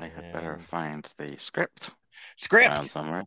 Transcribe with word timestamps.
I 0.00 0.08
had 0.08 0.32
better 0.32 0.58
find 0.58 1.08
the 1.18 1.36
script. 1.38 1.90
Script 2.36 2.84
somewhere. 2.84 3.24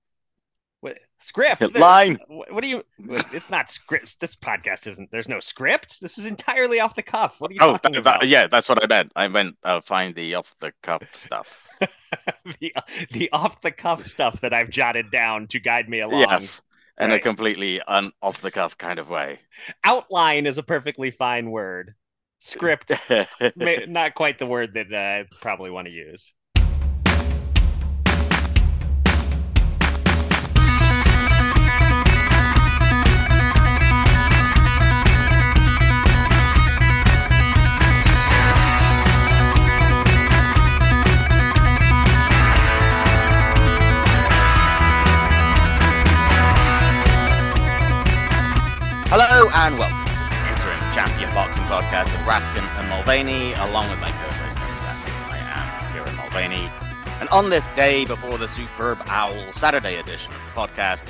What 0.81 0.97
script? 1.19 1.77
Line. 1.77 2.17
What, 2.27 2.51
what 2.51 2.63
do 2.63 2.67
you? 2.67 2.83
It's 2.97 3.51
not 3.51 3.69
script. 3.69 4.19
This 4.19 4.35
podcast 4.35 4.87
isn't. 4.87 5.11
There's 5.11 5.29
no 5.29 5.39
script. 5.39 6.01
This 6.01 6.17
is 6.17 6.25
entirely 6.25 6.79
off 6.79 6.95
the 6.95 7.03
cuff. 7.03 7.39
What 7.39 7.51
are 7.51 7.53
you 7.53 7.59
oh, 7.61 7.73
talking 7.73 7.91
that, 7.93 7.99
about? 7.99 8.19
That, 8.21 8.29
yeah, 8.29 8.47
that's 8.47 8.67
what 8.67 8.83
I 8.83 8.87
meant. 8.87 9.11
I 9.15 9.27
meant 9.27 9.57
uh, 9.63 9.81
find 9.81 10.15
the 10.15 10.35
off 10.35 10.55
the 10.59 10.73
cuff 10.81 11.03
stuff. 11.13 11.67
the 12.59 12.73
the 13.11 13.29
off 13.31 13.61
the 13.61 13.71
cuff 13.71 14.05
stuff 14.07 14.41
that 14.41 14.53
I've 14.53 14.71
jotted 14.71 15.11
down 15.11 15.47
to 15.47 15.59
guide 15.59 15.87
me 15.87 15.99
along. 15.99 16.21
Yes, 16.21 16.63
in 16.99 17.09
Right. 17.09 17.19
a 17.19 17.19
completely 17.19 17.79
un- 17.81 18.11
off 18.21 18.41
the 18.41 18.51
cuff 18.51 18.75
kind 18.75 18.97
of 18.97 19.07
way. 19.07 19.39
Outline 19.83 20.47
is 20.47 20.57
a 20.57 20.63
perfectly 20.63 21.11
fine 21.11 21.51
word. 21.51 21.93
Script, 22.39 22.91
may, 23.55 23.85
not 23.87 24.15
quite 24.15 24.39
the 24.39 24.47
word 24.47 24.73
that 24.73 24.91
uh, 24.91 24.97
I 24.97 25.25
probably 25.41 25.69
want 25.69 25.85
to 25.85 25.93
use. 25.93 26.33
Hello 49.11 49.49
and 49.53 49.77
welcome 49.77 50.05
to 50.05 50.13
the 50.13 50.47
interim 50.47 50.93
champion 50.93 51.29
boxing 51.35 51.65
podcast 51.65 52.05
with 52.05 52.21
Raskin 52.25 52.63
and 52.79 52.87
Mulvaney, 52.87 53.51
along 53.55 53.89
with 53.89 53.99
my 53.99 54.07
co-host 54.07 54.57
Raskin. 54.87 55.11
I 55.27 55.37
am 55.51 55.91
Kieran 55.91 56.15
Mulvaney, 56.15 56.69
and 57.19 57.27
on 57.27 57.49
this 57.49 57.65
day 57.75 58.05
before 58.05 58.37
the 58.37 58.47
superb 58.47 58.99
Owl 59.07 59.51
Saturday 59.51 59.97
edition 59.97 60.31
of 60.31 60.39
the 60.39 60.61
podcast, 60.61 61.05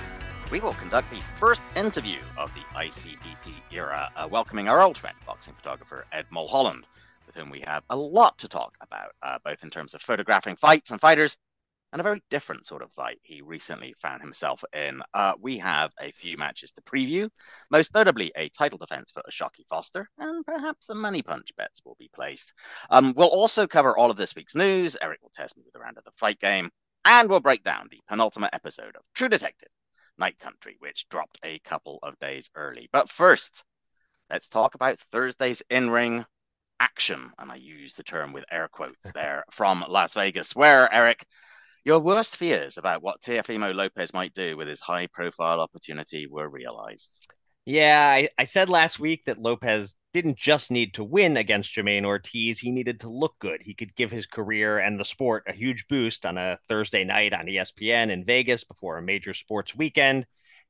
we 0.50 0.60
will 0.60 0.74
conduct 0.74 1.12
the 1.12 1.22
first 1.38 1.62
interview 1.76 2.18
of 2.40 2.52
the 2.56 2.62
ICBP 2.76 3.54
era, 3.72 4.10
uh, 4.16 4.28
welcoming 4.28 4.68
our 4.68 4.82
old 4.82 4.98
friend, 4.98 5.16
boxing 5.28 5.54
photographer 5.54 6.08
Ed 6.12 6.26
Mulholland, 6.32 6.88
with 7.28 7.36
whom 7.36 7.52
we 7.52 7.60
have 7.68 7.84
a 7.92 7.96
lot 7.96 8.36
to 8.40 8.48
talk 8.48 8.74
about, 8.82 9.12
uh, 9.22 9.38
both 9.46 9.62
in 9.62 9.70
terms 9.70 9.94
of 9.94 10.02
photographing 10.02 10.56
fights 10.56 10.90
and 10.90 11.00
fighters, 11.00 11.38
and 11.92 12.00
a 12.00 12.04
very 12.04 12.22
different 12.30 12.66
sort 12.66 12.82
of 12.82 12.92
fight 12.94 13.20
he 13.24 13.42
recently 13.42 13.94
found 14.02 14.22
himself 14.22 14.64
in. 14.74 15.02
Uh, 15.14 15.34
we 15.40 15.58
have 15.58 15.92
a 16.00 16.12
few 16.12 16.38
matches 16.38 16.72
to 16.72 16.82
preview, 16.82 17.30
most 17.70 17.94
notably 17.94 18.32
a 18.36 18.50
title 18.50 18.78
defense 18.78 19.12
for 19.12 19.22
O'Shaquie 19.28 19.68
Foster, 19.70 20.10
and 20.18 20.46
perhaps 20.46 20.88
some 20.88 21.02
money 21.02 21.22
punch 21.22 21.50
bets 21.58 21.82
will 21.86 21.98
be 22.00 22.10
placed. 22.14 22.54
Um, 22.90 23.14
we'll 23.16 23.28
also 23.28 23.68
cover 23.68 23.98
all 23.98 24.12
of 24.12 24.18
this 24.18 24.36
week's 24.36 24.56
news. 24.56 24.98
Eric 25.02 25.22
will 25.22 25.32
test 25.34 25.58
me 25.58 25.64
with 25.66 25.76
a 25.76 25.80
round 25.80 25.98
of 25.98 26.04
the 26.04 26.12
fight 26.16 26.40
game, 26.40 26.70
and 27.06 27.30
we'll 27.30 27.40
break 27.40 27.64
down 27.64 27.88
the 27.90 28.02
penultimate 28.08 28.54
episode 28.54 28.96
of 28.96 29.04
True 29.14 29.30
Detective 29.30 29.70
Night 30.18 30.40
Country, 30.40 30.78
which 30.80 31.10
dropped 31.10 31.40
a 31.44 31.60
couple 31.60 32.00
of 32.04 32.18
days 32.20 32.50
early. 32.56 32.90
But 32.94 33.10
first, 33.10 33.64
let's 34.30 34.48
talk 34.48 34.76
about 34.76 35.00
Thursday's 35.12 35.62
in 35.70 35.90
ring 35.90 36.26
action. 36.80 37.32
And 37.38 37.52
I 37.52 37.56
use 37.56 37.94
the 37.94 38.04
term 38.04 38.34
with 38.34 38.46
air 38.52 38.68
quotes 38.72 39.12
there 39.14 39.46
from 39.52 39.86
Las 39.88 40.14
Vegas, 40.16 40.56
where, 40.56 40.92
Eric, 40.94 41.26
your 41.84 42.00
worst 42.00 42.38
fears 42.38 42.78
about 42.78 43.02
what 43.02 43.22
Teofimo 43.22 43.74
Lopez 43.74 44.14
might 44.14 44.34
do 44.34 44.56
with 44.58 44.68
his 44.68 44.82
high 44.82 45.08
profile 45.08 45.60
opportunity 45.60 46.28
were 46.28 46.50
realized. 46.50 47.28
Yeah, 47.66 48.10
I, 48.10 48.30
I 48.40 48.44
said 48.46 48.70
last 48.70 49.00
week 49.00 49.26
that 49.26 49.38
Lopez 49.38 49.96
didn't 50.14 50.38
just 50.38 50.72
need 50.72 50.96
to 50.96 51.04
win 51.04 51.38
against 51.38 51.74
Jamaine 51.76 52.06
Ortiz. 52.06 52.60
He 52.60 52.72
needed 52.72 53.02
to 53.02 53.10
look 53.10 53.36
good. 53.40 53.62
He 53.62 53.76
could 53.76 53.96
give 53.96 54.12
his 54.12 54.26
career 54.26 54.80
and 54.80 55.00
the 55.00 55.06
sport 55.06 55.44
a 55.48 55.54
huge 55.54 55.88
boost 55.88 56.26
on 56.26 56.38
a 56.38 56.58
Thursday 56.68 57.04
night 57.04 57.34
on 57.34 57.46
ESPN 57.46 58.10
in 58.10 58.26
Vegas 58.26 58.64
before 58.64 58.98
a 58.98 59.02
major 59.02 59.34
sports 59.34 59.76
weekend, 59.76 60.26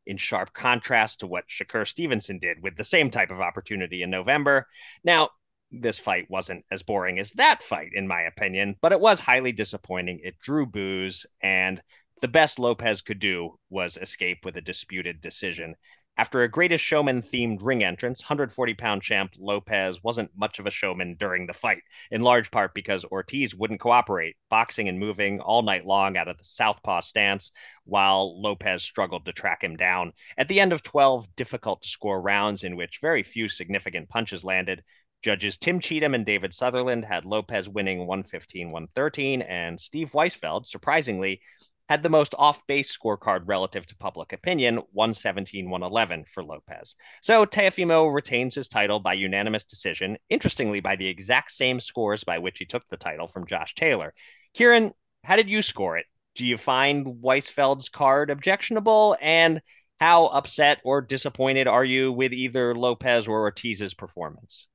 in 0.05 0.17
sharp 0.17 0.51
contrast 0.53 1.21
to 1.21 1.27
what 1.27 1.47
Shakur 1.47 1.87
Stevenson 1.87 2.39
did 2.39 2.61
with 2.61 2.75
the 2.75 2.83
same 2.83 3.09
type 3.09 3.31
of 3.31 3.39
opportunity 3.39 4.01
in 4.01 4.09
November. 4.09 4.67
Now, 5.03 5.29
this 5.71 5.99
fight 5.99 6.29
wasn't 6.29 6.65
as 6.71 6.83
boring 6.83 7.19
as 7.19 7.31
that 7.31 7.63
fight, 7.63 7.91
in 7.93 8.07
my 8.07 8.21
opinion, 8.21 8.75
but 8.81 8.91
it 8.91 8.99
was 8.99 9.19
highly 9.19 9.51
disappointing. 9.51 10.19
It 10.23 10.39
drew 10.39 10.65
boos, 10.65 11.25
and 11.41 11.81
the 12.21 12.27
best 12.27 12.59
Lopez 12.59 13.01
could 13.01 13.19
do 13.19 13.57
was 13.69 13.97
escape 13.97 14.45
with 14.45 14.57
a 14.57 14.61
disputed 14.61 15.21
decision. 15.21 15.75
After 16.17 16.43
a 16.43 16.49
greatest 16.49 16.83
showman 16.83 17.21
themed 17.21 17.59
ring 17.61 17.85
entrance, 17.85 18.21
140 18.21 18.73
pound 18.73 19.01
champ 19.01 19.31
Lopez 19.37 20.03
wasn't 20.03 20.29
much 20.35 20.59
of 20.59 20.67
a 20.67 20.71
showman 20.71 21.15
during 21.15 21.47
the 21.47 21.53
fight, 21.53 21.81
in 22.11 22.21
large 22.21 22.51
part 22.51 22.73
because 22.73 23.05
Ortiz 23.05 23.55
wouldn't 23.55 23.79
cooperate, 23.79 24.35
boxing 24.49 24.89
and 24.89 24.99
moving 24.99 25.39
all 25.39 25.61
night 25.61 25.85
long 25.85 26.17
out 26.17 26.27
of 26.27 26.37
the 26.37 26.43
southpaw 26.43 26.99
stance, 26.99 27.51
while 27.85 28.39
Lopez 28.39 28.83
struggled 28.83 29.25
to 29.25 29.31
track 29.33 29.63
him 29.63 29.77
down. 29.77 30.11
At 30.37 30.49
the 30.49 30.59
end 30.59 30.73
of 30.73 30.83
12 30.83 31.33
difficult 31.37 31.81
to 31.81 31.87
score 31.87 32.21
rounds 32.21 32.65
in 32.65 32.75
which 32.75 32.99
very 33.01 33.23
few 33.23 33.47
significant 33.47 34.09
punches 34.09 34.43
landed, 34.43 34.83
Judges 35.21 35.57
Tim 35.57 35.79
Cheatham 35.79 36.15
and 36.15 36.25
David 36.25 36.53
Sutherland 36.53 37.05
had 37.05 37.25
Lopez 37.25 37.69
winning 37.69 37.99
115 38.07 38.71
113, 38.71 39.43
and 39.43 39.79
Steve 39.79 40.11
Weisfeld, 40.11 40.65
surprisingly, 40.65 41.41
had 41.87 42.01
the 42.01 42.09
most 42.09 42.33
off 42.39 42.65
base 42.67 42.97
scorecard 42.97 43.41
relative 43.45 43.85
to 43.85 43.95
public 43.97 44.33
opinion 44.33 44.77
117 44.93 45.69
111 45.69 46.25
for 46.25 46.43
Lopez. 46.43 46.95
So 47.21 47.45
Teofimo 47.45 48.11
retains 48.11 48.55
his 48.55 48.67
title 48.67 48.99
by 48.99 49.13
unanimous 49.13 49.65
decision, 49.65 50.17
interestingly, 50.29 50.79
by 50.79 50.95
the 50.95 51.07
exact 51.07 51.51
same 51.51 51.79
scores 51.79 52.23
by 52.23 52.39
which 52.39 52.57
he 52.57 52.65
took 52.65 52.87
the 52.87 52.97
title 52.97 53.27
from 53.27 53.45
Josh 53.45 53.75
Taylor. 53.75 54.13
Kieran, 54.53 54.91
how 55.23 55.35
did 55.35 55.49
you 55.49 55.61
score 55.61 55.97
it? 55.97 56.05
Do 56.33 56.45
you 56.45 56.57
find 56.57 57.05
Weisfeld's 57.21 57.89
card 57.89 58.29
objectionable? 58.31 59.17
And 59.21 59.61
how 59.99 60.27
upset 60.27 60.79
or 60.83 61.01
disappointed 61.01 61.67
are 61.67 61.85
you 61.85 62.11
with 62.11 62.33
either 62.33 62.73
Lopez 62.73 63.27
or 63.27 63.41
Ortiz's 63.41 63.93
performance? 63.93 64.67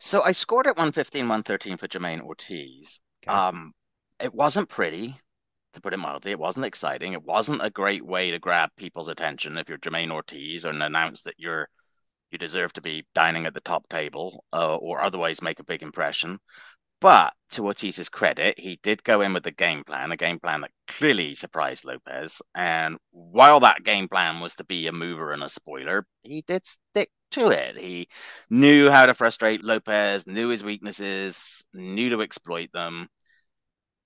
So 0.00 0.22
I 0.22 0.32
scored 0.32 0.66
at 0.66 0.76
115, 0.76 1.22
113 1.22 1.76
for 1.76 1.88
Jamaine 1.88 2.22
Ortiz. 2.22 3.00
Okay. 3.22 3.34
Um, 3.34 3.72
it 4.20 4.34
wasn't 4.34 4.68
pretty, 4.68 5.16
to 5.74 5.80
put 5.80 5.94
it 5.94 5.98
mildly. 5.98 6.32
It 6.32 6.38
wasn't 6.38 6.66
exciting. 6.66 7.12
It 7.12 7.22
wasn't 7.22 7.64
a 7.64 7.70
great 7.70 8.04
way 8.04 8.30
to 8.30 8.38
grab 8.38 8.70
people's 8.76 9.08
attention 9.08 9.56
if 9.56 9.68
you're 9.68 9.78
Jamaine 9.78 10.12
Ortiz 10.12 10.64
and 10.64 10.82
announce 10.82 11.22
that 11.22 11.38
you're 11.38 11.68
you 12.30 12.38
deserve 12.38 12.72
to 12.74 12.82
be 12.82 13.06
dining 13.14 13.46
at 13.46 13.54
the 13.54 13.60
top 13.60 13.88
table 13.88 14.44
uh, 14.52 14.76
or 14.76 15.00
otherwise 15.00 15.40
make 15.40 15.60
a 15.60 15.64
big 15.64 15.82
impression. 15.82 16.38
But 17.00 17.34
to 17.50 17.62
Ortiz's 17.66 18.08
credit, 18.08 18.58
he 18.58 18.76
did 18.82 19.04
go 19.04 19.20
in 19.20 19.32
with 19.32 19.46
a 19.46 19.52
game 19.52 19.84
plan, 19.84 20.12
a 20.12 20.16
game 20.16 20.38
plan 20.40 20.60
that 20.62 20.72
clearly 20.86 21.34
surprised 21.34 21.84
Lopez. 21.84 22.42
And 22.54 22.98
while 23.10 23.60
that 23.60 23.84
game 23.84 24.08
plan 24.08 24.40
was 24.40 24.56
to 24.56 24.64
be 24.64 24.86
a 24.86 24.92
mover 24.92 25.30
and 25.30 25.42
a 25.42 25.48
spoiler, 25.48 26.06
he 26.22 26.42
did 26.42 26.66
stick 26.66 27.10
to 27.32 27.50
it. 27.50 27.78
He 27.78 28.08
knew 28.50 28.90
how 28.90 29.06
to 29.06 29.14
frustrate 29.14 29.64
Lopez, 29.64 30.26
knew 30.26 30.48
his 30.48 30.64
weaknesses, 30.64 31.64
knew 31.72 32.10
to 32.10 32.22
exploit 32.22 32.72
them. 32.72 33.08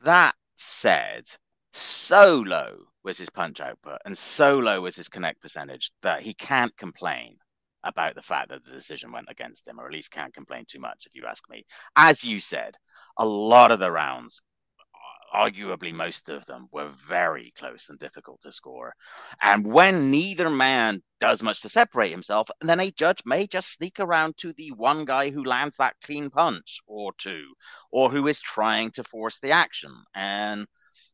That 0.03 0.35
said, 0.57 1.25
so 1.73 2.41
low 2.41 2.89
was 3.03 3.17
his 3.19 3.31
punch 3.31 3.61
output 3.61 4.01
and 4.05 4.17
so 4.17 4.59
low 4.59 4.83
was 4.83 4.97
his 4.97 5.09
connect 5.09 5.41
percentage 5.41 5.93
that 6.03 6.23
he 6.23 6.35
can't 6.35 6.77
complain 6.77 7.39
about 7.85 8.15
the 8.15 8.23
fact 8.23 8.51
that 8.51 8.65
the 8.65 8.73
decision 8.73 9.13
went 9.13 9.29
against 9.29 9.67
him, 9.67 9.81
or 9.81 9.87
at 9.87 9.93
least 9.93 10.11
can't 10.11 10.35
complain 10.35 10.65
too 10.67 10.81
much, 10.81 11.07
if 11.07 11.15
you 11.15 11.25
ask 11.27 11.43
me. 11.51 11.65
As 11.97 12.25
you 12.25 12.41
said, 12.41 12.77
a 13.19 13.27
lot 13.27 13.71
of 13.71 13.81
the 13.81 13.91
rounds, 13.91 14.41
arguably 15.35 15.93
most 15.93 16.29
of 16.29 16.45
them, 16.47 16.69
were 16.73 16.91
very 17.09 17.53
close 17.59 17.89
and 17.89 17.99
difficult 17.99 18.41
to 18.43 18.53
score. 18.53 18.95
And 19.43 19.67
when 19.67 20.11
neither 20.11 20.51
man 20.51 21.03
does 21.21 21.43
much 21.43 21.63
to 21.63 21.69
separate 21.69 22.11
himself, 22.11 22.49
then 22.61 22.81
a 22.81 22.91
judge 22.91 23.23
may 23.25 23.47
just 23.47 23.73
sneak 23.73 23.99
around 23.99 24.37
to 24.39 24.53
the 24.53 24.73
one 24.73 25.05
guy 25.05 25.31
who 25.31 25.43
lands 25.43 25.77
that 25.79 25.97
clean 26.05 26.31
punch 26.31 26.81
or 26.87 27.13
two, 27.19 27.45
or 27.91 28.11
who 28.11 28.29
is 28.29 28.41
trying 28.41 28.91
to 28.93 29.05
force 29.05 29.39
the 29.39 29.51
action. 29.51 29.93
And, 30.15 30.67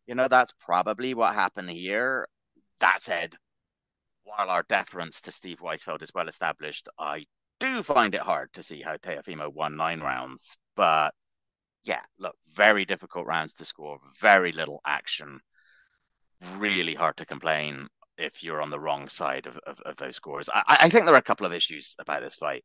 you 0.06 0.14
know, 0.14 0.29
that's 0.29 0.53
probably 0.59 1.14
what 1.14 1.35
happened 1.35 1.71
here. 1.71 2.29
That 2.81 3.03
said, 3.03 3.35
while 4.36 4.50
our 4.50 4.62
deference 4.69 5.20
to 5.22 5.32
Steve 5.32 5.60
Weisfeld 5.60 6.02
is 6.02 6.12
well 6.14 6.28
established, 6.28 6.88
I 6.98 7.25
do 7.60 7.82
find 7.82 8.14
it 8.14 8.20
hard 8.20 8.52
to 8.52 8.62
see 8.62 8.82
how 8.82 8.96
Teofimo 8.96 9.52
won 9.52 9.76
nine 9.76 10.00
rounds. 10.00 10.58
But 10.76 11.14
yeah, 11.84 12.02
look, 12.19 12.36
very 12.48 12.84
difficult 12.84 13.26
rounds 13.26 13.54
to 13.54 13.64
score, 13.64 13.98
very 14.20 14.52
little 14.52 14.80
action. 14.86 15.40
Really 16.56 16.94
hard 16.94 17.16
to 17.16 17.26
complain 17.26 17.88
if 18.16 18.42
you're 18.42 18.60
on 18.60 18.70
the 18.70 18.80
wrong 18.80 19.08
side 19.08 19.46
of, 19.46 19.56
of, 19.66 19.80
of 19.80 19.96
those 19.96 20.16
scores. 20.16 20.48
I, 20.52 20.62
I 20.82 20.88
think 20.90 21.04
there 21.04 21.14
are 21.14 21.19
a 21.19 21.22
couple 21.22 21.46
of 21.46 21.52
issues 21.52 21.94
about 21.98 22.22
this 22.22 22.36
fight. 22.36 22.64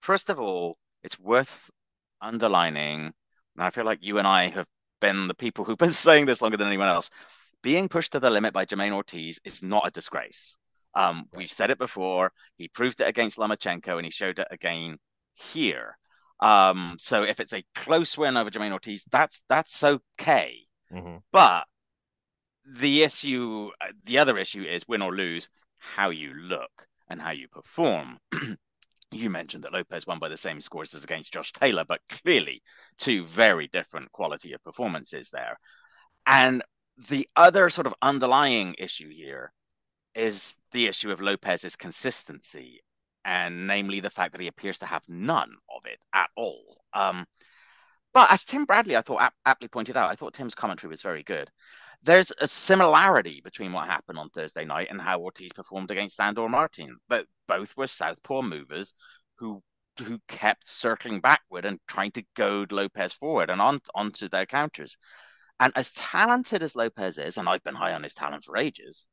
First 0.00 0.30
of 0.30 0.40
all, 0.40 0.78
it's 1.02 1.18
worth 1.18 1.70
underlining, 2.20 3.12
and 3.56 3.64
I 3.64 3.70
feel 3.70 3.84
like 3.84 3.98
you 4.00 4.18
and 4.18 4.26
I 4.26 4.48
have 4.48 4.66
been 5.00 5.28
the 5.28 5.34
people 5.34 5.64
who've 5.64 5.78
been 5.78 5.92
saying 6.06 6.26
this 6.26 6.40
longer 6.40 6.56
than 6.56 6.68
anyone 6.68 6.88
else. 6.88 7.10
Being 7.62 7.88
pushed 7.88 8.12
to 8.12 8.20
the 8.20 8.30
limit 8.30 8.54
by 8.54 8.64
Jamaine 8.64 8.92
Ortiz 8.92 9.40
is 9.44 9.62
not 9.62 9.86
a 9.86 9.90
disgrace. 9.90 10.56
Um, 10.94 11.26
we've 11.34 11.50
said 11.50 11.70
it 11.70 11.78
before. 11.78 12.32
He 12.56 12.68
proved 12.68 13.00
it 13.00 13.08
against 13.08 13.38
Lomachenko, 13.38 13.96
and 13.96 14.04
he 14.04 14.10
showed 14.10 14.38
it 14.38 14.48
again 14.50 14.98
here. 15.34 15.96
Um, 16.40 16.96
so 16.98 17.24
if 17.24 17.40
it's 17.40 17.52
a 17.52 17.64
close 17.74 18.16
win 18.16 18.36
over 18.36 18.50
Jamaine 18.50 18.72
Ortiz, 18.72 19.04
that's 19.10 19.42
that's 19.48 19.82
okay. 19.82 20.56
Mm-hmm. 20.92 21.16
But 21.32 21.64
the 22.64 23.02
issue, 23.02 23.70
the 24.04 24.18
other 24.18 24.38
issue 24.38 24.62
is 24.62 24.86
win 24.86 25.02
or 25.02 25.14
lose, 25.14 25.48
how 25.78 26.10
you 26.10 26.34
look 26.34 26.86
and 27.08 27.20
how 27.20 27.30
you 27.30 27.48
perform. 27.48 28.18
you 29.10 29.30
mentioned 29.30 29.64
that 29.64 29.72
Lopez 29.72 30.06
won 30.06 30.18
by 30.18 30.28
the 30.28 30.36
same 30.36 30.60
scores 30.60 30.94
as 30.94 31.04
against 31.04 31.32
Josh 31.32 31.52
Taylor, 31.52 31.84
but 31.86 32.00
clearly 32.22 32.62
two 32.98 33.24
very 33.26 33.68
different 33.68 34.12
quality 34.12 34.52
of 34.52 34.62
performances 34.62 35.30
there. 35.30 35.58
And 36.26 36.62
the 37.08 37.28
other 37.36 37.70
sort 37.70 37.86
of 37.86 37.94
underlying 38.02 38.74
issue 38.78 39.08
here 39.08 39.52
is 40.14 40.56
the 40.72 40.86
issue 40.86 41.10
of 41.10 41.20
Lopez's 41.20 41.76
consistency, 41.76 42.80
and 43.24 43.66
namely 43.66 44.00
the 44.00 44.10
fact 44.10 44.32
that 44.32 44.40
he 44.40 44.48
appears 44.48 44.78
to 44.78 44.86
have 44.86 45.02
none 45.08 45.54
of 45.74 45.86
it 45.86 45.98
at 46.12 46.30
all. 46.36 46.82
Um, 46.92 47.26
but 48.14 48.32
as 48.32 48.44
Tim 48.44 48.64
Bradley, 48.64 48.96
I 48.96 49.02
thought 49.02 49.32
aptly 49.44 49.68
pointed 49.68 49.96
out, 49.96 50.10
I 50.10 50.14
thought 50.14 50.34
Tim's 50.34 50.54
commentary 50.54 50.90
was 50.90 51.02
very 51.02 51.22
good. 51.22 51.50
There's 52.02 52.32
a 52.40 52.48
similarity 52.48 53.40
between 53.42 53.72
what 53.72 53.86
happened 53.86 54.18
on 54.18 54.30
Thursday 54.30 54.64
night 54.64 54.88
and 54.90 55.00
how 55.00 55.20
Ortiz 55.20 55.52
performed 55.52 55.90
against 55.90 56.16
Sandor 56.16 56.48
Martin. 56.48 56.96
But 57.08 57.26
both 57.48 57.76
were 57.76 57.86
southpaw 57.86 58.42
movers 58.42 58.94
who 59.36 59.62
who 59.98 60.20
kept 60.28 60.66
circling 60.66 61.20
backward 61.20 61.64
and 61.64 61.80
trying 61.88 62.12
to 62.12 62.22
goad 62.36 62.70
Lopez 62.72 63.12
forward 63.12 63.50
and 63.50 63.60
on 63.60 63.80
onto 63.94 64.28
their 64.28 64.46
counters. 64.46 64.96
And 65.60 65.72
as 65.76 65.92
talented 65.92 66.62
as 66.62 66.76
Lopez 66.76 67.18
is, 67.18 67.36
and 67.36 67.48
I've 67.48 67.64
been 67.64 67.74
high 67.74 67.94
on 67.94 68.04
his 68.04 68.14
talent 68.14 68.44
for 68.44 68.56
ages, 68.56 69.06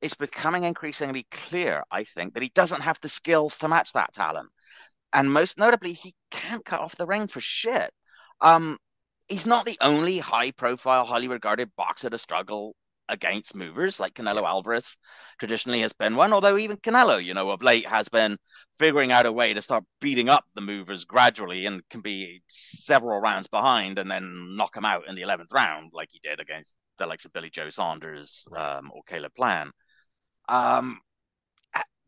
it's 0.00 0.14
becoming 0.14 0.64
increasingly 0.64 1.26
clear, 1.30 1.82
I 1.90 2.04
think, 2.04 2.34
that 2.34 2.42
he 2.42 2.50
doesn't 2.54 2.82
have 2.82 2.98
the 3.00 3.08
skills 3.08 3.58
to 3.58 3.68
match 3.68 3.92
that 3.92 4.14
talent. 4.14 4.50
And 5.12 5.32
most 5.32 5.58
notably, 5.58 5.92
he 5.92 6.14
can't 6.30 6.64
cut 6.64 6.80
off 6.80 6.96
the 6.96 7.06
ring 7.06 7.28
for 7.28 7.40
shit. 7.40 7.92
Um, 8.40 8.78
he's 9.28 9.46
not 9.46 9.64
the 9.64 9.78
only 9.80 10.18
high 10.18 10.50
profile, 10.50 11.06
highly 11.06 11.28
regarded 11.28 11.70
boxer 11.76 12.10
to 12.10 12.18
struggle 12.18 12.74
against 13.08 13.54
movers 13.54 14.00
like 14.00 14.14
Canelo 14.14 14.46
Alvarez 14.46 14.96
traditionally 15.38 15.80
has 15.80 15.92
been 15.92 16.16
one. 16.16 16.32
Although 16.32 16.58
even 16.58 16.76
Canelo, 16.78 17.22
you 17.22 17.34
know, 17.34 17.50
of 17.50 17.62
late 17.62 17.86
has 17.86 18.08
been 18.08 18.38
figuring 18.78 19.12
out 19.12 19.26
a 19.26 19.32
way 19.32 19.54
to 19.54 19.62
start 19.62 19.84
beating 20.00 20.28
up 20.28 20.44
the 20.54 20.60
movers 20.60 21.04
gradually 21.04 21.66
and 21.66 21.86
can 21.90 22.00
be 22.00 22.42
several 22.48 23.20
rounds 23.20 23.46
behind 23.46 23.98
and 23.98 24.10
then 24.10 24.56
knock 24.56 24.74
them 24.74 24.84
out 24.84 25.06
in 25.08 25.14
the 25.14 25.22
11th 25.22 25.52
round, 25.52 25.90
like 25.92 26.08
he 26.10 26.20
did 26.22 26.40
against 26.40 26.74
the 26.98 27.06
likes 27.06 27.24
of 27.24 27.32
Billy 27.32 27.50
Joe 27.50 27.70
Saunders 27.70 28.46
um, 28.56 28.90
or 28.94 29.02
Caleb 29.06 29.34
Plant. 29.34 29.72
Um, 30.48 31.00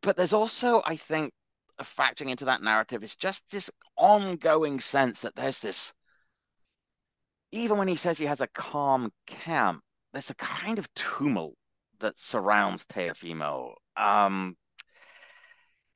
but 0.02 0.16
there's 0.16 0.32
also, 0.32 0.82
I 0.84 0.96
think, 0.96 1.32
factoring 1.82 2.30
into 2.30 2.46
that 2.46 2.62
narrative 2.62 3.02
is 3.02 3.16
just 3.16 3.42
this 3.50 3.70
ongoing 3.96 4.80
sense 4.80 5.20
that 5.22 5.34
there's 5.34 5.60
this 5.60 5.92
even 7.52 7.78
when 7.78 7.88
he 7.88 7.96
says 7.96 8.18
he 8.18 8.26
has 8.26 8.40
a 8.40 8.48
calm 8.48 9.10
camp, 9.26 9.82
there's 10.12 10.30
a 10.30 10.34
kind 10.34 10.78
of 10.78 10.92
tumult 10.94 11.54
that 12.00 12.18
surrounds 12.18 12.84
Teofimo. 12.86 13.74
Um, 13.96 14.56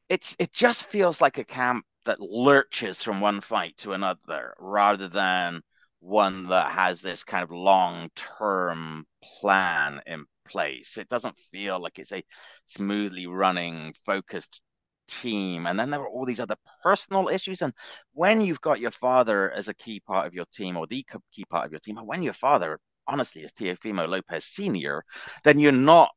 it's 0.09 0.35
it 0.39 0.53
just 0.53 0.87
feels 0.87 1.21
like 1.21 1.39
a 1.39 1.45
camp 1.45 1.85
that 2.07 2.21
lurches 2.21 3.03
from 3.03 3.21
one 3.21 3.41
fight 3.41 3.77
to 3.79 3.93
another, 3.93 4.55
rather 4.59 5.09
than 5.09 5.63
one 6.01 6.49
that 6.49 6.73
has 6.73 7.01
this 7.01 7.25
kind 7.25 7.45
of 7.45 7.51
long-term 7.51 9.07
plan 9.23 10.01
in 10.07 10.25
place. 10.51 10.97
It 10.97 11.09
doesn't 11.09 11.37
feel 11.53 11.81
like 11.81 11.99
it's 11.99 12.13
a 12.13 12.23
smoothly 12.67 13.27
running, 13.27 13.95
focused 14.05 14.61
team. 15.09 15.67
And 15.67 15.79
then 15.79 15.91
there 15.91 16.01
were 16.01 16.09
all 16.09 16.27
these 16.27 16.41
other 16.41 16.57
personal 16.83 17.29
issues. 17.29 17.63
And 17.63 17.73
when 18.13 18.41
you've 18.41 18.61
got 18.61 18.81
your 18.81 18.91
father 18.91 19.51
as 19.53 19.69
a 19.69 19.75
key 19.75 20.01
part 20.01 20.27
of 20.27 20.35
your 20.35 20.47
team 20.53 20.77
or 20.77 20.87
the 20.87 21.05
key 21.33 21.45
part 21.47 21.67
of 21.67 21.73
your 21.73 21.81
team, 21.81 21.99
and 21.99 22.07
when 22.07 22.23
your 22.23 22.35
father, 22.35 22.79
honestly, 23.07 23.43
is 23.43 23.53
Teofimo 23.53 24.09
Lopez 24.09 24.45
Sr., 24.45 25.05
then 25.45 25.59
you're 25.59 25.73
not 25.73 26.11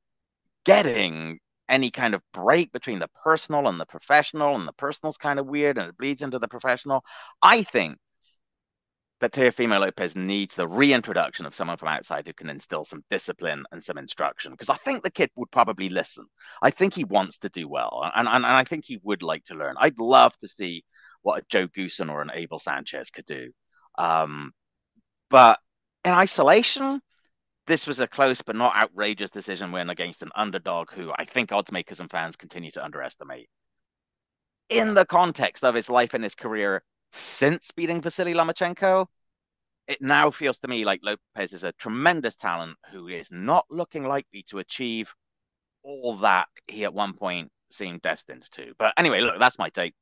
getting 0.65 1.39
any 1.69 1.91
kind 1.91 2.13
of 2.13 2.21
break 2.33 2.71
between 2.71 2.99
the 2.99 3.09
personal 3.23 3.67
and 3.67 3.79
the 3.79 3.85
professional, 3.85 4.55
and 4.55 4.67
the 4.67 4.73
personal's 4.73 5.17
kind 5.17 5.39
of 5.39 5.47
weird 5.47 5.77
and 5.77 5.89
it 5.89 5.97
bleeds 5.97 6.21
into 6.21 6.39
the 6.39 6.47
professional. 6.47 7.03
I 7.41 7.63
think 7.63 7.97
that 9.23 9.31
Teofimo 9.31 9.79
Lopez 9.79 10.17
needs 10.17 10.53
the 10.53 10.67
reintroduction 10.67 11.45
of 11.45 11.55
someone 11.55 11.77
from 11.77 11.87
outside 11.87 12.27
who 12.27 12.33
can 12.33 12.49
instill 12.49 12.83
some 12.83 13.05
discipline 13.09 13.63
and 13.71 13.81
some 13.81 13.97
instruction. 13.97 14.51
Because 14.51 14.67
I 14.67 14.75
think 14.75 15.01
the 15.01 15.09
kid 15.09 15.29
would 15.37 15.49
probably 15.49 15.87
listen. 15.87 16.25
I 16.61 16.71
think 16.71 16.93
he 16.93 17.05
wants 17.05 17.37
to 17.37 17.47
do 17.47 17.69
well, 17.69 18.11
and, 18.13 18.27
and, 18.27 18.35
and 18.35 18.45
I 18.45 18.65
think 18.65 18.83
he 18.83 18.99
would 19.01 19.23
like 19.23 19.45
to 19.45 19.55
learn. 19.55 19.75
I'd 19.79 19.97
love 19.97 20.37
to 20.39 20.49
see 20.49 20.83
what 21.21 21.41
a 21.41 21.45
Joe 21.47 21.69
Goossen 21.69 22.11
or 22.11 22.21
an 22.21 22.31
Abel 22.33 22.59
Sanchez 22.59 23.11
could 23.11 23.25
do. 23.25 23.51
Um, 23.97 24.51
but 25.29 25.57
in 26.03 26.11
isolation, 26.11 26.99
this 27.65 27.87
was 27.87 28.01
a 28.01 28.07
close 28.07 28.41
but 28.41 28.57
not 28.57 28.75
outrageous 28.75 29.31
decision 29.31 29.71
win 29.71 29.89
against 29.89 30.21
an 30.21 30.31
underdog 30.35 30.91
who 30.91 31.13
I 31.17 31.23
think 31.23 31.51
oddsmakers 31.51 32.01
and 32.01 32.11
fans 32.11 32.35
continue 32.35 32.71
to 32.71 32.83
underestimate. 32.83 33.47
In 34.67 34.95
the 34.95 35.05
context 35.05 35.63
of 35.63 35.75
his 35.75 35.89
life 35.89 36.13
and 36.13 36.25
his 36.25 36.35
career, 36.35 36.83
since 37.13 37.71
beating 37.75 38.01
Vasily 38.01 38.33
Lomachenko, 38.33 39.07
it 39.87 40.01
now 40.01 40.31
feels 40.31 40.57
to 40.59 40.67
me 40.67 40.85
like 40.85 41.01
Lopez 41.03 41.53
is 41.53 41.63
a 41.63 41.73
tremendous 41.73 42.35
talent 42.35 42.77
who 42.91 43.07
is 43.07 43.27
not 43.31 43.65
looking 43.69 44.05
likely 44.05 44.43
to 44.49 44.59
achieve 44.59 45.13
all 45.83 46.17
that 46.19 46.47
he 46.67 46.85
at 46.85 46.93
one 46.93 47.13
point 47.13 47.51
seemed 47.69 48.01
destined 48.01 48.47
to. 48.51 48.73
But 48.79 48.93
anyway, 48.97 49.21
look, 49.21 49.39
that's 49.39 49.59
my 49.59 49.69
take. 49.69 49.93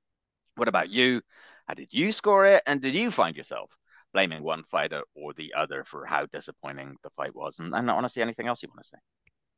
What 0.56 0.68
about 0.68 0.90
you? 0.90 1.22
How 1.68 1.74
did 1.74 1.90
you 1.92 2.12
score 2.12 2.46
it? 2.46 2.64
And 2.68 2.82
did 2.82 2.94
you 2.94 3.12
find 3.12 3.36
yourself 3.36 3.72
blaming 4.14 4.44
one 4.44 4.64
fighter 4.70 5.02
or 5.16 5.34
the 5.34 5.54
other 5.58 5.84
for 5.86 6.06
how 6.06 6.26
disappointing 6.28 6.96
the 7.04 7.10
fight 7.12 7.36
was? 7.36 7.58
And, 7.60 7.74
and 7.74 7.90
honestly, 7.90 8.22
anything 8.22 8.48
else 8.48 8.62
you 8.62 8.70
want 8.70 8.84
to 8.84 8.90
say? 8.90 8.98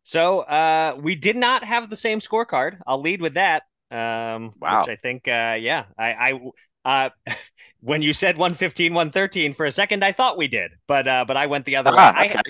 So 0.03 0.41
uh, 0.41 0.95
we 1.01 1.15
did 1.15 1.35
not 1.35 1.63
have 1.63 1.89
the 1.89 1.95
same 1.95 2.19
scorecard. 2.19 2.77
I'll 2.85 3.01
lead 3.01 3.21
with 3.21 3.33
that. 3.33 3.63
Um, 3.89 4.53
wow. 4.59 4.81
Which 4.81 4.89
I 4.89 4.95
think, 4.95 5.27
uh, 5.27 5.57
yeah, 5.59 5.85
I, 5.97 6.13
I 6.13 6.39
uh, 6.85 7.09
when 7.81 8.01
you 8.01 8.13
said 8.13 8.37
115, 8.37 8.93
113 8.93 9.53
for 9.53 9.65
a 9.65 9.71
second, 9.71 10.03
I 10.03 10.11
thought 10.11 10.37
we 10.37 10.47
did, 10.47 10.71
but 10.87 11.07
uh, 11.07 11.25
but 11.27 11.37
I 11.37 11.47
went 11.47 11.65
the 11.65 11.75
other 11.75 11.91
ah, 11.93 12.15
way. 12.17 12.29
Okay. 12.29 12.41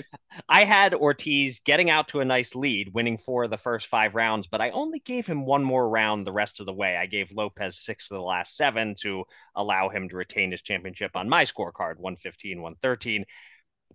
I, 0.48 0.62
I 0.62 0.64
had 0.64 0.94
Ortiz 0.94 1.60
getting 1.60 1.90
out 1.90 2.08
to 2.08 2.20
a 2.20 2.24
nice 2.24 2.54
lead, 2.54 2.92
winning 2.94 3.18
four 3.18 3.44
of 3.44 3.50
the 3.50 3.56
first 3.56 3.86
five 3.86 4.14
rounds, 4.14 4.46
but 4.46 4.60
I 4.60 4.70
only 4.70 5.00
gave 5.00 5.26
him 5.26 5.46
one 5.46 5.64
more 5.64 5.88
round 5.88 6.26
the 6.26 6.32
rest 6.32 6.60
of 6.60 6.66
the 6.66 6.74
way. 6.74 6.96
I 6.96 7.06
gave 7.06 7.32
Lopez 7.32 7.78
six 7.78 8.10
of 8.10 8.16
the 8.16 8.22
last 8.22 8.56
seven 8.56 8.94
to 9.00 9.24
allow 9.54 9.88
him 9.88 10.08
to 10.08 10.16
retain 10.16 10.50
his 10.50 10.62
championship 10.62 11.12
on 11.14 11.28
my 11.28 11.44
scorecard, 11.44 11.98
115, 11.98 12.60
113. 12.60 13.24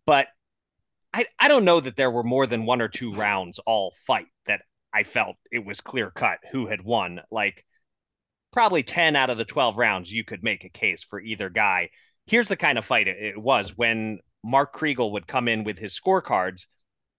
But 0.05 0.27
I, 1.13 1.25
I 1.39 1.47
don't 1.47 1.65
know 1.65 1.79
that 1.79 1.95
there 1.95 2.11
were 2.11 2.23
more 2.23 2.45
than 2.45 2.65
one 2.65 2.81
or 2.81 2.87
two 2.87 3.13
rounds 3.13 3.59
all 3.59 3.91
fight 4.05 4.27
that 4.45 4.61
I 4.93 5.03
felt 5.03 5.37
it 5.51 5.65
was 5.65 5.81
clear 5.81 6.11
cut 6.11 6.39
who 6.51 6.67
had 6.67 6.81
won. 6.81 7.21
Like 7.31 7.65
probably 8.51 8.83
10 8.83 9.15
out 9.15 9.29
of 9.29 9.37
the 9.37 9.45
12 9.45 9.77
rounds, 9.77 10.11
you 10.11 10.23
could 10.23 10.43
make 10.43 10.63
a 10.63 10.69
case 10.69 11.03
for 11.03 11.19
either 11.19 11.49
guy. 11.49 11.89
Here's 12.25 12.47
the 12.47 12.57
kind 12.57 12.77
of 12.77 12.85
fight 12.85 13.07
it, 13.07 13.37
was 13.37 13.77
when 13.77 14.19
Mark 14.43 14.73
Kriegel 14.73 15.11
would 15.11 15.27
come 15.27 15.47
in 15.47 15.63
with 15.63 15.77
his 15.77 15.99
scorecards. 15.99 16.67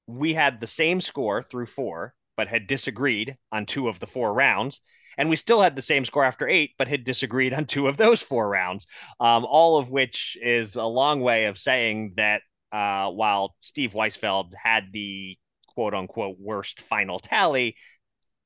We 0.07 0.35
had 0.35 0.61
the 0.61 0.67
same 0.67 1.01
score 1.01 1.43
through 1.43 1.67
four, 1.67 2.15
but 2.37 2.49
had 2.49 2.67
disagreed 2.67 3.37
on 3.53 3.67
two 3.67 3.89
of 3.89 3.99
the 4.01 4.07
four 4.07 4.33
rounds. 4.33 4.81
And 5.19 5.29
we 5.29 5.37
still 5.37 5.61
had 5.61 5.77
the 5.77 5.83
same 5.83 6.05
score 6.05 6.25
after 6.25 6.49
eight, 6.49 6.71
but 6.79 6.89
had 6.89 7.05
disagreed 7.05 7.53
on 7.53 7.67
two 7.67 7.89
of 7.89 7.97
those 7.97 8.23
four 8.23 8.49
rounds. 8.49 8.87
Um, 9.19 9.45
all 9.45 9.77
of 9.77 9.91
which 9.91 10.37
is 10.41 10.77
a 10.77 10.85
long 10.85 11.21
way 11.21 11.47
of 11.47 11.59
saying 11.59 12.15
that 12.17 12.43
uh, 12.73 13.11
while 13.11 13.55
Steve 13.61 13.93
Weisfeld 13.93 14.53
had 14.55 14.93
the 14.93 15.37
quote 15.69 15.95
unquote 15.95 16.37
worst 16.39 16.81
final 16.81 17.19
tally, 17.19 17.77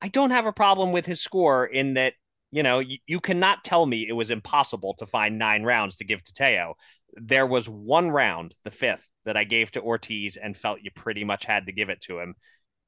I 0.01 0.07
don't 0.09 0.31
have 0.31 0.45
a 0.45 0.53
problem 0.53 0.91
with 0.91 1.05
his 1.05 1.21
score 1.21 1.65
in 1.65 1.93
that 1.93 2.13
you 2.51 2.63
know, 2.63 2.79
you, 2.79 2.97
you 3.07 3.19
cannot 3.19 3.63
tell 3.63 3.85
me 3.85 4.07
it 4.07 4.13
was 4.13 4.31
impossible 4.31 4.95
to 4.99 5.05
find 5.05 5.37
nine 5.37 5.63
rounds 5.63 5.97
to 5.97 6.05
give 6.05 6.23
to 6.23 6.33
Teo. 6.33 6.75
There 7.13 7.45
was 7.45 7.67
one 7.67 8.09
round, 8.09 8.53
the 8.63 8.71
fifth, 8.71 9.07
that 9.25 9.37
I 9.37 9.43
gave 9.43 9.71
to 9.71 9.81
Ortiz 9.81 10.37
and 10.37 10.55
felt 10.55 10.81
you 10.81 10.91
pretty 10.95 11.23
much 11.23 11.45
had 11.45 11.65
to 11.65 11.71
give 11.71 11.89
it 11.89 12.01
to 12.01 12.19
him. 12.19 12.35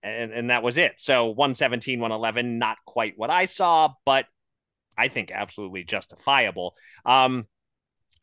And, 0.04 0.32
and 0.32 0.50
that 0.50 0.64
was 0.64 0.78
it. 0.78 0.94
So 0.98 1.26
117, 1.28 2.00
111, 2.00 2.60
not 2.60 2.78
quite 2.86 3.14
what 3.18 3.32
I 3.32 3.46
saw, 3.46 3.90
but 4.06 4.26
I 4.98 5.08
think 5.08 5.32
absolutely 5.32 5.84
justifiable. 5.84 6.76
Um, 7.06 7.46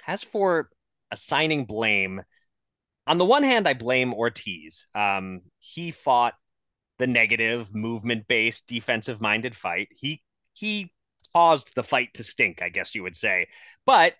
as 0.07 0.23
for 0.23 0.71
assigning 1.11 1.67
blame, 1.67 2.23
on 3.07 3.19
the 3.19 3.25
one 3.25 3.43
hand, 3.43 3.69
I 3.69 3.75
blame 3.75 4.15
Ortiz. 4.15 4.87
Um, 4.95 5.43
he 5.59 5.91
fought 5.91 6.35
the 6.99 7.07
negative, 7.07 7.75
movement 7.75 8.27
based, 8.29 8.67
defensive 8.67 9.21
minded 9.21 9.55
fight. 9.55 9.89
He 9.91 10.23
he 10.55 10.93
caused 11.35 11.75
the 11.75 11.83
fight 11.83 12.15
to 12.15 12.25
stink, 12.25 12.63
I 12.63 12.69
guess 12.69 12.95
you 12.95 13.03
would 13.03 13.17
say. 13.17 13.49
But 13.87 14.15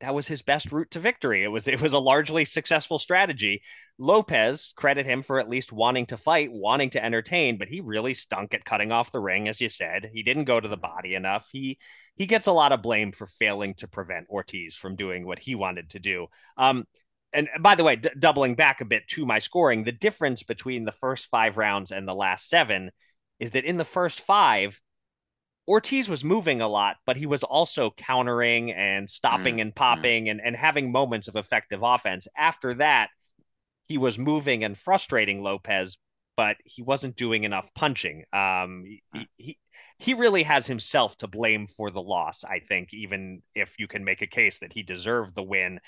that 0.00 0.14
was 0.14 0.28
his 0.28 0.42
best 0.42 0.70
route 0.70 0.90
to 0.92 1.00
victory. 1.00 1.42
It 1.42 1.48
was 1.48 1.66
it 1.66 1.80
was 1.80 1.92
a 1.92 1.98
largely 1.98 2.44
successful 2.44 2.98
strategy. 2.98 3.62
Lopez 3.98 4.72
credit 4.76 5.06
him 5.06 5.22
for 5.22 5.40
at 5.40 5.48
least 5.48 5.72
wanting 5.72 6.06
to 6.06 6.16
fight, 6.16 6.50
wanting 6.52 6.90
to 6.90 7.04
entertain, 7.04 7.58
but 7.58 7.68
he 7.68 7.80
really 7.80 8.14
stunk 8.14 8.54
at 8.54 8.64
cutting 8.64 8.92
off 8.92 9.10
the 9.10 9.20
ring, 9.20 9.48
as 9.48 9.60
you 9.60 9.68
said. 9.68 10.10
He 10.12 10.22
didn't 10.22 10.44
go 10.44 10.60
to 10.60 10.68
the 10.68 10.76
body 10.76 11.14
enough. 11.14 11.48
He 11.50 11.78
he 12.14 12.26
gets 12.26 12.46
a 12.46 12.52
lot 12.52 12.72
of 12.72 12.82
blame 12.82 13.12
for 13.12 13.26
failing 13.26 13.74
to 13.74 13.88
prevent 13.88 14.28
Ortiz 14.30 14.76
from 14.76 14.96
doing 14.96 15.26
what 15.26 15.38
he 15.38 15.54
wanted 15.56 15.90
to 15.90 15.98
do. 15.98 16.28
Um, 16.56 16.84
and 17.32 17.48
by 17.60 17.74
the 17.74 17.84
way, 17.84 17.96
d- 17.96 18.10
doubling 18.18 18.54
back 18.54 18.80
a 18.80 18.84
bit 18.84 19.06
to 19.08 19.26
my 19.26 19.38
scoring, 19.38 19.84
the 19.84 19.92
difference 19.92 20.42
between 20.42 20.84
the 20.84 20.92
first 20.92 21.26
five 21.26 21.56
rounds 21.56 21.90
and 21.90 22.06
the 22.06 22.14
last 22.14 22.48
seven 22.48 22.90
is 23.40 23.52
that 23.52 23.64
in 23.64 23.76
the 23.76 23.84
first 23.84 24.20
five, 24.20 24.80
Ortiz 25.68 26.08
was 26.08 26.24
moving 26.24 26.62
a 26.62 26.68
lot, 26.68 26.96
but 27.06 27.16
he 27.18 27.26
was 27.26 27.44
also 27.44 27.90
countering 27.92 28.72
and 28.72 29.08
stopping 29.10 29.56
Mm, 29.56 29.62
and 29.62 29.74
mm, 29.74 29.74
popping 29.74 30.28
and, 30.30 30.40
and 30.42 30.56
having 30.56 30.92
moments 30.92 31.28
of 31.28 31.36
effective 31.36 31.82
offense. 31.84 32.26
After 32.36 32.74
that, 32.74 33.10
he 33.88 33.98
was 33.98 34.18
moving 34.18 34.64
and 34.64 34.78
frustrating 34.78 35.42
Lopez, 35.42 35.98
but 36.36 36.56
he 36.64 36.82
wasn't 36.82 37.16
doing 37.16 37.44
enough 37.44 37.72
punching. 37.74 38.24
Um, 38.32 38.84
mm, 38.84 39.00
he, 39.12 39.28
he 39.36 39.58
he 39.98 40.14
really 40.14 40.44
has 40.44 40.66
himself 40.66 41.16
to 41.18 41.26
blame 41.28 41.66
for 41.66 41.90
the 41.90 42.02
loss. 42.02 42.44
I 42.44 42.60
think, 42.60 42.94
even 42.94 43.42
if 43.54 43.78
you 43.78 43.88
can 43.88 44.04
make 44.04 44.22
a 44.22 44.26
case 44.28 44.60
that 44.60 44.72
he 44.72 44.82
deserved 44.82 45.34
the 45.34 45.42
win, 45.42 45.80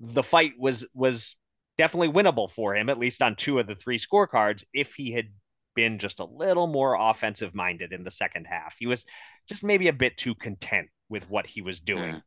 the 0.00 0.22
fight 0.22 0.52
was 0.58 0.86
was 0.94 1.36
definitely 1.78 2.10
winnable 2.12 2.50
for 2.50 2.74
him, 2.76 2.90
at 2.90 2.98
least 2.98 3.22
on 3.22 3.36
two 3.36 3.58
of 3.58 3.66
the 3.66 3.76
three 3.76 3.98
scorecards. 3.98 4.64
If 4.72 4.94
he 4.94 5.12
had 5.12 5.28
been 5.74 5.98
just 5.98 6.20
a 6.20 6.24
little 6.24 6.66
more 6.66 6.96
offensive 6.98 7.54
minded 7.54 7.92
in 7.92 8.04
the 8.04 8.10
second 8.10 8.46
half, 8.46 8.76
he 8.78 8.86
was 8.86 9.04
just 9.48 9.64
maybe 9.64 9.88
a 9.88 9.92
bit 9.92 10.16
too 10.16 10.34
content 10.34 10.88
with 11.08 11.28
what 11.28 11.46
he 11.46 11.62
was 11.62 11.80
doing. 11.80 12.22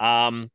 mm, 0.00 0.04
Um, 0.04 0.50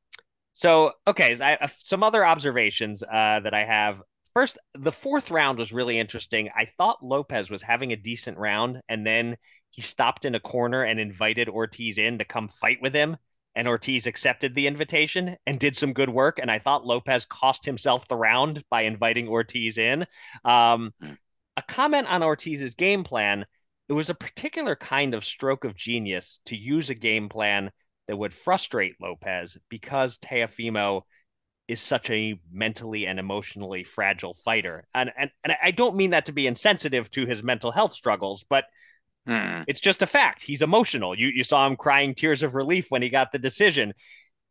so, 0.53 0.93
okay, 1.05 1.35
so 1.35 1.45
I, 1.45 1.69
some 1.77 2.03
other 2.03 2.25
observations 2.25 3.03
uh, 3.03 3.39
that 3.41 3.53
I 3.53 3.63
have. 3.63 4.01
First, 4.33 4.57
the 4.73 4.91
fourth 4.91 5.31
round 5.31 5.57
was 5.57 5.71
really 5.71 5.97
interesting. 5.99 6.49
I 6.55 6.65
thought 6.65 7.03
Lopez 7.03 7.49
was 7.49 7.61
having 7.61 7.91
a 7.93 7.95
decent 7.95 8.37
round, 8.37 8.81
and 8.89 9.05
then 9.05 9.37
he 9.69 9.81
stopped 9.81 10.25
in 10.25 10.35
a 10.35 10.39
corner 10.39 10.83
and 10.83 10.99
invited 10.99 11.49
Ortiz 11.49 11.97
in 11.97 12.17
to 12.19 12.25
come 12.25 12.47
fight 12.47 12.79
with 12.81 12.93
him. 12.93 13.17
And 13.55 13.67
Ortiz 13.67 14.05
accepted 14.05 14.53
the 14.53 14.67
invitation 14.67 15.35
and 15.47 15.59
did 15.59 15.75
some 15.75 15.93
good 15.93 16.09
work. 16.09 16.37
And 16.39 16.51
I 16.51 16.59
thought 16.59 16.85
Lopez 16.85 17.25
cost 17.25 17.65
himself 17.65 18.07
the 18.07 18.15
round 18.15 18.63
by 18.69 18.81
inviting 18.81 19.27
Ortiz 19.27 19.79
in. 19.79 20.05
Um, 20.45 20.93
mm. 21.03 21.17
A 21.57 21.61
comment 21.61 22.07
on 22.07 22.23
Ortiz's 22.23 22.75
game 22.75 23.03
plan 23.03 23.45
it 23.89 23.93
was 23.93 24.09
a 24.09 24.15
particular 24.15 24.75
kind 24.75 25.13
of 25.13 25.23
stroke 25.23 25.63
of 25.63 25.75
genius 25.75 26.39
to 26.45 26.57
use 26.57 26.89
a 26.89 26.95
game 26.95 27.29
plan 27.29 27.71
that 28.07 28.17
would 28.17 28.33
frustrate 28.33 28.95
Lopez 29.01 29.57
because 29.69 30.17
Teofimo 30.17 31.01
is 31.67 31.81
such 31.81 32.09
a 32.09 32.39
mentally 32.51 33.07
and 33.07 33.19
emotionally 33.19 33.83
fragile 33.83 34.33
fighter. 34.33 34.85
And, 34.93 35.11
and 35.17 35.29
and 35.43 35.53
I 35.61 35.71
don't 35.71 35.97
mean 35.97 36.11
that 36.11 36.25
to 36.27 36.31
be 36.31 36.47
insensitive 36.47 37.09
to 37.11 37.25
his 37.25 37.43
mental 37.43 37.71
health 37.71 37.93
struggles, 37.93 38.45
but 38.49 38.65
mm. 39.27 39.63
it's 39.67 39.81
just 39.81 40.01
a 40.01 40.07
fact. 40.07 40.41
He's 40.41 40.61
emotional. 40.61 41.17
You 41.17 41.27
you 41.27 41.43
saw 41.43 41.67
him 41.67 41.75
crying 41.75 42.15
tears 42.15 42.43
of 42.43 42.55
relief 42.55 42.87
when 42.89 43.01
he 43.01 43.09
got 43.09 43.31
the 43.31 43.39
decision. 43.39 43.93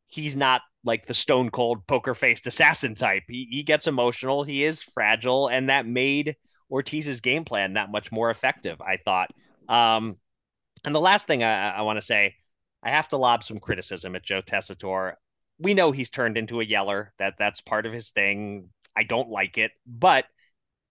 He's 0.08 0.36
not 0.36 0.60
like 0.84 1.06
the 1.06 1.14
stone 1.14 1.50
cold 1.50 1.86
poker 1.86 2.14
faced 2.14 2.46
assassin 2.46 2.94
type. 2.94 3.24
He 3.28 3.48
he 3.50 3.62
gets 3.62 3.86
emotional. 3.86 4.44
He 4.44 4.62
is 4.62 4.82
fragile, 4.82 5.48
and 5.48 5.70
that 5.70 5.86
made 5.86 6.36
Ortiz's 6.68 7.20
game 7.20 7.44
plan 7.44 7.74
that 7.74 7.90
much 7.90 8.10
more 8.12 8.30
effective. 8.30 8.80
I 8.80 8.96
thought. 8.96 9.30
Um, 9.68 10.16
and 10.84 10.94
the 10.94 11.00
last 11.00 11.26
thing 11.26 11.42
I, 11.42 11.70
I 11.70 11.82
want 11.82 11.96
to 11.96 12.06
say, 12.06 12.34
I 12.82 12.90
have 12.90 13.08
to 13.08 13.16
lob 13.16 13.42
some 13.42 13.58
criticism 13.58 14.14
at 14.14 14.24
Joe 14.24 14.42
Tessitore. 14.42 15.14
We 15.58 15.74
know 15.74 15.90
he's 15.90 16.10
turned 16.10 16.36
into 16.38 16.60
a 16.60 16.64
yeller. 16.64 17.12
That 17.18 17.34
that's 17.38 17.60
part 17.60 17.86
of 17.86 17.92
his 17.92 18.10
thing. 18.10 18.68
I 18.96 19.02
don't 19.02 19.28
like 19.28 19.58
it, 19.58 19.72
but 19.86 20.24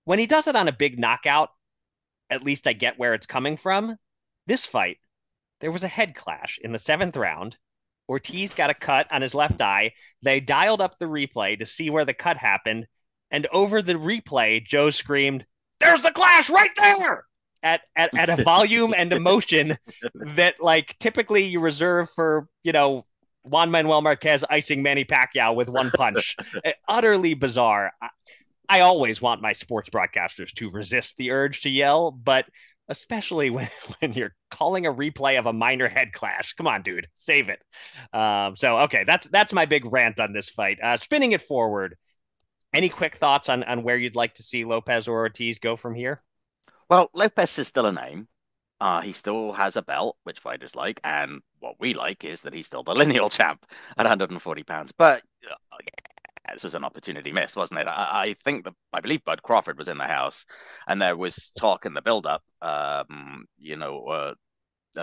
when 0.04 0.20
he 0.20 0.28
does 0.28 0.48
it 0.48 0.56
on 0.56 0.68
a 0.68 0.72
big 0.72 1.00
knockout, 1.00 1.50
at 2.30 2.44
least 2.44 2.68
I 2.68 2.74
get 2.74 3.00
where 3.00 3.14
it's 3.14 3.26
coming 3.26 3.58
from. 3.58 3.98
This 4.48 4.66
fight, 4.66 4.98
there 5.62 5.72
was 5.72 5.84
a 5.84 5.88
head 5.88 6.16
clash 6.16 6.60
in 6.64 6.72
the 6.72 6.80
seventh 6.80 7.18
round. 7.18 7.58
Ortiz 8.08 8.54
got 8.54 8.70
a 8.70 8.76
cut 8.76 9.12
on 9.12 9.24
his 9.24 9.34
left 9.34 9.62
eye. 9.62 9.94
They 10.22 10.40
dialed 10.40 10.82
up 10.82 11.00
the 11.00 11.08
replay 11.08 11.58
to 11.58 11.66
see 11.66 11.90
where 11.90 12.06
the 12.06 12.14
cut 12.14 12.38
happened, 12.38 12.86
and 13.32 13.48
over 13.52 13.82
the 13.82 13.94
replay, 13.94 14.64
Joe 14.64 14.92
screamed, 14.92 15.46
"There's 15.80 16.02
the 16.02 16.12
clash 16.12 16.50
right 16.50 16.72
there!" 16.78 17.26
at 17.64 17.82
at, 17.96 18.14
at 18.16 18.30
a 18.30 18.44
volume 18.44 18.94
and 18.96 19.12
emotion 19.12 19.78
that 20.14 20.56
like 20.62 20.96
typically 21.00 21.46
you 21.46 21.60
reserve 21.60 22.10
for 22.10 22.48
you 22.64 22.72
know 22.72 23.06
Juan 23.44 23.72
Manuel 23.72 24.02
Marquez 24.02 24.46
icing 24.50 24.84
Manny 24.84 25.04
Pacquiao 25.04 25.56
with 25.56 25.70
one 25.70 25.92
punch. 25.92 26.36
Utterly 26.88 27.34
bizarre. 27.34 27.92
I, 28.02 28.10
I 28.68 28.80
always 28.82 29.22
want 29.22 29.42
my 29.42 29.54
sports 29.54 29.90
broadcasters 29.90 30.52
to 30.54 30.72
resist 30.72 31.16
the 31.18 31.32
urge 31.32 31.62
to 31.62 31.70
yell, 31.70 32.12
but 32.12 32.46
especially 32.88 33.50
when 33.50 33.70
when 34.00 34.14
you're 34.14 34.36
calling 34.52 34.86
a 34.86 34.94
replay 34.94 35.40
of 35.40 35.46
a 35.46 35.54
minor 35.54 35.88
head 35.88 36.12
clash. 36.14 36.54
Come 36.54 36.68
on, 36.68 36.82
dude, 36.82 37.08
save 37.16 37.50
it. 37.50 37.60
Um, 38.14 38.56
so 38.56 38.80
okay, 38.82 39.04
that's 39.06 39.28
that's 39.28 39.54
my 39.54 39.66
big 39.66 39.92
rant 39.92 40.20
on 40.20 40.34
this 40.34 40.50
fight. 40.50 40.80
Uh, 40.82 40.98
spinning 40.98 41.32
it 41.32 41.42
forward. 41.42 41.96
Any 42.76 42.90
quick 42.90 43.16
thoughts 43.16 43.48
on 43.48 43.64
on 43.64 43.84
where 43.84 43.96
you'd 43.96 44.18
like 44.18 44.34
to 44.34 44.44
see 44.44 44.66
Lopez 44.66 45.08
or 45.08 45.20
Ortiz 45.20 45.60
go 45.60 45.78
from 45.78 45.96
here? 45.96 46.22
Well, 46.90 47.10
Lopez 47.14 47.58
is 47.58 47.70
still 47.70 47.86
a 47.86 47.92
name. 47.94 48.28
Uh, 48.82 49.00
he 49.00 49.14
still 49.14 49.54
has 49.54 49.78
a 49.78 49.82
belt, 49.82 50.18
which 50.26 50.42
fighters 50.42 50.76
like, 50.76 51.00
and 51.06 51.42
what 51.60 51.76
we 51.80 51.94
like 51.94 52.26
is 52.26 52.42
that 52.42 52.54
he's 52.54 52.66
still 52.66 52.84
the 52.84 52.92
lineal 53.02 53.30
champ 53.30 53.66
at 53.98 54.04
140 54.04 54.64
pounds. 54.64 54.92
But 54.92 55.24
uh, 55.50 55.56
yeah, 55.86 56.54
this 56.54 56.66
was 56.66 56.76
an 56.76 56.84
opportunity 56.84 57.32
miss, 57.32 57.56
wasn't 57.56 57.80
it? 57.80 57.88
I, 57.88 58.10
I 58.12 58.36
think 58.44 58.66
that 58.66 58.74
I 58.92 59.00
believe 59.00 59.24
Bud 59.24 59.42
Crawford 59.42 59.78
was 59.78 59.88
in 59.88 59.98
the 59.98 60.04
house, 60.04 60.46
and 60.86 61.02
there 61.02 61.16
was 61.16 61.54
talk 61.58 61.86
in 61.86 61.94
the 61.94 62.02
build-up. 62.02 62.44
Um, 62.62 63.46
you 63.58 63.78
know, 63.78 64.06
uh, 64.06 64.34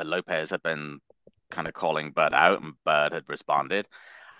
Lopez 0.04 0.50
had 0.50 0.62
been 0.62 1.00
kind 1.50 1.66
of 1.66 1.72
calling 1.72 2.10
Bud 2.10 2.34
out, 2.34 2.62
and 2.62 2.74
Bud 2.84 3.12
had 3.12 3.24
responded. 3.30 3.88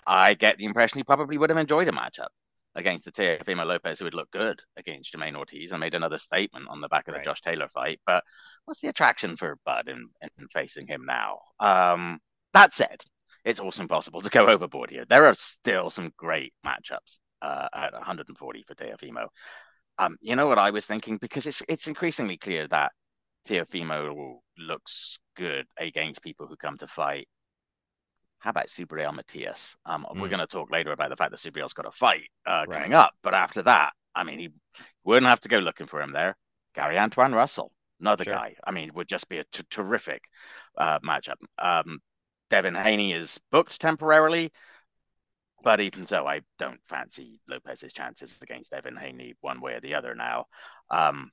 I 0.05 0.35
get 0.35 0.59
the 0.59 0.65
impression 0.65 0.99
he 0.99 1.03
probably 1.03 1.39
would 1.39 1.49
have 1.49 1.57
enjoyed 1.57 1.87
a 1.87 1.91
matchup 1.91 2.27
against 2.75 3.05
the 3.05 3.11
Teofimo 3.11 3.65
Lopez, 3.65 3.99
who 3.99 4.05
would 4.05 4.13
look 4.13 4.31
good 4.31 4.59
against 4.77 5.13
Jamaine 5.13 5.35
Ortiz 5.35 5.71
and 5.71 5.79
made 5.79 5.93
another 5.93 6.17
statement 6.17 6.67
on 6.69 6.81
the 6.81 6.87
back 6.87 7.07
of 7.07 7.13
the 7.13 7.17
Right. 7.19 7.25
Josh 7.25 7.41
Taylor 7.41 7.69
fight. 7.69 7.99
But 8.05 8.23
what's 8.65 8.81
the 8.81 8.87
attraction 8.89 9.35
for 9.37 9.57
Bud 9.65 9.87
in, 9.89 10.09
in 10.39 10.47
facing 10.49 10.87
him 10.87 11.05
now? 11.05 11.39
Um, 11.59 12.19
that 12.53 12.73
said, 12.73 13.01
it's 13.45 13.59
also 13.59 13.81
impossible 13.81 14.21
to 14.21 14.29
go 14.29 14.47
overboard 14.47 14.89
here. 14.89 15.05
There 15.07 15.25
are 15.27 15.35
still 15.35 15.89
some 15.89 16.11
great 16.17 16.53
matchups 16.65 17.19
uh, 17.41 17.67
at 17.73 17.93
140 17.93 18.63
for 18.63 18.75
Teofimo. 18.75 19.27
Um, 19.99 20.17
you 20.21 20.35
know 20.35 20.47
what 20.47 20.57
I 20.59 20.71
was 20.71 20.85
thinking? 20.85 21.17
Because 21.17 21.45
it's 21.45 21.61
it's 21.69 21.87
increasingly 21.87 22.37
clear 22.37 22.67
that 22.69 22.91
Teofimo 23.47 24.39
looks 24.57 25.19
good 25.35 25.65
against 25.77 26.23
people 26.23 26.47
who 26.47 26.55
come 26.55 26.77
to 26.79 26.87
fight 26.87 27.27
how 28.43 28.51
about 28.51 28.67
Subriel 28.67 29.13
Matias? 29.15 29.77
Um, 29.85 30.05
we're 30.19 30.27
Mm, 30.27 30.29
going 30.29 30.41
to 30.41 30.47
talk 30.47 30.71
later 30.71 30.91
about 30.93 31.09
the 31.09 31.17
fact 31.17 31.31
that 31.31 31.39
Subriel's 31.41 31.73
got 31.73 31.87
a 31.87 31.91
fight 31.91 32.29
uh, 32.45 32.65
right. 32.65 32.69
coming 32.69 32.93
up, 32.93 33.13
but 33.23 33.33
after 33.33 33.63
that, 33.63 33.93
I 34.15 34.25
mean, 34.25 34.39
he 34.39 34.49
wouldn't 35.05 35.27
have 35.29 35.41
to 35.41 35.49
go 35.49 35.59
looking 35.59 35.87
for 35.87 36.01
him 36.01 36.11
there. 36.13 36.37
Gary 36.75 36.97
Antuanne 36.97 37.33
Russell, 37.35 37.71
another 38.01 38.25
Sure. 38.25 38.41
guy. 38.41 38.55
I 38.65 38.71
mean, 38.71 38.91
would 38.95 39.09
just 39.09 39.29
be 39.29 39.39
a 39.39 39.45
t- 39.53 39.63
terrific 39.71 40.23
uh, 40.77 40.99
matchup. 40.99 41.37
Um, 41.59 42.01
Devin 42.51 42.75
Haney 42.75 43.13
is 43.13 43.39
booked 43.51 43.81
temporarily, 43.81 44.51
but 45.63 45.79
even 45.79 46.05
so, 46.05 46.27
I 46.27 46.41
don't 46.59 46.81
fancy 46.89 47.39
Lopez's 47.47 47.93
chances 47.93 48.37
against 48.41 48.71
Devin 48.71 48.97
Haney 48.97 49.35
one 49.41 49.61
way 49.61 49.73
or 49.73 49.79
the 49.81 49.95
other 49.95 50.13
now. 50.13 50.45
Um, 50.91 51.31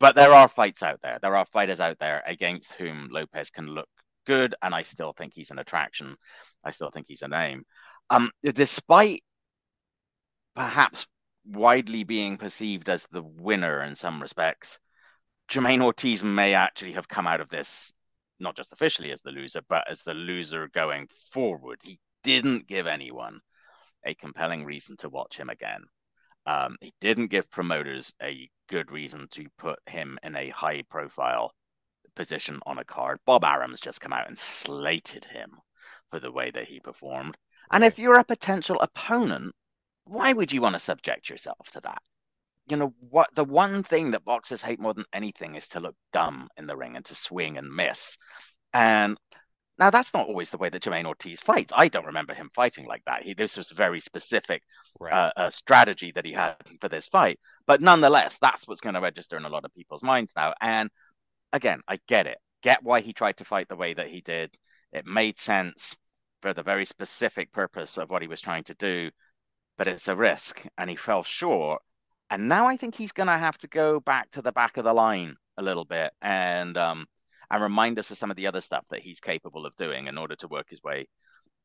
but 0.00 0.16
there 0.16 0.32
are 0.32 0.48
fights 0.48 0.82
out 0.82 1.00
there. 1.02 1.18
There 1.22 1.36
are 1.36 1.46
fighters 1.52 1.80
out 1.80 1.98
there 2.00 2.24
against 2.26 2.72
whom 2.74 3.10
Lopez 3.12 3.50
can 3.50 3.68
look 3.68 3.88
good, 4.26 4.54
and 4.62 4.74
I 4.74 4.82
still 4.84 5.12
think 5.12 5.34
he's 5.34 5.50
an 5.52 5.60
attraction. 5.60 6.16
I 6.64 6.70
still 6.70 6.90
think 6.90 7.06
he's 7.08 7.22
a 7.22 7.28
name. 7.28 7.64
Um, 8.10 8.30
despite 8.42 9.22
perhaps 10.54 11.06
widely 11.44 12.04
being 12.04 12.36
perceived 12.36 12.88
as 12.88 13.06
the 13.10 13.22
winner 13.22 13.82
in 13.82 13.96
some 13.96 14.20
respects, 14.20 14.78
Jamaine 15.48 15.82
Ortiz 15.82 16.22
may 16.22 16.54
actually 16.54 16.92
have 16.92 17.08
come 17.08 17.26
out 17.26 17.40
of 17.40 17.48
this 17.48 17.92
not 18.40 18.56
just 18.56 18.72
officially 18.72 19.10
as 19.10 19.20
the 19.22 19.30
loser, 19.30 19.60
but 19.68 19.90
as 19.90 20.02
the 20.02 20.14
loser 20.14 20.68
going 20.68 21.08
forward. 21.32 21.80
He 21.82 21.98
didn't 22.22 22.66
give 22.66 22.86
anyone 22.86 23.40
a 24.04 24.14
compelling 24.14 24.64
reason 24.64 24.96
to 24.98 25.08
watch 25.08 25.36
him 25.36 25.50
again. 25.50 25.82
Um, 26.46 26.76
he 26.80 26.94
didn't 27.00 27.28
give 27.28 27.50
promoters 27.50 28.12
a 28.22 28.48
good 28.68 28.90
reason 28.90 29.28
to 29.32 29.46
put 29.58 29.78
him 29.86 30.18
in 30.22 30.36
a 30.36 30.50
high 30.50 30.82
profile 30.88 31.52
position 32.14 32.60
on 32.64 32.78
a 32.78 32.84
card. 32.84 33.18
Bob 33.26 33.44
Arum's 33.44 33.80
just 33.80 34.00
come 34.00 34.12
out 34.12 34.28
and 34.28 34.38
slated 34.38 35.24
him 35.24 35.58
for 36.10 36.20
the 36.20 36.32
way 36.32 36.50
that 36.50 36.66
he 36.66 36.80
performed. 36.80 37.36
And 37.70 37.84
if 37.84 37.98
you're 37.98 38.18
a 38.18 38.24
potential 38.24 38.80
opponent, 38.80 39.54
why 40.04 40.32
would 40.32 40.52
you 40.52 40.60
want 40.60 40.74
to 40.74 40.80
subject 40.80 41.28
yourself 41.28 41.70
to 41.72 41.80
that? 41.82 42.02
You 42.66 42.76
know 42.76 42.94
what? 43.00 43.28
The 43.34 43.44
one 43.44 43.82
thing 43.82 44.10
that 44.12 44.24
boxers 44.24 44.62
hate 44.62 44.80
more 44.80 44.94
than 44.94 45.04
anything 45.12 45.54
is 45.54 45.68
to 45.68 45.80
look 45.80 45.94
dumb 46.12 46.48
in 46.56 46.66
the 46.66 46.76
ring 46.76 46.96
and 46.96 47.04
to 47.06 47.14
swing 47.14 47.58
and 47.58 47.70
miss. 47.74 48.16
And 48.72 49.18
now 49.78 49.90
that's 49.90 50.12
not 50.12 50.26
always 50.26 50.50
the 50.50 50.58
way 50.58 50.68
that 50.68 50.82
Jamaine 50.82 51.06
Ortiz 51.06 51.40
fights. 51.40 51.72
I 51.74 51.88
don't 51.88 52.06
remember 52.06 52.34
him 52.34 52.50
fighting 52.54 52.86
like 52.86 53.02
that. 53.06 53.22
He 53.22 53.34
this 53.34 53.56
was 53.56 53.70
very 53.70 54.00
specific 54.00 54.62
Right. 55.00 55.12
uh, 55.12 55.30
uh, 55.36 55.50
strategy 55.50 56.12
that 56.12 56.24
he 56.24 56.32
had 56.32 56.56
for 56.80 56.88
this 56.88 57.08
fight. 57.08 57.38
But 57.66 57.80
nonetheless, 57.80 58.36
that's 58.40 58.66
what's 58.66 58.80
going 58.80 58.94
to 58.94 59.00
register 59.00 59.36
in 59.36 59.44
a 59.44 59.48
lot 59.48 59.64
of 59.64 59.74
people's 59.74 60.02
minds 60.02 60.32
now. 60.36 60.54
And 60.60 60.90
again, 61.52 61.80
I 61.86 62.00
get 62.08 62.26
it. 62.26 62.38
Get 62.62 62.82
why 62.82 63.00
he 63.00 63.12
tried 63.12 63.36
to 63.38 63.44
fight 63.44 63.68
the 63.68 63.76
way 63.76 63.94
that 63.94 64.08
he 64.08 64.20
did. 64.20 64.50
It 64.92 65.06
made 65.06 65.38
sense 65.38 65.96
for 66.42 66.54
the 66.54 66.62
very 66.62 66.84
specific 66.84 67.52
purpose 67.52 67.98
of 67.98 68.10
what 68.10 68.22
he 68.22 68.28
was 68.28 68.40
trying 68.40 68.64
to 68.64 68.74
do. 68.74 69.10
but 69.78 69.88
it's 69.88 70.08
a 70.08 70.16
risk. 70.16 70.62
And 70.78 70.90
he 70.90 70.96
fell 70.96 71.22
short. 71.22 71.82
And 72.30 72.48
now 72.48 72.66
I 72.66 72.76
think 72.76 72.94
he's 72.94 73.12
going 73.12 73.28
to 73.28 73.38
have 73.38 73.58
to 73.58 73.68
go 73.68 74.00
back 74.00 74.30
to 74.32 74.42
the 74.42 74.52
back 74.52 74.76
of 74.76 74.84
the 74.84 74.92
line 74.92 75.36
a 75.56 75.62
little 75.62 75.84
bit 75.84 76.12
and 76.22 76.76
um, 76.76 77.06
and 77.50 77.62
remind 77.62 77.98
us 77.98 78.10
of 78.10 78.18
some 78.18 78.30
of 78.30 78.36
the 78.36 78.46
other 78.46 78.60
stuff 78.60 78.84
that 78.90 79.00
he's 79.02 79.20
capable 79.20 79.66
of 79.66 79.74
doing 79.76 80.06
in 80.06 80.18
order 80.18 80.36
to 80.36 80.48
work 80.48 80.66
his 80.70 80.82
way 80.82 81.08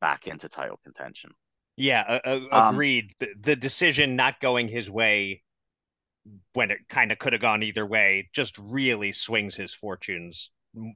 back 0.00 0.26
into 0.26 0.48
title 0.48 0.80
contention. 0.84 1.30
Yeah, 1.76 2.20
uh, 2.24 2.40
agreed. 2.52 3.04
Um, 3.04 3.10
the, 3.18 3.34
the 3.40 3.56
decision 3.56 4.16
not 4.16 4.40
going 4.40 4.68
his 4.68 4.90
way 4.90 5.42
when 6.54 6.70
it 6.70 6.78
kind 6.88 7.12
of 7.12 7.18
could 7.18 7.32
have 7.32 7.42
gone 7.42 7.62
either 7.62 7.86
way 7.86 8.28
just 8.32 8.56
really 8.58 9.12
swings 9.12 9.56
his 9.56 9.74
fortunes 9.74 10.50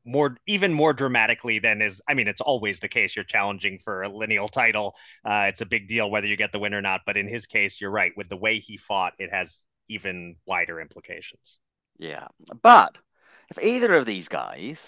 more 0.05 0.37
even 0.47 0.73
more 0.73 0.93
dramatically 0.93 1.59
than 1.59 1.81
is 1.81 2.03
i 2.09 2.15
mean 2.15 2.29
it's 2.29 2.41
always 2.41 2.81
the 2.81 2.89
case 2.89 3.15
you're 3.15 3.25
challenging 3.25 3.79
for 3.79 4.03
a 4.03 4.09
lineal 4.09 4.49
title 4.49 4.95
uh, 5.25 5.47
it's 5.49 5.61
a 5.61 5.67
big 5.67 5.89
deal 5.89 6.11
whether 6.11 6.27
you 6.27 6.37
get 6.37 6.53
the 6.53 6.59
win 6.59 6.75
or 6.75 6.83
not 6.83 7.03
but 7.07 7.17
in 7.17 7.29
his 7.29 7.47
case 7.47 7.81
you're 7.81 7.91
right 7.91 8.13
with 8.17 8.29
the 8.29 8.37
way 8.37 8.59
he 8.59 8.77
fought 8.77 9.13
it 9.19 9.31
has 9.33 9.65
even 9.89 10.37
wider 10.47 10.81
implications 10.81 11.59
yeah 11.99 12.27
but 12.63 12.97
if 13.51 13.63
either 13.63 13.95
of 13.95 14.07
these 14.07 14.29
guys 14.29 14.79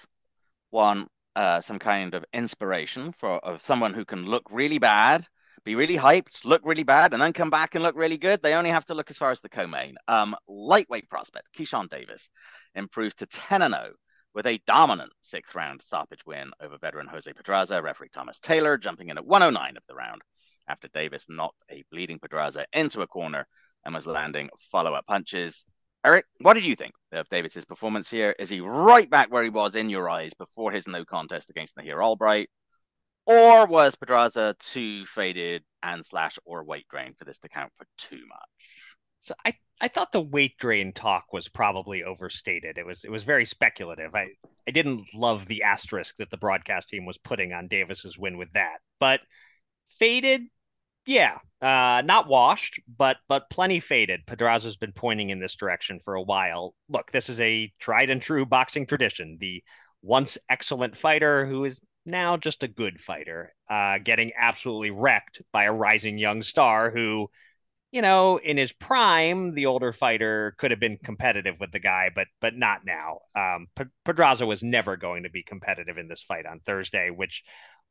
want 0.70 1.08
uh, 1.36 1.60
some 1.60 1.78
kind 1.78 2.14
of 2.14 2.24
inspiration 2.32 3.14
for 3.18 3.38
of 3.44 3.64
someone 3.64 3.94
who 3.94 4.04
can 4.04 4.24
look 4.26 4.42
really 4.50 4.78
bad 4.78 5.26
be 5.64 5.74
really 5.74 5.96
hyped, 5.96 6.44
look 6.44 6.62
really 6.64 6.82
bad, 6.82 7.12
and 7.12 7.20
then 7.20 7.32
come 7.32 7.50
back 7.50 7.74
and 7.74 7.84
look 7.84 7.96
really 7.96 8.16
good. 8.16 8.42
They 8.42 8.54
only 8.54 8.70
have 8.70 8.86
to 8.86 8.94
look 8.94 9.10
as 9.10 9.18
far 9.18 9.30
as 9.30 9.40
the 9.40 9.48
co-main. 9.48 9.96
Um, 10.08 10.34
lightweight 10.48 11.08
prospect 11.10 11.48
Keyshawn 11.56 11.88
Davis 11.90 12.28
improved 12.74 13.18
to 13.18 13.26
10 13.26 13.62
and 13.62 13.74
0 13.74 13.90
with 14.34 14.46
a 14.46 14.60
dominant 14.66 15.12
sixth 15.20 15.54
round 15.54 15.82
stoppage 15.82 16.24
win 16.26 16.50
over 16.60 16.78
veteran 16.78 17.08
Jose 17.08 17.32
Pedraza, 17.32 17.82
referee 17.82 18.10
Thomas 18.12 18.38
Taylor 18.40 18.78
jumping 18.78 19.08
in 19.08 19.18
at 19.18 19.26
109 19.26 19.76
of 19.76 19.82
the 19.88 19.94
round 19.94 20.22
after 20.68 20.88
Davis 20.88 21.26
knocked 21.28 21.62
a 21.70 21.84
bleeding 21.90 22.18
Pedraza 22.18 22.66
into 22.72 23.02
a 23.02 23.06
corner 23.06 23.46
and 23.84 23.94
was 23.94 24.06
landing 24.06 24.48
follow 24.70 24.94
up 24.94 25.06
punches. 25.06 25.64
Eric, 26.04 26.24
what 26.40 26.54
did 26.54 26.64
you 26.64 26.76
think 26.76 26.94
of 27.12 27.28
Davis's 27.28 27.64
performance 27.64 28.08
here? 28.08 28.34
Is 28.38 28.48
he 28.48 28.60
right 28.60 29.08
back 29.10 29.30
where 29.30 29.42
he 29.42 29.50
was 29.50 29.74
in 29.74 29.90
your 29.90 30.08
eyes 30.08 30.32
before 30.38 30.72
his 30.72 30.86
no 30.86 31.04
contest 31.04 31.50
against 31.50 31.76
Nahir 31.76 32.02
Albright? 32.02 32.48
Or 33.26 33.66
was 33.66 33.96
Pedraza 33.96 34.56
too 34.58 35.04
faded 35.06 35.62
and 35.82 36.04
slash 36.04 36.38
or 36.44 36.64
weight 36.64 36.86
drain 36.88 37.14
for 37.18 37.24
this 37.24 37.38
to 37.38 37.48
count 37.48 37.72
for 37.76 37.86
too 37.98 38.22
much? 38.26 38.48
So 39.18 39.34
I, 39.44 39.54
I 39.80 39.88
thought 39.88 40.12
the 40.12 40.20
weight 40.20 40.58
drain 40.58 40.92
talk 40.92 41.32
was 41.32 41.48
probably 41.48 42.04
overstated. 42.04 42.76
It 42.76 42.84
was 42.84 43.04
it 43.04 43.10
was 43.10 43.24
very 43.24 43.44
speculative. 43.44 44.14
I, 44.14 44.28
I 44.68 44.70
didn't 44.72 45.06
love 45.14 45.46
the 45.46 45.62
asterisk 45.62 46.16
that 46.16 46.30
the 46.30 46.36
broadcast 46.36 46.88
team 46.90 47.06
was 47.06 47.18
putting 47.18 47.52
on 47.52 47.68
Davis's 47.68 48.18
win 48.18 48.36
with 48.36 48.52
that. 48.52 48.78
But 48.98 49.20
faded, 49.88 50.42
yeah, 51.06 51.38
uh, 51.62 52.02
not 52.04 52.28
washed, 52.28 52.80
but 52.98 53.16
but 53.28 53.48
plenty 53.50 53.80
faded. 53.80 54.26
Pedraza's 54.26 54.76
been 54.76 54.92
pointing 54.92 55.30
in 55.30 55.40
this 55.40 55.56
direction 55.56 55.98
for 56.00 56.14
a 56.14 56.22
while. 56.22 56.74
Look, 56.88 57.10
this 57.10 57.28
is 57.28 57.40
a 57.40 57.72
tried 57.78 58.10
and 58.10 58.20
true 58.20 58.44
boxing 58.44 58.86
tradition. 58.86 59.38
The 59.40 59.62
once 60.02 60.38
excellent 60.48 60.96
fighter 60.96 61.46
who 61.46 61.64
is 61.64 61.80
now 62.06 62.36
just 62.36 62.62
a 62.62 62.68
good 62.68 63.00
fighter, 63.00 63.54
uh, 63.68 63.98
getting 63.98 64.32
absolutely 64.36 64.90
wrecked 64.90 65.42
by 65.52 65.64
a 65.64 65.72
rising 65.72 66.18
young 66.18 66.42
star 66.42 66.90
who, 66.90 67.30
you 67.92 68.02
know, 68.02 68.36
in 68.36 68.56
his 68.56 68.72
prime, 68.72 69.52
the 69.52 69.66
older 69.66 69.92
fighter 69.92 70.54
could 70.58 70.70
have 70.70 70.80
been 70.80 70.98
competitive 71.02 71.58
with 71.58 71.72
the 71.72 71.80
guy, 71.80 72.10
but 72.14 72.28
but 72.40 72.54
not 72.54 72.84
now. 72.84 73.20
Um, 73.34 73.66
Pedraza 74.04 74.46
was 74.46 74.62
never 74.62 74.96
going 74.96 75.24
to 75.24 75.30
be 75.30 75.42
competitive 75.42 75.98
in 75.98 76.08
this 76.08 76.22
fight 76.22 76.46
on 76.46 76.60
Thursday, 76.60 77.10
which 77.10 77.42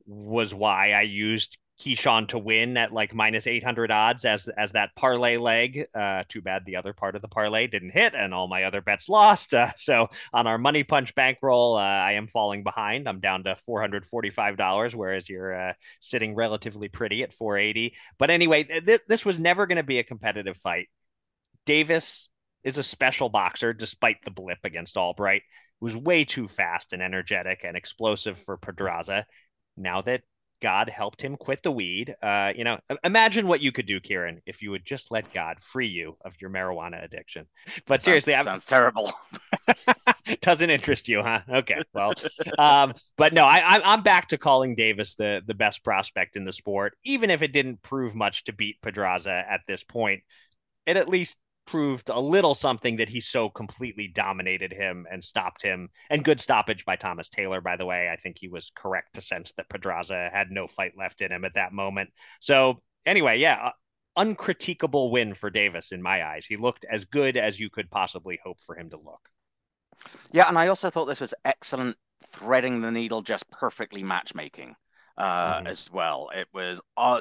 was 0.06 0.54
why 0.54 0.92
I 0.92 1.02
used 1.02 1.58
Keyshawn 1.80 2.28
to 2.28 2.38
win 2.38 2.76
at 2.76 2.92
like 2.92 3.14
minus 3.14 3.46
800 3.46 3.90
odds 3.90 4.24
as 4.26 4.48
as 4.48 4.72
that 4.72 4.90
parlay 4.96 5.38
leg. 5.38 5.86
Uh, 5.94 6.24
too 6.28 6.42
bad 6.42 6.64
the 6.64 6.76
other 6.76 6.92
part 6.92 7.16
of 7.16 7.22
the 7.22 7.28
parlay 7.28 7.66
didn't 7.66 7.90
hit 7.90 8.14
and 8.14 8.34
all 8.34 8.48
my 8.48 8.64
other 8.64 8.82
bets 8.82 9.08
lost. 9.08 9.54
Uh, 9.54 9.72
so 9.76 10.08
on 10.32 10.46
our 10.46 10.58
money 10.58 10.84
punch 10.84 11.14
bankroll, 11.14 11.76
uh, 11.76 11.80
I 11.80 12.12
am 12.12 12.26
falling 12.26 12.62
behind. 12.62 13.08
I'm 13.08 13.20
down 13.20 13.44
to 13.44 13.56
$445, 13.68 14.94
whereas 14.94 15.28
you're 15.28 15.54
uh, 15.54 15.72
sitting 16.00 16.34
relatively 16.34 16.88
pretty 16.88 17.22
at 17.22 17.32
480. 17.32 17.94
But 18.18 18.30
anyway, 18.30 18.64
th- 18.64 19.00
this 19.08 19.24
was 19.24 19.38
never 19.38 19.66
going 19.66 19.76
to 19.76 19.82
be 19.82 19.98
a 19.98 20.04
competitive 20.04 20.56
fight. 20.58 20.88
Davis 21.64 22.28
is 22.62 22.76
a 22.76 22.82
special 22.82 23.30
boxer, 23.30 23.72
despite 23.72 24.22
the 24.22 24.30
blip 24.30 24.58
against 24.64 24.98
Albright. 24.98 25.42
was 25.80 25.96
way 25.96 26.24
too 26.24 26.46
fast 26.46 26.92
and 26.92 27.02
energetic 27.02 27.64
and 27.64 27.76
explosive 27.76 28.38
for 28.38 28.58
Pedraza. 28.58 29.24
Now 29.80 30.02
that 30.02 30.22
God 30.60 30.88
helped 30.88 31.22
him 31.22 31.36
quit 31.36 31.62
the 31.62 31.70
weed. 31.70 32.14
Uh, 32.22 32.52
you 32.54 32.64
know, 32.64 32.78
imagine 33.02 33.48
what 33.48 33.60
you 33.60 33.72
could 33.72 33.86
do, 33.86 33.98
Kieran, 33.98 34.40
if 34.46 34.62
you 34.62 34.70
would 34.70 34.84
just 34.84 35.10
let 35.10 35.32
God 35.32 35.58
free 35.60 35.88
you 35.88 36.16
of 36.24 36.36
your 36.40 36.50
marijuana 36.50 37.02
addiction. 37.02 37.46
But 37.86 38.02
seriously, 38.02 38.34
sounds, 38.34 38.44
sounds 38.44 38.64
terrible. 38.66 39.12
doesn't 40.42 40.70
interest 40.70 41.08
you, 41.08 41.22
huh? 41.22 41.40
Okay, 41.48 41.80
well, 41.94 42.12
um, 42.58 42.94
but 43.16 43.32
no, 43.32 43.44
I, 43.44 43.80
I'm 43.92 44.02
back 44.02 44.28
to 44.28 44.38
calling 44.38 44.74
Davis 44.74 45.14
the 45.14 45.42
the 45.46 45.54
best 45.54 45.82
prospect 45.82 46.36
in 46.36 46.44
the 46.44 46.52
sport, 46.52 46.96
even 47.04 47.30
if 47.30 47.42
it 47.42 47.52
didn't 47.52 47.82
prove 47.82 48.14
much 48.14 48.44
to 48.44 48.52
beat 48.52 48.80
Pedraza 48.82 49.32
at 49.32 49.60
this 49.66 49.82
point. 49.82 50.22
It 50.86 50.96
at 50.96 51.08
least 51.08 51.36
proved 51.70 52.08
a 52.08 52.18
little 52.18 52.54
something 52.56 52.96
that 52.96 53.08
he 53.08 53.20
so 53.20 53.48
completely 53.48 54.08
dominated 54.08 54.72
him 54.72 55.06
and 55.10 55.22
stopped 55.22 55.62
him. 55.62 55.88
And 56.10 56.24
good 56.24 56.40
stoppage 56.40 56.84
by 56.84 56.96
Thomas 56.96 57.28
Taylor, 57.28 57.60
by 57.60 57.76
the 57.76 57.86
way. 57.86 58.10
I 58.12 58.16
think 58.16 58.38
he 58.38 58.48
was 58.48 58.72
correct 58.74 59.14
to 59.14 59.20
sense 59.20 59.52
that 59.56 59.68
Pedraza 59.68 60.30
had 60.32 60.50
no 60.50 60.66
fight 60.66 60.92
left 60.98 61.20
in 61.20 61.30
him 61.30 61.44
at 61.44 61.54
that 61.54 61.72
moment. 61.72 62.10
So, 62.40 62.82
anyway, 63.06 63.38
yeah, 63.38 63.70
uncritiquable 64.16 65.12
win 65.12 65.32
for 65.32 65.48
Davis 65.48 65.92
in 65.92 66.02
my 66.02 66.24
eyes. 66.26 66.44
He 66.44 66.56
looked 66.56 66.84
as 66.90 67.04
good 67.04 67.36
as 67.36 67.60
you 67.60 67.70
could 67.70 67.88
possibly 67.88 68.40
hope 68.42 68.58
for 68.66 68.76
him 68.76 68.90
to 68.90 68.96
look. 68.96 69.28
Yeah, 70.32 70.48
and 70.48 70.58
I 70.58 70.68
also 70.68 70.90
thought 70.90 71.06
this 71.06 71.20
was 71.20 71.34
excellent 71.44 71.96
threading 72.32 72.80
the 72.80 72.90
needle 72.90 73.22
just 73.22 73.48
perfectly 73.50 74.02
matchmaking 74.02 74.74
uh, 75.16 75.54
mm-hmm. 75.54 75.66
as 75.68 75.88
well. 75.92 76.30
It 76.34 76.48
was 76.52 76.80
uh, 76.96 77.20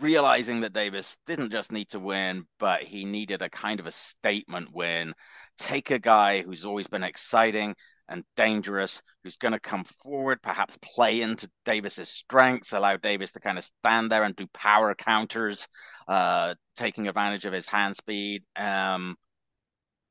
realizing 0.00 0.60
that 0.60 0.72
Davis 0.72 1.16
didn't 1.26 1.50
just 1.50 1.72
need 1.72 1.88
to 1.90 1.98
win, 1.98 2.46
but 2.58 2.82
he 2.82 3.04
needed 3.04 3.42
a 3.42 3.50
kind 3.50 3.80
of 3.80 3.86
a 3.86 3.92
statement 3.92 4.68
win. 4.72 5.14
Take 5.58 5.90
a 5.90 5.98
guy 5.98 6.42
who's 6.42 6.64
always 6.64 6.86
been 6.86 7.02
exciting 7.02 7.74
and 8.08 8.24
dangerous, 8.36 9.00
who's 9.22 9.36
going 9.36 9.52
to 9.52 9.60
come 9.60 9.84
forward, 10.02 10.42
perhaps 10.42 10.78
play 10.82 11.20
into 11.20 11.48
Davis's 11.64 12.08
strengths, 12.08 12.72
allow 12.72 12.96
Davis 12.96 13.32
to 13.32 13.40
kind 13.40 13.58
of 13.58 13.64
stand 13.64 14.10
there 14.10 14.22
and 14.22 14.36
do 14.36 14.46
power 14.52 14.94
counters, 14.94 15.66
uh, 16.08 16.54
taking 16.76 17.08
advantage 17.08 17.44
of 17.44 17.52
his 17.52 17.66
hand 17.66 17.96
speed. 17.96 18.42
Um, 18.56 19.16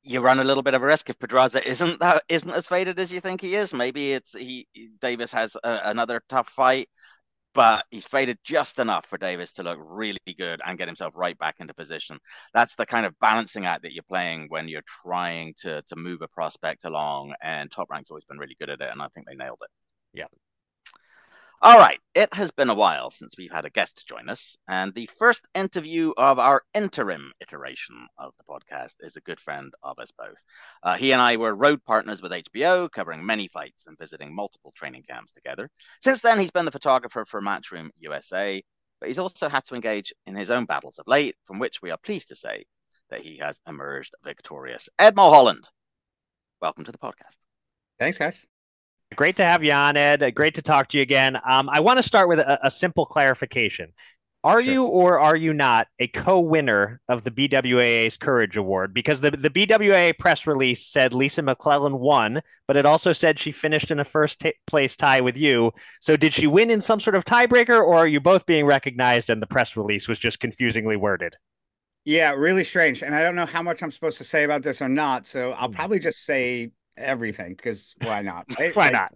you 0.04 0.20
run 0.22 0.40
a 0.40 0.44
little 0.44 0.64
bit 0.64 0.74
of 0.74 0.82
a 0.82 0.86
risk 0.86 1.10
if 1.10 1.20
Pedraza 1.20 1.68
isn't 1.68 2.00
that 2.00 2.24
isn't 2.28 2.50
as 2.50 2.68
faded 2.68 3.00
as 3.00 3.14
you 3.14 3.22
think 3.22 3.40
he 3.42 3.56
is. 3.56 3.74
Maybe 3.74 4.14
it's 4.14 4.34
he 4.34 4.68
Davis 5.00 5.32
has 5.32 5.56
a, 5.64 5.80
another 5.86 6.24
tough 6.28 6.50
fight 6.50 6.90
but 7.54 7.86
he's 7.92 8.06
faded 8.06 8.38
just 8.44 8.80
enough 8.80 9.06
for 9.08 9.18
Davis 9.18 9.52
to 9.54 9.64
look 9.64 9.78
really 9.82 10.20
good 10.38 10.62
and 10.66 10.78
get 10.78 10.88
himself 10.88 11.14
right 11.16 11.38
back 11.38 11.56
into 11.60 11.74
position. 11.74 12.18
That's 12.54 12.76
the 12.76 12.86
kind 12.86 13.06
of 13.06 13.18
balancing 13.20 13.66
act 13.66 13.84
that 13.84 13.94
you're 13.94 14.04
playing 14.04 14.48
when 14.50 14.68
you're 14.68 14.84
trying 15.04 15.54
to 15.62 15.82
to 15.82 15.96
move 15.96 16.22
a 16.22 16.28
prospect 16.28 16.86
along. 16.86 17.34
And 17.42 17.72
Top 17.72 17.90
Rank's 17.90 18.12
always 18.12 18.26
been 18.26 18.38
really 18.38 18.56
good 18.60 18.70
at 18.70 18.82
it, 18.82 18.90
and 18.92 19.02
I 19.02 19.08
think 19.14 19.28
they 19.28 19.36
nailed 19.36 19.60
it. 19.62 19.70
Yeah. 20.14 20.26
All 21.64 21.78
right, 21.78 22.00
it 22.16 22.34
has 22.34 22.50
been 22.50 22.72
a 22.72 22.76
while 22.76 23.12
since 23.12 23.36
we've 23.38 23.52
had 23.52 23.66
a 23.66 23.70
guest 23.70 24.08
join 24.08 24.30
us, 24.30 24.58
and 24.68 24.92
the 24.96 25.08
first 25.20 25.48
interview 25.54 26.12
of 26.18 26.40
our 26.40 26.64
interim 26.74 27.32
iteration 27.40 28.08
of 28.18 28.34
the 28.40 28.44
podcast 28.52 28.96
is 29.02 29.16
a 29.16 29.22
good 29.22 29.40
friend 29.40 29.72
of 29.84 30.00
us 30.00 30.10
both. 30.18 30.40
Uh, 30.82 30.98
he 30.98 31.12
and 31.12 31.22
I 31.22 31.38
were 31.38 31.54
road 31.54 31.84
partners 31.86 32.20
with 32.20 32.32
HBO, 32.32 32.92
covering 32.92 33.24
many 33.24 33.48
fights 33.48 33.86
and 33.86 33.96
visiting 34.00 34.34
multiple 34.34 34.74
training 34.76 35.04
camps 35.08 35.34
together. 35.34 35.70
Since 36.02 36.22
then, 36.22 36.40
he's 36.40 36.50
been 36.50 36.66
the 36.66 36.72
photographer 36.72 37.26
for 37.30 37.44
Matchroom 37.44 37.92
USA, 38.00 38.64
but 39.00 39.10
he's 39.10 39.20
also 39.20 39.48
had 39.48 39.64
to 39.68 39.76
engage 39.76 40.12
in 40.26 40.36
his 40.36 40.50
own 40.50 40.66
battles 40.66 40.98
of 40.98 41.08
late, 41.08 41.36
from 41.46 41.60
which 41.60 41.80
we 41.80 41.92
are 41.92 42.00
pleased 42.04 42.30
to 42.30 42.36
say 42.36 42.66
that 43.12 43.22
he 43.22 43.38
has 43.38 43.60
emerged 43.68 44.16
victorious. 44.24 44.90
Ed 44.98 45.16
Mulholland, 45.16 45.68
welcome 46.60 46.86
to 46.86 46.92
the 46.92 46.98
podcast. 46.98 47.36
Thanks, 48.00 48.18
guys. 48.18 48.48
Great 49.16 49.36
to 49.36 49.44
have 49.44 49.64
you 49.64 49.72
on, 49.72 49.98
Ed. 49.98 50.34
Great 50.36 50.56
to 50.56 50.62
talk 50.62 50.88
to 50.90 50.98
you 50.98 51.02
again. 51.02 51.38
Um, 51.50 51.70
I 51.70 51.80
want 51.80 51.98
to 51.98 52.04
start 52.04 52.30
with 52.30 52.40
a, 52.40 52.66
a 52.66 52.72
simple 52.72 53.06
clarification. 53.06 53.92
Are 54.44 54.64
sure. 54.64 54.74
you 54.74 54.86
or 54.86 55.20
are 55.20 55.36
you 55.36 55.54
not 55.54 55.88
a 56.00 56.08
co-winner 56.08 57.00
of 57.08 57.24
the 57.24 57.30
BWAA's 57.30 58.18
Courage 58.18 58.58
Award? 58.58 58.92
Because 58.92 59.22
the, 59.22 59.30
the 59.30 59.52
BWAA 59.52 60.18
press 60.18 60.48
release 60.48 60.88
said 60.88 61.14
Lisa 61.14 61.44
McClellan 61.44 62.00
won, 62.00 62.42
but 62.68 62.76
it 62.76 62.86
also 62.86 63.14
said 63.14 63.38
she 63.38 63.52
finished 63.52 63.92
in 63.92 64.00
a 64.00 64.04
first 64.04 64.40
t- 64.40 64.54
place 64.66 64.96
tie 64.96 65.22
with 65.22 65.38
you. 65.38 65.72
So 66.00 66.18
did 66.18 66.34
she 66.34 66.48
win 66.48 66.72
in 66.72 66.82
some 66.82 67.00
sort 67.00 67.16
of 67.16 67.24
tiebreaker, 67.24 67.80
or 67.80 67.98
are 67.98 68.08
you 68.08 68.20
both 68.20 68.48
being 68.48 68.66
recognized 68.66 69.30
and 69.30 69.42
the 69.42 69.48
press 69.48 69.78
release 69.78 70.08
was 70.08 70.18
just 70.18 70.40
confusingly 70.40 70.96
worded? 70.96 71.36
Yeah, 72.04 72.34
really 72.34 72.64
strange. 72.64 73.04
And 73.04 73.14
I 73.14 73.22
don't 73.22 73.36
know 73.36 73.46
how 73.46 73.62
much 73.62 73.84
I'm 73.84 73.92
supposed 73.92 74.18
to 74.18 74.24
say 74.24 74.44
about 74.44 74.64
this 74.64 74.82
or 74.82 74.90
not. 74.90 75.28
So 75.28 75.52
I'll 75.52 75.68
hmm. 75.68 75.76
probably 75.76 76.00
just 76.00 76.26
say 76.26 76.72
everything 76.98 77.56
because 77.56 77.96
why 78.02 78.22
not? 78.22 78.46
Right? 78.60 78.76
why 78.76 78.90
not? 78.90 79.14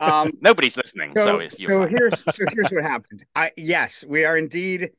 Um, 0.00 0.32
Nobody's 0.40 0.76
listening, 0.76 1.12
so, 1.16 1.46
so, 1.48 1.56
so 1.68 1.86
here's 1.86 2.20
so 2.34 2.44
here's 2.52 2.70
what 2.70 2.84
happened. 2.84 3.24
I 3.34 3.52
yes, 3.56 4.04
we 4.06 4.24
are 4.24 4.36
indeed 4.36 4.92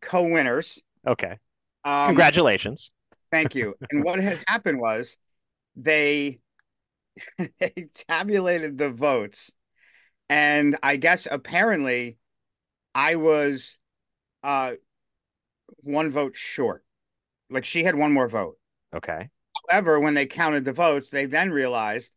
co-winners 0.00 0.82
Okay. 1.06 1.38
Um, 1.84 2.06
Congratulations. 2.06 2.90
Thank 3.30 3.54
you. 3.54 3.74
And 3.90 4.04
what 4.04 4.18
had 4.20 4.38
happened 4.46 4.80
was 4.80 5.18
they 5.74 6.40
they 7.38 7.88
tabulated 8.08 8.78
the 8.78 8.90
votes, 8.90 9.52
and 10.28 10.76
I 10.82 10.96
guess 10.96 11.26
apparently 11.30 12.18
I 12.94 13.16
was 13.16 13.78
uh 14.42 14.74
one 15.82 16.10
vote 16.10 16.36
short. 16.36 16.84
Like 17.50 17.64
she 17.64 17.84
had 17.84 17.96
one 17.96 18.12
more 18.12 18.28
vote. 18.28 18.58
Okay. 18.94 19.28
However, 19.68 20.00
when 20.00 20.14
they 20.14 20.26
counted 20.26 20.64
the 20.64 20.72
votes, 20.72 21.10
they 21.10 21.26
then 21.26 21.50
realized 21.52 22.12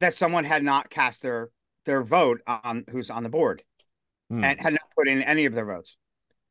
that 0.00 0.14
someone 0.14 0.44
had 0.44 0.62
not 0.64 0.90
cast 0.90 1.22
their 1.22 1.50
their 1.86 2.02
vote 2.02 2.42
on 2.46 2.84
who's 2.90 3.10
on 3.10 3.22
the 3.24 3.28
board 3.30 3.62
Hmm. 4.30 4.42
and 4.42 4.60
had 4.60 4.74
not 4.74 4.90
put 4.96 5.08
in 5.08 5.22
any 5.22 5.46
of 5.46 5.54
their 5.54 5.66
votes. 5.66 5.96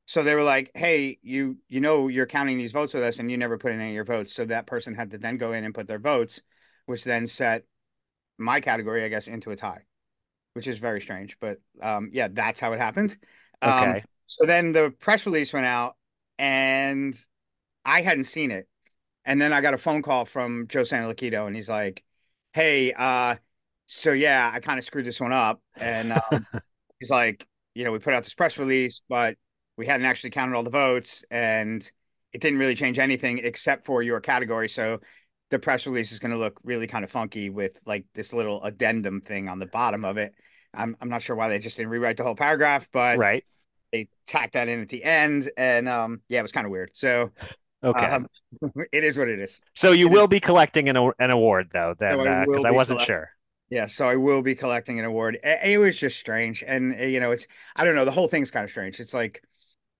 So 0.07 0.23
they 0.23 0.35
were 0.35 0.43
like, 0.43 0.71
"Hey, 0.75 1.19
you 1.23 1.59
you 1.69 1.81
know 1.81 2.07
you're 2.07 2.27
counting 2.27 2.57
these 2.57 2.71
votes 2.73 2.93
with 2.93 3.03
us, 3.03 3.19
and 3.19 3.31
you 3.31 3.37
never 3.37 3.57
put 3.57 3.73
in 3.73 3.79
any 3.81 3.91
of 3.91 3.95
your 3.95 4.05
votes." 4.05 4.33
So 4.33 4.45
that 4.45 4.67
person 4.67 4.95
had 4.95 5.11
to 5.11 5.17
then 5.19 5.37
go 5.37 5.53
in 5.53 5.65
and 5.65 5.75
put 5.75 5.87
their 5.87 5.99
votes, 5.99 6.41
which 6.85 7.03
then 7.03 7.27
set 7.27 7.65
my 8.37 8.59
category, 8.61 9.03
I 9.03 9.09
guess, 9.09 9.27
into 9.27 9.51
a 9.51 9.55
tie, 9.55 9.85
which 10.53 10.67
is 10.67 10.79
very 10.79 11.01
strange. 11.01 11.39
But 11.39 11.59
um, 11.81 12.09
yeah, 12.13 12.29
that's 12.31 12.59
how 12.59 12.73
it 12.73 12.79
happened. 12.79 13.17
Um, 13.61 13.95
Okay. 13.95 14.03
so 14.27 14.45
then 14.45 14.71
the 14.73 14.91
press 14.99 15.25
release 15.25 15.53
went 15.53 15.65
out, 15.65 15.95
and 16.37 17.15
I 17.85 18.01
hadn't 18.01 18.25
seen 18.25 18.51
it. 18.51 18.67
And 19.27 19.41
then 19.41 19.53
I 19.53 19.61
got 19.61 19.75
a 19.75 19.79
phone 19.79 20.01
call 20.01 20.25
from 20.25 20.67
Joe 20.69 20.83
Santoliquito, 20.83 21.47
and 21.47 21.55
he's 21.55 21.69
like, 21.69 22.03
"Hey, 22.53 22.93
uh, 22.93 23.35
so 23.87 24.13
yeah, 24.13 24.51
I 24.53 24.61
kind 24.61 24.79
of 24.79 24.85
screwed 24.85 25.05
this 25.05 25.21
one 25.21 25.33
up." 25.33 25.61
And 25.79 26.13
um, 26.13 26.47
he's 26.99 27.11
like, 27.11 27.45
"You 27.75 27.83
know, 27.83 27.91
we 27.91 27.99
put 27.99 28.13
out 28.15 28.23
this 28.23 28.33
press 28.35 28.57
release, 28.57 29.01
but 29.09 29.37
we 29.77 29.85
hadn't 29.85 30.05
actually 30.07 30.31
counted 30.31 30.55
all 30.55 30.63
the 30.63 30.71
votes, 30.71 31.25
and 31.29 31.89
it 32.33 32.41
didn't 32.41 32.59
really 32.59 32.75
change 32.75 32.99
anything 32.99 33.39
except 33.39 33.85
for 33.85 34.01
your 34.01 34.21
category. 34.21 34.69
So 34.69 35.01
the 35.51 35.59
press 35.59 35.85
release 35.85 36.11
is 36.13 36.19
going 36.19 36.31
to 36.31 36.37
look 36.37 36.59
really 36.63 36.87
kind 36.87 37.03
of 37.03 37.11
funky 37.11 37.49
with 37.49 37.79
like 37.85 38.05
this 38.15 38.33
little 38.33 38.63
addendum 38.63 39.21
thing 39.21 39.49
on 39.49 39.59
the 39.59 39.67
bottom 39.67 40.05
of 40.05 40.17
it. 40.17 40.33
I'm 40.73 40.95
I'm 41.01 41.09
not 41.09 41.21
sure 41.21 41.35
why 41.35 41.49
they 41.49 41.59
just 41.59 41.77
didn't 41.77 41.91
rewrite 41.91 42.17
the 42.17 42.23
whole 42.23 42.35
paragraph, 42.35 42.87
but 42.93 43.17
Right. 43.19 43.43
they 43.91 44.09
tacked 44.25 44.53
that 44.53 44.67
in 44.69 44.81
at 44.81 44.89
the 44.89 45.03
end, 45.03 45.51
and 45.57 45.89
um, 45.89 46.21
yeah, 46.29 46.39
it 46.39 46.43
was 46.43 46.51
kind 46.53 46.65
of 46.65 46.71
weird. 46.71 46.91
So 46.93 47.31
Okay. 47.83 48.05
um, 48.05 48.27
it 48.91 49.03
is 49.03 49.17
what 49.17 49.27
it 49.29 49.39
is. 49.39 49.61
so 49.75 49.91
you 49.91 50.07
it 50.07 50.11
is- 50.11 50.13
will 50.15 50.27
be 50.27 50.39
collecting 50.39 50.89
an, 50.89 50.97
an 51.19 51.31
award 51.31 51.69
though, 51.71 51.93
then, 51.99 52.13
So 52.13 52.19
I 52.21 52.45
because 52.45 52.47
will 52.63 52.67
I 52.67 52.71
wasn't 52.71 52.97
collect- 52.99 53.07
sure. 53.07 53.29
Yeah, 53.69 53.85
so 53.87 54.07
I 54.07 54.15
will 54.15 54.41
be 54.41 54.55
collecting 54.55 54.97
an 54.97 55.03
award. 55.03 55.39
It, 55.43 55.77
was 55.77 55.97
just 55.97 56.17
strange, 56.17 56.63
and 56.65 56.97
uh, 56.97 57.03
you 57.03 57.19
know, 57.19 57.31
it's 57.31 57.47
I 57.75 57.83
don't 57.83 57.95
know. 57.95 58.05
The 58.05 58.11
whole 58.11 58.29
thing's 58.29 58.49
kind 58.49 58.63
of 58.63 58.69
strange. 58.69 58.99
It's 59.01 59.13
like, 59.13 59.43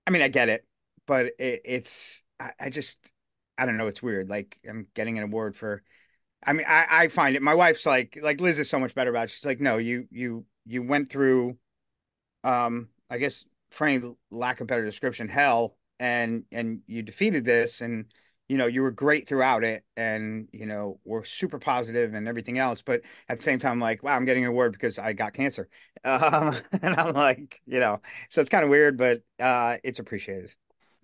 I 0.06 0.10
mean, 0.10 0.22
I 0.22 0.28
get 0.28 0.48
it, 0.48 0.66
but 1.06 1.26
it, 1.38 1.60
it's 1.66 2.22
I, 2.40 2.52
I 2.58 2.70
just 2.70 3.12
I 3.58 3.66
don't 3.66 3.76
know. 3.76 3.86
It's 3.86 4.02
weird. 4.02 4.30
Like 4.30 4.58
I'm 4.66 4.86
getting 4.94 5.18
an 5.18 5.24
award 5.24 5.54
for. 5.54 5.82
I 6.46 6.54
mean, 6.54 6.64
I 6.66 6.86
I 6.90 7.08
find 7.08 7.36
it. 7.36 7.42
My 7.42 7.54
wife's 7.54 7.84
like 7.84 8.18
like 8.22 8.40
Liz 8.40 8.58
is 8.58 8.70
so 8.70 8.78
much 8.78 8.94
better 8.94 9.10
about 9.10 9.24
it. 9.24 9.30
She's 9.32 9.44
like, 9.44 9.60
no, 9.60 9.76
you 9.76 10.06
you 10.10 10.46
you 10.64 10.82
went 10.82 11.10
through, 11.10 11.58
um, 12.44 12.88
I 13.10 13.18
guess 13.18 13.44
for 13.70 13.86
any 13.86 14.02
lack 14.30 14.62
of 14.62 14.66
better 14.66 14.84
description, 14.84 15.28
hell, 15.28 15.76
and 16.00 16.44
and 16.52 16.80
you 16.86 17.02
defeated 17.02 17.44
this, 17.44 17.80
and 17.80 18.06
you 18.48 18.56
know 18.58 18.66
you 18.66 18.82
were 18.82 18.90
great 18.90 19.28
throughout 19.28 19.64
it, 19.64 19.84
and 19.96 20.48
you 20.52 20.66
know 20.66 21.00
we're 21.04 21.24
super 21.24 21.58
positive 21.58 22.14
and 22.14 22.28
everything 22.28 22.58
else, 22.58 22.82
but 22.82 23.02
at 23.28 23.38
the 23.38 23.44
same 23.44 23.58
time, 23.58 23.72
I'm 23.72 23.80
like, 23.80 24.02
wow, 24.02 24.14
I'm 24.16 24.24
getting 24.24 24.44
an 24.44 24.50
award 24.50 24.72
because 24.72 24.98
I 24.98 25.12
got 25.12 25.34
cancer. 25.34 25.68
Um, 26.04 26.54
and 26.80 26.94
I'm 26.96 27.12
like, 27.12 27.60
you 27.66 27.80
know, 27.80 28.00
so 28.30 28.40
it's 28.40 28.48
kind 28.50 28.62
of 28.62 28.70
weird, 28.70 28.96
but 28.96 29.22
uh, 29.40 29.78
it's 29.82 29.98
appreciated. 29.98 30.54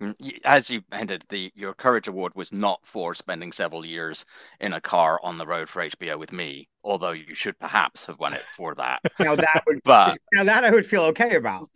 Mm, 0.01 0.39
As 0.45 0.69
you 0.69 0.83
hinted, 0.91 1.23
the 1.29 1.51
your 1.55 1.73
Courage 1.73 2.07
Award 2.07 2.33
was 2.35 2.51
not 2.51 2.85
for 2.85 3.13
spending 3.15 3.51
several 3.51 3.85
years 3.85 4.25
in 4.59 4.73
a 4.73 4.81
car 4.81 5.19
on 5.23 5.37
the 5.37 5.45
road 5.47 5.69
for 5.69 5.81
HBO 5.81 6.17
with 6.17 6.31
me, 6.33 6.67
although 6.83 7.11
you 7.11 7.33
should 7.35 7.57
perhaps 7.59 8.05
have 8.05 8.19
won 8.19 8.33
it 8.33 8.45
for 8.49 8.75
that. 8.75 9.01
Now 9.19 9.35
that 9.35 9.63
would, 9.67 9.79
But 9.83 10.19
now 10.33 10.43
that 10.45 10.63
I 10.63 10.71
would 10.71 10.85
feel 10.85 11.03
okay 11.05 11.35
about. 11.35 11.69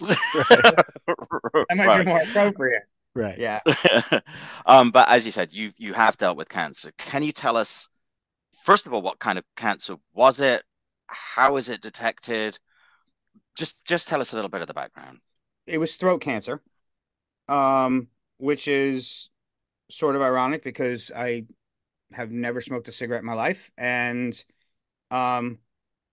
That 1.70 1.78
might 1.78 1.88
Right. 1.88 1.94
be 1.94 2.06
more 2.06 2.22
appropriate. 2.24 2.84
Right. 3.20 3.38
Yeah. 3.38 3.60
um, 4.66 4.92
but 4.92 5.10
as 5.10 5.26
you 5.26 5.32
said, 5.34 5.52
you 5.52 5.74
you 5.78 5.94
have 5.94 6.18
dealt 6.18 6.38
with 6.38 6.48
cancer. 6.48 6.94
Can 6.98 7.22
you 7.22 7.34
tell 7.34 7.58
us, 7.58 7.90
first 8.64 8.88
of 8.88 8.94
all, 8.94 9.02
what 9.02 9.20
kind 9.20 9.38
of 9.38 9.44
cancer 9.58 9.98
was 10.14 10.40
it? 10.40 10.64
How 11.08 11.58
is 11.58 11.68
it 11.68 11.82
detected? 11.82 12.58
Just 13.56 13.84
just 13.84 14.08
tell 14.08 14.22
us 14.22 14.32
a 14.32 14.36
little 14.36 14.50
bit 14.50 14.62
of 14.62 14.68
the 14.68 14.74
background. 14.74 15.20
It 15.68 15.80
was 15.80 15.96
throat 15.96 16.22
cancer, 16.22 16.62
um, 17.50 18.08
which 18.38 18.70
is 18.70 19.30
sort 19.90 20.16
of 20.16 20.22
ironic 20.22 20.64
because 20.64 21.12
I 21.14 21.46
have 22.14 22.32
never 22.32 22.62
smoked 22.62 22.88
a 22.88 22.94
cigarette 22.94 23.22
in 23.22 23.28
my 23.28 23.34
life, 23.34 23.70
and 23.78 24.42
um, 25.12 25.60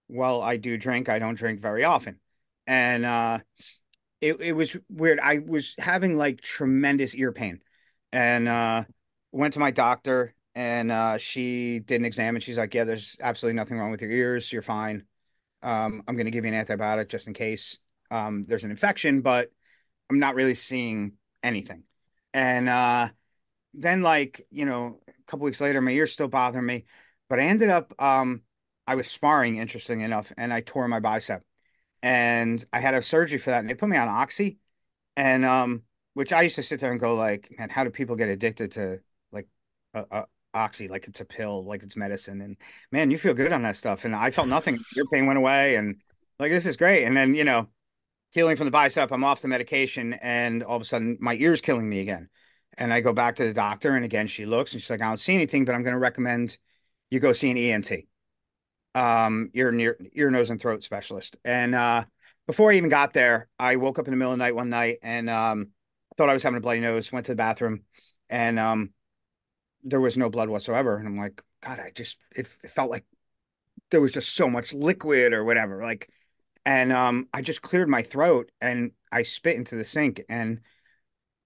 while 0.09 0.43
I 0.43 0.57
do 0.57 0.77
drink, 0.77 1.09
I 1.09 1.21
don't 1.21 1.39
drink 1.39 1.61
very 1.61 1.85
often, 1.85 2.19
and 2.67 3.07
uh, 3.07 3.39
it 4.21 4.41
it 4.41 4.53
was 4.53 4.77
weird. 4.89 5.21
I 5.21 5.39
was 5.39 5.75
having 5.79 6.17
like 6.17 6.41
tremendous 6.41 7.15
ear 7.15 7.33
pain, 7.33 7.61
and 8.13 8.49
uh, 8.49 8.85
went 9.33 9.55
to 9.55 9.61
my 9.61 9.71
doctor, 9.71 10.35
and 10.55 10.91
uh, 10.91 11.19
she 11.19 11.81
did 11.81 12.01
an 12.01 12.05
exam, 12.05 12.35
and 12.37 12.43
she's 12.43 12.59
like, 12.59 12.75
"Yeah, 12.75 12.85
there's 12.85 13.17
absolutely 13.21 13.57
nothing 13.57 13.79
wrong 13.79 13.91
with 13.91 14.03
your 14.03 14.11
ears. 14.11 14.53
You're 14.53 14.63
fine. 14.63 15.05
Um, 15.63 16.03
I'm 16.07 16.17
going 16.17 16.27
to 16.27 16.31
give 16.31 16.45
you 16.45 16.53
an 16.53 16.65
antibiotic 16.65 17.09
just 17.09 17.27
in 17.27 17.35
case 17.35 17.79
um, 18.11 18.45
there's 18.47 18.65
an 18.65 18.71
infection, 18.71 19.21
but 19.21 19.51
I'm 20.11 20.19
not 20.19 20.35
really 20.35 20.55
seeing 20.55 21.13
anything." 21.43 21.85
And 22.33 22.69
uh, 22.69 23.09
then, 23.75 24.03
like 24.03 24.47
you 24.51 24.65
know, 24.65 25.01
a 25.09 25.13
couple 25.27 25.45
weeks 25.45 25.61
later, 25.61 25.81
my 25.81 25.93
ears 25.93 26.13
still 26.13 26.29
bother 26.29 26.63
me, 26.63 26.87
but 27.29 27.39
I 27.39 27.45
ended 27.45 27.69
up 27.69 27.93
um, 27.99 28.43
I 28.87 28.95
was 28.95 29.11
sparring, 29.11 29.57
interesting 29.57 30.01
enough, 30.01 30.33
and 30.39 30.53
I 30.53 30.63
tore 30.63 30.89
my 30.89 31.01
bicep 31.01 31.43
and 32.07 32.65
I 32.73 32.79
had 32.79 32.95
a 32.95 33.03
surgery 33.03 33.37
for 33.37 33.51
that, 33.51 33.59
and 33.59 33.69
they 33.69 33.75
put 33.75 33.89
me 33.89 33.97
on 33.97 34.07
oxy, 34.07 34.59
and 35.17 35.45
um, 35.45 35.83
which 36.15 36.33
I 36.33 36.43
used 36.43 36.55
to 36.55 36.63
sit 36.63 36.79
there 36.79 36.93
and 36.93 37.01
go 37.01 37.17
like, 37.17 37.53
man, 37.59 37.69
how 37.69 37.83
do 37.83 37.91
people 37.91 38.15
get 38.15 38.29
addicted 38.29 38.71
to 38.73 39.01
like 39.33 39.49
a, 39.93 40.05
a 40.13 40.25
oxy, 40.55 40.87
like 40.87 41.09
it's 41.09 41.21
a 41.21 41.25
pill, 41.25 41.65
like 41.65 41.83
it's 41.83 41.97
medicine, 41.97 42.43
and 42.43 42.59
man, 42.93 43.11
you 43.11 43.19
feel 43.19 43.35
good 43.35 43.53
on 43.53 43.63
that 43.63 43.75
stuff, 43.75 44.05
and 44.05 44.15
I 44.15 44.31
felt 44.31 44.47
nothing, 44.47 44.79
Your 44.95 45.07
pain 45.07 45.27
went 45.27 45.37
away, 45.37 45.75
and 45.75 45.97
like 46.39 46.53
this 46.53 46.65
is 46.65 46.77
great, 46.77 47.03
and 47.03 47.17
then 47.17 47.35
you 47.35 47.43
know, 47.43 47.67
healing 48.31 48.55
from 48.55 48.67
the 48.67 48.71
bicep, 48.71 49.11
I'm 49.11 49.25
off 49.25 49.43
the 49.43 49.49
medication, 49.49 50.13
and 50.13 50.63
all 50.63 50.77
of 50.77 50.83
a 50.83 50.85
sudden 50.85 51.19
my 51.21 51.35
ear's 51.35 51.61
killing 51.61 51.89
me 51.89 51.99
again, 51.99 52.29
and 52.79 52.93
I 52.93 53.01
go 53.01 53.15
back 53.15 53.35
to 53.37 53.45
the 53.45 53.53
doctor, 53.53 53.97
and 53.97 54.05
again 54.05 54.29
she 54.29 54.47
looks 54.47 54.75
and 54.75 54.81
she's 54.81 54.91
like, 54.91 55.03
I 55.03 55.09
don't 55.09 55.17
see 55.17 55.35
anything, 55.35 55.65
but 55.65 55.75
I'm 55.75 55.83
going 55.83 55.93
to 55.93 55.99
recommend 55.99 56.57
you 57.11 57.19
go 57.19 57.33
see 57.33 57.51
an 57.51 57.57
ENT 57.57 57.91
um 58.97 59.51
ear 59.53 59.71
near 59.71 59.99
ear 60.15 60.31
nose 60.31 60.49
and 60.49 60.61
throat 60.61 60.83
specialist. 60.83 61.37
And 61.45 61.75
uh 61.75 62.05
before 62.47 62.71
i 62.71 62.75
even 62.75 62.89
got 62.89 63.13
there 63.13 63.49
i 63.59 63.77
woke 63.77 63.99
up 63.99 64.07
in 64.07 64.13
the 64.13 64.17
middle 64.17 64.33
of 64.33 64.39
the 64.39 64.45
night 64.45 64.55
one 64.55 64.71
night 64.71 64.99
and 65.03 65.29
um 65.29 65.69
thought 66.17 66.31
i 66.31 66.33
was 66.33 66.43
having 66.43 66.57
a 66.57 66.61
bloody 66.61 66.81
nose 66.81 67.13
went 67.13 67.27
to 67.27 67.33
the 67.33 67.37
bathroom 67.37 67.83
and 68.31 68.59
um 68.59 68.91
there 69.85 70.01
was 70.01 70.17
no 70.17 70.31
blood 70.31 70.49
whatsoever. 70.49 70.97
And 70.97 71.07
i'm 71.07 71.19
like 71.19 71.43
god 71.61 71.79
i 71.79 71.91
just 71.95 72.19
it, 72.35 72.49
it 72.65 72.71
felt 72.71 72.91
like 72.91 73.05
there 73.91 74.01
was 74.01 74.13
just 74.13 74.35
so 74.35 74.49
much 74.49 74.73
liquid 74.73 75.33
or 75.33 75.45
whatever 75.45 75.83
like 75.83 76.09
and 76.65 76.93
um 76.93 77.29
i 77.33 77.43
just 77.43 77.63
cleared 77.63 77.89
my 77.89 78.03
throat 78.03 78.51
and 78.61 78.93
i 79.13 79.23
spit 79.23 79.57
into 79.57 79.77
the 79.77 79.85
sink 79.85 80.23
and 80.29 80.61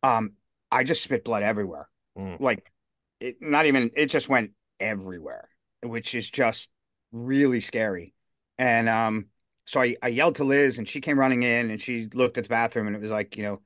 um 0.02 0.32
i 0.70 0.84
just 0.84 1.02
spit 1.02 1.24
blood 1.24 1.42
everywhere. 1.42 1.88
Mm. 2.18 2.40
like 2.40 2.70
it 3.20 3.36
not 3.40 3.66
even 3.66 3.90
it 3.96 4.06
just 4.06 4.28
went 4.28 4.52
everywhere 4.78 5.48
which 5.82 6.14
is 6.14 6.30
just 6.30 6.70
really 7.12 7.61
scary. 7.61 8.14
And 8.59 8.88
um 8.88 9.27
so 9.66 9.81
I, 9.81 9.96
I 10.03 10.09
yelled 10.09 10.37
to 10.37 10.44
Liz 10.44 10.79
and 10.79 10.88
she 10.88 11.01
came 11.01 11.18
running 11.18 11.42
in 11.44 11.70
and 11.70 11.81
she 11.81 12.09
looked 12.12 12.38
at 12.38 12.44
the 12.44 12.49
bathroom 12.51 12.87
and 12.88 12.96
it 12.96 13.03
was 13.03 13.11
like 13.11 13.37
you 13.37 13.42
know 13.44 13.61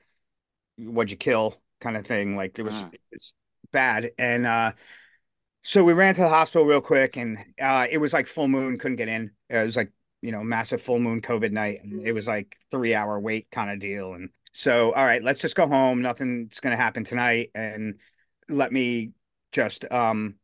what'd 0.78 1.10
you 1.10 1.16
kill? 1.16 1.60
kind 1.80 1.96
of 1.96 2.06
thing. 2.06 2.36
Like 2.36 2.54
there 2.54 2.64
was 2.64 2.84
Mm. 2.84 2.94
it 2.94 3.00
was 3.12 3.34
bad. 3.72 4.12
And 4.18 4.46
uh 4.46 4.72
so 5.62 5.82
we 5.84 5.92
ran 5.92 6.14
to 6.14 6.20
the 6.22 6.28
hospital 6.28 6.66
real 6.66 6.80
quick 6.80 7.16
and 7.16 7.38
uh 7.60 7.86
it 7.90 7.98
was 7.98 8.12
like 8.12 8.26
full 8.26 8.48
moon 8.48 8.78
couldn't 8.78 8.96
get 8.96 9.08
in. 9.08 9.32
It 9.48 9.64
was 9.64 9.76
like 9.76 9.92
you 10.22 10.32
know 10.32 10.42
massive 10.42 10.80
full 10.82 10.98
moon 10.98 11.20
COVID 11.20 11.52
night 11.52 11.80
and 11.82 12.06
it 12.06 12.12
was 12.12 12.26
like 12.26 12.56
three 12.70 12.94
hour 12.94 13.18
wait 13.20 13.50
kind 13.50 13.70
of 13.70 13.78
deal. 13.78 14.14
And 14.14 14.30
so 14.52 14.92
all 14.92 15.04
right 15.04 15.22
let's 15.22 15.40
just 15.40 15.56
go 15.56 15.66
home. 15.66 16.02
Nothing's 16.02 16.60
gonna 16.60 16.76
happen 16.76 17.04
tonight. 17.04 17.50
And 17.54 18.00
let 18.48 18.72
me 18.72 19.12
just 19.52 19.90
um 19.92 20.36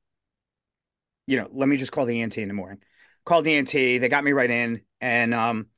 you 1.27 1.37
know 1.39 1.49
let 1.53 1.69
me 1.69 1.77
just 1.77 1.93
call 1.93 2.07
the 2.07 2.21
ENT 2.21 2.39
in 2.43 2.49
the 2.49 2.55
morning 2.55 2.83
called 3.31 3.47
ENT 3.47 3.71
they 3.71 4.09
got 4.09 4.25
me 4.25 4.33
right 4.33 4.51
in 4.51 4.83
and 5.01 5.33
um 5.33 5.69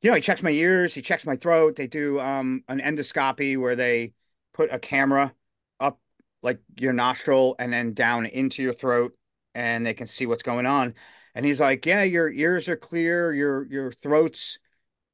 you 0.00 0.08
know 0.08 0.14
he 0.14 0.22
checks 0.22 0.44
my 0.44 0.50
ears 0.50 0.94
he 0.94 1.02
checks 1.02 1.26
my 1.26 1.34
throat 1.34 1.74
they 1.74 1.88
do 1.88 2.20
um 2.20 2.62
an 2.68 2.78
endoscopy 2.78 3.58
where 3.58 3.74
they 3.74 4.12
put 4.54 4.72
a 4.72 4.78
camera 4.78 5.34
up 5.80 5.98
like 6.44 6.60
your 6.78 6.92
nostril 6.92 7.56
and 7.58 7.72
then 7.72 7.94
down 7.94 8.26
into 8.26 8.62
your 8.62 8.72
throat 8.72 9.12
and 9.56 9.84
they 9.84 9.92
can 9.92 10.06
see 10.06 10.24
what's 10.24 10.44
going 10.44 10.66
on 10.66 10.94
and 11.34 11.44
he's 11.44 11.58
like 11.58 11.84
yeah 11.84 12.04
your 12.04 12.30
ears 12.30 12.68
are 12.68 12.76
clear 12.76 13.32
your 13.32 13.66
your 13.66 13.90
throat's 13.90 14.60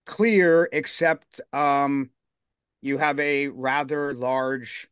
clear 0.05 0.69
except 0.73 1.41
um 1.55 2.11
you 2.83 2.99
have 2.99 3.19
a 3.19 3.49
rather 3.49 4.13
large 4.13 4.87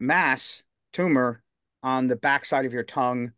mass 0.00 0.64
tumor 0.92 1.44
on 1.84 2.08
the 2.08 2.16
backside 2.16 2.64
of 2.64 2.72
your 2.72 2.82
tongue 2.82 3.30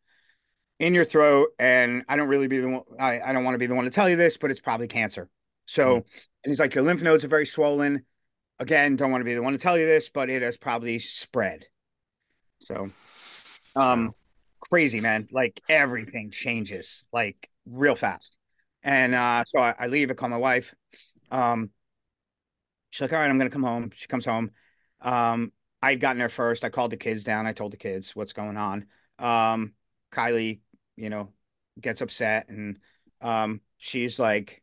in 0.83 0.95
your 0.95 1.05
throat. 1.05 1.51
And 1.61 2.05
I 2.09 2.17
don't 2.17 2.29
really 2.29 2.49
be 2.49 2.59
the 2.59 2.69
one, 2.69 2.83
I, 2.99 3.21
I 3.21 3.33
don't 3.33 3.45
want 3.45 3.55
to 3.55 3.59
be 3.59 3.67
the 3.67 3.75
one 3.75 3.85
to 3.85 3.91
tell 3.91 4.11
you 4.11 4.17
this, 4.17 4.37
but 4.37 4.51
it's 4.51 4.61
probably 4.61 4.89
cancer. 4.89 5.31
So, 5.65 5.95
and 5.95 6.05
he's 6.45 6.59
like, 6.59 6.75
your 6.75 6.83
lymph 6.83 7.03
nodes 7.03 7.25
are 7.25 7.29
very 7.29 7.47
swollen. 7.47 8.05
Again, 8.59 8.97
don't 8.97 9.13
want 9.13 9.21
to 9.21 9.25
be 9.25 9.35
the 9.35 9.43
one 9.43 9.53
to 9.53 9.59
tell 9.61 9.79
you 9.79 9.87
this, 9.87 10.11
but 10.11 10.29
it 10.29 10.43
has 10.43 10.57
probably 10.57 10.99
spread. 10.99 11.67
So, 12.63 12.91
um, 13.77 14.13
crazy, 14.61 15.01
man. 15.01 15.29
Like 15.31 15.61
everything 15.69 16.33
changes 16.33 17.07
like 17.13 17.49
real 17.65 17.95
fast. 17.95 18.39
And 18.83 19.15
uh, 19.15 19.45
so 19.47 19.61
I, 19.61 19.75
I 19.79 19.87
leave, 19.87 20.11
I 20.11 20.15
call 20.15 20.29
my 20.29 20.37
wife. 20.37 20.75
Um, 21.31 21.71
she's 22.91 23.03
like, 23.03 23.13
all 23.13 23.21
right, 23.21 23.31
I'm 23.31 23.39
gonna 23.39 23.51
come 23.51 23.63
home. 23.63 23.93
She 23.95 24.09
comes 24.09 24.27
home. 24.27 24.51
Um, 25.01 25.53
I'd 25.81 26.01
gotten 26.01 26.19
there 26.19 26.29
first. 26.29 26.65
I 26.65 26.71
called 26.71 26.91
the 26.91 26.97
kids 26.97 27.23
down. 27.23 27.47
I 27.47 27.53
told 27.53 27.73
the 27.73 27.77
kids 27.77 28.17
what's 28.17 28.33
going 28.33 28.57
on. 28.57 28.87
Um, 29.19 29.75
Kylie, 30.13 30.61
you 30.97 31.11
know, 31.11 31.29
gets 31.81 32.01
upset 32.01 32.49
and 32.49 32.79
um, 33.21 33.61
she's 33.79 34.19
like 34.19 34.63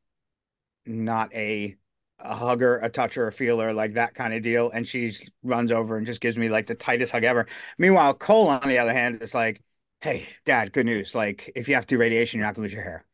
not 0.85 1.33
a 1.33 1.75
a 2.21 2.35
hugger, 2.35 2.77
a 2.79 2.89
toucher, 2.89 3.27
a 3.27 3.31
feeler, 3.31 3.71
like 3.71 3.93
that 3.93 4.13
kind 4.13 4.33
of 4.33 4.41
deal. 4.41 4.69
And 4.71 4.85
she 4.85 5.13
runs 5.43 5.71
over 5.71 5.97
and 5.97 6.05
just 6.05 6.21
gives 6.21 6.37
me 6.37 6.49
like 6.49 6.67
the 6.67 6.75
tightest 6.75 7.13
hug 7.13 7.23
ever. 7.23 7.47
Meanwhile, 7.77 8.15
Cole, 8.15 8.47
on 8.47 8.67
the 8.67 8.77
other 8.77 8.93
hand, 8.93 9.21
is 9.21 9.33
like, 9.33 9.61
hey, 10.01 10.25
dad, 10.45 10.73
good 10.73 10.85
news. 10.85 11.15
Like, 11.15 11.51
if 11.55 11.69
you 11.69 11.75
have 11.75 11.85
to 11.85 11.95
do 11.95 11.99
radiation, 11.99 12.39
you're 12.39 12.47
not 12.47 12.55
going 12.55 12.67
to 12.67 12.73
lose 12.73 12.73
your 12.73 12.83
hair. 12.83 13.05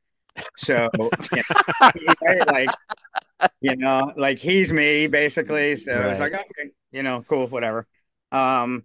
So, 0.57 0.89
yeah, 1.33 2.43
like, 2.51 2.69
you 3.61 3.75
know, 3.75 4.11
like 4.17 4.39
he's 4.39 4.73
me 4.73 5.07
basically. 5.07 5.75
So 5.75 5.97
right. 5.97 6.07
it's 6.07 6.19
like, 6.19 6.33
okay, 6.33 6.71
you 6.91 7.03
know, 7.03 7.23
cool, 7.29 7.47
whatever. 7.47 7.87
Um, 8.31 8.83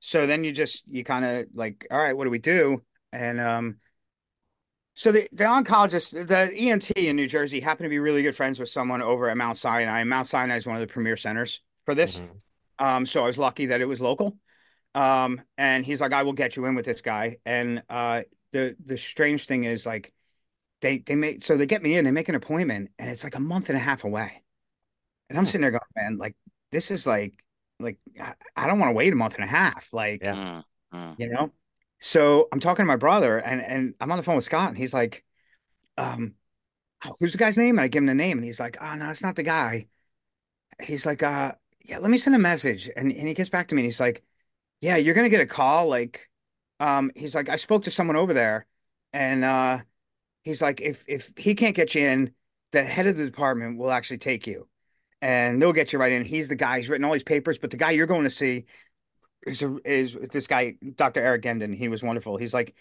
so 0.00 0.26
then 0.26 0.44
you 0.44 0.52
just, 0.52 0.82
you 0.88 1.04
kind 1.04 1.24
of 1.24 1.46
like, 1.54 1.86
all 1.90 1.98
right, 1.98 2.16
what 2.16 2.24
do 2.24 2.30
we 2.30 2.38
do? 2.38 2.82
And, 3.12 3.40
um, 3.40 3.76
so 4.94 5.12
the, 5.12 5.28
the 5.32 5.44
oncologist, 5.44 6.26
the 6.28 6.52
ENT 6.54 6.90
in 6.90 7.16
New 7.16 7.26
Jersey 7.26 7.60
happened 7.60 7.86
to 7.86 7.90
be 7.90 7.98
really 7.98 8.22
good 8.22 8.36
friends 8.36 8.58
with 8.58 8.68
someone 8.68 9.00
over 9.00 9.30
at 9.30 9.36
Mount 9.36 9.56
Sinai. 9.56 10.04
Mount 10.04 10.26
Sinai 10.26 10.56
is 10.56 10.66
one 10.66 10.76
of 10.76 10.80
the 10.80 10.86
premier 10.86 11.16
centers 11.16 11.60
for 11.86 11.94
this. 11.94 12.20
Mm-hmm. 12.20 12.86
Um, 12.86 13.06
so 13.06 13.22
I 13.22 13.26
was 13.26 13.38
lucky 13.38 13.66
that 13.66 13.80
it 13.80 13.86
was 13.86 14.00
local. 14.00 14.36
Um, 14.94 15.40
and 15.56 15.84
he's 15.84 16.00
like, 16.00 16.12
I 16.12 16.22
will 16.22 16.32
get 16.32 16.56
you 16.56 16.66
in 16.66 16.74
with 16.74 16.84
this 16.84 17.02
guy. 17.02 17.38
And 17.46 17.82
uh, 17.88 18.22
the 18.52 18.76
the 18.84 18.98
strange 18.98 19.46
thing 19.46 19.64
is 19.64 19.86
like 19.86 20.12
they 20.80 20.98
they 20.98 21.14
make 21.14 21.44
so 21.44 21.56
they 21.56 21.66
get 21.66 21.82
me 21.82 21.96
in, 21.96 22.04
they 22.04 22.10
make 22.10 22.28
an 22.28 22.34
appointment, 22.34 22.90
and 22.98 23.08
it's 23.08 23.24
like 23.24 23.36
a 23.36 23.40
month 23.40 23.68
and 23.68 23.76
a 23.76 23.80
half 23.80 24.04
away. 24.04 24.42
And 25.28 25.38
I'm 25.38 25.46
sitting 25.46 25.60
there 25.60 25.70
going, 25.70 25.80
man, 25.94 26.18
like 26.18 26.34
this 26.72 26.90
is 26.90 27.06
like 27.06 27.44
like 27.78 27.98
I, 28.20 28.34
I 28.56 28.66
don't 28.66 28.78
want 28.78 28.90
to 28.90 28.94
wait 28.94 29.12
a 29.12 29.16
month 29.16 29.36
and 29.36 29.44
a 29.44 29.48
half. 29.48 29.92
Like, 29.92 30.22
yeah. 30.22 30.62
Mm-hmm. 30.92 31.22
you 31.22 31.28
know, 31.28 31.52
so 32.00 32.48
I'm 32.52 32.60
talking 32.60 32.84
to 32.84 32.88
my 32.88 32.96
brother 32.96 33.38
and 33.38 33.62
and 33.62 33.94
I'm 34.00 34.10
on 34.10 34.16
the 34.18 34.22
phone 34.22 34.36
with 34.36 34.44
Scott 34.44 34.68
and 34.70 34.78
he's 34.78 34.94
like, 34.94 35.24
um, 35.98 36.34
oh, 37.04 37.16
who's 37.20 37.32
the 37.32 37.38
guy's 37.38 37.58
name? 37.58 37.78
And 37.78 37.82
I 37.82 37.88
give 37.88 38.02
him 38.02 38.06
the 38.06 38.14
name 38.14 38.38
and 38.38 38.44
he's 38.44 38.60
like, 38.60 38.78
oh 38.82 38.96
no, 38.96 39.10
it's 39.10 39.22
not 39.22 39.36
the 39.36 39.42
guy. 39.44 39.88
He's 40.82 41.06
like, 41.06 41.22
uh, 41.22 41.52
yeah, 41.84 41.98
let 41.98 42.10
me 42.10 42.18
send 42.18 42.36
a 42.36 42.38
message. 42.38 42.90
And 42.96 43.12
and 43.12 43.28
he 43.28 43.34
gets 43.34 43.50
back 43.50 43.68
to 43.68 43.74
me 43.74 43.82
and 43.82 43.86
he's 43.86 44.00
like, 44.00 44.24
Yeah, 44.80 44.96
you're 44.98 45.14
gonna 45.14 45.30
get 45.30 45.40
a 45.42 45.46
call. 45.46 45.88
Like, 45.88 46.30
um, 46.80 47.10
he's 47.16 47.34
like, 47.36 47.48
I 47.50 47.56
spoke 47.56 47.84
to 47.84 47.92
someone 47.92 48.16
over 48.16 48.34
there 48.34 48.66
and 49.14 49.44
uh 49.44 49.80
he's 50.44 50.62
like, 50.62 50.80
if 50.80 51.04
if 51.08 51.32
he 51.36 51.54
can't 51.54 51.76
get 51.76 51.94
you 51.94 52.06
in, 52.06 52.34
the 52.72 52.82
head 52.84 53.06
of 53.06 53.16
the 53.16 53.24
department 53.26 53.78
will 53.78 53.90
actually 53.90 54.18
take 54.18 54.46
you 54.46 54.68
and 55.22 55.60
they'll 55.60 55.72
get 55.72 55.92
you 55.92 55.98
right 55.98 56.12
in. 56.12 56.24
He's 56.24 56.48
the 56.48 56.56
guy, 56.56 56.78
he's 56.78 56.88
written 56.88 57.04
all 57.04 57.12
these 57.12 57.22
papers, 57.24 57.58
but 57.58 57.70
the 57.70 57.76
guy 57.76 57.90
you're 57.92 58.06
going 58.06 58.24
to 58.24 58.30
see 58.30 58.66
is 59.46 59.62
a, 59.62 59.76
is 59.84 60.14
this 60.32 60.46
guy, 60.46 60.74
Dr. 60.94 61.20
Eric 61.20 61.42
Genden. 61.42 61.74
He 61.74 61.88
was 61.88 62.02
wonderful. 62.02 62.36
He's 62.36 62.54
like 62.54 62.74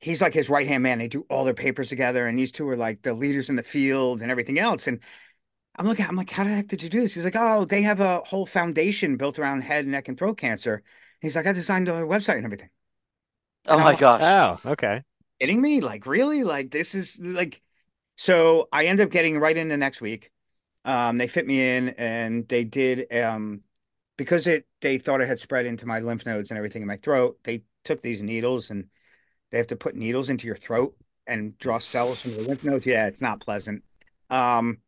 he's 0.00 0.22
like 0.22 0.34
his 0.34 0.48
right 0.48 0.66
hand 0.66 0.82
man. 0.82 0.98
They 0.98 1.08
do 1.08 1.26
all 1.28 1.44
their 1.44 1.54
papers 1.54 1.88
together, 1.88 2.26
and 2.26 2.38
these 2.38 2.52
two 2.52 2.68
are 2.68 2.76
like 2.76 3.02
the 3.02 3.12
leaders 3.14 3.50
in 3.50 3.56
the 3.56 3.62
field 3.62 4.22
and 4.22 4.30
everything 4.30 4.58
else. 4.58 4.86
And 4.86 5.00
I'm 5.76 5.86
looking, 5.86 6.06
I'm 6.06 6.16
like, 6.16 6.30
how 6.30 6.44
the 6.44 6.50
heck 6.50 6.68
did 6.68 6.82
you 6.82 6.88
do 6.88 7.00
this? 7.00 7.14
He's 7.14 7.24
like, 7.24 7.36
oh, 7.36 7.64
they 7.64 7.82
have 7.82 8.00
a 8.00 8.20
whole 8.20 8.46
foundation 8.46 9.16
built 9.16 9.38
around 9.38 9.62
head, 9.62 9.86
neck, 9.86 10.08
and 10.08 10.18
throat 10.18 10.38
cancer. 10.38 10.82
He's 11.20 11.36
like, 11.36 11.46
I 11.46 11.52
designed 11.52 11.86
the 11.86 11.92
website 11.92 12.36
and 12.36 12.44
everything. 12.44 12.70
Oh 13.66 13.74
and 13.74 13.80
my 13.80 13.90
like, 13.90 13.98
gosh! 13.98 14.20
Oh, 14.64 14.70
okay. 14.72 15.02
Kidding 15.40 15.60
me? 15.60 15.80
Like 15.80 16.06
really? 16.06 16.44
Like 16.44 16.70
this 16.70 16.94
is 16.94 17.20
like. 17.20 17.62
So 18.16 18.68
I 18.72 18.86
end 18.86 19.00
up 19.00 19.10
getting 19.10 19.38
right 19.38 19.56
into 19.56 19.76
next 19.76 20.00
week. 20.00 20.32
Um, 20.84 21.18
they 21.18 21.28
fit 21.28 21.46
me 21.46 21.76
in, 21.76 21.90
and 21.90 22.48
they 22.48 22.64
did 22.64 23.12
um, 23.14 23.62
because 24.18 24.46
it 24.46 24.66
they 24.82 24.98
thought 24.98 25.22
it 25.22 25.28
had 25.28 25.38
spread 25.38 25.64
into 25.64 25.86
my 25.86 26.00
lymph 26.00 26.26
nodes 26.26 26.50
and 26.50 26.58
everything 26.58 26.82
in 26.82 26.88
my 26.88 26.96
throat. 26.96 27.38
They 27.44 27.62
took 27.84 28.02
these 28.02 28.22
needles 28.22 28.70
and 28.70 28.84
they 29.50 29.56
have 29.56 29.68
to 29.68 29.76
put 29.76 29.96
needles 29.96 30.28
into 30.28 30.46
your 30.46 30.56
throat 30.56 30.94
and 31.26 31.56
draw 31.58 31.78
cells 31.78 32.20
from 32.20 32.34
the 32.34 32.42
lymph 32.42 32.64
nodes. 32.64 32.84
Yeah, 32.84 33.06
it's 33.06 33.22
not 33.22 33.40
pleasant. 33.40 33.82
Um, 34.28 34.78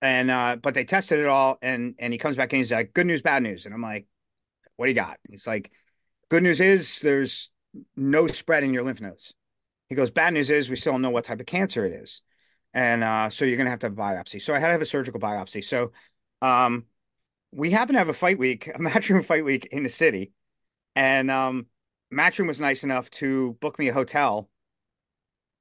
and 0.00 0.30
uh, 0.30 0.56
but 0.62 0.72
they 0.72 0.84
tested 0.84 1.18
it 1.18 1.26
all, 1.26 1.58
and 1.60 1.96
and 1.98 2.12
he 2.12 2.18
comes 2.18 2.36
back 2.36 2.52
and 2.52 2.58
he's 2.58 2.72
like, 2.72 2.94
"Good 2.94 3.06
news, 3.06 3.20
bad 3.20 3.42
news," 3.42 3.66
and 3.66 3.74
I'm 3.74 3.82
like, 3.82 4.06
"What 4.76 4.86
do 4.86 4.90
you 4.90 4.94
got?" 4.94 5.18
He's 5.28 5.46
like, 5.46 5.70
"Good 6.30 6.42
news 6.42 6.60
is 6.60 7.00
there's 7.00 7.50
no 7.96 8.26
spread 8.26 8.62
in 8.62 8.72
your 8.72 8.84
lymph 8.84 9.00
nodes." 9.00 9.34
He 9.88 9.94
goes, 9.94 10.10
"Bad 10.10 10.34
news 10.34 10.48
is 10.48 10.70
we 10.70 10.76
still 10.76 10.92
don't 10.92 11.02
know 11.02 11.10
what 11.10 11.24
type 11.24 11.40
of 11.40 11.46
cancer 11.46 11.84
it 11.84 11.92
is." 11.92 12.22
And 12.72 13.02
uh, 13.02 13.30
so 13.30 13.44
you're 13.44 13.56
gonna 13.56 13.70
have 13.70 13.80
to 13.80 13.86
have 13.86 13.94
a 13.94 14.00
biopsy. 14.00 14.40
So 14.40 14.54
I 14.54 14.58
had 14.58 14.66
to 14.66 14.72
have 14.72 14.82
a 14.82 14.86
surgical 14.86 15.18
biopsy. 15.18 15.64
So 15.64 15.92
um, 16.40 16.84
we 17.52 17.70
happen 17.70 17.94
to 17.94 17.98
have 17.98 18.08
a 18.08 18.14
fight 18.14 18.38
week, 18.38 18.66
a 18.68 18.72
matchroom 18.78 19.24
fight 19.24 19.44
week 19.44 19.66
in 19.66 19.82
the 19.82 19.88
city, 19.88 20.32
and 20.94 21.30
um, 21.30 21.66
matchroom 22.12 22.46
was 22.46 22.60
nice 22.60 22.84
enough 22.84 23.10
to 23.10 23.56
book 23.60 23.78
me 23.78 23.88
a 23.88 23.92
hotel 23.92 24.48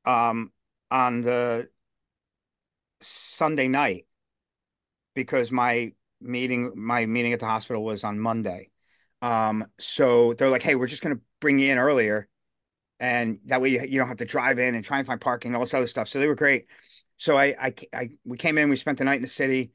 um, 0.06 0.52
on 0.92 1.22
the 1.22 1.70
Sunday 3.02 3.68
night 3.68 4.06
because 5.14 5.52
my 5.52 5.94
meeting 6.22 6.74
my 6.76 7.06
meeting 7.06 7.34
at 7.34 7.40
the 7.40 7.46
hospital 7.46 7.84
was 7.84 8.04
on 8.04 8.20
Monday. 8.20 8.72
Um, 9.22 9.66
so 9.80 10.34
they're 10.34 10.50
like, 10.50 10.64
"Hey, 10.64 10.76
we're 10.76 10.88
just 10.88 11.02
gonna 11.02 11.20
bring 11.40 11.60
you 11.60 11.72
in 11.72 11.78
earlier, 11.78 12.28
and 13.00 13.40
that 13.46 13.62
way 13.62 13.70
you, 13.70 13.82
you 13.82 14.00
don't 14.00 14.08
have 14.08 14.18
to 14.18 14.26
drive 14.26 14.60
in 14.60 14.76
and 14.76 14.84
try 14.84 14.98
and 14.98 15.08
find 15.08 15.22
parking 15.22 15.56
all 15.56 15.62
this 15.62 15.74
other 15.74 15.88
stuff." 15.88 16.08
So 16.08 16.20
they 16.20 16.28
were 16.28 16.36
great. 16.36 16.68
So 17.18 17.38
I, 17.38 17.56
I, 17.60 17.74
I 17.94 18.10
we 18.26 18.38
came 18.38 18.58
in, 18.58 18.70
we 18.70 18.76
spent 18.76 18.98
the 18.98 19.06
night 19.06 19.18
in 19.18 19.22
the 19.22 19.28
city 19.28 19.72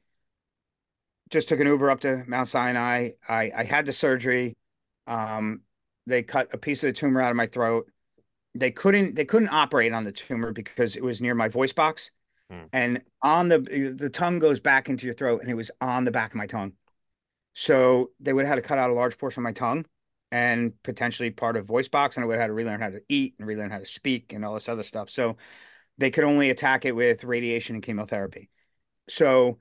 just 1.31 1.49
took 1.49 1.59
an 1.59 1.67
Uber 1.67 1.89
up 1.89 2.01
to 2.01 2.23
Mount 2.27 2.47
Sinai. 2.47 3.11
I, 3.27 3.51
I 3.55 3.63
had 3.63 3.85
the 3.85 3.93
surgery. 3.93 4.55
Um, 5.07 5.61
they 6.05 6.23
cut 6.23 6.53
a 6.53 6.57
piece 6.57 6.83
of 6.83 6.89
the 6.89 6.93
tumor 6.93 7.21
out 7.21 7.31
of 7.31 7.37
my 7.37 7.47
throat. 7.47 7.89
They 8.53 8.71
couldn't 8.71 9.15
they 9.15 9.25
couldn't 9.25 9.49
operate 9.49 9.93
on 9.93 10.03
the 10.03 10.11
tumor 10.11 10.51
because 10.51 10.97
it 10.97 11.03
was 11.03 11.21
near 11.21 11.33
my 11.33 11.47
voice 11.47 11.73
box. 11.73 12.11
Hmm. 12.49 12.65
And 12.73 13.01
on 13.21 13.47
the 13.47 13.59
the 13.97 14.09
tongue 14.09 14.39
goes 14.39 14.59
back 14.59 14.89
into 14.89 15.05
your 15.05 15.15
throat, 15.15 15.41
and 15.41 15.49
it 15.49 15.55
was 15.55 15.71
on 15.79 16.03
the 16.03 16.11
back 16.11 16.31
of 16.31 16.35
my 16.35 16.47
tongue. 16.47 16.73
So 17.53 18.11
they 18.19 18.33
would 18.33 18.45
have 18.45 18.57
had 18.57 18.63
to 18.63 18.67
cut 18.67 18.77
out 18.77 18.89
a 18.89 18.93
large 18.93 19.17
portion 19.17 19.41
of 19.41 19.45
my 19.45 19.53
tongue 19.53 19.85
and 20.31 20.73
potentially 20.83 21.29
part 21.29 21.57
of 21.57 21.65
voice 21.65 21.87
box, 21.87 22.15
and 22.15 22.23
I 22.23 22.27
would 22.27 22.33
have 22.33 22.41
had 22.41 22.47
to 22.47 22.53
relearn 22.53 22.81
how 22.81 22.89
to 22.89 23.01
eat 23.09 23.35
and 23.37 23.47
relearn 23.47 23.71
how 23.71 23.79
to 23.79 23.85
speak 23.85 24.33
and 24.33 24.45
all 24.45 24.53
this 24.53 24.69
other 24.69 24.83
stuff. 24.83 25.09
So 25.09 25.37
they 25.97 26.11
could 26.11 26.23
only 26.23 26.49
attack 26.49 26.85
it 26.85 26.95
with 26.95 27.23
radiation 27.23 27.75
and 27.75 27.83
chemotherapy. 27.83 28.49
So 29.07 29.59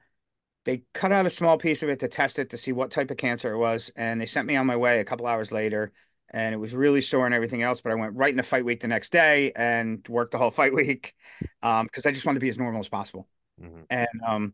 they 0.65 0.83
cut 0.93 1.13
out 1.13 1.27
a 1.27 1.31
small 1.31 1.59
piece 1.59 1.83
of 1.83 1.89
it 1.89 2.01
to 2.01 2.09
test 2.09 2.39
it 2.39 2.51
to 2.51 2.59
see 2.59 2.73
what 2.73 2.91
type 2.91 3.11
of 3.11 3.17
cancer 3.17 3.53
it 3.53 3.59
was, 3.59 3.91
and 3.97 4.21
they 4.21 4.27
sent 4.27 4.47
me 4.47 4.57
on 4.57 4.67
my 4.67 4.77
way 4.77 5.01
a 5.01 5.05
couple 5.05 5.27
hours 5.27 5.53
later. 5.53 5.93
And 6.33 6.55
it 6.55 6.59
was 6.59 6.75
really 6.75 7.01
sore 7.01 7.27
and 7.27 7.35
everything 7.35 7.63
else, 7.63 7.81
but 7.81 7.91
I 7.91 7.97
went 7.97 8.15
right 8.15 8.31
into 8.31 8.45
fight 8.45 8.65
week 8.65 8.81
the 8.81 8.87
next 8.87 9.11
day 9.11 9.51
and 9.57 10.07
worked 10.09 10.31
the 10.31 10.39
whole 10.39 10.51
fight 10.53 10.73
week 10.73 11.15
because 11.61 11.81
um, 11.81 11.89
I 12.05 12.13
just 12.13 12.25
wanted 12.25 12.39
to 12.39 12.45
be 12.45 12.51
as 12.51 12.59
normal 12.59 12.81
as 12.81 12.89
possible. 12.89 13.27
Mm-hmm. 13.61 13.81
And 13.91 14.09
um, 14.25 14.53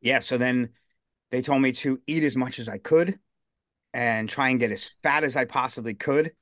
yeah, 0.00 0.20
so 0.20 0.38
then 0.38 0.70
they 1.30 1.42
told 1.42 1.60
me 1.60 1.72
to 1.72 2.00
eat 2.06 2.22
as 2.22 2.36
much 2.36 2.58
as 2.58 2.68
I 2.68 2.78
could 2.78 3.18
and 3.92 4.28
try 4.28 4.48
and 4.48 4.60
get 4.60 4.70
as 4.70 4.94
fat 5.02 5.24
as 5.24 5.36
I 5.36 5.44
possibly 5.44 5.94
could 5.94 6.32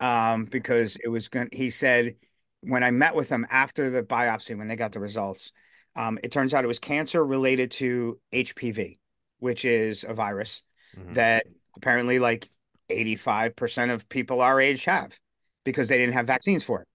um, 0.00 0.44
because 0.44 0.96
it 1.02 1.08
was 1.08 1.28
going. 1.28 1.48
He 1.52 1.70
said 1.70 2.16
when 2.60 2.82
I 2.82 2.90
met 2.90 3.14
with 3.14 3.28
them 3.28 3.46
after 3.50 3.90
the 3.90 4.02
biopsy 4.02 4.56
when 4.56 4.68
they 4.68 4.76
got 4.76 4.92
the 4.92 5.00
results, 5.00 5.52
um, 5.96 6.18
it 6.22 6.30
turns 6.30 6.54
out 6.54 6.64
it 6.64 6.68
was 6.68 6.78
cancer 6.78 7.24
related 7.24 7.70
to 7.72 8.20
HPV, 8.32 8.98
which 9.38 9.64
is 9.64 10.04
a 10.06 10.14
virus 10.14 10.62
mm-hmm. 10.96 11.14
that 11.14 11.46
apparently 11.76 12.18
like 12.18 12.50
85% 12.90 13.92
of 13.92 14.08
people 14.08 14.40
our 14.40 14.60
age 14.60 14.84
have 14.84 15.18
because 15.64 15.88
they 15.88 15.98
didn't 15.98 16.14
have 16.14 16.26
vaccines 16.26 16.62
for 16.62 16.82
it. 16.82 16.88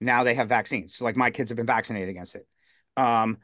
Now 0.00 0.24
they 0.24 0.34
have 0.34 0.48
vaccines. 0.48 0.96
So 0.96 1.04
like 1.04 1.16
my 1.16 1.30
kids 1.30 1.50
have 1.50 1.56
been 1.56 1.66
vaccinated 1.66 2.08
against 2.08 2.36
it. 2.36 2.46
Um, 2.96 3.38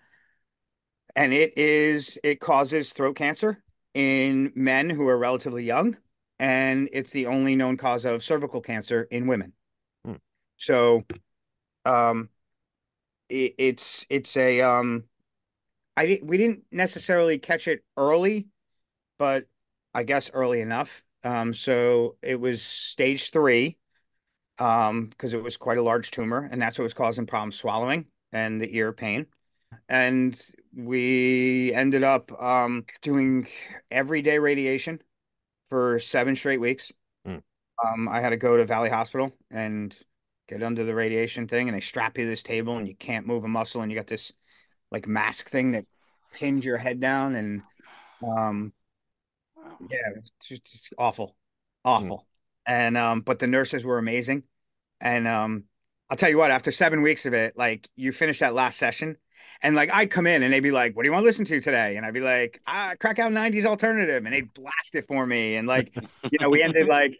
and 1.15 1.33
it 1.33 1.57
is 1.57 2.19
it 2.25 2.41
causes 2.41 2.93
throat 2.93 3.17
cancer 3.17 3.63
in 3.95 4.53
men 4.55 4.91
who 4.91 5.07
are 5.09 5.17
relatively 5.17 5.65
young 5.65 5.97
and 6.41 6.89
it's 6.93 7.11
the 7.11 7.27
only 7.27 7.55
known 7.55 7.77
cause 7.77 8.05
of 8.05 8.25
cervical 8.25 8.61
cancer 8.61 9.07
in 9.11 9.27
women. 9.27 9.53
Hmm. 10.05 10.15
So 10.57 11.05
um 11.85 12.31
it, 13.35 13.55
it's 13.59 14.07
it's 14.09 14.37
a 14.37 14.61
um 14.61 15.05
I 15.97 16.21
we 16.23 16.37
didn't 16.37 16.65
necessarily 16.71 17.39
catch 17.39 17.69
it 17.69 17.85
early, 17.97 18.49
but 19.19 19.47
I 19.93 20.05
guess 20.05 20.31
early 20.33 20.61
enough. 20.61 21.05
Um, 21.23 21.55
so 21.55 22.17
it 22.23 22.39
was 22.41 22.63
stage 22.63 23.31
three, 23.31 23.79
um, 24.59 25.07
because 25.07 25.33
it 25.33 25.43
was 25.43 25.57
quite 25.57 25.79
a 25.79 25.83
large 25.83 26.11
tumor, 26.11 26.49
and 26.51 26.61
that's 26.61 26.79
what 26.79 26.85
was 26.85 26.95
causing 26.95 27.27
problems 27.27 27.57
swallowing 27.57 28.07
and 28.33 28.61
the 28.61 28.77
ear 28.77 28.93
pain. 28.93 29.27
And 29.89 30.41
we 30.75 31.73
ended 31.75 32.05
up 32.05 32.31
um 32.41 32.85
doing 33.03 33.47
everyday 33.91 34.39
radiation 34.39 35.03
for 35.69 35.99
seven 35.99 36.37
straight 36.37 36.61
weeks. 36.61 36.93
Mm. 37.27 37.43
Um, 37.85 38.09
I 38.09 38.21
had 38.21 38.31
to 38.31 38.37
go 38.37 38.57
to 38.57 38.65
Valley 38.65 38.91
Hospital 38.91 39.33
and 39.51 39.97
get 40.49 40.63
under 40.63 40.85
the 40.85 40.95
radiation 40.95 41.49
thing, 41.49 41.69
and 41.69 41.77
they 41.77 41.81
strap 41.81 42.19
you 42.19 42.25
to 42.25 42.31
this 42.31 42.43
table, 42.43 42.77
and 42.77 42.89
you 42.89 42.95
can't 42.95 43.27
move 43.27 43.45
a 43.45 43.49
muscle, 43.49 43.81
and 43.81 43.91
you 43.91 43.99
got 43.99 44.07
this 44.07 44.33
like 44.91 45.07
mask 45.07 45.51
thing 45.51 45.73
that 45.73 45.87
pins 46.33 46.65
your 46.65 46.79
head 46.79 47.01
down, 47.01 47.35
and 47.35 47.63
um, 48.23 48.73
yeah, 49.91 50.21
it's, 50.51 50.91
awful, 50.99 51.37
awful. 51.85 52.27
And 52.67 52.97
um, 52.97 53.21
but 53.21 53.39
the 53.39 53.47
nurses 53.47 53.85
were 53.85 53.99
amazing, 53.99 54.45
and 55.01 55.27
um, 55.29 55.65
I'll 56.09 56.17
tell 56.17 56.31
you 56.31 56.39
what, 56.39 56.51
after 56.51 56.71
seven 56.71 57.03
weeks 57.03 57.27
of 57.27 57.35
it, 57.35 57.57
like 57.57 57.89
you 57.97 58.13
finish 58.13 58.39
that 58.41 58.55
last 58.55 58.79
session. 58.79 59.17
And 59.63 59.77
like 59.77 59.91
I'd 59.93 60.11
come 60.11 60.27
in 60.27 60.43
and 60.43 60.53
they'd 60.53 60.61
be 60.61 60.71
like, 60.71 60.97
"What 60.97 61.03
do 61.03 61.09
you 61.09 61.13
want 61.13 61.23
to 61.23 61.27
listen 61.27 61.45
to 61.47 61.61
today?" 61.61 61.97
And 61.97 62.05
I'd 62.05 62.15
be 62.15 62.21
like, 62.21 62.61
"Ah, 62.67 62.95
crack 62.99 63.19
out 63.19 63.33
'90s 63.33 63.65
alternative," 63.65 64.25
and 64.25 64.35
they'd 64.35 64.53
blast 64.53 64.95
it 64.95 65.07
for 65.07 65.27
me. 65.27 65.57
And 65.57 65.69
like, 65.69 65.95
you 66.31 66.39
know, 66.41 66.49
we 66.51 66.63
ended 66.63 66.87
like 66.87 67.19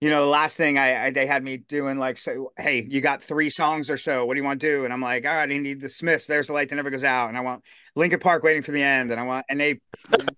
you 0.00 0.10
know, 0.10 0.20
the 0.20 0.30
last 0.30 0.56
thing 0.56 0.76
I, 0.76 1.06
I, 1.06 1.10
they 1.10 1.26
had 1.26 1.42
me 1.42 1.56
doing 1.56 1.98
like, 1.98 2.18
so 2.18 2.52
hey, 2.58 2.86
you 2.88 3.00
got 3.00 3.22
three 3.22 3.48
songs 3.48 3.90
or 3.90 3.96
so. 3.96 4.26
What 4.26 4.34
do 4.34 4.40
you 4.40 4.44
want 4.44 4.60
to 4.60 4.66
do? 4.66 4.84
And 4.84 4.92
I'm 4.92 5.00
like, 5.00 5.24
all 5.24 5.34
right, 5.34 5.50
I 5.50 5.58
need 5.58 5.80
the 5.80 5.88
Smiths. 5.88 6.26
There's 6.26 6.48
the 6.48 6.52
light 6.52 6.68
that 6.68 6.76
never 6.76 6.90
goes 6.90 7.04
out, 7.04 7.28
and 7.28 7.38
I 7.38 7.40
want 7.40 7.62
Linkin 7.94 8.20
Park 8.20 8.42
waiting 8.42 8.62
for 8.62 8.72
the 8.72 8.82
end, 8.82 9.10
and 9.10 9.20
I 9.20 9.24
want, 9.24 9.46
and 9.48 9.60
they 9.60 9.80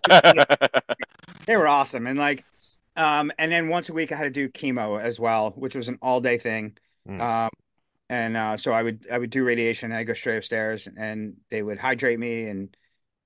they 1.45 1.57
were 1.57 1.67
awesome, 1.67 2.07
and 2.07 2.17
like, 2.17 2.45
um, 2.95 3.31
and 3.37 3.51
then 3.51 3.67
once 3.67 3.89
a 3.89 3.93
week 3.93 4.11
I 4.11 4.15
had 4.15 4.23
to 4.25 4.29
do 4.29 4.49
chemo 4.49 5.01
as 5.01 5.19
well, 5.19 5.51
which 5.51 5.75
was 5.75 5.87
an 5.87 5.97
all 6.01 6.21
day 6.21 6.37
thing. 6.37 6.77
Mm. 7.07 7.19
Um, 7.19 7.49
and 8.09 8.37
uh, 8.37 8.57
so 8.57 8.71
I 8.71 8.83
would 8.83 9.05
I 9.11 9.17
would 9.17 9.31
do 9.31 9.43
radiation. 9.43 9.91
I'd 9.91 10.05
go 10.05 10.13
straight 10.13 10.37
upstairs, 10.37 10.87
and 10.97 11.35
they 11.49 11.61
would 11.61 11.77
hydrate 11.77 12.19
me, 12.19 12.45
and 12.45 12.77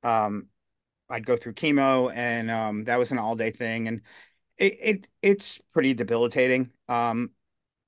um, 0.04 0.48
I'd 1.10 1.26
go 1.26 1.38
through 1.38 1.54
chemo, 1.54 2.12
and 2.13 2.50
um, 2.50 2.84
that 2.86 2.98
was 2.98 3.12
an 3.12 3.20
all 3.20 3.36
day 3.36 3.52
thing, 3.52 3.88
and 3.88 4.02
it, 4.62 4.78
it 4.80 5.08
it's 5.21 5.60
pretty 5.74 5.93
debilitating. 5.93 6.69
Um, 6.88 7.32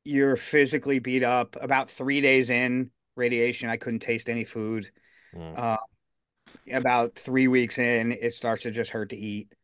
you're 0.04 0.36
physically 0.36 1.00
beat 1.00 1.24
up. 1.24 1.56
About 1.62 1.90
three 1.90 2.20
days 2.20 2.50
in 2.50 2.90
radiation, 3.16 3.70
I 3.70 3.78
couldn't 3.78 4.00
taste 4.00 4.28
any 4.28 4.44
food. 4.44 4.92
Mm. 5.36 5.58
Uh, 5.58 5.78
about 6.72 7.16
three 7.16 7.48
weeks 7.48 7.78
in, 7.78 8.12
it 8.12 8.34
starts 8.34 8.64
to 8.64 8.72
just 8.72 8.92
hurt 8.92 9.10
to 9.10 9.18
eat. 9.18 9.56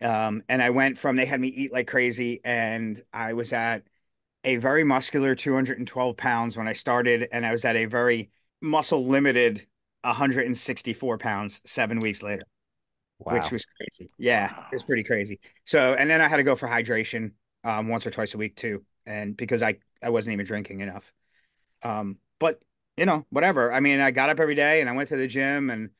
Um, 0.00 0.42
and 0.48 0.62
I 0.62 0.70
went 0.70 0.98
from 0.98 1.16
they 1.16 1.24
had 1.24 1.40
me 1.40 1.48
eat 1.48 1.72
like 1.72 1.88
crazy, 1.88 2.40
and 2.44 3.02
I 3.12 3.32
was 3.32 3.52
at 3.52 3.84
a 4.44 4.56
very 4.56 4.84
muscular 4.84 5.34
212 5.34 6.16
pounds 6.16 6.56
when 6.56 6.68
I 6.68 6.74
started, 6.74 7.28
and 7.32 7.44
I 7.44 7.52
was 7.52 7.64
at 7.64 7.76
a 7.76 7.86
very 7.86 8.30
muscle 8.60 9.06
limited 9.06 9.66
164 10.02 11.18
pounds 11.18 11.62
seven 11.64 12.00
weeks 12.00 12.22
later 12.22 12.44
Wow. 13.18 13.34
which 13.34 13.50
was 13.50 13.64
crazy. 13.64 14.10
Yeah, 14.16 14.46
it 14.70 14.76
was 14.76 14.82
pretty 14.82 15.02
crazy. 15.02 15.40
So, 15.64 15.94
and 15.94 16.08
then 16.08 16.20
I 16.20 16.28
had 16.28 16.36
to 16.36 16.44
go 16.44 16.54
for 16.54 16.68
hydration 16.68 17.32
um, 17.64 17.88
once 17.88 18.06
or 18.06 18.10
twice 18.10 18.34
a 18.34 18.38
week 18.38 18.56
too, 18.56 18.84
and 19.06 19.36
because 19.36 19.62
I 19.62 19.76
I 20.02 20.10
wasn't 20.10 20.34
even 20.34 20.46
drinking 20.46 20.80
enough. 20.80 21.12
Um, 21.82 22.18
but 22.38 22.60
you 22.96 23.06
know, 23.06 23.26
whatever. 23.30 23.72
I 23.72 23.80
mean, 23.80 24.00
I 24.00 24.10
got 24.10 24.30
up 24.30 24.40
every 24.40 24.54
day 24.54 24.80
and 24.80 24.88
I 24.88 24.92
went 24.92 25.08
to 25.10 25.16
the 25.16 25.26
gym 25.26 25.70
and 25.70 25.90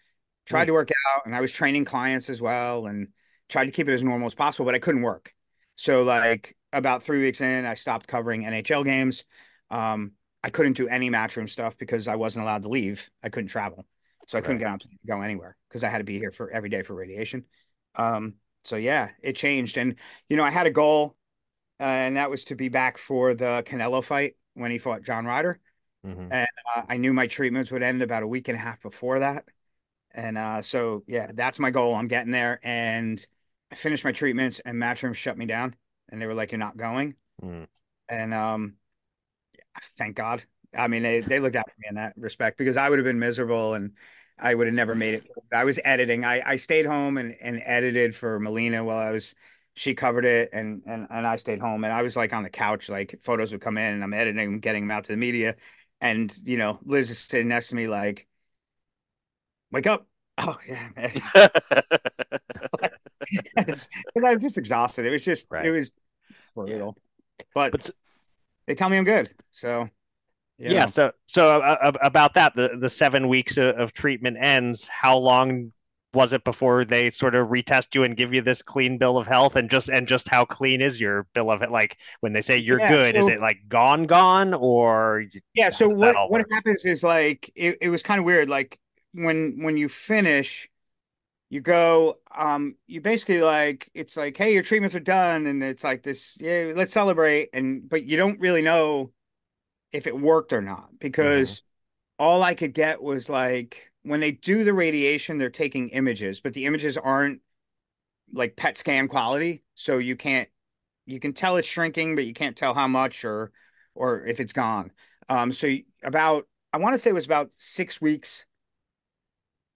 tried 0.47 0.67
to 0.67 0.73
work 0.73 0.91
out, 1.13 1.27
and 1.27 1.35
I 1.35 1.41
was 1.41 1.53
training 1.53 1.85
clients 1.85 2.31
as 2.31 2.41
well, 2.41 2.87
and 2.87 3.09
tried 3.49 3.67
to 3.67 3.71
keep 3.71 3.89
it 3.89 3.93
as 3.93 4.03
normal 4.05 4.27
as 4.27 4.35
possible. 4.35 4.67
But 4.67 4.75
I 4.75 4.79
couldn't 4.79 5.03
work. 5.03 5.35
So, 5.77 6.03
like 6.03 6.57
about 6.73 7.03
three 7.03 7.21
weeks 7.23 7.41
in, 7.41 7.65
I 7.65 7.75
stopped 7.75 8.07
covering 8.07 8.45
NHL 8.45 8.85
games. 8.85 9.25
Um, 9.71 10.13
I 10.43 10.51
couldn't 10.51 10.75
do 10.75 10.89
any 10.89 11.11
matchroom 11.11 11.49
stuff 11.49 11.77
because 11.77 12.07
I 12.07 12.17
wasn't 12.17 12.45
allowed 12.45 12.63
to 12.63 12.69
leave. 12.69 13.11
I 13.23 13.29
couldn't 13.29 13.49
travel. 13.49 13.85
So 14.29 14.37
I 14.37 14.43
couldn't 14.43 14.57
Right. 14.57 14.67
get 14.67 14.73
on 14.73 14.79
to 14.81 14.89
go 15.07 15.23
anywhere 15.23 15.57
because 15.69 15.83
I 15.83 15.89
had 15.89 15.99
to 15.99 16.05
be 16.05 16.19
here 16.19 16.31
for 16.31 16.51
every 16.51 16.69
day 16.69 16.83
for 16.83 16.95
radiation. 16.95 17.47
Um, 17.95 18.35
so 18.63 18.77
yeah, 18.77 19.11
it 19.23 19.37
changed. 19.37 19.79
And 19.79 19.97
you 20.29 20.37
know, 20.37 20.45
I 20.45 20.51
had 20.51 20.67
a 20.67 20.71
goal, 20.71 21.17
uh, 21.81 21.85
and 21.85 22.17
that 22.17 22.29
was 22.29 22.45
to 22.47 22.55
be 22.55 22.69
back 22.69 22.99
for 22.99 23.33
the 23.33 23.63
Canelo 23.67 24.05
fight 24.05 24.37
when 24.53 24.71
he 24.71 24.77
fought 24.77 25.03
John 25.03 25.25
Ryder. 25.25 25.59
Mhm. 26.05 26.29
And 26.31 26.49
uh, 26.77 26.83
I 26.87 26.99
knew 26.99 27.15
my 27.15 27.27
treatments 27.27 27.71
would 27.71 27.83
end 27.83 28.03
about 28.03 28.23
a 28.23 28.27
week 28.27 28.49
and 28.49 28.57
a 28.57 28.61
half 28.61 28.83
before 28.83 29.21
that. 29.21 29.47
And 30.11 30.37
uh, 30.37 30.61
so 30.61 31.05
yeah, 31.07 31.31
that's 31.33 31.59
my 31.59 31.71
goal. 31.71 31.95
I'm 31.95 32.09
getting 32.09 32.33
there. 32.33 32.61
And 32.63 33.25
I 33.71 33.77
finished 33.77 34.05
my 34.05 34.13
treatments, 34.13 34.61
and 34.61 34.77
Matchroom 34.77 35.15
shut 35.15 35.39
me 35.39 35.47
down, 35.47 35.75
and 36.11 36.21
they 36.21 36.27
were 36.27 36.35
like, 36.35 36.53
"You're 36.53 36.59
not 36.59 36.77
going." 36.77 37.17
Mm. 37.43 37.67
And 38.11 38.35
um, 38.35 38.77
thank 39.83 40.17
God. 40.17 40.45
I 40.77 40.89
mean, 40.89 41.03
they, 41.03 41.21
they 41.21 41.41
looked 41.41 41.57
out 41.57 41.67
for 41.67 41.81
me 41.81 41.87
in 41.89 41.95
that 41.95 42.15
respect 42.17 42.59
because 42.59 42.77
I 42.77 42.91
would 42.91 42.99
have 42.99 43.05
been 43.07 43.19
miserable 43.19 43.75
and 43.75 43.93
I 44.41 44.55
would 44.55 44.67
have 44.67 44.75
never 44.75 44.95
made 44.95 45.15
it. 45.15 45.25
Mm-hmm. 45.25 45.57
I 45.57 45.65
was 45.65 45.79
editing. 45.85 46.25
I, 46.25 46.43
I 46.45 46.57
stayed 46.57 46.87
home 46.87 47.17
and, 47.19 47.37
and 47.41 47.63
edited 47.65 48.15
for 48.15 48.39
Melina 48.41 48.85
while 48.85 48.99
I 48.99 49.11
was, 49.11 49.35
she 49.75 49.95
covered 49.95 50.25
it 50.25 50.51
and, 50.53 50.83
and, 50.87 51.07
and 51.11 51.27
I 51.27 51.37
stayed 51.37 51.61
home 51.61 51.85
and 51.85 51.93
I 51.93 52.03
was 52.03 52.17
like 52.17 52.33
on 52.33 52.43
the 52.43 52.51
couch, 52.51 52.89
like 52.89 53.19
photos 53.23 53.53
would 53.53 53.61
come 53.61 53.79
in 53.79 53.95
and 53.95 54.03
I'm 54.03 54.13
editing 54.15 54.37
them, 54.53 54.61
getting 54.61 54.85
them 54.85 54.91
out 54.91 55.05
to 55.05 55.13
the 55.13 55.17
media. 55.19 55.57
And, 56.01 56.35
you 56.45 56.57
know, 56.59 56.79
Liz 56.85 57.11
is 57.11 57.19
sitting 57.19 57.49
next 57.49 57.69
to 57.69 57.75
me 57.77 57.87
like, 57.89 58.27
wake 59.71 59.87
up. 59.87 60.07
Oh 60.41 60.57
yeah. 60.69 60.89
Man. 60.95 61.13
Because 63.55 63.89
I 64.25 64.35
was 64.35 64.43
just 64.43 64.59
exhausted. 64.59 65.07
It 65.07 65.11
was 65.11 65.25
just, 65.25 65.47
Right. 65.51 65.67
it 65.67 65.71
was 65.71 65.91
brutal. 66.55 66.97
But, 67.55 67.73
But 67.73 67.91
they 68.67 68.75
tell 68.75 68.89
me 68.89 68.99
I'm 68.99 69.05
good. 69.05 69.33
So, 69.51 69.89
you 70.59 70.75
yeah, 70.75 70.87
so 70.87 71.13
so 71.27 71.61
uh, 71.63 71.77
uh, 71.83 71.93
about 72.03 72.35
that, 72.35 72.55
the 72.55 72.77
the 72.81 72.89
seven 72.89 73.29
weeks 73.29 73.57
of, 73.59 73.93
treatment 73.93 74.37
ends. 74.41 74.89
How 74.89 75.17
long 75.17 75.73
was 76.15 76.33
it 76.33 76.43
before 76.45 76.85
they 76.85 77.11
sort 77.11 77.35
of 77.35 77.49
retest 77.49 77.95
you 77.95 78.03
and 78.05 78.17
give 78.17 78.33
you 78.35 78.43
this 78.43 78.63
clean 78.63 78.99
bill 78.99 79.17
of 79.19 79.27
health? 79.27 79.57
And 79.57 79.71
just 79.71 79.89
and 79.89 80.07
just 80.09 80.29
how 80.29 80.45
clean 80.45 80.81
is 80.83 81.01
your 81.01 81.27
bill 81.35 81.51
of 81.51 81.63
like 81.71 81.99
when 82.21 82.33
they 82.33 82.43
say 82.43 82.59
you're 82.59 82.81
Yeah, 82.81 82.81
good? 82.81 83.17
is 83.17 83.29
it 83.29 83.41
like 83.41 83.59
gone, 83.69 84.05
gone, 84.05 84.53
or 84.55 85.25
Yeah, 85.55 85.71
so 85.71 85.89
How 85.89 85.91
does 85.91 86.01
that 86.01 86.17
what 86.27 86.27
what 86.27 86.45
happens 86.53 86.85
is 86.85 87.03
like 87.03 87.51
it, 87.55 87.79
it 87.81 87.89
was 87.89 88.03
kind 88.03 88.19
of 88.21 88.25
weird. 88.25 88.49
Like 88.49 88.79
when 89.13 89.63
when 89.63 89.77
you 89.77 89.89
finish, 89.89 90.69
you 91.51 91.61
go, 91.63 92.19
um, 92.35 92.77
you 92.87 93.01
basically 93.03 93.43
like 93.43 93.91
it's 93.95 94.17
like, 94.17 94.37
hey, 94.37 94.55
your 94.55 94.63
treatments 94.65 94.97
are 94.97 95.01
done, 95.01 95.47
and 95.47 95.63
it's 95.65 95.85
like 95.85 96.03
this, 96.05 96.39
yeah, 96.41 96.73
let's 96.77 96.93
celebrate. 96.93 97.51
And 97.55 97.89
but 97.89 98.05
you 98.07 98.17
don't 98.17 98.41
really 98.41 98.63
know 98.63 99.13
if 99.93 100.07
it 100.07 100.19
worked 100.19 100.53
or 100.53 100.61
not 100.61 100.91
because 100.99 101.63
all 102.19 102.43
I 102.43 102.55
could 102.55 102.75
get 102.75 103.03
was 103.03 103.29
like 103.29 103.91
when 104.03 104.21
they 104.21 104.33
do 104.33 104.65
the 104.65 104.75
radiation, 104.75 105.39
they're 105.39 105.51
taking 105.51 105.89
images, 105.91 106.41
but 106.41 106.53
the 106.53 106.67
images 106.67 106.97
aren't 106.97 107.41
like 108.33 108.57
PET 108.57 108.77
scan 108.77 109.09
quality, 109.09 109.63
so 109.75 109.99
you 109.99 110.17
can't 110.17 110.49
you 111.07 111.21
can 111.21 111.33
tell 111.33 111.57
it's 111.57 111.69
shrinking, 111.69 112.15
but 112.15 112.27
you 112.27 112.35
can't 112.35 112.57
tell 112.57 112.75
how 112.75 112.89
much 112.89 113.25
or 113.25 113.53
or 113.95 114.27
if 114.27 114.41
it's 114.41 114.53
gone. 114.53 114.93
Um, 115.29 115.53
so 115.53 115.75
about 116.03 116.47
I 116.73 116.79
want 116.79 116.95
to 116.95 116.99
say 116.99 117.11
it 117.11 117.15
was 117.15 117.25
about 117.25 117.51
six 117.57 118.01
weeks 118.01 118.45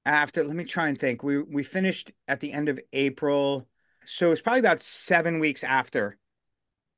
after. 0.04 0.44
Let 0.44 0.56
me 0.56 0.64
try 0.64 0.88
and 0.88 0.98
think. 0.98 1.22
We 1.22 1.42
we 1.42 1.62
finished 1.62 2.12
at 2.28 2.40
the 2.40 2.52
end 2.52 2.68
of 2.68 2.80
April, 2.92 3.68
so 4.04 4.30
it's 4.30 4.40
probably 4.40 4.60
about 4.60 4.82
seven 4.82 5.38
weeks 5.38 5.64
after 5.64 6.18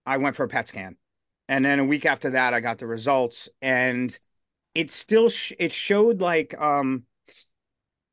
I 0.07 0.19
went 0.19 0.37
for 0.37 0.45
a 0.45 0.49
PET 0.49 0.69
scan, 0.69 0.97
and 1.49 1.65
then 1.65 1.79
a 1.79 1.85
week 1.85 2.07
after 2.07 2.31
that, 2.31 2.55
I 2.55 2.61
got 2.61 2.79
the 2.79 2.87
results, 2.87 3.49
and 3.61 4.17
it 4.75 4.91
still 4.91 5.29
sh 5.29 5.53
it 5.59 5.73
showed 5.73 6.21
like 6.21 6.61
um 6.61 7.05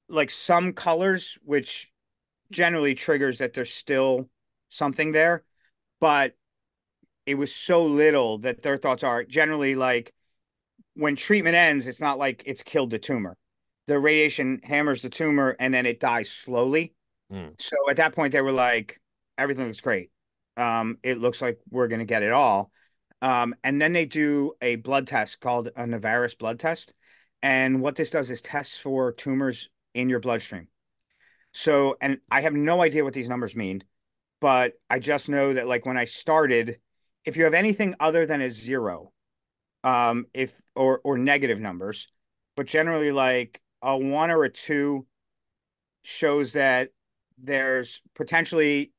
like 0.09 0.29
some 0.29 0.73
colors, 0.73 1.37
which 1.43 1.91
generally 2.51 2.93
triggers 2.93 3.37
that 3.37 3.53
there's 3.53 3.73
still 3.73 4.29
something 4.69 5.11
there, 5.11 5.43
but 5.99 6.33
it 7.25 7.35
was 7.35 7.53
so 7.53 7.85
little 7.85 8.39
that 8.39 8.61
their 8.61 8.77
thoughts 8.77 9.03
are 9.03 9.23
generally 9.23 9.75
like 9.75 10.13
when 10.95 11.15
treatment 11.15 11.55
ends, 11.55 11.87
it's 11.87 12.01
not 12.01 12.17
like 12.17 12.43
it's 12.45 12.63
killed 12.63 12.89
the 12.89 12.99
tumor. 12.99 13.37
The 13.87 13.99
radiation 13.99 14.59
hammers 14.63 15.01
the 15.01 15.09
tumor 15.09 15.55
and 15.59 15.73
then 15.73 15.85
it 15.85 15.99
dies 15.99 16.29
slowly. 16.29 16.93
Mm. 17.31 17.53
So 17.59 17.75
at 17.89 17.97
that 17.97 18.13
point, 18.13 18.33
they 18.33 18.41
were 18.41 18.51
like, 18.51 18.99
everything 19.37 19.67
looks 19.67 19.81
great. 19.81 20.11
Um, 20.57 20.97
it 21.03 21.17
looks 21.17 21.41
like 21.41 21.59
we're 21.69 21.87
going 21.87 21.99
to 21.99 22.05
get 22.05 22.23
it 22.23 22.31
all. 22.31 22.71
Um, 23.21 23.53
and 23.63 23.79
then 23.79 23.93
they 23.93 24.05
do 24.05 24.53
a 24.61 24.77
blood 24.77 25.07
test 25.07 25.39
called 25.39 25.67
a 25.67 25.83
Naveris 25.83 26.37
blood 26.37 26.59
test. 26.59 26.93
And 27.43 27.81
what 27.81 27.95
this 27.95 28.09
does 28.09 28.31
is 28.31 28.41
tests 28.41 28.77
for 28.77 29.11
tumors 29.11 29.69
in 29.93 30.09
your 30.09 30.19
bloodstream. 30.19 30.67
So, 31.53 31.97
and 32.01 32.19
I 32.29 32.41
have 32.41 32.53
no 32.53 32.81
idea 32.81 33.03
what 33.03 33.13
these 33.13 33.29
numbers 33.29 33.55
mean, 33.55 33.83
but 34.39 34.73
I 34.89 34.99
just 34.99 35.29
know 35.29 35.53
that 35.53 35.67
like 35.67 35.85
when 35.85 35.97
I 35.97 36.05
started, 36.05 36.79
if 37.25 37.37
you 37.37 37.43
have 37.43 37.53
anything 37.53 37.95
other 37.99 38.25
than 38.25 38.41
a 38.41 38.49
zero, 38.49 39.11
um, 39.83 40.27
if 40.33 40.61
or 40.75 41.01
or 41.03 41.17
negative 41.17 41.59
numbers, 41.59 42.07
but 42.55 42.67
generally 42.67 43.11
like 43.11 43.61
a 43.81 43.97
one 43.97 44.31
or 44.31 44.43
a 44.43 44.49
two 44.49 45.05
shows 46.03 46.53
that 46.53 46.89
there's 47.37 48.01
potentially 48.15 48.93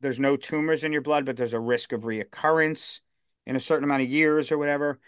there's 0.00 0.20
no 0.20 0.36
tumors 0.36 0.84
in 0.84 0.92
your 0.92 1.02
blood, 1.02 1.26
but 1.26 1.36
there's 1.36 1.54
a 1.54 1.60
risk 1.60 1.92
of 1.92 2.02
reoccurrence 2.02 3.00
in 3.48 3.56
a 3.56 3.60
certain 3.60 3.82
amount 3.82 4.02
of 4.02 4.08
years 4.08 4.52
or 4.52 4.58
whatever. 4.58 5.00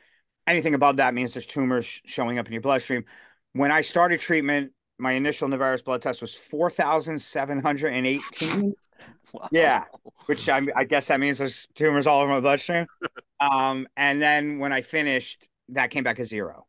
Anything 0.47 0.75
above 0.75 0.97
that 0.97 1.13
means 1.15 1.35
there's 1.35 1.47
tumors 1.47 2.01
showing 2.07 2.39
up 2.39 2.47
in 2.47 2.55
your 2.55 2.63
bloodstream. 2.63 3.05
When 3.53 3.71
I 3.71 3.83
started 3.83 4.19
treatment, 4.19 4.73
my 4.99 5.13
initial 5.13 5.47
Naveris 5.49 5.85
blood 5.85 6.03
test 6.03 6.23
was 6.23 6.35
4,718. 6.35 8.75
wow. 9.33 9.49
Yeah, 9.53 9.85
which 10.27 10.49
I, 10.49 10.67
I, 10.75 10.85
guess 10.85 11.09
that 11.09 11.21
means 11.21 11.37
there's 11.39 11.69
tumors 11.75 12.07
all 12.07 12.23
over 12.23 12.33
my 12.33 12.41
bloodstream. 12.41 12.87
um, 13.41 13.87
and 13.97 14.21
then 14.21 14.59
when 14.59 14.73
I 14.73 14.81
finished, 14.81 15.49
that 15.69 15.91
came 15.91 16.03
back 16.03 16.19
as 16.19 16.29
zero. 16.29 16.67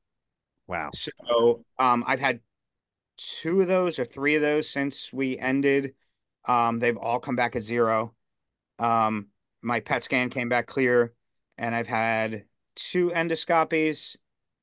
Wow. 0.68 0.92
So 0.94 1.64
um, 1.80 2.04
I've 2.06 2.20
had 2.20 2.42
two 3.18 3.62
of 3.62 3.68
those 3.68 3.98
or 3.98 4.06
three 4.06 4.36
of 4.36 4.42
those 4.42 4.70
since 4.70 5.12
we 5.14 5.40
ended. 5.40 5.94
Um, 6.46 6.80
they've 6.80 6.98
all 6.98 7.20
come 7.20 7.38
back 7.38 7.56
as 7.56 7.64
zero. 7.64 8.14
Um, 8.78 9.28
my 9.62 9.80
PET 9.80 10.04
scan 10.04 10.30
came 10.30 10.50
back 10.50 10.68
clear, 10.68 11.14
and 11.62 11.76
I've 11.76 11.88
had 11.88 12.46
two 12.76 13.12
endoscopies, 13.12 14.18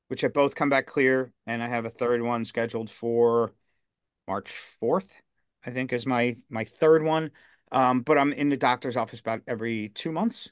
which 0.09 0.21
have 0.21 0.33
both 0.33 0.53
come 0.55 0.69
back 0.69 0.85
clear, 0.85 1.33
and 1.47 1.63
I 1.63 1.67
have 1.69 1.85
a 1.85 1.89
third 1.89 2.21
one 2.21 2.45
scheduled 2.45 2.91
for 2.91 3.53
March 4.27 4.51
4th, 4.51 5.09
I 5.65 5.71
think 5.71 5.93
is 5.93 6.05
my 6.05 6.35
my 6.49 6.65
third 6.65 7.03
one. 7.03 7.31
Um, 7.71 8.01
but 8.01 8.17
I'm 8.17 8.33
in 8.33 8.49
the 8.49 8.57
doctor's 8.57 8.97
office 8.97 9.21
about 9.21 9.41
every 9.47 9.89
two 9.89 10.11
months, 10.11 10.51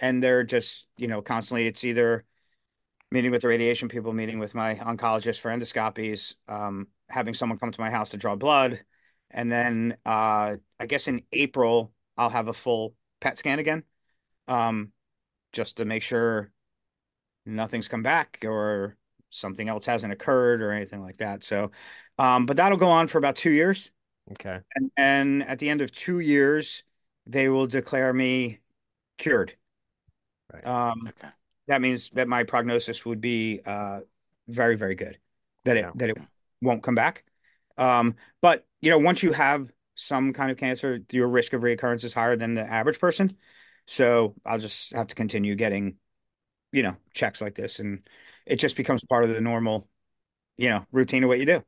and 0.00 0.22
they're 0.22 0.44
just, 0.44 0.88
you 0.96 1.08
know, 1.08 1.22
constantly 1.22 1.66
it's 1.66 1.84
either 1.84 2.24
meeting 3.10 3.30
with 3.30 3.42
the 3.42 3.48
radiation 3.48 3.88
people, 3.88 4.12
meeting 4.12 4.38
with 4.38 4.54
my 4.54 4.76
oncologist 4.76 5.40
for 5.40 5.50
endoscopies, 5.50 6.36
um, 6.48 6.88
having 7.10 7.34
someone 7.34 7.58
come 7.58 7.72
to 7.72 7.80
my 7.80 7.90
house 7.90 8.10
to 8.10 8.16
draw 8.16 8.36
blood. 8.36 8.82
And 9.30 9.52
then 9.52 9.96
uh, 10.06 10.56
I 10.80 10.86
guess 10.86 11.08
in 11.08 11.22
April, 11.32 11.92
I'll 12.16 12.30
have 12.30 12.48
a 12.48 12.52
full 12.52 12.94
PET 13.20 13.38
scan 13.38 13.58
again, 13.58 13.84
um, 14.48 14.92
just 15.52 15.76
to 15.78 15.84
make 15.84 16.02
sure 16.02 16.50
nothing's 17.44 17.88
come 17.88 18.02
back 18.02 18.38
or 18.44 18.96
something 19.30 19.68
else 19.68 19.86
hasn't 19.86 20.12
occurred 20.12 20.62
or 20.62 20.70
anything 20.70 21.02
like 21.02 21.18
that. 21.18 21.42
So, 21.42 21.70
um, 22.18 22.46
but 22.46 22.56
that'll 22.56 22.78
go 22.78 22.88
on 22.88 23.06
for 23.06 23.18
about 23.18 23.36
two 23.36 23.50
years. 23.50 23.90
Okay. 24.30 24.60
And, 24.74 24.90
and 24.96 25.42
at 25.44 25.58
the 25.58 25.68
end 25.68 25.80
of 25.80 25.90
two 25.90 26.20
years, 26.20 26.84
they 27.26 27.48
will 27.48 27.66
declare 27.66 28.12
me 28.12 28.60
cured. 29.18 29.54
Right. 30.52 30.66
Um, 30.66 31.08
okay. 31.08 31.32
That 31.68 31.80
means 31.80 32.10
that 32.10 32.28
my 32.28 32.44
prognosis 32.44 33.04
would 33.04 33.20
be 33.20 33.60
uh, 33.64 34.00
very, 34.48 34.76
very 34.76 34.94
good. 34.94 35.18
That 35.64 35.76
it 35.76 35.80
yeah. 35.80 35.92
that 35.94 36.10
it 36.10 36.18
won't 36.60 36.82
come 36.82 36.96
back. 36.96 37.24
Um, 37.78 38.16
but 38.40 38.66
you 38.80 38.90
know, 38.90 38.98
once 38.98 39.22
you 39.22 39.32
have 39.32 39.72
some 39.94 40.32
kind 40.32 40.50
of 40.50 40.56
cancer, 40.56 41.00
your 41.12 41.28
risk 41.28 41.52
of 41.52 41.62
reoccurrence 41.62 42.04
is 42.04 42.12
higher 42.12 42.36
than 42.36 42.54
the 42.54 42.62
average 42.62 42.98
person. 42.98 43.36
So 43.86 44.34
I'll 44.44 44.58
just 44.58 44.94
have 44.94 45.08
to 45.08 45.14
continue 45.14 45.54
getting, 45.54 45.96
you 46.72 46.82
know, 46.82 46.96
checks 47.14 47.40
like 47.40 47.54
this, 47.54 47.78
and 47.78 48.08
it 48.46 48.56
just 48.56 48.76
becomes 48.76 49.04
part 49.04 49.24
of 49.24 49.30
the 49.30 49.40
normal, 49.40 49.88
you 50.56 50.70
know, 50.70 50.86
routine 50.92 51.24
of 51.24 51.28
what 51.28 51.40
you 51.40 51.46
do. 51.46 51.62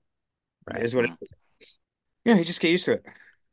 Right. 0.70 0.82
Is 0.82 0.94
what 0.94 1.04
it 1.04 1.10
is. 1.60 1.76
Yeah, 2.24 2.36
you 2.36 2.44
just 2.44 2.60
get 2.60 2.70
used 2.70 2.86
to 2.86 2.92
it. 2.92 3.06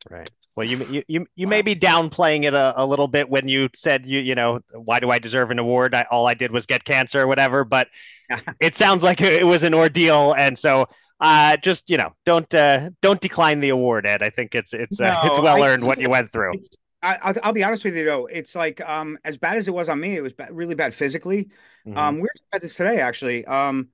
Right. 0.09 0.29
Well, 0.55 0.67
you 0.67 0.77
you 0.85 1.03
you, 1.07 1.25
you 1.35 1.47
may 1.47 1.61
be 1.61 1.75
downplaying 1.75 2.43
it 2.43 2.53
a, 2.53 2.73
a 2.81 2.85
little 2.85 3.07
bit 3.07 3.29
when 3.29 3.47
you 3.47 3.69
said 3.73 4.05
you 4.05 4.19
you 4.19 4.35
know 4.35 4.59
why 4.73 4.99
do 4.99 5.09
I 5.09 5.17
deserve 5.17 5.49
an 5.49 5.59
award? 5.59 5.95
I, 5.95 6.05
all 6.11 6.27
I 6.27 6.33
did 6.33 6.51
was 6.51 6.65
get 6.65 6.83
cancer 6.83 7.21
or 7.21 7.27
whatever. 7.27 7.63
But 7.63 7.87
it 8.59 8.75
sounds 8.75 9.03
like 9.03 9.21
it 9.21 9.45
was 9.45 9.63
an 9.63 9.73
ordeal, 9.73 10.33
and 10.37 10.59
so 10.59 10.87
uh, 11.21 11.55
just 11.57 11.89
you 11.89 11.97
know 11.97 12.11
don't 12.25 12.53
uh, 12.53 12.89
don't 13.01 13.21
decline 13.21 13.59
the 13.59 13.69
award, 13.69 14.05
Ed. 14.05 14.23
I 14.23 14.29
think 14.29 14.53
it's 14.53 14.73
it's 14.73 14.99
uh, 14.99 15.07
no, 15.07 15.29
it's 15.29 15.39
well 15.39 15.63
earned 15.63 15.83
what 15.83 15.99
you 15.99 16.09
went 16.09 16.31
through. 16.31 16.53
I, 17.03 17.33
will 17.45 17.53
be 17.53 17.63
honest 17.63 17.83
with 17.83 17.95
you 17.95 18.05
though, 18.05 18.27
it's 18.27 18.55
like 18.55 18.81
um 18.87 19.17
as 19.23 19.37
bad 19.37 19.57
as 19.57 19.67
it 19.67 19.73
was 19.73 19.89
on 19.89 19.99
me, 19.99 20.15
it 20.15 20.21
was 20.21 20.33
really 20.51 20.75
bad 20.75 20.93
physically. 20.93 21.49
Mm-hmm. 21.85 21.97
Um, 21.97 22.15
we 22.15 22.21
were 22.21 22.27
talking 22.27 22.47
about 22.51 22.61
this 22.61 22.75
today 22.75 22.99
actually. 22.99 23.45
Um, 23.45 23.89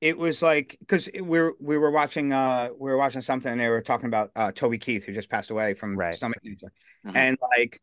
it 0.00 0.18
was 0.18 0.42
like 0.42 0.76
because 0.80 1.08
we 1.14 1.22
were 1.22 1.54
we 1.58 1.78
were 1.78 1.90
watching 1.90 2.32
uh 2.32 2.68
we 2.78 2.90
were 2.90 2.98
watching 2.98 3.22
something 3.22 3.50
and 3.50 3.60
they 3.60 3.68
were 3.68 3.80
talking 3.80 4.06
about 4.06 4.30
uh 4.36 4.52
Toby 4.52 4.78
Keith 4.78 5.04
who 5.04 5.12
just 5.12 5.30
passed 5.30 5.50
away 5.50 5.72
from 5.72 5.96
right. 5.96 6.14
stomach 6.14 6.38
cancer, 6.44 6.72
mm-hmm. 7.06 7.16
and 7.16 7.38
like 7.56 7.80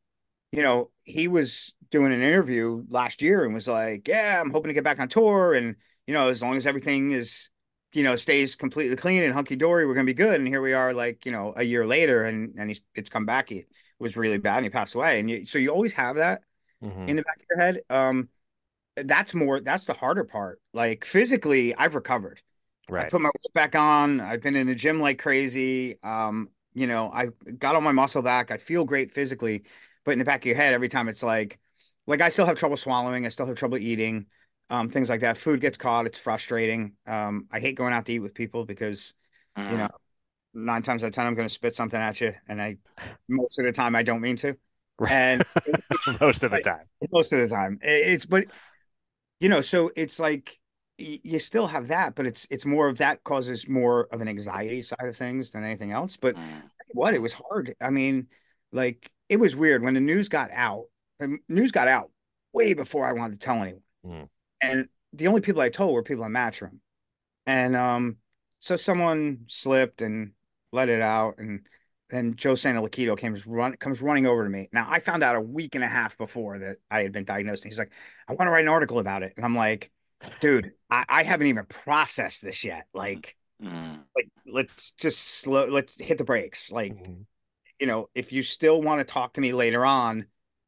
you 0.52 0.62
know 0.62 0.92
he 1.04 1.28
was 1.28 1.74
doing 1.90 2.14
an 2.14 2.22
interview 2.22 2.84
last 2.90 3.22
year 3.22 3.46
and 3.46 3.54
was 3.54 3.68
like, 3.68 4.08
yeah, 4.08 4.40
I'm 4.40 4.52
hoping 4.52 4.70
to 4.70 4.74
get 4.74 4.84
back 4.84 5.00
on 5.00 5.08
tour 5.08 5.54
and 5.54 5.76
you 6.06 6.14
know 6.14 6.30
as 6.30 6.42
long 6.42 6.56
as 6.56 6.68
everything 6.68 7.12
is 7.12 7.50
you 7.94 8.04
know 8.04 8.16
stays 8.16 8.56
completely 8.56 8.96
clean 8.96 9.24
and 9.24 9.34
hunky 9.34 9.56
dory, 9.56 9.88
we're 9.88 9.94
gonna 9.96 10.06
be 10.06 10.14
good. 10.14 10.36
And 10.36 10.48
here 10.48 10.62
we 10.62 10.74
are, 10.74 10.94
like 10.94 11.26
you 11.26 11.32
know 11.32 11.54
a 11.56 11.64
year 11.64 11.86
later, 11.86 12.24
and 12.24 12.54
and 12.58 12.70
he's 12.70 12.82
it's 12.94 13.10
come 13.10 13.26
back. 13.26 13.50
He 13.50 13.66
was 14.00 14.18
really 14.18 14.38
bad 14.38 14.58
and 14.58 14.66
he 14.66 14.70
passed 14.70 14.96
away, 14.96 15.20
and 15.20 15.30
you, 15.30 15.46
so 15.46 15.58
you 15.58 15.70
always 15.70 15.94
have 15.94 16.18
that 16.18 16.42
mm-hmm. 16.84 17.08
in 17.08 17.16
the 17.16 17.24
back 17.24 17.38
of 17.38 17.46
your 17.50 17.60
head. 17.60 17.82
Um, 17.90 18.30
that's 18.96 19.34
more 19.34 19.60
that's 19.60 19.86
the 19.86 19.94
harder 19.94 20.24
part. 20.24 20.62
Like 20.74 21.06
physically, 21.06 21.76
I've 21.76 21.96
recovered. 21.96 22.42
Right. 22.90 23.06
I 23.06 23.10
put 23.10 23.22
my 23.22 23.30
weight 23.30 23.54
back 23.54 23.76
on. 23.76 24.20
I've 24.20 24.42
been 24.42 24.56
in 24.56 24.68
the 24.68 24.76
gym 24.76 25.00
like 25.00 25.18
crazy. 25.20 25.98
Um, 26.04 26.50
you 26.74 26.88
know, 26.88 27.12
I 27.14 27.30
got 27.58 27.76
all 27.76 27.82
my 27.82 27.92
muscle 27.92 28.22
back. 28.22 28.52
I 28.52 28.58
feel 28.58 28.84
great 28.84 29.12
physically, 29.12 29.64
but 30.04 30.12
in 30.12 30.20
the 30.20 30.26
back 30.26 30.42
of 30.42 30.46
your 30.46 30.56
head, 30.56 30.74
every 30.74 30.90
time 30.90 31.08
it's 31.08 31.24
like, 31.24 31.60
like 32.08 32.22
I 32.22 32.30
still 32.30 32.46
have 32.46 32.58
trouble 32.58 32.78
swallowing. 32.78 33.26
I 33.26 33.30
still 33.30 33.46
have 33.46 33.56
trouble 33.56 33.78
eating. 33.78 34.26
Um, 34.70 34.90
things 34.90 35.10
like 35.10 35.22
that. 35.22 35.38
Food 35.38 35.62
gets 35.62 35.78
caught. 35.78 36.06
It's 36.06 36.18
frustrating. 36.18 36.94
Um, 37.06 37.48
I 37.52 37.60
hate 37.60 37.76
going 37.76 37.94
out 37.94 38.06
to 38.06 38.14
eat 38.14 38.20
with 38.20 38.34
people 38.34 38.66
because, 38.66 39.14
mm. 39.58 39.72
you 39.72 39.78
know, 39.78 39.90
nine 40.54 40.82
times 40.82 41.04
out 41.04 41.08
of 41.08 41.14
ten, 41.14 41.26
I'm 41.26 41.36
going 41.36 41.48
to 41.48 41.54
spit 41.54 41.76
something 41.76 42.00
at 42.00 42.22
you, 42.22 42.34
and 42.48 42.62
I 42.62 42.78
most 43.28 43.60
of 43.60 43.66
the 43.66 43.72
time 43.72 43.96
I 43.96 44.04
don't 44.04 44.22
mean 44.22 44.36
to. 44.38 44.56
And 45.08 45.44
most 46.22 46.44
of 46.44 46.52
the 46.52 46.62
time, 46.62 46.86
most 47.12 47.34
of 47.34 47.40
the 47.40 47.48
time, 47.48 47.80
it's 47.82 48.26
but 48.26 48.46
you 49.40 49.50
know, 49.50 49.62
so 49.62 49.92
it's 49.96 50.20
like 50.20 50.60
you 50.98 51.40
still 51.40 51.68
have 51.68 51.88
that, 51.88 52.16
but 52.16 52.26
it's 52.26 52.48
it's 52.50 52.66
more 52.66 52.88
of 52.88 53.00
that 53.00 53.24
causes 53.24 53.68
more 53.68 54.08
of 54.12 54.22
an 54.22 54.28
anxiety 54.28 54.82
side 54.82 55.08
of 55.08 55.18
things 55.18 55.52
than 55.52 55.64
anything 55.64 55.92
else. 55.92 56.18
But 56.18 56.36
mm. 56.36 56.62
what 56.90 57.14
it 57.14 57.22
was 57.22 57.34
hard. 57.34 57.76
I 57.82 57.90
mean, 57.90 58.28
like 58.72 59.12
it 59.30 59.38
was 59.38 59.56
weird 59.56 59.84
when 59.84 59.96
the 59.96 60.00
news 60.00 60.30
got 60.30 60.50
out. 60.52 60.86
The 61.20 61.38
news 61.50 61.72
got 61.72 61.88
out 61.88 62.12
way 62.54 62.74
before 62.74 63.06
I 63.06 63.14
wanted 63.14 63.34
to 63.34 63.40
tell 63.40 63.62
anyone, 63.62 63.82
mm. 64.06 64.30
and 64.62 64.88
the 65.12 65.28
only 65.28 65.42
people 65.42 65.62
I 65.62 65.70
told 65.70 65.94
were 65.94 66.04
people 66.04 66.26
in 66.26 66.32
Matchroom, 66.32 66.80
and 67.46 67.76
um, 67.76 68.18
so 68.60 68.76
someone 68.76 69.46
slipped 69.48 70.02
and 70.02 70.32
let 70.74 70.90
it 70.90 71.02
out, 71.02 71.38
and 71.38 71.62
then 72.10 72.36
Joe 72.36 72.54
Santoliquito 72.54 73.18
came 73.18 73.36
run 73.48 73.76
comes 73.78 74.02
running 74.02 74.28
over 74.28 74.44
to 74.44 74.50
me. 74.50 74.70
Now 74.72 74.88
I 74.90 75.00
found 75.00 75.24
out 75.24 75.36
a 75.36 75.42
week 75.42 75.76
and 75.76 75.84
a 75.84 75.88
half 75.88 76.18
before 76.18 76.60
that 76.60 76.78
I 76.92 77.02
had 77.02 77.12
been 77.12 77.24
diagnosed. 77.24 77.64
And 77.64 77.72
he's 77.72 77.80
like, 77.80 77.92
I 78.28 78.34
want 78.34 78.48
to 78.48 78.52
write 78.52 78.66
an 78.66 78.70
article 78.70 79.00
about 79.00 79.24
it. 79.24 79.34
And 79.36 79.44
I'm 79.44 79.56
like, 79.56 79.90
dude, 80.40 80.74
I, 80.92 81.06
I 81.10 81.24
haven't 81.24 81.48
even 81.48 81.66
processed 81.66 82.44
this 82.44 82.64
yet. 82.64 82.86
Like, 82.94 83.36
mm. 83.62 84.00
like 84.16 84.30
let's 84.46 84.92
just 84.92 85.20
slow 85.40 85.66
let's 85.66 86.00
hit 86.00 86.18
the 86.18 86.24
brakes. 86.24 86.72
Like, 86.72 86.94
mm. 86.94 87.26
you 87.80 87.88
know, 87.88 88.10
if 88.14 88.32
you 88.32 88.44
still 88.44 88.82
want 88.82 89.00
to 89.00 89.12
talk 89.12 89.34
to 89.34 89.42
me 89.42 89.54
later 89.54 89.86
on, 89.86 90.28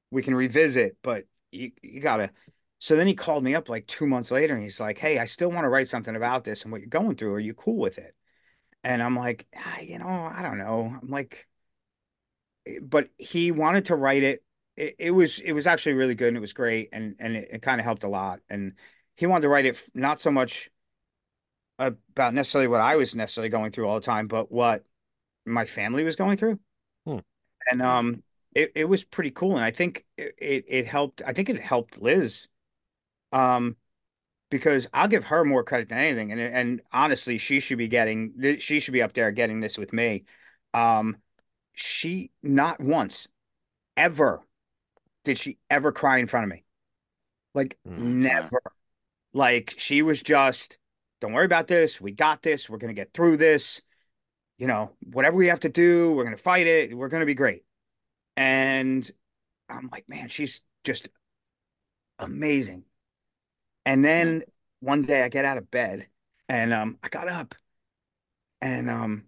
we 0.09 0.23
can 0.23 0.33
revisit, 0.33 0.97
but 1.03 1.25
you, 1.51 1.71
you 1.83 1.99
gotta 1.99 2.31
so 2.79 2.95
then 2.95 3.07
he 3.07 3.13
called 3.13 3.43
me 3.43 3.55
up 3.55 3.69
like 3.69 3.87
two 3.87 4.07
months 4.07 4.31
later 4.31 4.53
and 4.53 4.63
he's 4.63 4.79
like, 4.79 4.97
Hey, 4.97 5.19
I 5.19 5.25
still 5.25 5.49
want 5.49 5.65
to 5.65 5.69
write 5.69 5.87
something 5.87 6.15
about 6.15 6.43
this 6.43 6.63
and 6.63 6.71
what 6.71 6.81
you're 6.81 6.87
going 6.87 7.15
through. 7.15 7.33
Are 7.33 7.39
you 7.39 7.53
cool 7.53 7.77
with 7.77 7.97
it? 7.97 8.15
And 8.85 9.01
I'm 9.01 9.15
like, 9.15 9.47
ah, 9.57 9.79
you 9.79 9.97
know, 9.97 10.07
I 10.07 10.43
don't 10.43 10.59
know. 10.59 10.95
I'm 11.01 11.09
like, 11.09 11.47
eh, 12.67 12.77
but 12.83 13.09
he 13.17 13.51
wanted 13.51 13.85
to 13.85 13.95
write 13.95 14.21
it. 14.21 14.43
it. 14.77 14.95
It, 14.99 15.11
was 15.11 15.39
it 15.39 15.53
was 15.53 15.65
actually 15.65 15.93
really 15.93 16.13
good 16.13 16.27
and 16.27 16.37
it 16.37 16.41
was 16.41 16.53
great 16.53 16.89
and 16.93 17.15
and 17.17 17.35
it, 17.35 17.49
it 17.51 17.61
kind 17.63 17.81
of 17.81 17.83
helped 17.83 18.03
a 18.03 18.07
lot. 18.07 18.41
And 18.47 18.73
he 19.15 19.25
wanted 19.25 19.41
to 19.41 19.49
write 19.49 19.65
it 19.65 19.81
not 19.95 20.19
so 20.19 20.29
much 20.29 20.69
about 21.79 22.35
necessarily 22.35 22.67
what 22.67 22.79
I 22.79 22.95
was 22.95 23.15
necessarily 23.15 23.49
going 23.49 23.71
through 23.71 23.87
all 23.87 23.95
the 23.95 24.05
time, 24.05 24.27
but 24.27 24.51
what 24.51 24.83
my 25.47 25.65
family 25.65 26.03
was 26.03 26.15
going 26.15 26.37
through. 26.37 26.59
Hmm. 27.07 27.19
And 27.71 27.81
um, 27.81 28.23
it 28.53 28.71
it 28.75 28.85
was 28.85 29.03
pretty 29.03 29.31
cool. 29.31 29.55
And 29.55 29.65
I 29.65 29.71
think 29.71 30.05
it, 30.15 30.35
it 30.37 30.65
it 30.67 30.85
helped. 30.85 31.23
I 31.25 31.33
think 31.33 31.49
it 31.49 31.59
helped 31.59 31.99
Liz. 31.99 32.49
Um, 33.31 33.77
because 34.49 34.87
I'll 34.93 35.07
give 35.07 35.25
her 35.25 35.43
more 35.43 35.63
credit 35.63 35.89
than 35.89 35.97
anything. 35.97 36.31
And 36.31 36.39
and 36.39 36.81
honestly, 36.91 37.37
she 37.37 37.59
should 37.59 37.77
be 37.77 37.87
getting 37.87 38.57
she 38.59 38.79
should 38.79 38.93
be 38.93 39.01
up 39.01 39.13
there 39.13 39.31
getting 39.31 39.59
this 39.59 39.77
with 39.77 39.93
me. 39.93 40.25
Um, 40.73 41.17
she 41.73 42.31
not 42.43 42.79
once, 42.79 43.27
ever, 43.97 44.41
did 45.23 45.37
she 45.37 45.57
ever 45.69 45.91
cry 45.91 46.17
in 46.17 46.27
front 46.27 46.45
of 46.45 46.49
me. 46.49 46.63
Like 47.53 47.77
mm-hmm. 47.87 48.21
never. 48.21 48.61
Like 49.33 49.73
she 49.77 50.01
was 50.01 50.21
just, 50.21 50.77
don't 51.19 51.33
worry 51.33 51.45
about 51.45 51.67
this. 51.67 51.99
We 51.99 52.11
got 52.11 52.41
this. 52.41 52.69
We're 52.69 52.77
gonna 52.77 52.93
get 52.93 53.13
through 53.13 53.37
this. 53.37 53.81
You 54.57 54.67
know, 54.67 54.91
whatever 55.11 55.35
we 55.35 55.47
have 55.47 55.59
to 55.61 55.69
do, 55.69 56.13
we're 56.13 56.23
gonna 56.23 56.37
fight 56.37 56.67
it. 56.67 56.95
We're 56.95 57.09
gonna 57.09 57.25
be 57.25 57.33
great. 57.33 57.63
And 58.37 59.09
I'm 59.69 59.89
like, 59.91 60.07
man, 60.07 60.29
she's 60.29 60.61
just 60.83 61.09
amazing. 62.19 62.83
And 63.85 64.03
then 64.03 64.43
one 64.79 65.03
day 65.03 65.23
I 65.23 65.29
get 65.29 65.45
out 65.45 65.57
of 65.57 65.69
bed 65.69 66.07
and 66.49 66.73
um, 66.73 66.97
I 67.03 67.09
got 67.09 67.27
up 67.27 67.55
and 68.61 68.89
um, 68.89 69.25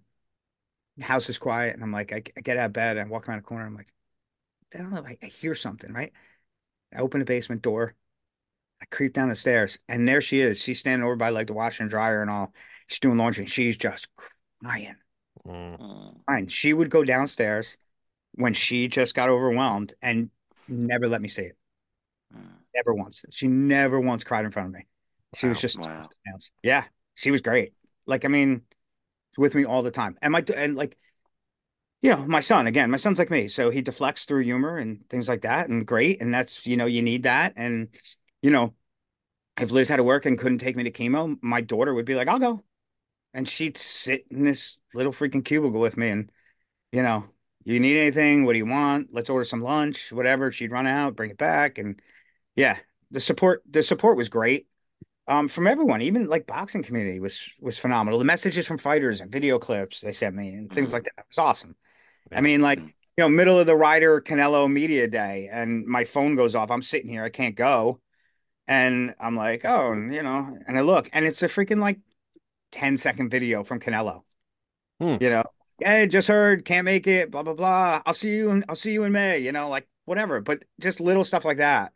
the 0.97 1.05
house 1.05 1.29
is 1.29 1.37
quiet 1.37 1.75
and 1.75 1.83
I'm 1.83 1.91
like, 1.91 2.11
I, 2.11 2.23
I 2.35 2.41
get 2.41 2.57
out 2.57 2.67
of 2.67 2.73
bed 2.73 2.97
and 2.97 3.07
I 3.07 3.09
walk 3.11 3.27
around 3.27 3.39
the 3.39 3.43
corner. 3.43 3.65
I'm 3.65 3.75
like, 3.75 3.93
the 4.71 4.79
hell? 4.79 5.05
I, 5.05 5.17
I 5.21 5.25
hear 5.27 5.55
something, 5.55 5.91
right? 5.93 6.11
I 6.93 6.99
open 6.99 7.19
the 7.19 7.25
basement 7.25 7.61
door. 7.61 7.95
I 8.81 8.85
creep 8.85 9.13
down 9.13 9.29
the 9.29 9.35
stairs, 9.35 9.79
and 9.89 10.07
there 10.07 10.21
she 10.21 10.39
is. 10.39 10.61
She's 10.61 10.79
standing 10.79 11.03
over 11.03 11.15
by 11.15 11.29
like 11.29 11.47
the 11.47 11.53
washer 11.53 11.81
and 11.81 11.89
dryer 11.89 12.21
and 12.21 12.29
all. 12.29 12.53
She's 12.85 12.99
doing 12.99 13.17
laundry, 13.17 13.43
and 13.43 13.51
she's 13.51 13.75
just 13.75 14.07
crying. 14.61 14.95
Mm. 15.47 16.19
Fine. 16.27 16.47
She 16.49 16.73
would 16.73 16.91
go 16.91 17.03
downstairs 17.03 17.77
when 18.33 18.53
she 18.53 18.87
just 18.87 19.15
got 19.15 19.29
overwhelmed 19.29 19.95
and 20.01 20.29
never 20.67 21.07
let 21.07 21.21
me 21.21 21.27
see 21.27 21.43
it. 21.43 21.57
Mm. 22.35 22.56
Never 22.77 22.93
once. 22.93 23.25
She 23.31 23.47
never 23.47 23.99
once 23.99 24.23
cried 24.23 24.45
in 24.45 24.51
front 24.51 24.67
of 24.67 24.73
me. 24.73 24.85
She 25.35 25.47
was 25.47 25.59
just 25.59 25.79
Wow. 25.79 26.07
yeah. 26.63 26.85
She 27.15 27.31
was 27.31 27.41
great. 27.41 27.73
Like 28.05 28.23
I 28.23 28.29
mean, 28.29 28.61
with 29.37 29.55
me 29.55 29.65
all 29.65 29.83
the 29.83 29.91
time. 29.91 30.17
And 30.21 30.31
my 30.31 30.43
and 30.55 30.75
like 30.75 30.97
you 32.01 32.11
know, 32.11 32.25
my 32.25 32.39
son 32.39 32.67
again. 32.67 32.91
My 32.91 32.97
son's 32.97 33.19
like 33.19 33.31
me, 33.31 33.47
so 33.47 33.69
he 33.69 33.81
deflects 33.81 34.25
through 34.25 34.43
humor 34.43 34.77
and 34.77 35.07
things 35.09 35.27
like 35.27 35.41
that, 35.41 35.67
and 35.69 35.85
great. 35.85 36.21
And 36.21 36.33
that's 36.33 36.65
you 36.67 36.77
know, 36.77 36.85
you 36.85 37.01
need 37.01 37.23
that. 37.23 37.53
And 37.55 37.89
you 38.41 38.51
know, 38.51 38.75
if 39.59 39.71
Liz 39.71 39.89
had 39.89 39.97
to 39.97 40.03
work 40.03 40.25
and 40.25 40.37
couldn't 40.37 40.59
take 40.59 40.75
me 40.75 40.83
to 40.83 40.91
chemo, 40.91 41.37
my 41.41 41.61
daughter 41.61 41.93
would 41.93 42.05
be 42.05 42.15
like, 42.15 42.27
"I'll 42.27 42.39
go," 42.39 42.63
and 43.33 43.49
she'd 43.49 43.77
sit 43.77 44.25
in 44.29 44.43
this 44.43 44.79
little 44.93 45.11
freaking 45.13 45.43
cubicle 45.43 45.79
with 45.79 45.97
me, 45.97 46.09
and 46.09 46.31
you 46.91 47.01
know, 47.03 47.25
you 47.63 47.79
need 47.79 47.99
anything? 47.99 48.45
What 48.45 48.53
do 48.53 48.59
you 48.59 48.65
want? 48.65 49.09
Let's 49.11 49.29
order 49.29 49.45
some 49.45 49.61
lunch, 49.61 50.11
whatever. 50.13 50.51
She'd 50.51 50.71
run 50.71 50.87
out, 50.87 51.15
bring 51.15 51.31
it 51.31 51.37
back, 51.37 51.77
and 51.79 52.01
yeah, 52.57 52.79
the 53.11 53.21
support 53.21 53.63
the 53.69 53.83
support 53.83 54.17
was 54.17 54.29
great. 54.29 54.67
Um, 55.29 55.49
from 55.49 55.67
everyone, 55.67 56.01
even 56.01 56.27
like 56.29 56.47
boxing 56.47 56.83
community 56.83 57.21
was 57.21 57.49
was 57.61 57.79
phenomenal. 57.79 58.19
The 58.19 58.25
messages 58.25 58.67
from 58.67 58.79
fighters 58.79 59.21
and 59.21 59.31
video 59.31 59.59
clips 59.59 60.01
they 60.01 60.13
sent 60.13 60.35
me 60.35 60.49
and 60.55 60.73
things 60.73 60.89
Mhm. 60.89 60.93
like 60.93 61.03
that 61.05 61.27
was 61.29 61.39
awesome. 61.39 61.77
I 62.33 62.41
mean, 62.41 62.61
like 62.61 62.79
you 62.81 63.23
know, 63.23 63.29
middle 63.29 63.59
of 63.59 63.67
the 63.67 63.75
Ryder 63.77 64.21
Canelo 64.21 64.71
media 64.71 65.07
day, 65.07 65.49
and 65.51 65.85
my 65.87 66.05
phone 66.05 66.35
goes 66.35 66.55
off. 66.55 66.71
I'm 66.71 66.81
sitting 66.83 67.09
here, 67.09 67.23
I 67.23 67.29
can't 67.31 67.55
go, 67.55 68.01
and 68.67 69.15
I'm 69.19 69.35
like, 69.35 69.65
oh, 69.65 69.93
and, 69.93 70.13
you 70.13 70.23
know, 70.23 70.57
and 70.67 70.77
I 70.77 70.81
look, 70.81 71.09
and 71.13 71.25
it's 71.25 71.43
a 71.43 71.47
freaking 71.47 71.79
like 71.81 71.99
10 72.71 72.97
second 72.97 73.29
video 73.31 73.63
from 73.63 73.79
Canelo. 73.79 74.23
Hmm. 74.99 75.17
You 75.19 75.29
know, 75.29 75.43
hey, 75.79 76.07
just 76.07 76.27
heard, 76.27 76.65
can't 76.65 76.85
make 76.85 77.07
it, 77.07 77.31
blah 77.31 77.43
blah 77.43 77.53
blah. 77.53 78.01
I'll 78.05 78.13
see 78.13 78.35
you 78.35 78.51
in 78.51 78.65
I'll 78.69 78.75
see 78.75 78.91
you 78.93 79.03
in 79.03 79.11
May, 79.11 79.39
you 79.39 79.51
know, 79.51 79.69
like 79.69 79.87
whatever. 80.05 80.41
But 80.41 80.63
just 80.79 80.99
little 80.99 81.23
stuff 81.23 81.45
like 81.45 81.57
that. 81.57 81.93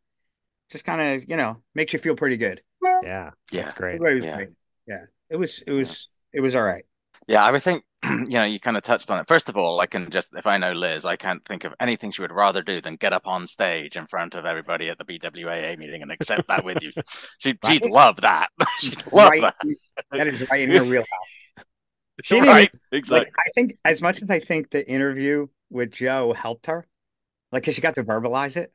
Just 0.72 0.86
kind 0.86 1.01
of, 1.01 1.30
you 1.30 1.36
know, 1.36 1.57
makes 1.76 1.93
you 1.93 1.99
feel 1.99 2.15
pretty 2.15 2.38
good. 2.38 2.61
Yeah. 2.82 3.32
Yeah. 3.51 3.61
That's 3.61 3.74
great. 3.74 3.99
Yeah. 4.01 4.36
great. 4.36 4.49
Yeah. 4.88 5.03
It 5.30 5.36
was 5.36 5.61
it 5.65 5.72
was 5.72 6.09
it 6.34 6.41
was 6.41 6.55
all 6.55 6.63
right. 6.63 6.86
Yeah, 7.28 7.43
I 7.43 7.51
would 7.51 7.61
think, 7.61 7.84
you 8.03 8.26
know, 8.30 8.45
you 8.45 8.59
kind 8.59 8.76
of 8.76 8.84
touched 8.84 9.11
on 9.11 9.19
it. 9.19 9.28
First 9.28 9.47
of 9.47 9.55
all, 9.55 9.80
I 9.80 9.86
can 9.86 10.09
just, 10.09 10.34
if 10.36 10.47
I 10.47 10.57
know 10.57 10.72
Liz, 10.72 11.05
I 11.05 11.15
can't 11.17 11.43
think 11.45 11.65
of 11.65 11.74
anything 11.80 12.11
she 12.11 12.22
would 12.24 12.32
rather 12.32 12.63
do 12.63 12.82
than 12.82 12.95
get 12.95 13.13
up 13.13 13.28
on 13.28 13.45
stage 13.45 13.95
in 13.95 14.07
front 14.07 14.34
of 14.34 14.45
everybody 14.45 14.89
at 14.89 14.97
the 14.97 15.05
BWAA 15.05 15.78
meeting 15.78 16.01
and 16.01 16.11
accept 16.11 16.47
that 16.47 16.65
with 16.65 16.82
you. 16.82 16.91
She, 17.38 17.57
she'd 17.65 17.86
love 17.86 18.22
that. 18.22 18.49
She'd 18.80 19.05
love 19.13 19.30
Right. 19.30 19.41
that. 19.41 19.55
That 20.11 20.28
is 20.28 20.49
right 20.49 20.61
in 20.67 20.72
her 20.72 20.84
wheelhouse. 20.84 21.05
She 22.24 22.36
didn't 22.36 22.49
right, 22.49 22.69
even- 22.69 22.80
exactly. 22.91 23.26
Like, 23.26 23.34
I 23.39 23.49
think 23.55 23.78
as 23.86 24.01
much 24.01 24.22
as 24.22 24.30
I 24.30 24.39
think 24.39 24.69
the 24.72 24.88
interview 24.88 25.47
with 25.69 25.91
Joe 25.91 26.34
helped 26.34 26.65
her, 26.67 26.86
like, 27.51 27.63
cause 27.63 27.74
she 27.76 27.82
got 27.82 27.95
to 27.95 28.03
verbalize 28.03 28.57
it. 28.57 28.74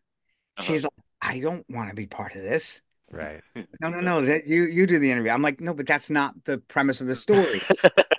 Uh-huh. 0.56 0.62
She's 0.64 0.84
like, 0.84 0.92
I 1.22 1.40
don't 1.40 1.64
want 1.70 1.88
to 1.88 1.94
be 1.94 2.06
part 2.06 2.34
of 2.34 2.42
this. 2.42 2.82
Right. 3.10 3.40
No, 3.80 3.88
no, 3.90 4.00
no. 4.00 4.20
That 4.22 4.46
you 4.46 4.64
you 4.64 4.86
do 4.86 4.98
the 4.98 5.10
interview. 5.10 5.30
I'm 5.30 5.42
like, 5.42 5.60
no, 5.60 5.72
but 5.74 5.86
that's 5.86 6.10
not 6.10 6.34
the 6.44 6.58
premise 6.58 7.00
of 7.00 7.06
the 7.06 7.14
story. 7.14 7.60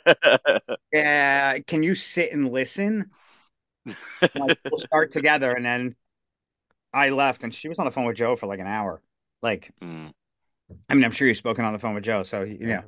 Yeah, 0.93 1.60
can 1.60 1.84
you 1.84 1.95
sit 1.95 2.32
and 2.32 2.52
listen? 2.52 3.12
Like, 3.86 4.58
we'll 4.70 4.80
start 4.80 5.12
together, 5.12 5.52
and 5.52 5.66
then 5.66 5.95
I 6.93 7.10
left, 7.10 7.43
and 7.43 7.54
she 7.54 7.68
was 7.68 7.78
on 7.80 7.86
the 7.86 7.91
phone 7.91 8.06
with 8.06 8.16
Joe 8.16 8.36
for 8.36 8.48
like 8.48 8.60
an 8.60 8.68
hour. 8.68 9.02
Like, 9.41 9.72
Mm. 9.82 10.12
I 10.89 10.95
mean, 10.95 11.04
I'm 11.06 11.12
sure 11.12 11.28
you've 11.28 11.38
spoken 11.38 11.64
on 11.66 11.74
the 11.74 11.80
phone 11.80 11.93
with 11.95 12.04
Joe, 12.04 12.24
so 12.24 12.43
you 12.43 12.68
know. 12.68 12.84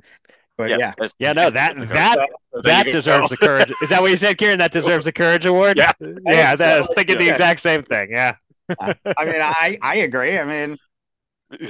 But 0.57 0.71
yeah, 0.71 0.93
there's- 0.97 1.13
Yeah, 1.19 1.33
no, 1.33 1.49
that 1.49 1.75
that 1.77 2.15
there 2.17 2.61
that 2.63 2.85
you 2.87 2.91
go. 2.91 2.97
deserves 2.97 3.29
the 3.29 3.37
courage. 3.37 3.71
Is 3.81 3.89
that 3.89 4.01
what 4.01 4.11
you 4.11 4.17
said, 4.17 4.37
Kieran? 4.37 4.59
That 4.59 4.71
deserves 4.71 5.05
the 5.05 5.13
courage 5.13 5.45
award? 5.45 5.77
Yeah. 5.77 5.91
Yeah, 6.01 6.47
I 6.49 6.51
was 6.51 6.59
So, 6.59 6.87
thinking 6.95 7.17
the 7.17 7.29
exact 7.29 7.59
same 7.61 7.83
thing. 7.83 8.09
Yeah. 8.11 8.35
I 8.79 9.25
mean, 9.25 9.41
I 9.41 9.77
I 9.81 9.95
agree. 9.97 10.37
I 10.39 10.45
mean, 10.45 10.77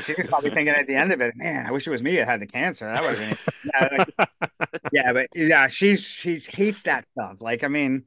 she 0.01 0.13
was 0.13 0.27
probably 0.27 0.51
thinking 0.51 0.75
at 0.75 0.87
the 0.87 0.95
end 0.95 1.11
of 1.13 1.21
it, 1.21 1.33
man, 1.37 1.65
I 1.65 1.71
wish 1.71 1.87
it 1.87 1.91
was 1.91 2.03
me 2.03 2.17
that 2.17 2.25
had 2.27 2.41
the 2.41 2.47
cancer. 2.47 2.85
That 2.91 3.03
would 3.03 3.17
have 3.17 3.19
been 3.19 4.07
like- 4.19 4.31
yeah, 4.91 5.13
but 5.13 5.29
yeah, 5.35 5.67
she's 5.67 6.03
she 6.05 6.39
hates 6.39 6.83
that 6.83 7.05
stuff. 7.05 7.37
Like, 7.41 7.63
I 7.63 7.67
mean, 7.69 8.05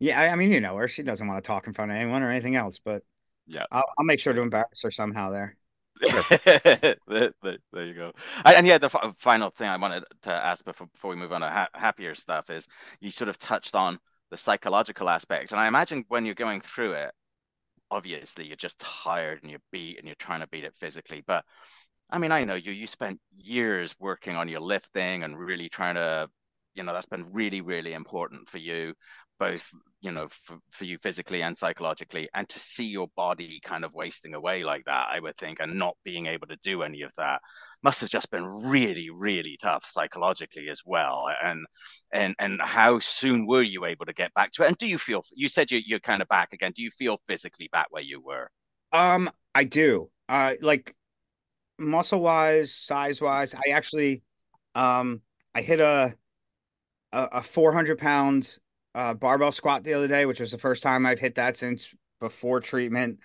yeah, 0.00 0.20
I, 0.20 0.28
I 0.30 0.36
mean, 0.36 0.52
you 0.52 0.60
know 0.60 0.76
her. 0.76 0.88
She 0.88 1.02
doesn't 1.02 1.26
want 1.26 1.42
to 1.42 1.46
talk 1.46 1.66
in 1.66 1.74
front 1.74 1.90
of 1.90 1.96
anyone 1.98 2.22
or 2.22 2.30
anything 2.30 2.56
else. 2.56 2.78
But 2.78 3.02
Yeah. 3.46 3.66
I'll, 3.70 3.84
I'll 3.98 4.04
make 4.06 4.20
sure 4.20 4.32
to 4.32 4.40
embarrass 4.42 4.82
her 4.82 4.90
somehow 4.90 5.30
there. 5.30 5.56
there, 6.00 6.96
there- 7.06 7.58
there 7.72 7.86
you 7.86 7.94
go. 7.94 8.12
And, 8.44 8.56
and 8.58 8.66
yeah, 8.66 8.78
the 8.78 8.86
f- 8.86 9.14
final 9.18 9.50
thing 9.50 9.68
I 9.68 9.76
wanted 9.76 10.04
to 10.22 10.30
ask 10.32 10.64
before, 10.64 10.86
before 10.88 11.10
we 11.10 11.16
move 11.16 11.32
on 11.32 11.40
to 11.42 11.48
ha 11.50 11.68
happier 11.74 12.14
stuff 12.14 12.50
is 12.50 12.66
you 13.00 13.10
sort 13.10 13.28
of 13.28 13.38
touched 13.38 13.74
on 13.74 13.98
the 14.30 14.36
psychological 14.36 15.08
aspect. 15.08 15.52
And 15.52 15.60
I 15.60 15.66
imagine 15.68 16.04
when 16.08 16.24
you're 16.24 16.34
going 16.34 16.60
through 16.60 16.92
it, 16.92 17.12
obviously 17.90 18.46
you're 18.46 18.56
just 18.56 18.78
tired 18.78 19.40
and 19.42 19.50
you're 19.50 19.60
beat 19.72 19.98
and 19.98 20.06
you're 20.06 20.14
trying 20.16 20.40
to 20.40 20.48
beat 20.48 20.64
it 20.64 20.74
physically. 20.76 21.22
But 21.26 21.44
I 22.10 22.18
mean, 22.18 22.32
I 22.32 22.44
know 22.44 22.54
you, 22.54 22.72
you 22.72 22.86
spent 22.86 23.20
years 23.36 23.94
working 24.00 24.36
on 24.36 24.48
your 24.48 24.60
lifting 24.60 25.22
and 25.24 25.38
really 25.38 25.68
trying 25.68 25.94
to, 25.96 26.28
you 26.74 26.82
know, 26.82 26.92
that's 26.92 27.06
been 27.06 27.30
really, 27.32 27.60
really 27.60 27.92
important 27.92 28.48
for 28.48 28.58
you, 28.58 28.94
both, 29.40 29.72
you 30.02 30.12
know, 30.12 30.28
for, 30.28 30.58
for 30.70 30.84
you 30.84 30.98
physically 30.98 31.42
and 31.42 31.56
psychologically. 31.56 32.28
And 32.34 32.48
to 32.48 32.60
see 32.60 32.84
your 32.84 33.08
body 33.16 33.58
kind 33.64 33.84
of 33.84 33.94
wasting 33.94 34.34
away 34.34 34.62
like 34.62 34.84
that, 34.84 35.08
I 35.10 35.18
would 35.18 35.36
think, 35.36 35.58
and 35.58 35.76
not 35.76 35.96
being 36.04 36.26
able 36.26 36.46
to 36.48 36.56
do 36.62 36.82
any 36.82 37.02
of 37.02 37.12
that 37.16 37.40
must 37.82 38.02
have 38.02 38.10
just 38.10 38.30
been 38.30 38.44
really, 38.44 39.10
really 39.10 39.58
tough 39.60 39.84
psychologically 39.88 40.68
as 40.68 40.82
well. 40.86 41.28
And 41.42 41.66
and 42.12 42.36
and 42.38 42.60
how 42.60 43.00
soon 43.00 43.46
were 43.46 43.62
you 43.62 43.86
able 43.86 44.06
to 44.06 44.12
get 44.12 44.32
back 44.34 44.52
to 44.52 44.62
it? 44.62 44.68
And 44.68 44.78
do 44.78 44.86
you 44.86 44.98
feel 44.98 45.24
you 45.34 45.48
said 45.48 45.70
you 45.70 45.80
you're 45.84 45.98
kind 45.98 46.22
of 46.22 46.28
back 46.28 46.52
again? 46.52 46.72
Do 46.76 46.82
you 46.82 46.90
feel 46.90 47.20
physically 47.26 47.68
back 47.72 47.86
where 47.90 48.02
you 48.02 48.20
were? 48.20 48.50
Um, 48.92 49.30
I 49.54 49.64
do. 49.64 50.10
Uh, 50.28 50.54
like 50.60 50.94
muscle 51.78 52.20
wise, 52.20 52.74
size 52.74 53.20
wise, 53.20 53.54
I 53.54 53.70
actually, 53.70 54.22
um, 54.74 55.22
I 55.54 55.62
hit 55.62 55.80
a 55.80 56.14
a, 57.12 57.28
a 57.32 57.42
400 57.42 57.98
pound 57.98 58.58
uh, 58.94 59.14
barbell 59.14 59.52
squat 59.52 59.84
the 59.84 59.94
other 59.94 60.08
day, 60.08 60.26
which 60.26 60.40
was 60.40 60.50
the 60.50 60.58
first 60.58 60.82
time 60.82 61.06
I've 61.06 61.20
hit 61.20 61.36
that 61.36 61.56
since 61.56 61.94
before 62.20 62.60
treatment. 62.60 63.20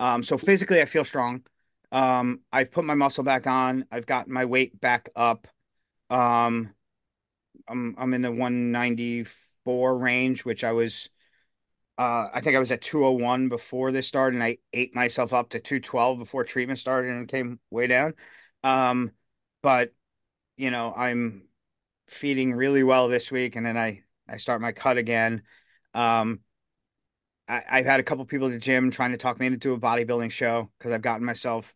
Um, 0.00 0.22
so 0.22 0.36
physically, 0.36 0.80
I 0.80 0.86
feel 0.86 1.04
strong. 1.04 1.44
Um, 1.92 2.40
I've 2.52 2.72
put 2.72 2.84
my 2.84 2.94
muscle 2.94 3.24
back 3.24 3.46
on. 3.46 3.86
I've 3.90 4.06
gotten 4.06 4.32
my 4.32 4.44
weight 4.44 4.80
back 4.80 5.08
up. 5.14 5.46
Um, 6.10 6.74
I'm 7.68 7.94
I'm 7.98 8.14
in 8.14 8.22
the 8.22 8.32
194 8.32 9.96
range, 9.96 10.44
which 10.44 10.64
I 10.64 10.72
was. 10.72 11.08
Uh, 11.96 12.28
I 12.34 12.40
think 12.40 12.56
I 12.56 12.58
was 12.58 12.72
at 12.72 12.82
201 12.82 13.48
before 13.48 13.92
this 13.92 14.08
started, 14.08 14.34
and 14.34 14.42
I 14.44 14.58
ate 14.72 14.94
myself 14.96 15.32
up 15.32 15.50
to 15.50 15.60
212 15.60 16.18
before 16.18 16.44
treatment 16.44 16.80
started 16.80 17.12
and 17.12 17.28
came 17.28 17.60
way 17.70 17.86
down. 17.86 18.14
Um, 18.64 19.12
but 19.62 19.92
you 20.56 20.70
know, 20.70 20.92
I'm 20.96 21.48
feeding 22.08 22.54
really 22.54 22.82
well 22.82 23.08
this 23.08 23.30
week, 23.30 23.56
and 23.56 23.64
then 23.64 23.76
I 23.76 24.03
I 24.28 24.36
start 24.38 24.60
my 24.60 24.72
cut 24.72 24.98
again. 24.98 25.42
Um, 25.94 26.40
I, 27.48 27.62
I've 27.68 27.86
had 27.86 28.00
a 28.00 28.02
couple 28.02 28.24
people 28.24 28.46
at 28.48 28.52
the 28.52 28.58
gym 28.58 28.90
trying 28.90 29.10
to 29.12 29.16
talk 29.16 29.38
me 29.38 29.46
into 29.46 29.72
a 29.74 29.78
bodybuilding 29.80 30.30
show 30.30 30.70
because 30.78 30.92
I've 30.92 31.02
gotten 31.02 31.24
myself 31.26 31.74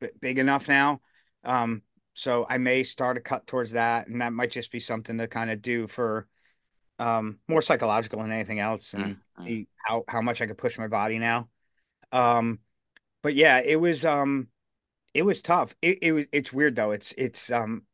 b 0.00 0.08
big 0.20 0.38
enough 0.38 0.68
now. 0.68 1.00
Um, 1.44 1.82
so 2.14 2.46
I 2.48 2.58
may 2.58 2.82
start 2.82 3.16
a 3.16 3.20
cut 3.20 3.46
towards 3.46 3.72
that, 3.72 4.06
and 4.08 4.20
that 4.20 4.32
might 4.32 4.50
just 4.50 4.70
be 4.70 4.80
something 4.80 5.18
to 5.18 5.26
kind 5.26 5.50
of 5.50 5.62
do 5.62 5.86
for 5.86 6.28
um 6.98 7.38
more 7.48 7.62
psychological 7.62 8.22
than 8.22 8.32
anything 8.32 8.60
else, 8.60 8.94
and 8.94 9.04
Mm, 9.04 9.20
mm. 9.38 9.46
see 9.46 9.68
how 9.76 10.04
how 10.08 10.22
much 10.22 10.40
I 10.42 10.46
could 10.46 10.58
push 10.58 10.78
my 10.78 10.88
body 10.88 11.18
now. 11.18 11.48
Um, 12.12 12.60
but 13.22 13.34
yeah, 13.34 13.60
it 13.60 13.76
was 13.80 14.04
um 14.04 14.48
it 15.14 15.22
was 15.22 15.42
tough. 15.42 15.74
It 15.82 15.98
it 16.02 16.12
was 16.12 16.26
it's 16.32 16.52
weird 16.52 16.76
though. 16.76 16.92
It's 16.92 17.14
it's 17.18 17.50
um 17.52 17.84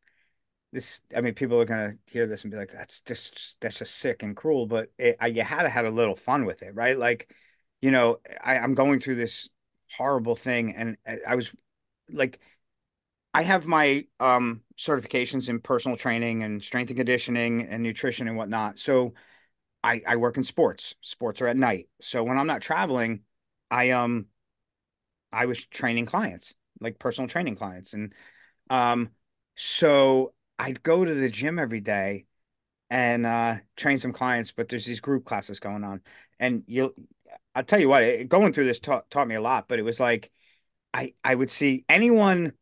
this 0.73 1.01
I 1.17 1.21
mean 1.21 1.35
people 1.35 1.61
are 1.61 1.65
gonna 1.65 1.95
hear 2.11 2.27
this 2.27 2.43
and 2.45 2.51
be 2.51 2.57
like 2.59 2.71
that's 2.73 3.01
just 3.03 3.57
that's 3.61 3.79
just 3.79 3.97
sick 3.97 4.23
and 4.23 4.37
cruel, 4.37 4.67
but 4.67 4.91
it, 4.99 5.17
I, 5.21 5.29
you 5.29 5.43
had 5.43 5.63
to 5.63 5.69
had 5.69 5.87
a 5.87 5.91
little 5.91 6.17
fun 6.17 6.45
with 6.45 6.63
it, 6.63 6.75
right? 6.75 6.97
Like, 6.99 7.35
you 7.81 7.91
know, 7.91 8.21
I, 8.43 8.59
I'm 8.59 8.75
going 8.75 9.01
through 9.01 9.17
this 9.17 9.49
horrible 9.97 10.37
thing, 10.37 10.75
and 10.77 10.97
I, 11.07 11.19
I 11.29 11.35
was 11.37 11.53
like, 12.11 12.41
I 13.35 13.43
have 13.43 13.67
my 13.67 14.07
um 14.21 14.63
certifications 14.79 15.49
in 15.49 15.61
personal 15.61 15.97
training 15.97 16.43
and 16.43 16.63
strength 16.63 16.91
and 16.91 16.97
conditioning 16.99 17.63
and 17.69 17.83
nutrition 17.83 18.29
and 18.29 18.37
whatnot. 18.37 18.79
So 18.79 19.15
I 19.85 20.03
I 20.07 20.17
work 20.17 20.37
in 20.39 20.45
sports. 20.45 20.95
Sports 21.03 21.43
are 21.43 21.49
at 21.49 21.57
night. 21.59 21.89
So 22.01 22.25
when 22.25 22.39
I'm 22.39 22.47
not 22.49 22.63
traveling, 22.63 23.23
I 23.71 23.91
um 23.91 24.27
I 25.33 25.47
was 25.47 25.65
training 25.67 26.07
clients, 26.07 26.55
like 26.81 26.99
personal 26.99 27.29
training 27.29 27.57
clients. 27.57 27.93
And 27.95 28.15
um 28.71 29.11
so 29.57 30.35
I'd 30.59 30.83
go 30.83 31.05
to 31.05 31.15
the 31.15 31.29
gym 31.31 31.59
every 31.59 31.81
day 31.81 32.27
and 32.91 33.27
uh 33.27 33.57
train 33.77 33.99
some 33.99 34.13
clients, 34.13 34.53
but 34.53 34.69
there's 34.69 34.87
these 34.87 35.01
group 35.01 35.25
classes 35.25 35.61
going 35.61 35.85
on. 35.85 36.03
And 36.39 36.65
you'll 36.67 36.93
I'll 37.55 37.65
tell 37.65 37.81
you 37.81 37.89
what, 37.89 38.03
it, 38.03 38.29
going 38.29 38.53
through 38.53 38.67
this 38.67 38.81
taught 38.81 39.11
taught 39.11 39.29
me 39.29 39.35
a 39.35 39.41
lot, 39.41 39.69
but 39.69 39.79
it 39.79 39.83
was 39.83 40.01
like 40.01 40.31
I 40.95 41.15
I 41.25 41.35
would 41.35 41.51
see 41.51 41.85
anyone 41.89 42.53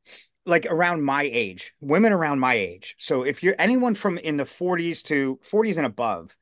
like 0.45 0.67
around 0.67 1.03
my 1.03 1.25
age, 1.25 1.75
women 1.81 2.13
around 2.13 2.39
my 2.41 2.55
age. 2.55 2.95
So 2.99 3.23
if 3.25 3.43
you're 3.43 3.57
anyone 3.59 3.95
from 3.95 4.19
in 4.19 4.37
the 4.37 4.47
40s 4.47 5.03
to 5.05 5.39
40s 5.43 5.77
and 5.77 5.87
above, 5.87 6.37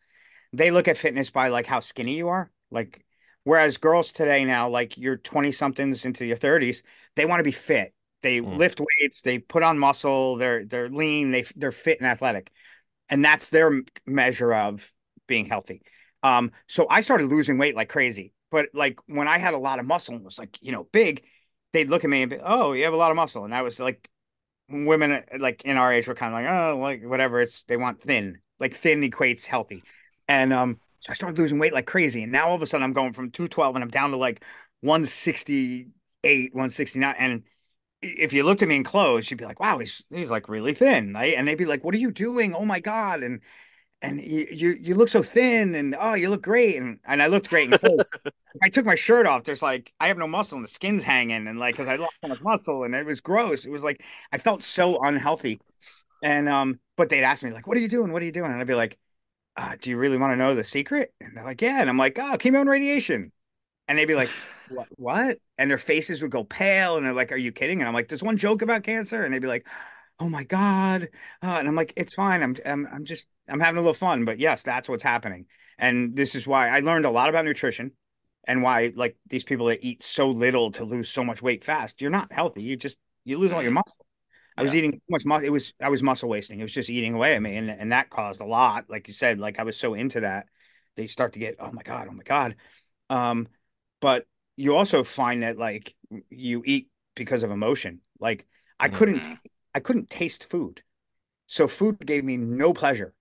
they 0.53 0.71
look 0.71 0.89
at 0.89 0.97
fitness 0.97 1.31
by 1.31 1.49
like 1.49 1.67
how 1.67 1.81
skinny 1.81 2.17
you 2.17 2.29
are. 2.29 2.51
Like 2.71 3.05
whereas 3.45 3.77
girls 3.79 4.13
today 4.13 4.45
now, 4.45 4.69
like 4.69 4.97
you're 4.99 5.17
20 5.17 5.53
somethings 5.53 6.05
into 6.05 6.27
your 6.27 6.37
30s, 6.37 6.83
they 7.17 7.27
want 7.27 7.41
to 7.41 7.45
be 7.45 7.53
fit. 7.53 7.95
They 8.25 8.41
Mm. 8.41 8.59
lift 8.59 8.81
weights, 8.81 9.20
they 9.20 9.39
put 9.39 9.62
on 9.62 9.79
muscle, 9.79 10.37
they're 10.37 10.64
they're 10.64 10.89
lean, 10.89 11.31
they 11.31 11.43
they're 11.57 11.70
fit 11.70 12.01
and 12.01 12.09
athletic. 12.09 12.51
And 13.11 13.22
that's 13.22 13.51
their 13.51 13.83
measure 14.07 14.55
of 14.55 14.91
being 15.27 15.45
healthy. 15.45 15.83
Um, 16.22 16.53
so 16.66 16.87
I 16.89 17.03
started 17.03 17.29
losing 17.29 17.59
weight 17.59 17.77
like 17.77 17.91
crazy. 17.91 18.33
But 18.51 18.70
like 18.72 18.99
when 19.07 19.29
I 19.29 19.37
had 19.37 19.53
a 19.53 19.59
lot 19.59 19.79
of 19.79 19.85
muscle 19.87 20.14
and 20.14 20.25
was 20.25 20.39
like, 20.39 20.57
you 20.62 20.72
know, 20.72 20.85
big, 20.91 21.22
they'd 21.75 21.91
look 21.91 22.03
at 22.03 22.09
me 22.09 22.22
and 22.22 22.31
be, 22.31 22.39
oh, 22.43 22.72
you 22.72 22.85
have 22.85 22.95
a 22.95 22.97
lot 22.97 23.11
of 23.11 23.16
muscle. 23.16 23.45
And 23.45 23.55
I 23.55 23.61
was 23.61 23.79
like, 23.79 24.09
women 24.70 25.12
uh, 25.12 25.22
like 25.39 25.62
in 25.64 25.77
our 25.77 25.93
age 25.93 26.09
were 26.09 26.14
kind 26.14 26.33
of 26.33 26.41
like, 26.41 26.51
oh, 26.51 26.79
like 26.79 27.05
whatever. 27.05 27.41
It's 27.41 27.64
they 27.64 27.77
want 27.77 28.01
thin. 28.01 28.39
Like 28.59 28.75
thin 28.75 29.03
equates 29.03 29.45
healthy. 29.45 29.83
And 30.29 30.51
um, 30.55 30.81
so 31.01 31.11
I 31.11 31.14
started 31.14 31.39
losing 31.39 31.59
weight 31.59 31.75
like 31.75 31.87
crazy. 31.87 32.22
And 32.22 32.33
now 32.33 32.49
all 32.49 32.55
of 32.55 32.62
a 32.62 32.66
sudden 32.66 32.85
I'm 32.85 32.95
going 32.95 33.12
from 33.12 33.31
212 33.31 33.77
and 33.77 33.85
I'm 33.85 33.91
down 33.91 34.12
to 34.12 34.16
like 34.16 34.43
168, 34.81 36.55
169. 36.55 37.14
And 37.18 37.43
if 38.05 38.33
you 38.33 38.45
looked 38.45 38.63
at 38.63 38.69
me 38.69 38.77
in 38.77 38.85
clothes, 38.85 39.31
you'd 39.31 39.39
be 39.39 39.45
like, 39.45 39.61
wow, 39.61 39.79
he's 39.79 40.05
he's 40.11 40.31
like 40.31 40.49
really 40.49 40.75
thin. 40.75 41.13
Right? 41.15 41.35
And 41.37 41.47
they'd 41.49 41.57
be 41.57 41.65
like, 41.67 41.85
what 41.85 41.95
are 41.95 41.99
you 41.99 42.11
doing? 42.11 42.55
Oh 42.55 42.65
my 42.65 42.81
God. 42.81 43.23
And 43.23 43.41
and 44.03 44.21
you, 44.21 44.47
you 44.51 44.77
you 44.81 44.95
look 44.95 45.09
so 45.09 45.23
thin 45.23 45.75
and 45.75 45.97
oh 45.99 46.15
you 46.15 46.31
look 46.31 46.43
great 46.43 46.77
and 46.77 47.01
and 47.07 47.23
I 47.23 47.29
looked 47.29 47.51
great. 47.51 47.73
I 48.63 48.69
took 48.69 48.87
my 48.87 48.95
shirt 48.95 49.27
off, 49.27 49.45
there's 49.45 49.63
like 49.63 49.93
I 50.01 50.09
have 50.09 50.19
no 50.19 50.29
muscle 50.29 50.57
and 50.57 50.65
the 50.65 50.69
skin's 50.71 51.05
hanging 51.05 51.49
and 51.49 51.59
like 51.59 51.77
because 51.77 51.89
I 51.89 51.97
lost 51.97 52.19
so 52.23 52.29
much 52.29 52.43
muscle 52.43 52.85
and 52.85 52.95
it 52.95 53.07
was 53.07 53.21
gross. 53.21 53.65
It 53.67 53.71
was 53.71 53.85
like 53.85 54.03
I 54.33 54.39
felt 54.39 54.63
so 54.63 55.03
unhealthy. 55.03 55.61
And 56.23 56.49
um, 56.49 56.81
but 56.97 57.09
they'd 57.11 57.25
ask 57.25 57.43
me 57.43 57.51
like, 57.53 57.67
"What 57.67 57.77
are 57.77 57.81
you 57.81 57.89
doing? 57.89 58.13
What 58.13 58.23
are 58.23 58.25
you 58.27 58.33
doing?" 58.33 58.51
And 58.51 58.61
I'd 58.61 58.67
be 58.67 58.75
like, 58.75 58.99
uh, 59.57 59.77
"Do 59.81 59.91
you 59.91 59.99
really 59.99 60.19
want 60.19 60.33
to 60.33 60.37
know 60.37 60.55
the 60.55 60.65
secret?" 60.65 61.15
And 61.21 61.37
they're 61.37 61.45
like, 61.45 61.63
"Yeah." 61.63 61.81
And 61.81 61.91
I'm 61.91 61.99
like, 61.99 62.19
"Oh, 62.19 62.37
chemo 62.39 62.61
and 62.63 62.71
radiation." 62.71 63.33
And 63.89 63.99
they'd 63.99 64.07
be 64.07 64.14
like, 64.14 64.30
"What? 64.68 64.89
What?" 64.97 65.39
And 65.59 65.70
their 65.70 65.78
faces 65.78 66.22
would 66.22 66.30
go 66.30 66.45
pale, 66.45 66.97
and 66.97 67.07
they're 67.07 67.12
like, 67.12 67.32
"Are 67.32 67.37
you 67.37 67.53
kidding?" 67.53 67.80
And 67.80 67.89
I'm 67.89 67.95
like, 67.95 68.09
"There's 68.09 68.22
one 68.22 68.37
joke 68.37 68.62
about 68.62 68.82
cancer," 68.82 69.24
and 69.24 69.32
they'd 69.32 69.41
be 69.43 69.49
like, 69.49 69.66
"Oh 70.18 70.28
my 70.28 70.45
God!" 70.45 71.11
Uh, 71.43 71.57
and 71.59 71.68
I'm 71.68 71.76
like, 71.76 71.93
"It's 71.97 72.14
fine. 72.14 72.43
I'm, 72.43 72.57
I'm, 72.64 72.89
I'm 72.93 73.05
just, 73.05 73.26
I'm 73.49 73.61
having 73.61 73.78
a 73.78 73.82
little 73.82 73.95
fun." 73.95 74.24
But 74.24 74.39
yes, 74.39 74.62
that's 74.62 74.89
what's 74.89 75.03
happening, 75.03 75.47
and 75.78 76.16
this 76.16 76.35
is 76.35 76.47
why 76.47 76.68
I 76.68 76.80
learned 76.80 77.07
a 77.07 77.11
lot 77.11 77.28
about 77.28 77.45
nutrition, 77.45 77.93
and 78.47 78.62
why 78.62 78.93
like 78.95 79.16
these 79.28 79.45
people 79.45 79.66
that 79.66 79.85
eat 79.85 80.03
so 80.03 80.30
little 80.30 80.70
to 80.72 80.85
lose 80.85 81.09
so 81.09 81.24
much 81.24 81.43
weight 81.43 81.64
fast, 81.64 82.01
you're 82.01 82.11
not 82.11 82.32
healthy. 82.32 82.62
You 82.62 82.76
just 82.76 82.97
you 83.24 83.39
lose 83.39 83.53
all 83.53 83.62
your 83.62 83.72
muscle. 83.72 84.07
I 84.57 84.62
was 84.62 84.74
eating 84.74 84.93
so 84.93 85.01
much 85.09 85.26
muscle. 85.26 85.47
It 85.47 85.51
was 85.51 85.72
I 85.80 85.89
was 85.89 86.03
muscle 86.03 86.28
wasting. 86.28 86.61
It 86.61 86.62
was 86.62 86.72
just 86.72 86.91
eating 86.91 87.14
away 87.14 87.35
at 87.35 87.43
me, 87.43 87.57
and 87.57 87.70
and 87.70 87.93
that 87.93 88.11
caused 88.11 88.41
a 88.41 88.47
lot. 88.47 88.89
Like 88.89 89.09
you 89.09 89.14
said, 89.14 89.39
like 89.41 89.59
I 89.59 89.64
was 89.64 89.76
so 89.76 89.95
into 89.95 90.20
that, 90.20 90.49
they 90.97 91.07
start 91.07 91.32
to 91.32 91.39
get, 91.39 91.57
oh 91.59 91.72
my 91.72 91.82
God, 91.82 92.07
oh 92.09 92.14
my 92.14 92.22
God. 92.22 92.57
Um, 93.11 93.49
but 94.05 94.27
you 94.57 94.77
also 94.77 95.03
find 95.05 95.43
that 95.43 95.59
like 95.59 95.97
you 96.31 96.63
eat 96.67 96.89
because 97.17 97.43
of 97.45 97.51
emotion. 97.51 98.01
Like 98.21 98.47
I 98.79 98.89
couldn't 98.89 99.29
Mhm. 99.29 99.41
I 99.75 99.81
couldn't 99.81 100.11
taste 100.11 100.51
food. 100.51 100.83
So 101.47 101.69
food 101.69 102.05
gave 102.07 102.25
me 102.25 102.37
no 102.39 102.73
pleasure. 102.75 103.15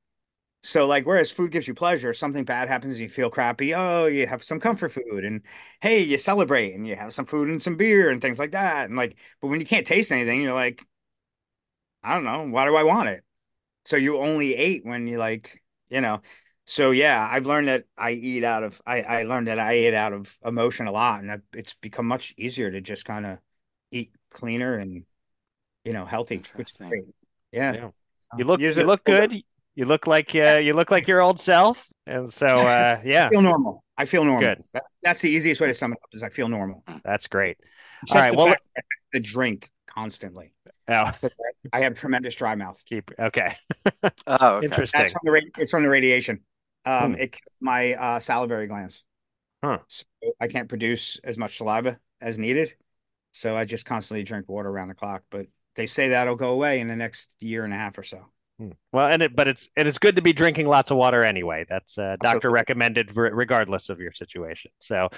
So 0.64 0.88
like 0.88 1.06
whereas 1.06 1.32
food 1.32 1.52
gives 1.52 1.68
you 1.68 1.74
pleasure, 1.76 2.14
something 2.14 2.46
bad 2.46 2.70
happens 2.70 2.96
and 2.96 3.04
you 3.04 3.10
feel 3.10 3.30
crappy. 3.32 3.74
Oh, 3.76 4.08
you 4.08 4.28
have 4.28 4.44
some 4.44 4.60
comfort 4.60 4.92
food 4.94 5.26
and 5.26 5.42
hey, 5.82 6.00
you 6.02 6.18
celebrate 6.20 6.74
and 6.76 6.88
you 6.88 6.96
have 6.98 7.14
some 7.14 7.26
food 7.26 7.50
and 7.50 7.62
some 7.62 7.78
beer 7.78 8.10
and 8.12 8.22
things 8.22 8.40
like 8.40 8.52
that. 8.52 8.88
And 8.90 8.98
like, 8.98 9.18
but 9.42 9.48
when 9.50 9.60
you 9.62 9.66
can't 9.68 9.88
taste 9.88 10.12
anything, 10.12 10.42
you're 10.44 10.54
like, 10.56 10.86
I 12.04 12.16
don't 12.16 12.24
know, 12.24 12.44
why 12.50 12.66
do 12.66 12.76
I 12.76 12.84
want 12.84 13.10
it? 13.10 13.24
So 13.86 13.98
you 13.98 14.20
only 14.20 14.56
ate 14.56 14.86
when 14.86 15.08
you 15.08 15.20
like, 15.20 15.64
you 15.90 16.02
know. 16.02 16.22
So 16.66 16.91
yeah, 16.91 17.28
I've 17.30 17.45
learned 17.45 17.68
that 17.68 17.86
I 17.97 18.11
eat 18.11 18.43
out 18.43 18.64
of 18.64 18.82
I 18.86 19.01
I 19.01 19.24
learned 19.24 19.47
that 19.47 19.59
I 19.59 19.78
eat 19.80 19.93
out 19.93 20.14
of 20.14 20.38
emotion 20.45 20.88
a 20.88 20.91
lot, 20.91 21.22
and 21.22 21.32
I've- 21.32 21.43
it's 21.53 21.74
become 21.74 22.05
much 22.07 22.34
easier 22.38 22.72
to 22.72 22.80
just 22.82 23.03
kind 23.05 23.26
of 23.26 23.39
eat 23.91 24.11
cleaner 24.32 24.78
and 24.78 25.03
you 25.84 25.93
know 25.93 26.05
healthy, 26.05 26.41
which 26.55 26.72
is 26.72 26.78
great. 26.78 27.03
Yeah, 27.51 27.74
Yeah. 27.74 27.89
You 28.38 28.45
look 28.45 28.59
Use 28.61 28.78
you 28.78 28.84
it- 28.84 28.88
look 28.88 29.03
good. 29.03 29.34
You 29.76 29.86
look 29.86 30.07
like 30.07 30.34
uh, 30.36 30.59
you 30.61 30.74
look 30.74 30.91
like 30.91 31.07
your 31.07 31.20
old 31.22 31.39
self. 31.39 31.91
And 32.07 32.30
so 32.32 32.45
uh, 32.47 33.01
yeah, 33.03 33.26
I 33.26 33.30
feel 33.30 33.41
normal. 33.41 33.84
I 33.97 34.05
feel 34.05 34.24
normal. 34.24 34.41
Good. 34.47 34.64
That's 34.74 34.89
that's 35.01 35.22
the 35.22 35.30
easiest 35.32 35.59
way 35.59 35.68
to 35.68 35.74
sum 35.74 35.91
it 35.93 35.99
up. 36.01 36.09
Is 36.14 36.24
I 36.24 36.30
feel 36.30 36.47
normal. 36.47 36.84
that's 37.03 37.28
great. 37.28 37.57
Except 38.03 38.20
right, 38.20 38.32
the 38.32 38.38
well- 38.38 38.47
fact 38.47 38.61
that 38.76 38.84
I 38.84 38.95
have 39.18 39.24
to 39.24 39.30
drink 39.32 39.70
constantly. 39.88 40.53
Oh, 40.88 41.11
I 41.74 41.80
have 41.82 41.97
tremendous 41.97 42.36
dry 42.36 42.55
mouth. 42.55 42.82
keep 42.86 43.11
okay. 43.20 43.55
Oh, 44.28 44.55
okay. 44.57 44.66
Interesting. 44.66 45.01
That's 45.01 45.14
from 45.14 45.22
the 45.26 45.41
it's 45.57 45.72
from 45.72 45.84
the 45.84 45.89
radiation. 45.89 46.41
Um, 46.86 47.14
Hmm. 47.14 47.22
it 47.22 47.32
kills 47.32 47.54
my 47.60 47.94
uh, 47.94 48.20
salivary 48.20 48.68
glands. 48.68 49.04
Huh. 49.64 49.80
So 49.88 50.06
I 50.40 50.48
can't 50.48 50.70
produce 50.70 51.20
as 51.24 51.38
much 51.38 51.58
saliva 51.58 52.00
as 52.22 52.38
needed. 52.38 52.76
So 53.32 53.56
I 53.56 53.66
just 53.66 53.86
constantly 53.86 54.24
drink 54.24 54.50
water 54.50 54.70
around 54.70 54.90
the 54.90 54.96
clock. 54.96 55.24
But 55.30 55.48
they 55.76 55.88
say 55.88 56.10
that'll 56.10 56.36
go 56.36 56.52
away 56.52 56.80
in 56.80 56.88
the 56.88 56.96
next 56.96 57.36
year 57.40 57.64
and 57.64 57.74
a 57.74 57.78
half 57.78 57.98
or 57.98 58.04
so. 58.04 58.26
Well, 58.91 59.07
and 59.07 59.22
it, 59.24 59.36
but 59.36 59.47
it's 59.47 59.70
and 59.76 59.88
it's 59.88 59.97
good 59.97 60.16
to 60.16 60.22
be 60.22 60.34
drinking 60.34 60.68
lots 60.68 60.91
of 60.91 60.97
water 60.97 61.24
anyway. 61.24 61.66
That's 61.68 61.97
uh, 61.97 62.16
doctor 62.22 62.51
recommended 62.51 63.16
re- 63.18 63.32
regardless 63.34 63.89
of 63.89 63.99
your 63.99 64.11
situation. 64.11 64.72
So, 64.80 65.09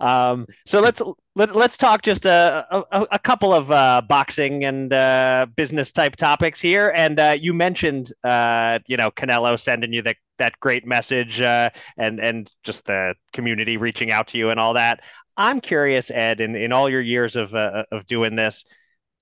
um, 0.00 0.46
so 0.66 0.80
let's 0.80 1.00
let, 1.36 1.54
let's 1.54 1.76
talk 1.76 2.02
just 2.02 2.26
a 2.26 2.66
a, 2.70 3.06
a 3.12 3.18
couple 3.18 3.54
of 3.54 3.70
uh, 3.70 4.02
boxing 4.08 4.64
and 4.64 4.92
uh, 4.92 5.46
business 5.54 5.92
type 5.92 6.16
topics 6.16 6.60
here. 6.60 6.92
And 6.96 7.20
uh, 7.20 7.36
you 7.40 7.54
mentioned, 7.54 8.12
uh, 8.24 8.80
you 8.86 8.96
know, 8.96 9.10
Canelo 9.10 9.58
sending 9.58 9.92
you 9.92 10.02
that 10.02 10.16
that 10.38 10.58
great 10.60 10.86
message, 10.86 11.40
uh, 11.40 11.70
and 11.96 12.18
and 12.18 12.50
just 12.64 12.86
the 12.86 13.14
community 13.32 13.76
reaching 13.76 14.10
out 14.10 14.26
to 14.28 14.38
you 14.38 14.50
and 14.50 14.58
all 14.58 14.74
that. 14.74 15.00
I'm 15.36 15.60
curious, 15.60 16.10
Ed, 16.10 16.40
in 16.40 16.56
in 16.56 16.72
all 16.72 16.88
your 16.88 17.00
years 17.00 17.36
of 17.36 17.54
uh, 17.54 17.84
of 17.92 18.06
doing 18.06 18.36
this, 18.36 18.64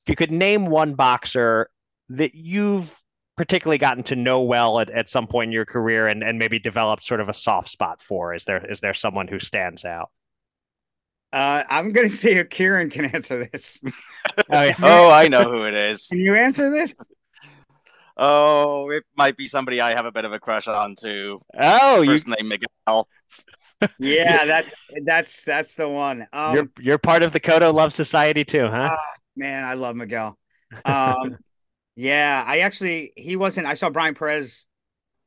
if 0.00 0.08
you 0.08 0.16
could 0.16 0.32
name 0.32 0.66
one 0.66 0.94
boxer 0.94 1.68
that 2.08 2.34
you've 2.34 2.98
particularly 3.38 3.78
gotten 3.78 4.02
to 4.02 4.16
know 4.16 4.42
well 4.42 4.80
at, 4.80 4.90
at 4.90 5.08
some 5.08 5.26
point 5.26 5.48
in 5.48 5.52
your 5.52 5.64
career 5.64 6.06
and, 6.06 6.22
and 6.22 6.38
maybe 6.38 6.58
developed 6.58 7.02
sort 7.02 7.20
of 7.20 7.30
a 7.30 7.32
soft 7.32 7.70
spot 7.70 8.02
for? 8.02 8.34
Is 8.34 8.44
there 8.44 8.70
is 8.70 8.80
there 8.80 8.92
someone 8.92 9.28
who 9.28 9.38
stands 9.38 9.86
out? 9.86 10.10
Uh, 11.32 11.62
I'm 11.68 11.92
gonna 11.92 12.08
see 12.10 12.32
if 12.32 12.50
Kieran 12.50 12.90
can 12.90 13.06
answer 13.06 13.48
this. 13.50 13.80
Oh, 14.50 14.62
yeah. 14.62 14.74
Oh, 14.82 15.10
I 15.10 15.28
know 15.28 15.44
who 15.44 15.64
it 15.64 15.74
is. 15.74 16.06
Can 16.08 16.20
you 16.20 16.34
answer 16.36 16.70
this? 16.70 16.92
Oh, 18.16 18.90
it 18.90 19.04
might 19.16 19.36
be 19.36 19.48
somebody 19.48 19.80
I 19.80 19.94
have 19.94 20.04
a 20.04 20.12
bit 20.12 20.24
of 20.24 20.32
a 20.32 20.38
crush 20.38 20.68
on 20.68 20.96
too. 20.96 21.40
Oh, 21.58 22.02
you, 22.02 22.12
First 22.12 22.28
name 22.28 22.48
Miguel. 22.48 23.08
Yeah, 23.98 24.44
that's 24.44 24.74
that's 25.04 25.44
that's 25.44 25.74
the 25.76 25.88
one. 25.88 26.26
Um, 26.32 26.54
you're 26.54 26.68
you're 26.78 26.98
part 26.98 27.22
of 27.22 27.32
the 27.32 27.40
Cotto 27.40 27.72
Love 27.72 27.94
Society 27.94 28.44
too, 28.44 28.66
huh? 28.68 28.94
Man, 29.36 29.64
I 29.64 29.74
love 29.74 29.96
Miguel. 29.96 30.36
Um, 30.84 31.38
yeah, 31.98 32.44
I 32.46 32.60
actually 32.60 33.12
he 33.16 33.34
wasn't. 33.36 33.66
I 33.66 33.74
saw 33.74 33.90
Brian 33.90 34.14
Perez 34.14 34.66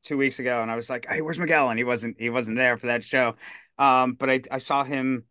two 0.04 0.16
weeks 0.18 0.38
ago, 0.40 0.62
and 0.62 0.70
I 0.70 0.76
was 0.76 0.90
like, 0.90 1.06
"Hey, 1.08 1.22
where's 1.22 1.38
Miguel?" 1.38 1.70
And 1.70 1.78
he 1.78 1.84
wasn't. 1.84 2.20
He 2.20 2.30
wasn't 2.30 2.56
there 2.58 2.78
for 2.78 2.88
that 2.88 3.04
show. 3.04 3.36
Um, 3.78 4.14
but 4.14 4.30
I 4.30 4.42
I 4.50 4.58
saw 4.58 4.84
him. 4.84 5.24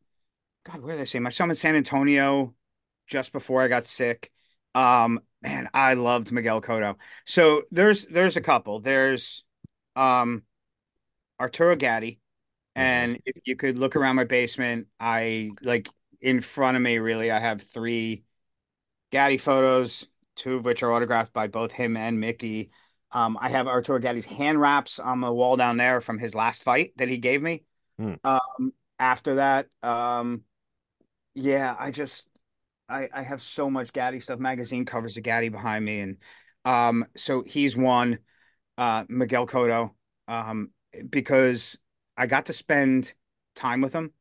God, 0.65 0.81
where 0.81 0.95
did 0.95 1.01
I 1.01 1.05
see 1.05 1.19
him? 1.19 1.27
I 1.27 1.31
saw 1.31 1.45
him 1.45 1.51
in 1.51 1.57
San 1.57 1.75
Antonio 1.75 2.55
just 3.07 3.33
before 3.33 3.61
I 3.61 3.69
got 3.69 3.85
sick. 3.87 4.31
Um, 4.75 5.21
man, 5.41 5.69
I 5.73 5.95
loved 5.95 6.31
Miguel 6.31 6.61
Cotto. 6.61 6.97
So 7.25 7.63
there's 7.71 8.05
there's 8.07 8.37
a 8.37 8.41
couple. 8.41 8.79
There's 8.81 9.43
um 9.95 10.43
Arturo 11.39 11.75
Gatti, 11.75 12.19
and 12.75 13.19
if 13.25 13.37
you 13.45 13.55
could 13.55 13.79
look 13.79 13.95
around 13.95 14.15
my 14.17 14.25
basement, 14.25 14.87
I 14.99 15.51
like 15.61 15.89
in 16.21 16.41
front 16.41 16.77
of 16.77 16.83
me. 16.83 16.99
Really, 16.99 17.31
I 17.31 17.39
have 17.39 17.61
three 17.63 18.23
Gatti 19.11 19.37
photos, 19.37 20.07
two 20.35 20.55
of 20.55 20.65
which 20.65 20.83
are 20.83 20.91
autographed 20.91 21.33
by 21.33 21.47
both 21.47 21.71
him 21.71 21.97
and 21.97 22.19
Mickey. 22.19 22.71
Um, 23.11 23.37
I 23.41 23.49
have 23.49 23.67
Arturo 23.67 23.99
Gatti's 23.99 24.25
hand 24.25 24.59
wraps 24.59 24.99
on 24.99 25.21
the 25.21 25.33
wall 25.33 25.57
down 25.57 25.77
there 25.77 26.01
from 26.01 26.17
his 26.17 26.33
last 26.33 26.63
fight 26.63 26.93
that 26.97 27.09
he 27.09 27.17
gave 27.17 27.41
me. 27.41 27.63
Hmm. 27.97 28.13
Um, 28.23 28.73
after 28.99 29.35
that, 29.35 29.67
um, 29.83 30.43
yeah, 31.33 31.75
I 31.77 31.91
just 31.91 32.27
I 32.87 33.09
I 33.13 33.21
have 33.23 33.41
so 33.41 33.69
much 33.69 33.93
Gatti 33.93 34.19
stuff. 34.19 34.39
Magazine 34.39 34.85
covers 34.85 35.17
of 35.17 35.23
Gatti 35.23 35.49
behind 35.49 35.83
me, 35.83 35.99
and 35.99 36.17
um, 36.65 37.05
so 37.15 37.43
he's 37.45 37.75
one. 37.75 38.19
Uh, 38.77 39.03
Miguel 39.09 39.45
Cotto, 39.45 39.91
um, 40.27 40.71
because 41.09 41.77
I 42.17 42.25
got 42.25 42.47
to 42.47 42.53
spend 42.53 43.13
time 43.55 43.81
with 43.81 43.93
him. 43.93 44.11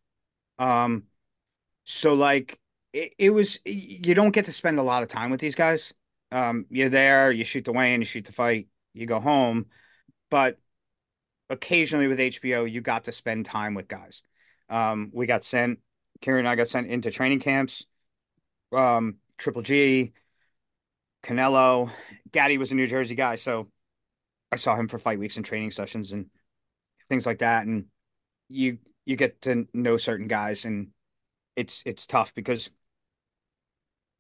Um, 0.59 1.05
so 1.85 2.15
like 2.15 2.59
it, 2.93 3.15
it 3.19 3.31
was 3.31 3.59
you 3.65 4.15
don't 4.15 4.33
get 4.33 4.45
to 4.47 4.53
spend 4.53 4.79
a 4.79 4.83
lot 4.83 5.03
of 5.03 5.09
time 5.09 5.31
with 5.31 5.41
these 5.41 5.55
guys. 5.55 5.95
Um, 6.33 6.67
you're 6.71 6.89
there, 6.89 7.33
you 7.33 7.45
shoot 7.45 7.65
the 7.65 7.73
weigh-in, 7.73 8.01
you 8.01 8.07
shoot 8.07 8.25
the 8.25 8.33
fight, 8.33 8.69
you 8.95 9.07
go 9.07 9.21
home. 9.21 9.67
But 10.31 10.59
occasionally 11.49 12.07
with 12.07 12.21
HBO, 12.21 12.71
you 12.71 12.81
got 12.81 13.05
to 13.05 13.13
spend 13.13 13.47
time 13.47 13.75
with 13.75 13.89
guys. 13.89 14.23
Um, 14.69 15.11
we 15.13 15.27
got 15.27 15.45
sent, 15.45 15.81
Kieran 16.21 16.41
and 16.41 16.49
I 16.49 16.55
got 16.55 16.69
sent 16.69 16.89
into 16.89 17.11
training 17.11 17.41
camps. 17.41 17.87
Um, 18.73 19.17
Triple 19.39 19.63
G, 19.63 20.13
Canelo, 21.23 21.91
Gatti 22.33 22.59
was 22.59 22.73
a 22.73 22.75
New 22.75 22.87
Jersey 22.87 23.15
guy, 23.15 23.35
so 23.35 23.69
I 24.53 24.57
saw 24.57 24.77
him 24.77 24.89
for 24.89 24.99
fight 24.99 25.19
weeks 25.19 25.37
and 25.37 25.45
training 25.45 25.71
sessions 25.71 26.13
and 26.13 26.27
things 27.09 27.27
like 27.27 27.41
that. 27.41 27.67
And 27.67 27.87
you 28.49 28.79
you 29.05 29.17
get 29.17 29.43
to 29.43 29.67
know 29.75 29.97
certain 29.97 30.29
guys, 30.29 30.65
and 30.65 30.89
it's 31.57 31.83
it's 31.87 32.07
tough 32.07 32.35
because 32.35 32.71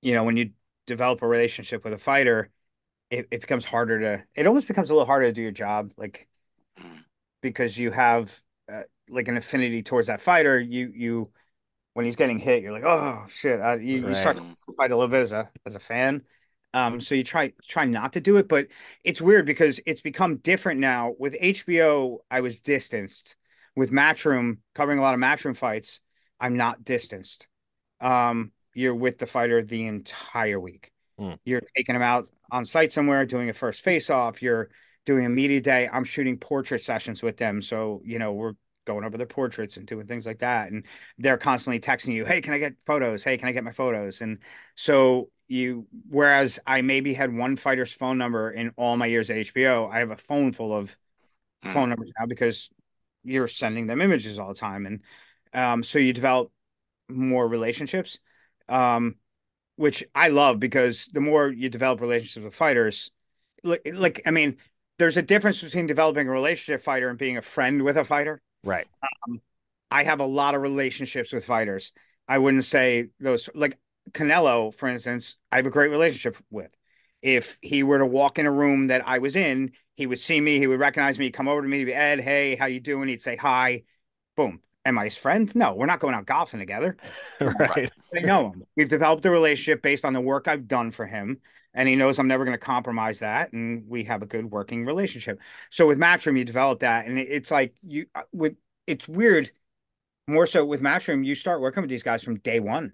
you 0.03 0.15
know 0.15 0.25
when 0.25 0.37
you 0.37 0.51
develop 0.91 1.22
a 1.22 1.28
relationship 1.28 1.84
with 1.84 1.95
a 1.95 1.99
fighter, 1.99 2.51
it, 3.11 3.28
it 3.30 3.41
becomes 3.41 3.64
harder 3.64 4.01
to. 4.01 4.24
It 4.34 4.47
almost 4.47 4.68
becomes 4.68 4.91
a 4.91 4.95
little 4.95 5.07
harder 5.07 5.26
to 5.26 5.32
do 5.32 5.43
your 5.43 5.51
job, 5.53 5.93
like 5.97 6.28
because 7.43 7.78
you 7.78 7.91
have 7.91 8.38
uh, 8.70 8.82
like 9.09 9.28
an 9.28 9.36
affinity 9.36 9.82
towards 9.82 10.09
that 10.09 10.20
fighter. 10.20 10.59
You 10.59 10.93
you 10.95 11.30
when 11.95 12.05
he's 12.05 12.16
getting 12.16 12.38
hit, 12.38 12.62
you're 12.62 12.72
like, 12.72 12.84
oh 12.84 13.24
shit. 13.28 13.61
Uh, 13.61 13.76
you, 13.76 14.09
you 14.09 14.14
start 14.14 14.36
to 14.36 14.45
fight 14.76 14.91
a 14.91 14.97
little 14.97 15.11
bit 15.11 15.22
as 15.22 15.32
a 15.32 15.49
as 15.66 15.76
a 15.76 15.80
fan. 15.80 16.22
Um, 16.72 17.01
so 17.01 17.14
you 17.14 17.24
try 17.24 17.53
try 17.66 17.84
not 17.84 18.12
to 18.12 18.20
do 18.20 18.36
it, 18.36 18.49
but 18.49 18.68
it's 19.03 19.20
weird 19.20 19.47
because 19.47 19.80
it's 19.86 20.01
become 20.01 20.36
different 20.36 20.80
now. 20.80 21.14
With 21.18 21.34
HBO, 21.41 22.18
I 22.30 22.41
was 22.41 22.61
distanced. 22.61 23.36
With 23.76 23.93
Matchroom, 23.93 24.59
covering 24.74 24.99
a 24.99 25.03
lot 25.03 25.14
of 25.14 25.20
Matchroom 25.20 25.57
fights, 25.57 26.01
I'm 26.41 26.57
not 26.57 26.84
distanced. 26.84 27.49
Um, 28.01 28.53
you're 28.75 28.95
with 28.95 29.18
the 29.18 29.27
fighter 29.27 29.62
the 29.62 29.87
entire 29.87 30.61
week. 30.61 30.93
Hmm. 31.18 31.35
You're 31.45 31.62
taking 31.77 31.95
them 31.95 32.03
out 32.03 32.31
on 32.51 32.64
site 32.64 32.93
somewhere, 32.93 33.25
doing 33.27 33.49
a 33.49 33.53
first 33.53 33.83
face 33.83 34.11
off. 34.11 34.43
You're 34.43 34.71
doing 35.07 35.25
a 35.25 35.29
media 35.29 35.61
day. 35.61 35.89
I'm 35.91 36.05
shooting 36.05 36.37
portrait 36.39 36.83
sessions 36.83 37.23
with 37.23 37.37
them. 37.37 37.62
So, 37.62 38.03
you 38.05 38.18
know, 38.18 38.33
we're 38.33 38.55
going 38.87 39.05
over 39.05 39.16
their 39.16 39.27
portraits 39.27 39.77
and 39.77 39.87
doing 39.87 40.07
things 40.07 40.27
like 40.27 40.41
that. 40.41 40.71
And 40.71 40.85
they're 41.18 41.39
constantly 41.39 41.81
texting 41.81 42.12
you, 42.14 42.25
Hey, 42.25 42.41
can 42.41 42.53
I 42.55 42.59
get 42.59 42.75
photos? 42.87 43.25
Hey, 43.25 43.37
can 43.37 43.49
I 43.49 43.53
get 43.53 43.64
my 43.64 43.73
photos? 43.73 44.21
And 44.21 44.39
so 44.75 45.31
you, 45.49 45.87
whereas 46.09 46.59
I 46.66 46.83
maybe 46.83 47.14
had 47.14 47.35
one 47.35 47.57
fighter's 47.57 47.93
phone 47.93 48.18
number 48.18 48.51
in 48.51 48.73
all 48.77 48.97
my 48.97 49.07
years 49.07 49.31
at 49.31 49.39
HBO, 49.39 49.89
I 49.89 49.99
have 50.01 50.11
a 50.11 50.16
phone 50.16 50.53
full 50.53 50.75
of 50.75 50.97
Hmm. 51.62 51.73
phone 51.73 51.89
numbers 51.91 52.11
now 52.18 52.27
because 52.27 52.71
you're 53.25 53.49
sending 53.49 53.87
them 53.87 54.01
images 54.01 54.39
all 54.39 54.49
the 54.49 54.55
time. 54.55 54.87
And 54.87 55.03
um, 55.53 55.83
so 55.85 55.99
you 55.99 56.12
develop 56.12 56.51
more 57.09 57.47
relationships, 57.49 58.18
um, 58.71 59.16
which 59.77 60.05
I 60.14 60.29
love 60.29 60.61
because 60.61 61.07
the 61.07 61.21
more 61.21 61.49
you 61.49 61.68
develop 61.68 62.01
relationships 62.01 62.45
with 62.45 62.55
fighters, 62.55 63.11
like, 63.62 63.91
like 63.93 64.23
I 64.25 64.31
mean, 64.31 64.57
there's 64.99 65.16
a 65.16 65.23
difference 65.23 65.62
between 65.62 65.87
developing 65.87 66.29
a 66.29 66.31
relationship 66.31 66.83
fighter 66.83 67.09
and 67.09 67.18
being 67.18 67.37
a 67.37 67.43
friend 67.43 67.83
with 67.83 67.97
a 67.97 68.05
fighter. 68.05 68.41
Right. 68.64 68.87
Um, 69.03 69.41
I 69.91 70.05
have 70.05 70.21
a 70.21 70.27
lot 70.27 70.55
of 70.55 70.62
relationships 70.62 71.33
with 71.33 71.45
fighters. 71.45 71.93
I 72.29 72.39
wouldn't 72.39 72.64
say 72.64 73.09
those 73.18 73.49
like 73.55 73.79
Canelo, 74.12 74.73
for 74.73 74.89
instance, 74.89 75.37
I 75.51 75.57
have 75.57 75.66
a 75.66 75.71
great 75.71 75.91
relationship 75.91 76.37
with. 76.51 76.71
If 77.23 77.59
he 77.61 77.83
were 77.83 77.99
to 77.99 78.07
walk 78.07 78.39
in 78.39 78.47
a 78.47 78.53
room 78.53 78.87
that 78.87 79.07
I 79.07 79.18
was 79.18 79.37
in, 79.37 79.73
he 79.95 80.07
would 80.07 80.21
see 80.21 80.41
me, 80.41 80.59
he 80.59 80.66
would 80.66 80.81
recognize 80.81 81.18
me, 81.18 81.31
come 81.31 81.49
over 81.49 81.61
to 81.61 81.68
me, 81.68 81.79
he'd 81.79 81.85
be, 81.87 81.95
Ed, 81.95 82.21
hey, 82.21 82.55
how 82.55 82.66
you 82.66 82.81
doing? 82.81 83.09
He'd 83.09 83.21
say 83.21 83.37
hi. 83.37 83.83
Boom. 84.37 84.61
Am 84.85 84.99
I 84.99 85.05
his 85.05 85.16
friend? 85.16 85.55
No, 85.55 85.74
we're 85.74 85.87
not 85.87 86.01
going 86.01 86.14
out 86.14 86.26
golfing 86.26 86.61
together. 86.61 86.97
right. 87.41 87.91
I 88.16 88.20
know 88.20 88.53
him. 88.53 88.64
We've 88.76 88.89
developed 88.89 89.24
a 89.26 89.31
relationship 89.31 89.83
based 89.83 90.05
on 90.05 90.14
the 90.14 90.20
work 90.20 90.49
I've 90.49 90.66
done 90.66 90.91
for 90.91 91.07
him, 91.07 91.39
and 91.74 91.89
he 91.89 91.97
knows 91.97 92.18
I'm 92.18 92.28
never 92.28 92.45
going 92.45 92.55
to 92.55 92.59
compromise 92.59 93.18
that, 93.20 93.53
and 93.53 93.87
we 93.89 94.05
have 94.05 94.22
a 94.22 94.26
good 94.26 94.51
working 94.51 94.87
relationship. 94.87 95.39
So 95.68 95.87
with 95.87 95.99
Matchroom, 95.99 96.39
you 96.39 96.45
develop 96.45 96.81
that, 96.81 97.07
and 97.07 97.18
it's 97.18 97.51
like 97.51 97.74
you 97.87 98.07
uh, 98.14 98.22
with 98.33 98.57
it's 98.87 99.07
weird. 99.07 99.51
More 100.26 100.47
so 100.47 100.64
with 100.64 100.81
Matchroom, 100.81 101.24
you 101.26 101.35
start 101.35 101.61
working 101.61 101.83
with 101.83 101.91
these 101.91 102.03
guys 102.05 102.22
from 102.22 102.39
day 102.39 102.61
one. 102.61 102.93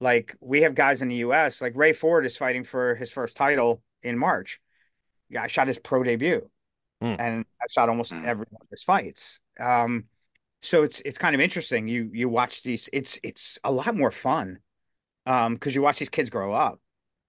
Like 0.00 0.36
we 0.40 0.62
have 0.62 0.74
guys 0.74 1.02
in 1.02 1.08
the 1.08 1.16
U.S. 1.16 1.60
Like 1.60 1.76
Ray 1.76 1.92
Ford 1.92 2.24
is 2.24 2.36
fighting 2.36 2.64
for 2.64 2.94
his 2.94 3.10
first 3.10 3.36
title 3.36 3.82
in 4.02 4.16
March. 4.18 4.60
Yeah, 5.28 5.42
I 5.42 5.48
shot 5.48 5.68
his 5.68 5.78
pro 5.78 6.02
debut, 6.02 6.48
Hmm. 7.02 7.14
and 7.18 7.44
I've 7.60 7.70
shot 7.70 7.88
almost 7.88 8.12
Hmm. 8.12 8.24
every 8.24 8.46
one 8.48 8.62
of 8.62 8.68
his 8.70 8.82
fights. 8.82 9.40
Um, 9.60 10.04
so 10.62 10.82
it's 10.82 11.00
it's 11.04 11.18
kind 11.18 11.34
of 11.34 11.40
interesting. 11.40 11.88
You 11.88 12.10
you 12.12 12.28
watch 12.28 12.62
these. 12.62 12.88
It's 12.92 13.18
it's 13.22 13.58
a 13.64 13.72
lot 13.72 13.96
more 13.96 14.10
fun, 14.10 14.58
um, 15.26 15.54
because 15.54 15.74
you 15.74 15.82
watch 15.82 15.98
these 15.98 16.10
kids 16.10 16.30
grow 16.30 16.52
up, 16.54 16.80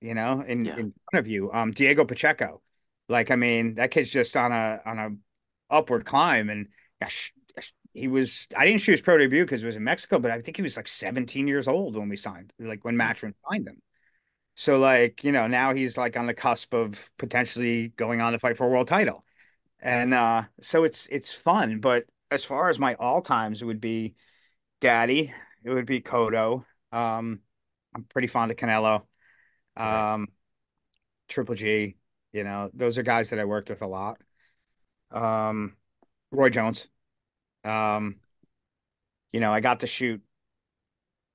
you 0.02 0.14
know, 0.14 0.42
in 0.42 0.68
Yeah. 0.68 0.76
in 0.78 0.94
front 1.12 1.26
of 1.26 1.28
you. 1.28 1.52
Um, 1.54 1.72
Diego 1.72 2.06
Pacheco, 2.06 2.62
like 3.10 3.32
I 3.32 3.36
mean, 3.38 3.76
that 3.76 3.92
kid's 3.92 4.12
just 4.12 4.36
on 4.38 4.52
a 4.52 4.82
on 4.86 5.00
a 5.00 5.10
upward 5.76 6.06
climb, 6.06 6.50
and 6.50 6.68
gosh, 7.02 7.34
he 7.94 8.08
was. 8.08 8.48
I 8.58 8.66
didn't 8.66 8.82
shoot 8.82 8.94
his 8.94 9.02
pro 9.02 9.18
debut 9.18 9.46
because 9.46 9.64
it 9.64 9.68
was 9.68 9.76
in 9.78 9.84
Mexico, 9.84 10.20
but 10.20 10.32
I 10.32 10.42
think 10.42 10.58
he 10.58 10.64
was 10.64 10.78
like 10.78 10.88
17 10.88 11.48
years 11.48 11.68
old 11.68 11.96
when 11.98 12.10
we 12.10 12.18
signed, 12.18 12.54
like 12.60 12.86
when 12.86 12.96
Matchroom 12.96 13.34
signed 13.50 13.68
him. 13.68 13.82
So 14.56 14.80
like 14.80 15.24
you 15.24 15.32
know 15.32 15.48
now 15.48 15.74
he's 15.74 15.98
like 15.98 16.18
on 16.18 16.26
the 16.28 16.34
cusp 16.34 16.74
of 16.74 17.10
potentially 17.18 17.90
going 17.90 18.22
on 18.22 18.34
to 18.34 18.40
fight 18.40 18.58
for 18.58 18.66
a 18.66 18.70
world 18.70 18.88
title, 18.88 19.24
and 19.82 20.14
uh, 20.14 20.44
so 20.62 20.84
it's 20.84 21.08
it's 21.12 21.34
fun. 21.34 21.80
But 21.80 22.06
as 22.32 22.44
far 22.46 22.70
as 22.70 22.80
my 22.80 22.96
all 22.96 23.22
times, 23.22 23.62
it 23.62 23.66
would 23.66 23.82
be 23.82 24.16
Gatti. 24.82 25.34
it 25.64 25.70
would 25.70 25.86
be 25.86 26.02
Cotto. 26.02 26.66
Um, 26.92 27.42
I'm 27.96 28.04
pretty 28.04 28.28
fond 28.28 28.52
of 28.52 28.58
Canelo. 28.58 29.04
Um, 29.76 30.28
Triple 31.28 31.56
G, 31.56 31.98
you 32.32 32.44
know, 32.44 32.70
those 32.74 32.98
are 32.98 33.04
guys 33.04 33.30
that 33.30 33.40
I 33.40 33.46
worked 33.46 33.70
with 33.70 33.82
a 33.82 33.88
lot. 33.88 34.22
Um, 35.12 35.76
Roy 36.32 36.50
Jones. 36.50 36.88
Um, 37.64 38.18
you 39.32 39.40
know, 39.40 39.52
I 39.52 39.60
got 39.60 39.82
to 39.82 39.88
shoot 39.88 40.22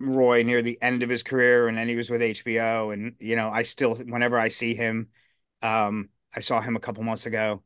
Roy 0.01 0.43
near 0.43 0.63
the 0.63 0.81
end 0.83 1.03
of 1.03 1.09
his 1.09 1.23
career, 1.23 1.69
and 1.69 1.77
then 1.77 1.89
he 1.89 1.97
was 1.97 2.11
with 2.11 2.23
HBO. 2.23 2.91
And 2.91 3.15
you 3.21 3.37
know, 3.37 3.51
I 3.51 3.63
still, 3.63 3.95
whenever 3.95 4.39
I 4.39 4.49
see 4.49 4.75
him, 4.75 5.09
um, 5.63 6.09
I 6.35 6.41
saw 6.41 6.61
him 6.61 6.77
a 6.77 6.81
couple 6.81 7.05
months 7.05 7.27
ago. 7.27 7.63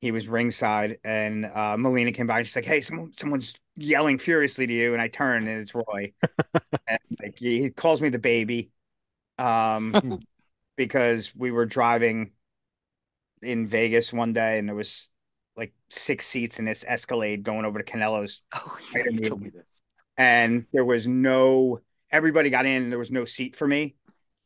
He 0.00 0.12
was 0.12 0.28
ringside, 0.28 0.98
and 1.04 1.44
uh, 1.46 1.76
Melina 1.76 2.12
came 2.12 2.26
by. 2.26 2.38
And 2.38 2.46
she's 2.46 2.56
like, 2.56 2.64
"Hey, 2.64 2.80
someone, 2.80 3.12
someone's 3.18 3.54
yelling 3.76 4.18
furiously 4.18 4.66
to 4.66 4.72
you." 4.72 4.92
And 4.94 5.02
I 5.02 5.08
turn, 5.08 5.46
and 5.46 5.60
it's 5.60 5.74
Roy. 5.74 6.12
and 6.86 6.98
like 7.22 7.38
he, 7.38 7.62
he 7.62 7.70
calls 7.70 8.00
me 8.00 8.08
the 8.08 8.18
baby, 8.18 8.70
um, 9.38 10.20
because 10.76 11.34
we 11.36 11.50
were 11.50 11.66
driving 11.66 12.32
in 13.42 13.66
Vegas 13.66 14.12
one 14.12 14.32
day, 14.32 14.58
and 14.58 14.68
there 14.68 14.76
was 14.76 15.10
like 15.56 15.72
six 15.88 16.26
seats 16.26 16.58
in 16.58 16.64
this 16.64 16.84
Escalade 16.86 17.42
going 17.42 17.64
over 17.64 17.78
to 17.82 17.84
Canelo's 17.84 18.42
Oh, 18.54 18.78
yeah, 18.94 19.04
you 19.10 19.18
told 19.20 19.42
me 19.42 19.50
this. 19.50 19.64
and 20.16 20.66
there 20.72 20.84
was 20.84 21.08
no 21.08 21.80
everybody 22.10 22.50
got 22.50 22.66
in 22.66 22.84
and 22.84 22.92
there 22.92 22.98
was 22.98 23.10
no 23.10 23.24
seat 23.24 23.56
for 23.56 23.66
me 23.68 23.94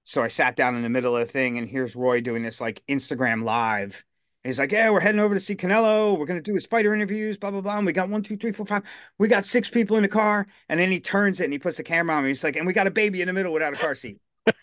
so 0.05 0.23
i 0.23 0.29
sat 0.29 0.57
down 0.57 0.75
in 0.75 0.83
the 0.83 0.89
middle 0.89 1.17
of 1.17 1.27
the 1.27 1.33
thing 1.33 1.59
and 1.59 1.69
here's 1.69 1.97
roy 1.97 2.21
doing 2.21 2.43
this 2.43 2.61
like 2.61 2.83
instagram 2.89 3.45
live 3.45 4.05
and 4.45 4.51
he's 4.51 4.59
like 4.59 4.73
yeah 4.73 4.91
we're 4.91 5.01
heading 5.01 5.21
over 5.21 5.35
to 5.35 5.41
see 5.41 5.57
canelo. 5.57 6.19
We're 6.19 6.27
going 6.27 6.39
to 6.39 6.43
do 6.43 6.55
his 6.55 6.67
fighter 6.67 6.95
interviews 6.95 7.39
blah 7.39 7.51
blah 7.51 7.63
blah. 7.63 7.79
And 7.79 7.87
we 7.87 7.93
got 7.93 8.09
one 8.11 8.23
two 8.23 8.37
three 8.37 8.53
four 8.53 8.67
five. 8.67 8.83
We 9.19 9.27
got 9.29 9.45
six 9.45 9.71
people 9.71 9.97
in 9.97 10.03
the 10.03 10.09
car. 10.09 10.47
And 10.69 10.79
then 10.79 10.91
he 10.91 11.01
turns 11.01 11.41
it 11.41 11.45
and 11.45 11.53
he 11.53 11.59
puts 11.59 11.79
the 11.79 11.83
camera 11.83 12.15
on 12.15 12.23
me. 12.25 12.29
He's 12.29 12.45
like 12.45 12.57
and 12.57 12.67
we 12.67 12.73
got 12.75 12.87
a 12.87 12.91
baby 12.91 13.23
in 13.23 13.27
the 13.27 13.33
middle 13.33 13.53
without 13.53 13.73
a 13.73 13.77
car 13.77 13.95
seat. 13.95 14.19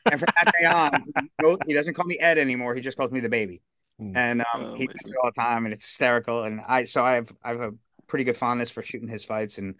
And 0.05 0.19
from 0.19 0.27
that 0.43 0.53
day 0.59 0.65
on 0.65 1.57
he 1.65 1.73
doesn't 1.73 1.95
call 1.95 2.05
me 2.05 2.19
ed 2.19 2.37
anymore. 2.37 2.75
He 2.75 2.81
just 2.81 2.97
calls 2.97 3.11
me 3.11 3.19
the 3.21 3.29
baby. 3.29 3.61
Hmm. 3.99 4.15
and 4.15 4.41
um, 4.53 4.65
Oh, 4.65 4.75
he 4.75 4.85
does 4.87 5.09
it 5.09 5.15
all 5.21 5.31
the 5.33 5.41
time 5.41 5.65
and 5.65 5.73
it's 5.73 5.85
hysterical. 5.85 6.43
And 6.43 6.61
i 6.67 6.83
so 6.83 7.03
i 7.03 7.15
have 7.15 7.31
i 7.43 7.49
have 7.49 7.61
a 7.61 7.71
pretty 8.07 8.23
good 8.23 8.37
fondness 8.37 8.69
for 8.69 8.83
shooting 8.83 9.07
his 9.07 9.23
fights 9.23 9.57
and 9.57 9.75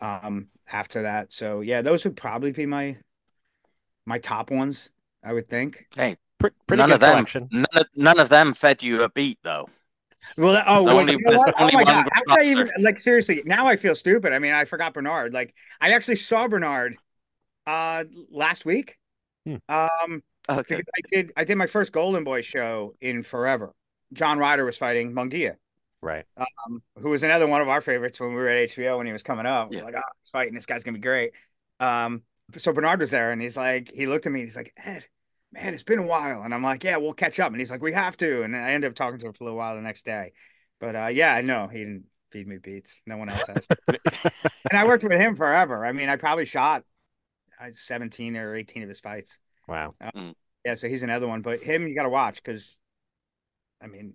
um 0.00 0.46
after 0.70 1.02
that. 1.02 1.32
So 1.32 1.60
yeah 1.60 1.82
those 1.82 2.04
would 2.04 2.16
probably 2.16 2.52
be 2.52 2.66
my 2.66 2.98
my 4.06 4.18
top 4.18 4.50
ones 4.50 4.90
i 5.24 5.32
would 5.32 5.48
think. 5.48 5.86
Hey, 5.94 6.16
pretty 6.40 6.80
none 6.80 6.88
good 6.88 6.94
of 6.94 7.00
them, 7.00 7.12
collection. 7.12 7.48
none 7.52 7.64
of, 7.76 7.86
none 7.96 8.18
of 8.20 8.28
them 8.28 8.54
fed 8.54 8.82
you 8.82 9.02
a 9.02 9.08
beet 9.08 9.38
though. 9.42 9.68
well 10.38 10.52
that- 10.54 10.64
oh 10.66 10.84
There's 10.84 10.96
only- 10.98 11.12
you 11.12 11.18
know 11.20 11.30
there's 11.30 11.38
what? 11.38 11.54
oh 11.58 11.62
only 11.64 11.74
my 11.74 11.82
one 11.82 11.86
god 12.04 12.08
how 12.12 12.34
could 12.36 12.42
I 12.44 12.46
even 12.50 12.70
like 12.80 12.98
seriously 12.98 13.42
now 13.46 13.66
i 13.66 13.76
feel 13.76 13.94
stupid 13.94 14.32
i 14.32 14.38
mean 14.38 14.52
i 14.52 14.64
forgot 14.64 14.92
bernard 14.94 15.32
like 15.32 15.54
i 15.80 15.92
actually 15.92 16.16
saw 16.16 16.46
bernard 16.48 16.96
uh 17.66 18.04
last 18.30 18.64
week 18.64 18.98
Hmm. 19.46 19.56
um 19.68 20.22
Okay. 20.48 20.76
i 20.76 21.00
did 21.10 21.32
i 21.36 21.44
did 21.44 21.56
my 21.56 21.66
first 21.66 21.92
golden 21.92 22.24
boy 22.24 22.42
show 22.42 22.94
in 23.00 23.22
forever 23.22 23.72
john 24.12 24.38
ryder 24.38 24.64
was 24.64 24.76
fighting 24.76 25.12
Munguia 25.12 25.56
Right. 26.02 26.24
um, 26.38 26.82
who 26.98 27.10
was 27.10 27.22
another 27.22 27.46
one 27.46 27.60
of 27.60 27.68
our 27.68 27.80
favorites 27.82 28.18
when 28.20 28.30
we 28.30 28.36
were 28.36 28.48
at 28.48 28.70
HBO 28.70 28.96
when 28.96 29.06
he 29.06 29.12
was 29.12 29.22
coming 29.22 29.44
up. 29.44 29.68
We 29.68 29.76
Yeah. 29.76 29.82
were 29.84 29.92
like, 29.92 29.96
oh, 30.02 30.08
he's 30.22 30.30
fighting. 30.30 30.54
This 30.54 30.64
guy's 30.64 30.82
gonna 30.82 30.96
be 30.96 31.02
great. 31.02 31.32
Um, 31.78 32.22
so 32.56 32.72
Bernard 32.72 33.00
was 33.00 33.10
there, 33.10 33.32
and 33.32 33.42
he's 33.42 33.54
like, 33.54 33.90
he 33.92 34.06
looked 34.06 34.24
at 34.24 34.32
me, 34.32 34.40
and 34.40 34.46
he's 34.46 34.56
like, 34.56 34.72
Ed, 34.82 35.06
man, 35.52 35.74
it's 35.74 35.82
been 35.82 35.98
a 35.98 36.06
while, 36.06 36.42
and 36.42 36.54
I'm 36.54 36.62
like, 36.62 36.84
yeah, 36.84 36.96
we'll 36.96 37.12
catch 37.12 37.40
up, 37.40 37.50
and 37.52 37.60
he's 37.60 37.70
like, 37.70 37.82
we 37.82 37.92
have 37.92 38.16
to, 38.18 38.42
and 38.42 38.56
I 38.56 38.72
ended 38.72 38.88
up 38.90 38.94
talking 38.96 39.18
to 39.20 39.26
him 39.26 39.32
for 39.32 39.44
a 39.44 39.46
little 39.46 39.58
while 39.58 39.74
the 39.74 39.82
next 39.82 40.04
day, 40.04 40.32
but 40.78 40.94
uh, 40.96 41.06
yeah, 41.06 41.40
know 41.40 41.68
he 41.68 41.78
didn't 41.80 42.04
feed 42.30 42.46
me 42.46 42.58
beets. 42.58 43.00
No 43.06 43.16
one 43.16 43.28
else 43.28 43.46
has, 43.46 43.66
and 43.88 44.78
I 44.78 44.84
worked 44.86 45.04
with 45.04 45.12
him 45.18 45.36
forever. 45.36 45.84
I 45.84 45.92
mean, 45.92 46.08
I 46.08 46.16
probably 46.16 46.44
shot 46.44 46.84
uh, 47.60 47.70
17 47.72 48.36
or 48.36 48.54
18 48.54 48.82
of 48.82 48.88
his 48.88 49.00
fights. 49.00 49.38
Wow. 49.66 49.94
Yeah, 50.64 50.74
so 50.74 50.88
he's 50.88 51.02
another 51.02 51.26
one, 51.26 51.42
but 51.42 51.62
him 51.62 51.88
you 51.88 51.94
got 51.94 52.02
to 52.02 52.10
watch 52.10 52.36
because, 52.36 52.76
I 53.82 53.86
mean, 53.86 54.14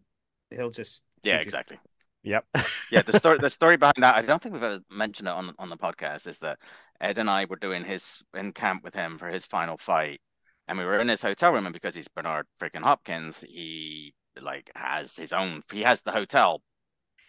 he'll 0.51 0.69
just 0.69 1.01
Yeah, 1.23 1.33
keep 1.33 1.39
you- 1.39 1.41
exactly. 1.43 1.79
Yep. 2.23 2.45
yeah, 2.91 3.01
the 3.03 3.17
story 3.19 3.37
the 3.37 3.49
story 3.49 3.77
behind 3.77 3.97
that, 4.01 4.15
I 4.15 4.21
don't 4.23 4.41
think 4.41 4.53
we've 4.53 4.63
ever 4.63 4.79
mentioned 4.89 5.27
it 5.27 5.31
on 5.31 5.53
on 5.59 5.69
the 5.69 5.77
podcast, 5.77 6.27
is 6.27 6.39
that 6.39 6.59
Ed 6.99 7.17
and 7.19 7.29
I 7.29 7.45
were 7.45 7.55
doing 7.55 7.83
his 7.83 8.23
in 8.33 8.51
camp 8.51 8.83
with 8.83 8.95
him 8.95 9.17
for 9.17 9.27
his 9.27 9.45
final 9.45 9.77
fight, 9.77 10.21
and 10.67 10.77
we 10.77 10.85
were 10.85 10.97
in 10.99 11.07
his 11.07 11.21
hotel 11.21 11.51
room, 11.53 11.65
and 11.65 11.73
because 11.73 11.95
he's 11.95 12.07
Bernard 12.07 12.47
freaking 12.59 12.81
Hopkins, 12.81 13.41
he 13.47 14.13
like 14.41 14.69
has 14.75 15.15
his 15.15 15.33
own. 15.33 15.61
He 15.71 15.81
has 15.81 16.01
the 16.01 16.11
hotel. 16.11 16.61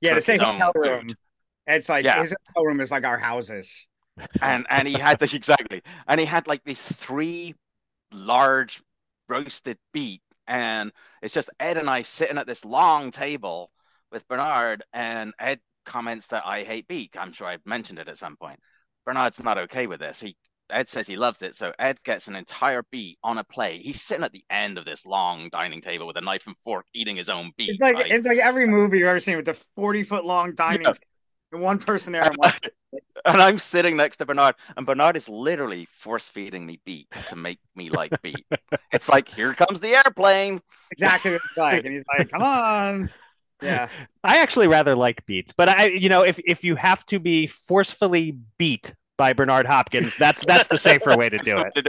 Yeah, 0.01 0.14
the 0.14 0.20
same 0.20 0.41
hotel 0.41 0.72
room. 0.74 1.09
food. 1.09 1.16
It's 1.66 1.89
like 1.89 2.05
Yeah. 2.05 2.20
his 2.20 2.34
hotel 2.49 2.64
room 2.64 2.80
is 2.80 2.91
like 2.91 3.05
our 3.05 3.18
houses. 3.18 3.87
and 4.43 4.66
and 4.70 4.89
he 4.89 4.95
had 4.95 5.18
the 5.18 5.30
exactly, 5.34 5.82
and 6.09 6.20
he 6.20 6.26
had 6.26 6.47
like 6.47 6.62
these 6.64 6.87
three 6.97 7.55
large 8.12 8.82
roasted 9.28 9.78
beet, 9.93 10.22
and 10.47 10.93
it's 11.22 11.34
just 11.34 11.51
Ed 11.61 11.76
and 11.76 11.91
I 11.91 12.03
sitting 12.03 12.39
at 12.39 12.47
this 12.47 12.64
long 12.64 13.11
table 13.11 13.70
with 14.12 14.26
Bernard, 14.28 14.84
and 14.93 15.32
Ed 15.39 15.61
comments 15.84 16.28
that 16.28 16.45
I 16.47 16.62
hate 16.64 16.89
beet. 16.89 17.16
I'm 17.18 17.32
sure 17.32 17.47
I've 17.47 17.64
mentioned 17.66 17.99
it 17.99 18.09
at 18.09 18.18
some 18.18 18.37
point. 18.37 18.59
Bernard's 19.05 19.43
not 19.43 19.59
okay 19.59 19.87
with 19.87 20.01
this. 20.01 20.20
He 20.20 20.37
Ed 20.71 20.89
says 20.89 21.07
he 21.07 21.17
loves 21.17 21.43
it, 21.43 21.57
so 21.57 21.73
Ed 21.79 22.03
gets 22.05 22.29
an 22.29 22.37
entire 22.37 22.83
beet 22.91 23.19
on 23.23 23.39
a 23.39 23.45
plate. 23.45 23.83
He's 23.83 24.03
sitting 24.03 24.25
at 24.25 24.33
the 24.33 24.45
end 24.51 24.79
of 24.79 24.85
this 24.85 25.07
long 25.07 25.49
dining 25.51 25.81
table 25.81 26.07
with 26.07 26.17
a 26.17 26.21
knife 26.21 26.47
and 26.47 26.57
fork, 26.64 26.87
eating 26.95 27.17
his 27.17 27.29
own 27.29 27.53
beet. 27.57 27.71
It's 27.71 27.81
like 27.81 27.97
right? 27.97 28.11
it's 28.11 28.27
like 28.27 28.39
every 28.39 28.67
movie 28.67 28.99
you've 28.99 29.09
ever 29.09 29.21
seen 29.21 29.37
with 29.37 29.47
the 29.47 29.55
40 29.77 30.03
foot 30.03 30.25
long 30.25 30.55
dining 30.57 30.83
Yeah. 30.83 30.93
table. 30.93 30.99
And 31.53 31.62
one 31.62 31.79
person 31.79 32.12
there 32.12 32.25
and 32.25 32.37
one 32.37 32.53
and 33.25 33.41
I'm 33.41 33.59
sitting 33.59 33.97
next 33.97 34.19
to 34.19 34.27
Bernard, 34.27 34.57
and 34.77 34.87
Bernard 34.87 35.17
is 35.17 35.29
literally 35.29 35.87
force 35.87 36.29
feeding 36.29 36.67
me 36.67 36.81
beet 36.85 37.09
to 37.29 37.37
make 37.37 37.59
me 37.75 37.89
like 37.89 38.21
beet. 38.23 38.45
It's 38.93 39.09
like, 39.09 39.29
here 39.29 39.55
comes 39.55 39.81
the 39.81 39.95
airplane. 39.95 40.61
exactly 40.91 41.33
what 41.33 41.41
it's 41.45 41.57
like. 41.57 41.85
And 41.85 41.95
he's 41.95 42.05
like, 42.19 42.31
come 42.31 42.43
on. 42.43 43.11
Yeah. 43.62 43.89
I 44.23 44.39
actually 44.39 44.69
rather 44.69 44.95
like 44.95 45.25
beets, 45.27 45.53
but 45.57 45.69
I, 45.69 45.87
you 45.87 46.09
know, 46.09 46.23
if 46.23 46.39
if 46.41 46.64
you 46.64 46.75
have 46.77 47.07
to 47.07 47.19
be 47.19 47.47
forcefully 47.47 48.37
beat 48.59 48.93
by 49.17 49.33
Bernard 49.33 49.67
Hopkins, 49.67 50.17
that's 50.17 50.45
that's 50.45 50.69
the 50.69 50.79
safer 50.79 51.17
way 51.17 51.29
to 51.29 51.39
do 51.39 51.57
it. 51.57 51.87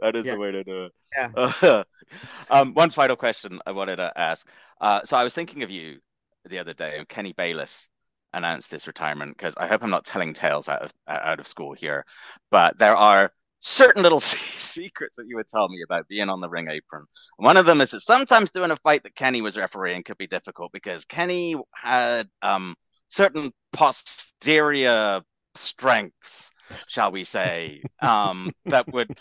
That 0.00 0.16
is 0.16 0.26
Yeah. 0.26 0.34
the 0.34 0.40
way 0.40 0.50
to 0.50 0.64
do 0.64 0.84
it. 0.86 0.92
Yeah. 1.16 1.30
Uh, 1.34 1.84
um, 2.50 2.74
one 2.74 2.90
final 2.90 3.16
question 3.16 3.60
I 3.66 3.72
wanted 3.72 3.96
to 3.96 4.12
ask. 4.16 4.48
Uh, 4.80 5.02
so 5.04 5.16
I 5.16 5.24
was 5.24 5.34
thinking 5.34 5.62
of 5.62 5.70
you 5.70 6.00
the 6.48 6.58
other 6.58 6.74
day, 6.74 6.96
and 6.98 7.08
Kenny 7.08 7.32
Bayless 7.32 7.88
announced 8.34 8.70
his 8.70 8.86
retirement 8.86 9.36
because 9.36 9.54
I 9.56 9.66
hope 9.66 9.82
I'm 9.84 9.90
not 9.90 10.04
telling 10.04 10.32
tales 10.32 10.68
out 10.68 10.82
of 10.82 10.90
out 11.06 11.38
of 11.38 11.46
school 11.46 11.72
here, 11.72 12.04
but 12.50 12.78
there 12.78 12.96
are 12.96 13.32
certain 13.60 14.02
little 14.02 14.20
secrets 14.20 15.16
that 15.16 15.26
you 15.28 15.36
would 15.36 15.48
tell 15.48 15.68
me 15.68 15.82
about 15.84 16.08
being 16.08 16.28
on 16.28 16.40
the 16.40 16.48
ring 16.48 16.68
apron. 16.68 17.04
One 17.36 17.56
of 17.56 17.66
them 17.66 17.80
is 17.80 17.90
that 17.92 18.00
sometimes 18.00 18.50
doing 18.50 18.70
a 18.70 18.76
fight 18.76 19.02
that 19.04 19.14
Kenny 19.14 19.40
was 19.42 19.56
refereeing 19.56 20.02
could 20.02 20.18
be 20.18 20.26
difficult 20.26 20.72
because 20.72 21.04
Kenny 21.04 21.54
had 21.74 22.28
um, 22.42 22.74
certain 23.08 23.52
posterior 23.72 25.20
strengths, 25.54 26.50
shall 26.88 27.12
we 27.12 27.24
say, 27.24 27.82
um, 28.00 28.50
that 28.66 28.92
would, 28.92 29.18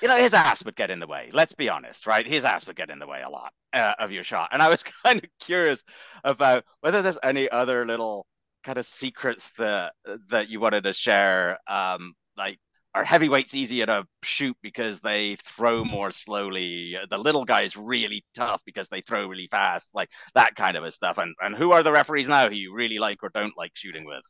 you 0.00 0.08
know, 0.08 0.16
his 0.16 0.34
ass 0.34 0.64
would 0.64 0.76
get 0.76 0.90
in 0.90 1.00
the 1.00 1.06
way. 1.06 1.30
Let's 1.32 1.54
be 1.54 1.68
honest, 1.68 2.06
right? 2.06 2.26
His 2.26 2.44
ass 2.44 2.66
would 2.66 2.76
get 2.76 2.90
in 2.90 2.98
the 2.98 3.06
way 3.06 3.22
a 3.22 3.30
lot 3.30 3.52
uh, 3.72 3.94
of 3.98 4.12
your 4.12 4.24
shot. 4.24 4.50
And 4.52 4.62
I 4.62 4.68
was 4.68 4.82
kind 5.04 5.22
of 5.22 5.30
curious 5.40 5.82
about 6.24 6.64
whether 6.80 7.02
there's 7.02 7.18
any 7.22 7.48
other 7.48 7.86
little 7.86 8.26
kind 8.64 8.78
of 8.78 8.86
secrets 8.86 9.52
that 9.58 9.94
that 10.28 10.50
you 10.50 10.60
wanted 10.60 10.84
to 10.84 10.92
share, 10.92 11.58
um, 11.66 12.14
like 12.36 12.58
are 12.94 13.04
heavyweights 13.04 13.54
easier 13.54 13.86
to 13.86 14.04
shoot 14.22 14.56
because 14.62 15.00
they 15.00 15.36
throw 15.36 15.84
more 15.84 16.10
slowly? 16.10 16.96
The 17.08 17.18
little 17.18 17.44
guy's 17.44 17.76
really 17.76 18.24
tough 18.34 18.62
because 18.66 18.88
they 18.88 19.00
throw 19.00 19.26
really 19.28 19.48
fast, 19.48 19.90
like 19.94 20.10
that 20.34 20.56
kind 20.56 20.76
of 20.76 20.84
a 20.84 20.90
stuff. 20.90 21.18
And 21.18 21.34
and 21.40 21.54
who 21.54 21.72
are 21.72 21.82
the 21.82 21.92
referees 21.92 22.28
now 22.28 22.48
who 22.48 22.56
you 22.56 22.74
really 22.74 22.98
like 22.98 23.22
or 23.22 23.30
don't 23.30 23.56
like 23.56 23.72
shooting 23.74 24.04
with? 24.06 24.24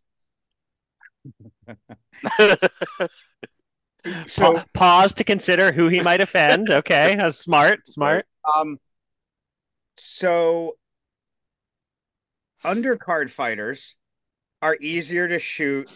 So 4.26 4.54
Pa- 4.54 4.64
pause 4.72 5.12
to 5.14 5.24
consider 5.24 5.72
who 5.72 5.88
he 5.88 6.00
might 6.00 6.20
offend. 6.20 6.70
Okay, 6.70 7.16
that's 7.16 7.38
smart, 7.38 7.86
smart. 7.86 8.26
um 8.56 8.78
so 9.96 10.76
undercard 12.64 13.30
fighters 13.30 13.96
are 14.62 14.76
easier 14.80 15.28
to 15.28 15.38
shoot 15.38 15.88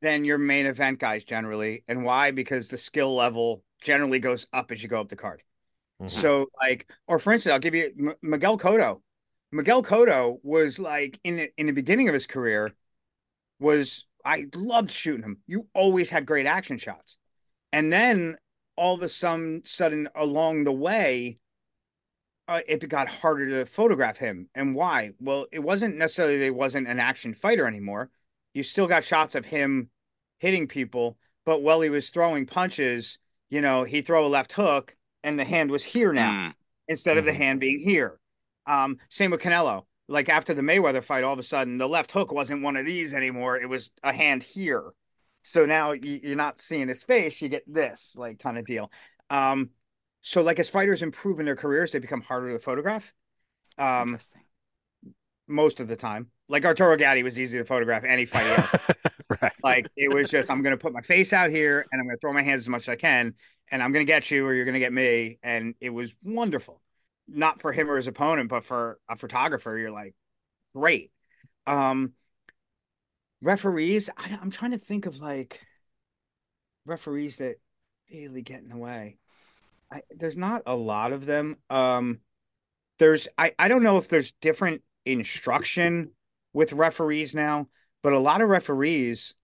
than 0.00 0.24
your 0.24 0.38
main 0.38 0.66
event 0.66 0.98
guys 0.98 1.24
generally. 1.24 1.82
And 1.88 2.04
why? 2.04 2.30
Because 2.30 2.68
the 2.68 2.78
skill 2.78 3.14
level 3.14 3.62
generally 3.80 4.18
goes 4.18 4.46
up 4.52 4.70
as 4.70 4.82
you 4.82 4.88
go 4.88 5.00
up 5.00 5.08
the 5.08 5.16
card. 5.16 5.42
Mhm. 6.00 6.08
So 6.08 6.46
like, 6.60 6.88
or 7.06 7.18
for 7.18 7.32
instance, 7.32 7.52
I'll 7.52 7.58
give 7.58 7.74
you 7.74 7.92
M- 7.98 8.14
Miguel 8.22 8.58
Cotto. 8.58 9.00
Miguel 9.50 9.82
Cotto 9.82 10.38
was 10.42 10.78
like 10.78 11.18
in 11.24 11.36
the, 11.36 11.52
in 11.56 11.66
the 11.66 11.72
beginning 11.72 12.08
of 12.08 12.14
his 12.14 12.26
career 12.26 12.74
was 13.58 14.06
I 14.24 14.46
loved 14.54 14.90
shooting 14.90 15.22
him. 15.22 15.38
You 15.46 15.66
always 15.74 16.10
had 16.10 16.26
great 16.26 16.46
action 16.46 16.78
shots. 16.78 17.18
And 17.72 17.92
then 17.92 18.36
all 18.76 18.94
of 18.94 19.02
a 19.02 19.08
sudden, 19.08 19.62
sudden 19.64 20.08
along 20.14 20.64
the 20.64 20.72
way, 20.72 21.38
uh, 22.46 22.60
it 22.66 22.88
got 22.88 23.08
harder 23.08 23.48
to 23.50 23.66
photograph 23.66 24.16
him. 24.16 24.48
And 24.54 24.74
why? 24.74 25.12
Well, 25.20 25.46
it 25.52 25.58
wasn't 25.60 25.96
necessarily 25.96 26.38
that 26.38 26.44
he 26.44 26.50
wasn't 26.50 26.88
an 26.88 26.98
action 26.98 27.34
fighter 27.34 27.66
anymore. 27.66 28.10
You 28.54 28.62
still 28.62 28.86
got 28.86 29.04
shots 29.04 29.34
of 29.34 29.44
him 29.44 29.90
hitting 30.38 30.66
people, 30.66 31.18
but 31.44 31.62
while 31.62 31.80
he 31.80 31.90
was 31.90 32.10
throwing 32.10 32.46
punches, 32.46 33.18
you 33.50 33.60
know, 33.60 33.84
he 33.84 34.02
throw 34.02 34.26
a 34.26 34.28
left 34.28 34.52
hook 34.52 34.96
and 35.22 35.38
the 35.38 35.44
hand 35.44 35.70
was 35.70 35.84
here 35.84 36.12
now 36.12 36.30
Mm, 36.30 36.54
instead 36.86 37.18
of 37.18 37.24
the 37.24 37.32
Mhm. 37.32 37.36
hand 37.36 37.60
being 37.60 37.80
here. 37.80 38.18
Um, 38.66 38.98
same 39.08 39.30
with 39.30 39.42
Canelo. 39.42 39.84
Like 40.08 40.28
after 40.28 40.54
the 40.54 40.62
Mayweather 40.62 41.02
fight, 41.02 41.24
all 41.24 41.34
of 41.34 41.38
a 41.38 41.42
sudden 41.42 41.78
the 41.78 41.88
left 41.88 42.12
hook 42.12 42.32
wasn't 42.32 42.62
one 42.62 42.76
of 42.76 42.86
these 42.86 43.14
anymore. 43.14 43.58
It 43.58 43.68
was 43.68 43.90
a 44.02 44.12
hand 44.12 44.42
here. 44.42 44.92
So 45.42 45.66
now 45.66 45.92
you, 45.92 46.20
you're 46.22 46.36
not 46.36 46.60
seeing 46.60 46.88
his 46.88 47.02
face. 47.02 47.40
You 47.40 47.48
get 47.48 47.64
this 47.66 48.16
like 48.18 48.38
kind 48.38 48.58
of 48.58 48.64
deal. 48.64 48.90
Um, 49.30 49.70
so 50.22 50.42
like 50.42 50.58
as 50.58 50.68
fighters 50.68 51.02
improve 51.02 51.40
in 51.40 51.46
their 51.46 51.56
careers, 51.56 51.92
they 51.92 51.98
become 51.98 52.22
harder 52.22 52.52
to 52.52 52.58
photograph. 52.58 53.12
Um, 53.76 54.18
most 55.46 55.80
of 55.80 55.88
the 55.88 55.96
time. 55.96 56.28
Like 56.48 56.64
Arturo 56.64 56.96
Gatti 56.96 57.22
was 57.22 57.38
easy 57.38 57.58
to 57.58 57.64
photograph 57.64 58.04
any 58.04 58.24
fight 58.24 58.68
right. 59.42 59.52
Like 59.62 59.88
it 59.96 60.12
was 60.12 60.30
just 60.30 60.50
I'm 60.50 60.62
gonna 60.62 60.76
put 60.76 60.92
my 60.92 61.00
face 61.00 61.32
out 61.32 61.50
here 61.50 61.86
and 61.90 62.00
I'm 62.00 62.06
gonna 62.06 62.18
throw 62.18 62.32
my 62.32 62.42
hands 62.42 62.60
as 62.62 62.68
much 62.68 62.82
as 62.82 62.88
I 62.90 62.96
can, 62.96 63.34
and 63.70 63.82
I'm 63.82 63.92
gonna 63.92 64.04
get 64.04 64.30
you 64.30 64.46
or 64.46 64.54
you're 64.54 64.64
gonna 64.64 64.78
get 64.78 64.92
me. 64.92 65.38
And 65.42 65.74
it 65.80 65.90
was 65.90 66.14
wonderful. 66.22 66.80
Not 67.28 67.60
for 67.60 67.72
him 67.72 67.90
or 67.90 67.96
his 67.96 68.06
opponent, 68.06 68.48
but 68.48 68.64
for 68.64 68.98
a 69.08 69.16
photographer, 69.16 69.76
you're 69.76 69.90
like, 69.90 70.14
great. 70.74 71.12
Um 71.66 72.12
referees, 73.42 74.10
I, 74.16 74.36
I'm 74.40 74.50
trying 74.50 74.72
to 74.72 74.78
think 74.78 75.06
of 75.06 75.20
like 75.20 75.60
referees 76.86 77.36
that 77.36 77.56
really 78.10 78.42
get 78.42 78.62
in 78.62 78.68
the 78.68 78.78
way. 78.78 79.18
I, 79.92 80.02
there's 80.10 80.36
not 80.36 80.62
a 80.66 80.74
lot 80.74 81.12
of 81.12 81.26
them. 81.26 81.56
Um 81.70 82.20
there's 82.98 83.28
I, 83.36 83.52
I 83.58 83.68
don't 83.68 83.82
know 83.82 83.98
if 83.98 84.08
there's 84.08 84.32
different 84.32 84.82
instruction 85.04 86.10
with 86.52 86.72
referees 86.72 87.34
now, 87.34 87.68
but 88.02 88.12
a 88.12 88.18
lot 88.18 88.40
of 88.40 88.48
referees, 88.48 89.34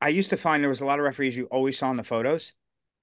I 0.00 0.08
used 0.08 0.30
to 0.30 0.36
find 0.36 0.62
there 0.62 0.68
was 0.68 0.80
a 0.80 0.84
lot 0.84 0.98
of 0.98 1.04
referees 1.04 1.36
you 1.36 1.46
always 1.46 1.78
saw 1.78 1.90
in 1.90 1.96
the 1.96 2.04
photos. 2.04 2.52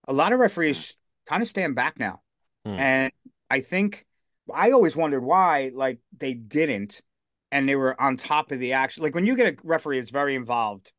A 0.08 0.14
lot 0.14 0.34
of 0.34 0.40
referees 0.40 0.98
kind 1.28 1.42
of 1.42 1.48
stand 1.48 1.76
back 1.76 1.98
now. 2.00 2.22
Hmm. 2.66 2.80
And 2.80 3.14
I 3.52 3.60
think 3.60 4.06
I 4.52 4.72
always 4.72 4.96
wondered 4.96 5.24
why, 5.24 5.72
like, 5.74 6.00
they 6.18 6.34
didn't 6.34 7.02
and 7.52 7.68
they 7.68 7.76
were 7.76 8.00
on 8.02 8.16
top 8.16 8.52
of 8.52 8.60
the 8.60 8.74
action. 8.74 9.04
Like, 9.04 9.14
when 9.14 9.26
you 9.26 9.36
get 9.36 9.54
a 9.54 9.58
referee 9.64 10.00
that's 10.00 10.10
very 10.10 10.36
involved 10.36 10.94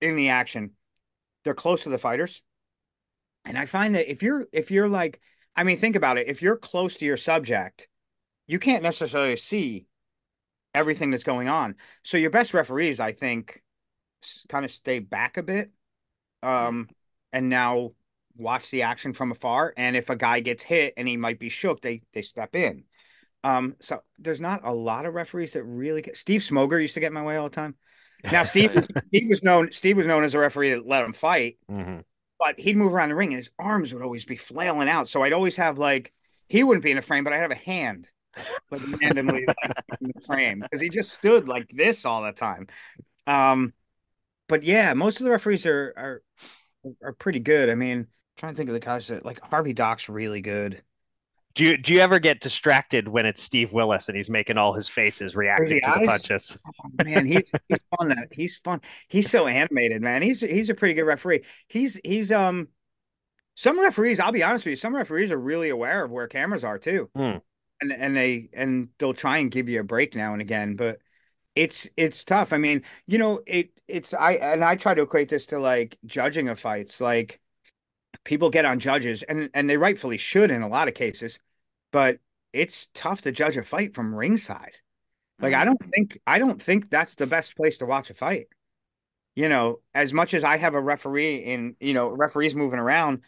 in 0.00 0.16
the 0.16 0.30
action, 0.30 0.72
they're 1.44 1.54
close 1.54 1.84
to 1.84 1.88
the 1.88 1.98
fighters. 1.98 2.42
And 3.44 3.56
I 3.56 3.66
find 3.66 3.94
that 3.94 4.10
if 4.10 4.24
you're, 4.24 4.46
if 4.52 4.72
you're 4.72 4.88
like, 4.88 5.20
I 5.54 5.62
mean, 5.62 5.78
think 5.78 5.94
about 5.94 6.18
it. 6.18 6.28
If 6.28 6.42
you're 6.42 6.56
close 6.56 6.96
to 6.96 7.06
your 7.06 7.16
subject, 7.16 7.88
you 8.48 8.58
can't 8.58 8.82
necessarily 8.82 9.36
see 9.36 9.86
everything 10.74 11.10
that's 11.10 11.24
going 11.24 11.48
on. 11.48 11.76
So 12.02 12.18
your 12.18 12.30
best 12.30 12.54
referees, 12.54 12.98
I 12.98 13.12
think, 13.12 13.62
kind 14.48 14.64
of 14.64 14.70
stay 14.72 14.98
back 14.98 15.36
a 15.36 15.42
bit, 15.42 15.70
um, 16.42 16.88
and 17.32 17.48
now 17.48 17.92
watch 18.38 18.70
the 18.70 18.82
action 18.82 19.12
from 19.12 19.32
afar. 19.32 19.72
And 19.76 19.96
if 19.96 20.10
a 20.10 20.16
guy 20.16 20.40
gets 20.40 20.62
hit 20.62 20.94
and 20.96 21.06
he 21.06 21.16
might 21.16 21.38
be 21.38 21.48
shook, 21.48 21.80
they 21.80 22.02
they 22.12 22.22
step 22.22 22.54
in. 22.54 22.84
Um, 23.44 23.76
so 23.80 24.02
there's 24.18 24.40
not 24.40 24.60
a 24.64 24.74
lot 24.74 25.06
of 25.06 25.14
referees 25.14 25.52
that 25.52 25.64
really 25.64 26.02
get. 26.02 26.16
Steve 26.16 26.40
Smoger 26.40 26.80
used 26.80 26.94
to 26.94 27.00
get 27.00 27.08
in 27.08 27.12
my 27.14 27.22
way 27.22 27.36
all 27.36 27.48
the 27.48 27.54
time. 27.54 27.76
Now 28.32 28.44
Steve, 28.44 28.70
Steve 29.08 29.28
was 29.28 29.42
known. 29.42 29.70
Steve 29.72 29.96
was 29.96 30.06
known 30.06 30.24
as 30.24 30.34
a 30.34 30.38
referee 30.38 30.70
that 30.70 30.86
let 30.86 31.04
him 31.04 31.12
fight, 31.12 31.58
Mhm. 31.70 32.02
but 32.38 32.58
he'd 32.58 32.76
move 32.76 32.92
around 32.94 33.10
the 33.10 33.14
ring 33.14 33.28
and 33.28 33.36
his 33.38 33.50
arms 33.58 33.92
would 33.94 34.02
always 34.02 34.24
be 34.24 34.36
flailing 34.36 34.88
out. 34.88 35.08
So 35.08 35.22
I'd 35.22 35.32
always 35.32 35.56
have 35.56 35.78
like 35.78 36.12
he 36.48 36.64
wouldn't 36.64 36.84
be 36.84 36.90
in 36.90 36.96
the 36.96 37.02
frame, 37.02 37.24
but 37.24 37.32
I'd 37.32 37.40
have 37.40 37.50
a 37.50 37.54
hand 37.56 38.10
like 38.70 39.00
randomly 39.00 39.44
like, 39.46 39.56
in 40.00 40.12
the 40.14 40.20
frame 40.26 40.60
because 40.60 40.80
he 40.80 40.88
just 40.88 41.12
stood 41.12 41.48
like 41.48 41.68
this 41.68 42.04
all 42.04 42.22
the 42.22 42.32
time. 42.32 42.66
Um, 43.26 43.72
but 44.48 44.62
yeah, 44.62 44.92
most 44.94 45.20
of 45.20 45.24
the 45.24 45.30
referees 45.30 45.66
are 45.66 45.92
are 45.96 46.22
are 47.02 47.12
pretty 47.12 47.40
good. 47.40 47.68
I 47.68 47.74
mean, 47.74 48.06
trying 48.36 48.52
to 48.52 48.56
think 48.56 48.68
of 48.68 48.74
the 48.74 48.80
guys 48.80 49.08
that 49.08 49.24
like 49.24 49.40
Harvey 49.40 49.72
Dock's 49.72 50.08
really 50.08 50.40
good. 50.40 50.82
Do 51.54 51.64
you 51.64 51.78
do 51.78 51.94
you 51.94 52.00
ever 52.00 52.18
get 52.18 52.40
distracted 52.40 53.08
when 53.08 53.24
it's 53.24 53.42
Steve 53.42 53.72
Willis 53.72 54.08
and 54.08 54.16
he's 54.16 54.28
making 54.28 54.58
all 54.58 54.74
his 54.74 54.88
faces 54.90 55.34
reacting 55.34 55.80
to 55.80 55.90
the 56.00 56.06
punches? 56.06 56.58
Oh, 56.66 56.90
man, 57.04 57.26
he's 57.26 57.50
he's 57.68 57.78
fun. 57.98 58.08
That 58.08 58.28
he's 58.30 58.58
fun. 58.58 58.82
He's 59.08 59.30
so 59.30 59.46
animated, 59.46 60.02
man. 60.02 60.20
He's 60.20 60.40
he's 60.40 60.68
a 60.68 60.74
pretty 60.74 60.92
good 60.92 61.04
referee. 61.06 61.44
He's 61.68 61.98
he's 62.04 62.30
um 62.30 62.68
some 63.54 63.80
referees. 63.80 64.20
I'll 64.20 64.32
be 64.32 64.42
honest 64.42 64.66
with 64.66 64.72
you. 64.72 64.76
Some 64.76 64.94
referees 64.94 65.30
are 65.32 65.38
really 65.38 65.70
aware 65.70 66.04
of 66.04 66.10
where 66.10 66.28
cameras 66.28 66.62
are 66.62 66.78
too, 66.78 67.08
Hmm. 67.16 67.38
and 67.80 67.92
and 67.92 68.14
they 68.14 68.50
and 68.52 68.90
they'll 68.98 69.14
try 69.14 69.38
and 69.38 69.50
give 69.50 69.70
you 69.70 69.80
a 69.80 69.84
break 69.84 70.14
now 70.14 70.34
and 70.34 70.42
again. 70.42 70.76
But 70.76 70.98
it's 71.54 71.88
it's 71.96 72.22
tough. 72.24 72.52
I 72.52 72.58
mean, 72.58 72.82
you 73.06 73.16
know, 73.16 73.40
it 73.46 73.70
it's 73.88 74.12
I 74.12 74.32
and 74.32 74.62
I 74.62 74.76
try 74.76 74.92
to 74.92 75.02
equate 75.02 75.30
this 75.30 75.46
to 75.46 75.58
like 75.58 75.96
judging 76.04 76.50
of 76.50 76.58
fights. 76.60 77.00
Like 77.00 77.40
people 78.26 78.50
get 78.50 78.66
on 78.66 78.78
judges, 78.78 79.22
and 79.22 79.48
and 79.54 79.70
they 79.70 79.78
rightfully 79.78 80.18
should 80.18 80.50
in 80.50 80.60
a 80.60 80.68
lot 80.68 80.88
of 80.88 80.94
cases, 80.94 81.40
but 81.92 82.18
it's 82.52 82.88
tough 82.92 83.22
to 83.22 83.32
judge 83.32 83.56
a 83.56 83.62
fight 83.62 83.94
from 83.94 84.14
ringside. 84.14 84.76
Like 85.38 85.54
I 85.54 85.64
don't 85.64 85.82
think 85.94 86.18
I 86.26 86.38
don't 86.38 86.60
think 86.60 86.90
that's 86.90 87.14
the 87.14 87.26
best 87.26 87.56
place 87.56 87.78
to 87.78 87.86
watch 87.86 88.10
a 88.10 88.14
fight. 88.14 88.48
You 89.34 89.48
know, 89.48 89.80
as 89.94 90.12
much 90.12 90.32
as 90.32 90.44
I 90.44 90.56
have 90.56 90.74
a 90.74 90.80
referee 90.80 91.36
in, 91.36 91.76
you 91.78 91.92
know, 91.92 92.08
referees 92.08 92.56
moving 92.56 92.78
around, 92.78 93.20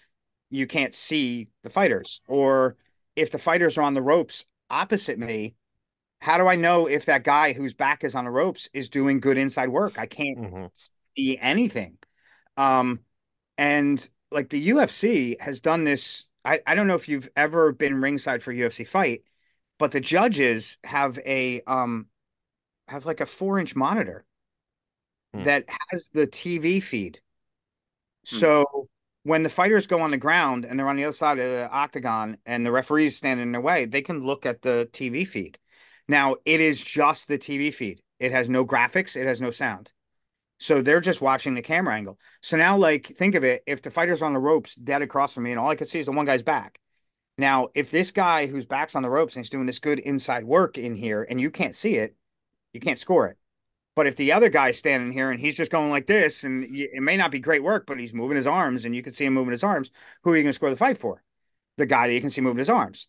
you 0.51 0.67
can't 0.67 0.95
see 0.95 1.49
the 1.63 1.71
fighters. 1.71 2.23
Or 2.27 2.77
if 3.15 3.31
the 3.31 3.39
fighters 3.39 3.77
are 3.77 3.83
on 3.83 3.93
the 3.93 4.01
ropes 4.03 4.47
opposite 4.71 5.19
me, 5.19 5.55
how 6.21 6.39
do 6.39 6.47
I 6.47 6.57
know 6.57 6.87
if 6.87 7.05
that 7.05 7.25
guy 7.25 7.53
whose 7.53 7.75
back 7.75 8.05
is 8.05 8.15
on 8.15 8.25
the 8.25 8.31
ropes 8.31 8.71
is 8.73 8.89
doing 8.89 9.21
good 9.21 9.37
inside 9.37 9.69
work? 9.69 9.99
I 9.99 10.07
can't 10.07 10.39
Mhm. 10.39 10.93
see 11.15 11.39
anything. 11.39 11.99
Um, 12.57 13.01
and 13.59 14.09
like 14.31 14.49
the 14.51 14.61
UFC 14.61 15.37
has 15.41 15.61
done 15.61 15.85
this. 15.85 16.27
I, 16.45 16.61
I 16.67 16.75
don't 16.75 16.87
know 16.87 16.95
if 16.95 17.09
you've 17.09 17.29
ever 17.37 17.73
been 17.73 18.01
ringside 18.01 18.43
for 18.43 18.53
a 18.53 18.57
UFC 18.57 18.85
fight, 18.85 19.25
but 19.79 19.93
the 19.93 20.01
judges 20.01 20.79
have 20.85 21.19
a 21.27 21.63
um 21.67 22.09
have 22.89 23.07
like 23.07 23.21
a 23.21 23.27
four 23.27 23.59
inch 23.59 23.77
monitor 23.77 24.27
Hmm. 25.35 25.43
that 25.45 25.65
has 25.91 26.09
the 26.13 26.27
TV 26.27 26.81
feed. 26.81 27.21
Hmm. 28.31 28.43
So 28.43 28.89
when 29.23 29.43
the 29.43 29.49
fighters 29.49 29.87
go 29.87 30.01
on 30.01 30.11
the 30.11 30.17
ground 30.17 30.65
and 30.65 30.79
they're 30.79 30.89
on 30.89 30.97
the 30.97 31.05
other 31.05 31.13
side 31.17 31.39
of 31.39 31.51
the 31.51 31.69
octagon 31.71 32.39
and 32.47 32.65
the 32.65 32.73
referee's 32.73 33.17
standing 33.17 33.47
in 33.47 33.53
their 33.53 33.61
way, 33.61 33.85
they 33.85 34.03
can 34.03 34.25
look 34.25 34.47
at 34.47 34.63
the 34.63 34.89
TV 34.93 35.25
feed. 35.25 35.59
Now 36.09 36.37
it 36.45 36.61
is 36.61 36.81
just 36.83 37.29
the 37.29 37.39
TV 37.39 37.71
feed. 37.71 38.03
It 38.19 38.33
has 38.33 38.49
no 38.49 38.65
graphics, 38.65 39.17
it 39.17 39.27
has 39.27 39.41
no 39.41 39.51
sound. 39.51 39.93
So 40.59 40.83
they're 40.83 41.01
just 41.01 41.21
watching 41.21 41.55
the 41.55 41.63
camera 41.63 41.95
angle. 41.95 42.19
So 42.43 42.57
now, 42.57 42.77
like, 42.77 43.07
think 43.07 43.35
of 43.35 43.45
it 43.45 43.63
if 43.67 43.81
the 43.81 43.91
fighter's 43.91 44.23
on 44.23 44.33
the 44.33 44.41
ropes 44.41 44.75
dead 44.75 45.03
across 45.03 45.35
from 45.35 45.45
me 45.45 45.53
and 45.53 45.61
all 45.61 45.71
I 45.71 45.77
can 45.77 45.87
see 45.87 46.01
is 46.01 46.07
the 46.07 46.13
one 46.13 46.27
guy's 46.27 46.43
back. 46.43 46.81
Now, 47.37 47.69
if 47.75 47.93
this 47.93 48.11
guy 48.11 48.47
whose 48.47 48.67
back's 48.67 48.97
on 48.97 49.03
the 49.03 49.11
ropes 49.11 49.37
and 49.37 49.45
he's 49.45 49.51
doing 49.51 49.67
this 49.67 49.79
good 49.79 50.01
inside 50.01 50.45
work 50.45 50.77
in 50.77 50.97
here 50.97 51.25
and 51.29 51.41
you 51.41 51.51
can't 51.53 51.77
see 51.77 51.95
it, 51.95 52.17
you 52.73 52.81
can't 52.81 52.99
score 52.99 53.29
it. 53.29 53.39
But 53.95 54.09
if 54.09 54.17
the 54.17 54.33
other 54.33 54.49
guy's 54.49 54.79
standing 54.79 55.13
here 55.13 55.31
and 55.31 55.41
he's 55.41 55.57
just 55.57 55.71
going 55.71 55.91
like 55.91 56.07
this, 56.07 56.45
and 56.45 56.65
it 56.73 57.03
may 57.03 57.17
not 57.17 57.31
be 57.31 57.39
great 57.39 57.63
work, 57.63 57.87
but 57.87 57.99
he's 57.99 58.15
moving 58.15 58.37
his 58.37 58.47
arms 58.47 58.85
and 58.85 58.95
you 58.95 59.03
can 59.03 59.13
see 59.13 59.25
him 59.25 59.35
moving 59.35 59.53
his 59.53 59.65
arms, 59.65 59.91
who 60.23 60.31
are 60.31 60.37
you 60.37 60.43
going 60.43 60.51
to 60.51 60.55
score 60.55 60.71
the 60.71 60.77
fight 60.77 60.99
for? 60.99 61.23
The 61.77 61.87
guy 61.87 62.09
that 62.09 62.15
you 62.15 62.21
can 62.21 62.31
see 62.31 62.41
moving 62.41 62.59
his 62.59 62.71
arms. 62.71 63.07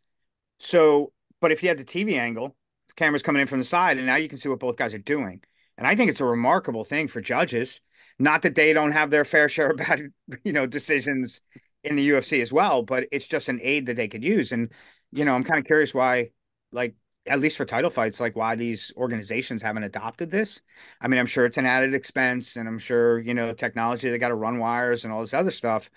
So, 0.60 1.12
but 1.42 1.52
if 1.52 1.64
you 1.64 1.70
had 1.70 1.80
the 1.80 1.84
TV 1.84 2.18
angle, 2.18 2.56
the 2.88 2.94
camera's 2.96 3.24
coming 3.24 3.42
in 3.42 3.48
from 3.48 3.60
the 3.60 3.66
side, 3.66 3.98
and 3.98 4.06
now 4.06 4.16
you 4.16 4.30
can 4.30 4.38
see 4.38 4.50
what 4.50 4.60
both 4.60 4.78
guys 4.78 4.94
are 4.94 5.00
doing. 5.00 5.42
And 5.80 5.88
I 5.88 5.96
think 5.96 6.10
it's 6.12 6.20
a 6.20 6.26
remarkable 6.26 6.84
thing 6.84 7.08
for 7.08 7.22
judges. 7.22 7.80
Not 8.20 8.42
that 8.42 8.54
they 8.56 8.74
don't 8.74 8.92
have 8.92 9.10
their 9.12 9.24
fair 9.24 9.48
share 9.48 9.72
of 9.72 9.78
bad, 9.78 10.12
you 10.44 10.52
know, 10.52 10.68
decisions 10.68 11.42
in 11.86 11.96
the 11.96 12.10
UFC 12.10 12.42
as 12.42 12.52
well, 12.52 12.84
but 12.84 13.08
it's 13.14 13.26
just 13.26 13.48
an 13.48 13.60
aid 13.64 13.86
that 13.86 13.96
they 13.96 14.10
could 14.10 14.24
use. 14.24 14.52
And, 14.52 14.72
you 15.14 15.24
know, 15.24 15.34
I'm 15.34 15.44
kind 15.46 15.58
of 15.58 15.66
curious 15.66 15.94
why, 15.94 16.32
like, 16.74 16.96
at 17.26 17.40
least 17.40 17.56
for 17.56 17.64
title 17.64 17.90
fights, 17.90 18.20
like 18.20 18.36
why 18.36 18.56
these 18.56 18.92
organizations 18.98 19.62
haven't 19.62 19.84
adopted 19.84 20.32
this. 20.32 20.62
I 21.00 21.08
mean, 21.08 21.18
I'm 21.20 21.26
sure 21.26 21.46
it's 21.46 21.58
an 21.58 21.66
added 21.66 21.94
expense, 21.94 22.58
and 22.58 22.68
I'm 22.68 22.80
sure, 22.80 23.20
you 23.20 23.34
know, 23.34 23.54
technology, 23.54 24.10
they 24.10 24.18
got 24.18 24.30
to 24.30 24.36
run 24.36 24.60
wires 24.60 25.06
and 25.06 25.14
all 25.14 25.22
this 25.22 25.34
other 25.34 25.52
stuff. 25.52 25.90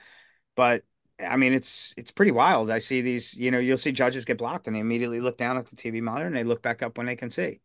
But 0.55 0.85
I 1.19 1.37
mean, 1.37 1.55
it's 1.55 1.95
it's 1.97 2.13
pretty 2.13 2.33
wild. 2.33 2.71
I 2.71 2.79
see 2.79 3.01
these, 3.01 3.35
you 3.35 3.51
know, 3.51 3.59
you'll 3.59 3.79
see 3.79 3.93
judges 3.93 4.25
get 4.25 4.39
blocked 4.39 4.67
and 4.69 4.77
they 4.77 4.81
immediately 4.81 5.21
look 5.21 5.39
down 5.39 5.57
at 5.57 5.67
the 5.67 5.77
TV 5.77 6.01
monitor 6.01 6.27
and 6.27 6.37
they 6.37 6.45
look 6.45 6.63
back 6.63 6.83
up 6.83 6.99
when 6.99 7.07
they 7.07 7.17
can 7.17 7.31
see. 7.31 7.61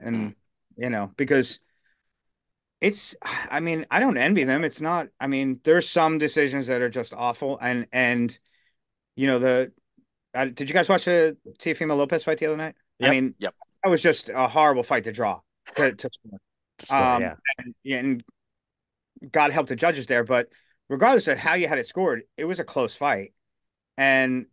And, 0.00 0.16
hmm. 0.16 0.28
You 0.76 0.90
know, 0.90 1.12
because 1.16 1.60
it's 2.80 3.16
I 3.22 3.60
mean, 3.60 3.86
I 3.90 4.00
don't 4.00 4.16
envy 4.18 4.44
them. 4.44 4.64
It's 4.64 4.80
not, 4.80 5.08
I 5.18 5.26
mean, 5.26 5.60
there's 5.64 5.88
some 5.88 6.18
decisions 6.18 6.66
that 6.66 6.82
are 6.82 6.90
just 6.90 7.14
awful 7.14 7.58
and 7.60 7.86
and 7.92 8.38
you 9.16 9.26
know, 9.26 9.38
the 9.38 9.72
uh, 10.34 10.44
did 10.46 10.68
you 10.68 10.74
guys 10.74 10.88
watch 10.88 11.06
the 11.06 11.36
Teofimo 11.58 11.96
Lopez 11.96 12.22
fight 12.22 12.38
the 12.38 12.46
other 12.46 12.56
night? 12.56 12.74
I 13.02 13.10
mean, 13.10 13.34
Yep. 13.38 13.54
that 13.82 13.90
was 13.90 14.02
just 14.02 14.28
a 14.28 14.46
horrible 14.48 14.82
fight 14.82 15.04
to 15.04 15.12
draw. 15.12 15.40
To, 15.76 15.92
to 15.92 16.10
Um, 16.90 17.22
yeah. 17.22 17.34
and, 17.56 17.74
yeah, 17.82 17.98
and 18.00 18.24
God 19.32 19.50
help 19.50 19.66
the 19.66 19.76
judges 19.76 20.06
there, 20.06 20.24
but 20.24 20.50
regardless 20.90 21.26
of 21.26 21.38
how 21.38 21.54
you 21.54 21.68
had 21.68 21.78
it 21.78 21.86
scored, 21.86 22.24
it 22.36 22.44
was 22.44 22.60
a 22.60 22.64
close 22.64 22.94
fight. 22.94 23.32
And 23.96 24.46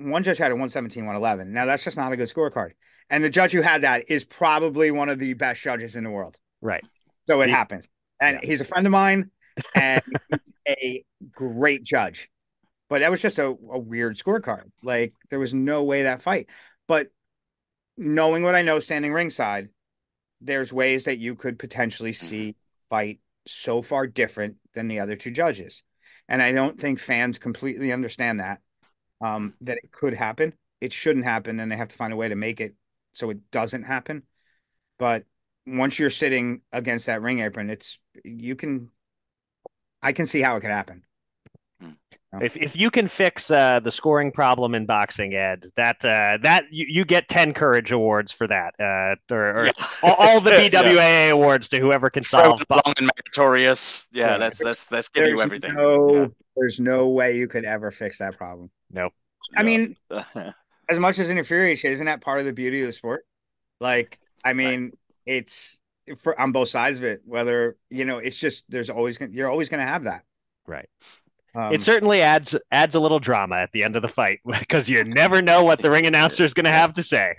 one 0.00 0.22
judge 0.22 0.38
had 0.38 0.50
a 0.50 0.54
117, 0.54 1.04
111. 1.04 1.52
Now 1.52 1.66
that's 1.66 1.84
just 1.84 1.96
not 1.96 2.12
a 2.12 2.16
good 2.16 2.28
scorecard. 2.28 2.72
And 3.08 3.22
the 3.22 3.30
judge 3.30 3.52
who 3.52 3.62
had 3.62 3.82
that 3.82 4.04
is 4.08 4.24
probably 4.24 4.90
one 4.90 5.08
of 5.08 5.18
the 5.18 5.34
best 5.34 5.62
judges 5.62 5.96
in 5.96 6.04
the 6.04 6.10
world. 6.10 6.38
Right. 6.60 6.84
So 7.26 7.40
it 7.40 7.46
He- 7.46 7.52
happens. 7.52 7.88
And 8.20 8.38
Yeah. 8.42 8.48
he's 8.48 8.60
a 8.60 8.64
friend 8.64 8.86
of 8.86 8.90
mine 8.90 9.30
and 9.74 10.02
a 10.68 11.04
great 11.30 11.82
judge. 11.82 12.30
But 12.88 13.00
that 13.00 13.10
was 13.10 13.22
just 13.22 13.38
a, 13.38 13.46
a 13.46 13.78
weird 13.78 14.18
scorecard. 14.18 14.64
Like 14.82 15.14
there 15.30 15.38
was 15.38 15.54
no 15.54 15.84
way 15.84 16.04
that 16.04 16.22
fight. 16.22 16.48
But 16.88 17.08
knowing 17.96 18.42
what 18.42 18.54
I 18.54 18.62
know 18.62 18.80
standing 18.80 19.12
ringside, 19.12 19.68
there's 20.40 20.72
ways 20.72 21.04
that 21.04 21.18
you 21.18 21.34
could 21.34 21.58
potentially 21.58 22.12
mm-hmm. 22.12 22.26
see 22.26 22.56
fight 22.88 23.20
so 23.46 23.82
far 23.82 24.06
different 24.06 24.56
than 24.74 24.88
the 24.88 25.00
other 25.00 25.16
two 25.16 25.30
judges. 25.30 25.82
And 26.28 26.42
I 26.42 26.52
don't 26.52 26.80
think 26.80 26.98
fans 26.98 27.38
completely 27.38 27.92
understand 27.92 28.40
that. 28.40 28.60
Um, 29.20 29.54
that 29.60 29.78
it 29.78 29.90
could 29.92 30.14
happen. 30.14 30.54
It 30.80 30.92
shouldn't 30.92 31.24
happen, 31.26 31.60
and 31.60 31.70
they 31.70 31.76
have 31.76 31.88
to 31.88 31.96
find 31.96 32.12
a 32.12 32.16
way 32.16 32.28
to 32.28 32.36
make 32.36 32.60
it 32.60 32.74
so 33.12 33.28
it 33.30 33.50
doesn't 33.50 33.82
happen. 33.82 34.22
But 34.98 35.24
once 35.66 35.98
you're 35.98 36.08
sitting 36.10 36.62
against 36.72 37.06
that 37.06 37.20
ring 37.22 37.40
apron, 37.40 37.68
it's 37.70 37.98
you 38.24 38.56
can 38.56 38.88
I 40.02 40.12
can 40.12 40.24
see 40.26 40.40
how 40.40 40.56
it 40.56 40.60
could 40.60 40.70
happen. 40.70 41.02
If 42.40 42.56
if 42.56 42.76
you 42.76 42.90
can 42.92 43.08
fix 43.08 43.50
uh, 43.50 43.80
the 43.80 43.90
scoring 43.90 44.30
problem 44.30 44.74
in 44.74 44.86
boxing, 44.86 45.34
Ed, 45.34 45.66
that 45.74 46.04
uh, 46.04 46.38
that 46.42 46.64
you, 46.70 46.86
you 46.88 47.04
get 47.04 47.28
ten 47.28 47.52
courage 47.52 47.90
awards 47.90 48.30
for 48.30 48.46
that, 48.46 48.74
uh, 48.78 49.16
or, 49.34 49.50
or 49.58 49.66
Yeah. 49.66 49.72
all, 50.04 50.14
all 50.14 50.40
the 50.40 50.50
Yeah. 50.52 50.68
BWAA 50.68 51.30
awards 51.32 51.68
to 51.70 51.80
whoever 51.80 52.08
can 52.08 52.22
Frozen 52.22 52.58
solve. 52.58 52.68
bo- 52.68 52.80
long 52.86 52.94
and 52.98 53.10
meritorious. 53.16 54.08
Yeah, 54.12 54.30
Yeah. 54.32 54.36
let's 54.36 54.60
let's 54.60 54.90
let's 54.92 55.08
give 55.08 55.26
you 55.26 55.42
everything. 55.42 55.74
No, 55.74 56.30
there's 56.56 56.78
no 56.78 57.08
way 57.08 57.36
you 57.36 57.48
could 57.48 57.64
ever 57.64 57.90
fix 57.90 58.18
that 58.18 58.36
problem. 58.38 58.70
Nope. 58.90 59.12
I 59.56 59.62
mean, 59.62 59.96
as 60.90 60.98
much 60.98 61.18
as 61.18 61.30
it 61.30 61.36
infuriates 61.38 61.84
you, 61.84 61.90
isn't 61.90 62.06
that 62.06 62.20
part 62.20 62.40
of 62.40 62.46
the 62.46 62.52
beauty 62.52 62.80
of 62.82 62.86
the 62.86 62.92
sport? 62.92 63.24
Like, 63.80 64.18
I 64.44 64.52
mean, 64.52 64.92
it's 65.26 65.80
for 66.18 66.38
on 66.40 66.52
both 66.52 66.68
sides 66.68 66.98
of 66.98 67.04
it. 67.04 67.22
Whether 67.24 67.76
you 67.88 68.04
know, 68.04 68.18
it's 68.18 68.38
just 68.38 68.64
there's 68.68 68.90
always 68.90 69.18
gonna 69.18 69.32
you're 69.32 69.48
always 69.50 69.68
gonna 69.68 69.84
have 69.86 70.04
that. 70.04 70.24
Right. 70.66 70.88
Um, 71.54 71.72
It 71.72 71.80
certainly 71.82 72.22
adds 72.22 72.54
adds 72.70 72.94
a 72.94 73.00
little 73.00 73.18
drama 73.18 73.56
at 73.56 73.72
the 73.72 73.82
end 73.82 73.96
of 73.96 74.02
the 74.02 74.08
fight 74.08 74.40
because 74.46 74.88
you 74.88 75.02
never 75.04 75.42
know 75.42 75.64
what 75.64 75.80
the 75.80 75.90
ring 75.90 76.06
announcer 76.06 76.44
is 76.44 76.54
going 76.54 76.66
to 76.66 76.72
have 76.72 76.92
to 76.94 77.02
say. 77.02 77.34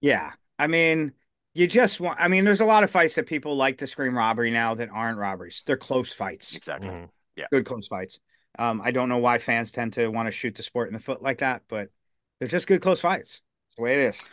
yeah. 0.00 0.32
I 0.58 0.66
mean, 0.68 1.12
you 1.54 1.66
just 1.66 2.00
want. 2.00 2.20
I 2.20 2.28
mean, 2.28 2.44
there's 2.44 2.60
a 2.60 2.64
lot 2.64 2.84
of 2.84 2.90
fights 2.90 3.14
that 3.16 3.26
people 3.26 3.56
like 3.56 3.78
to 3.78 3.86
scream 3.86 4.16
robbery 4.16 4.50
now 4.50 4.74
that 4.74 4.88
aren't 4.90 5.18
robberies. 5.18 5.62
They're 5.66 5.76
close 5.76 6.12
fights, 6.12 6.56
exactly. 6.56 6.90
Mhm. 6.90 7.08
good 7.50 7.64
close 7.66 7.88
fights. 7.88 8.20
Um, 8.58 8.80
I 8.84 8.90
don't 8.90 9.08
know 9.08 9.18
why 9.18 9.38
fans 9.38 9.72
tend 9.72 9.94
to 9.94 10.08
want 10.08 10.26
to 10.26 10.32
shoot 10.32 10.54
the 10.54 10.62
sport 10.62 10.88
in 10.88 10.94
the 10.94 11.00
foot 11.00 11.22
like 11.22 11.38
that, 11.38 11.62
but 11.68 11.90
they're 12.38 12.48
just 12.48 12.66
good 12.66 12.82
close 12.82 13.00
fights. 13.00 13.42
It's 13.68 13.76
the 13.76 13.82
way 13.82 13.94
it 13.94 14.00
is. 14.00 14.28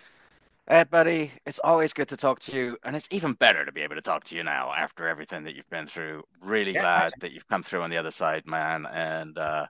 Ed, 0.68 0.90
buddy, 0.92 1.32
it's 1.46 1.60
always 1.60 1.94
good 1.94 2.08
to 2.10 2.18
talk 2.18 2.40
to 2.42 2.56
you, 2.56 2.78
and 2.84 2.96
it's 2.96 3.08
even 3.12 3.34
better 3.34 3.66
to 3.66 3.72
be 3.72 3.82
able 3.82 3.96
to 3.96 4.02
talk 4.02 4.24
to 4.26 4.36
you 4.36 4.44
now 4.44 4.72
after 4.72 5.08
everything 5.08 5.44
that 5.44 5.56
you've 5.56 5.70
been 5.70 5.88
through. 5.88 6.24
Really 6.42 6.74
Yeah, 6.74 6.82
glad 6.82 7.06
awesome. 7.06 7.20
that 7.22 7.32
you've 7.32 7.48
come 7.48 7.64
through 7.64 7.82
on 7.82 7.90
the 7.90 7.98
other 7.98 8.12
side, 8.12 8.46
man. 8.46 8.86
And 8.86 9.38
uh, 9.38 9.66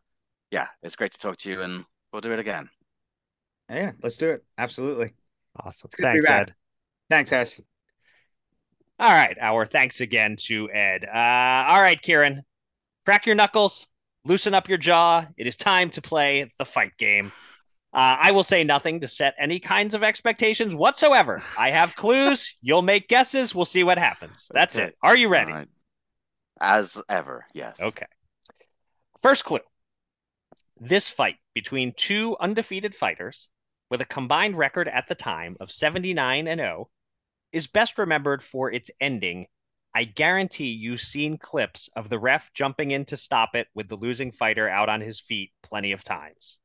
yeah, 0.51 0.67
it's 0.83 0.95
great 0.97 1.13
to 1.13 1.19
talk 1.19 1.37
to 1.37 1.49
you, 1.49 1.61
and 1.61 1.85
we'll 2.11 2.21
do 2.21 2.33
it 2.33 2.39
again. 2.39 2.69
Yeah, 3.69 3.91
let's 4.01 4.17
do 4.17 4.31
it. 4.31 4.43
Absolutely. 4.57 5.13
Awesome. 5.63 5.87
It's 5.87 5.95
good 5.95 6.07
to 6.07 6.11
be 6.11 6.17
Thanks. 6.17 6.29
Ed. 6.29 6.55
Thanks, 7.09 7.31
S. 7.31 7.61
All 8.99 9.07
right, 9.07 9.37
our 9.39 9.65
thanks 9.65 10.01
again 10.01 10.35
to 10.47 10.69
Ed. 10.71 11.05
Uh, 11.05 11.65
all 11.71 11.81
right, 11.81 12.01
Kieran, 12.01 12.43
crack 13.05 13.25
your 13.25 13.35
knuckles, 13.35 13.87
loosen 14.29 14.53
up 14.53 14.69
your 14.69 14.77
jaw. 14.77 15.25
It 15.37 15.47
is 15.47 15.57
time 15.57 15.89
to 15.91 16.01
play 16.01 16.51
the 16.59 16.65
fight 16.65 16.95
game. 16.97 17.31
Uh, 17.91 18.15
I 18.19 18.31
will 18.31 18.43
say 18.43 18.63
nothing 18.63 18.99
to 18.99 19.07
set 19.07 19.33
any 19.39 19.59
kinds 19.59 19.95
of 19.95 20.03
expectations 20.03 20.75
whatsoever. 20.75 21.41
I 21.57 21.71
have 21.71 21.95
clues. 21.95 22.55
You'll 22.61 22.83
make 22.83 23.09
guesses. 23.09 23.55
We'll 23.55 23.65
see 23.65 23.83
what 23.83 23.97
happens. 23.97 24.51
That's 24.53 24.77
Okay. 24.77 24.89
it. 24.89 24.95
Are 25.01 25.17
you 25.17 25.27
ready? 25.27 25.51
Right. 25.51 25.67
As 26.61 27.01
ever, 27.09 27.47
yes. 27.53 27.79
Okay. 27.81 28.05
First 29.19 29.43
clue. 29.43 29.61
This 30.79 31.09
fight 31.09 31.37
between 31.55 31.93
two 31.93 32.37
undefeated 32.39 32.93
fighters 32.93 33.49
with 33.89 34.01
a 34.01 34.05
combined 34.05 34.55
record 34.55 34.87
at 34.87 35.07
the 35.07 35.15
time 35.15 35.57
of 35.59 35.71
79 35.71 36.47
and 36.47 36.59
0, 36.59 36.89
is 37.51 37.65
best 37.65 37.97
remembered 37.97 38.43
for 38.43 38.71
its 38.71 38.91
ending. 39.01 39.47
I 39.99 40.05
guarantee 40.05 40.69
you've 40.69 41.01
seen 41.01 41.37
clips 41.37 41.89
of 41.93 42.07
the 42.07 42.17
ref 42.17 42.53
jumping 42.53 42.91
in 42.91 43.03
to 43.07 43.17
stop 43.17 43.49
it 43.53 43.67
with 43.75 43.89
the 43.89 43.97
losing 43.97 44.31
fighter 44.31 44.69
out 44.69 44.87
on 44.87 45.01
his 45.01 45.19
feet 45.19 45.51
plenty 45.61 45.91
of 45.91 46.05
times. 46.05 46.57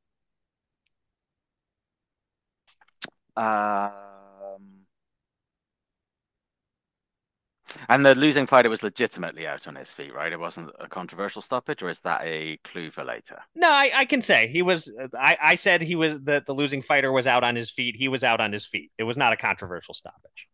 Um, 3.35 3.91
and 7.89 8.05
the 8.05 8.15
losing 8.15 8.47
fighter 8.47 8.69
was 8.69 8.83
legitimately 8.83 9.45
out 9.45 9.67
on 9.67 9.75
his 9.75 9.91
feet, 9.91 10.13
right? 10.13 10.31
It 10.31 10.39
wasn't 10.39 10.71
a 10.79 10.87
controversial 10.87 11.41
stoppage, 11.41 11.83
or 11.83 11.89
is 11.89 11.99
that 12.05 12.21
a 12.23 12.57
clue 12.63 12.89
for 12.89 13.03
later? 13.03 13.39
No, 13.53 13.69
I, 13.69 13.91
I 13.93 14.05
can 14.05 14.21
say 14.21 14.47
he 14.47 14.61
was. 14.61 14.89
I, 15.13 15.35
I 15.41 15.55
said 15.55 15.81
he 15.81 15.95
was 15.95 16.21
that 16.21 16.45
the 16.45 16.53
losing 16.55 16.81
fighter 16.81 17.11
was 17.11 17.27
out 17.27 17.43
on 17.43 17.57
his 17.57 17.69
feet. 17.69 17.97
He 17.97 18.07
was 18.07 18.23
out 18.23 18.39
on 18.39 18.53
his 18.53 18.65
feet. 18.65 18.91
It 18.97 19.03
was 19.03 19.17
not 19.17 19.33
a 19.33 19.37
controversial 19.37 19.93
stoppage. 19.93 20.47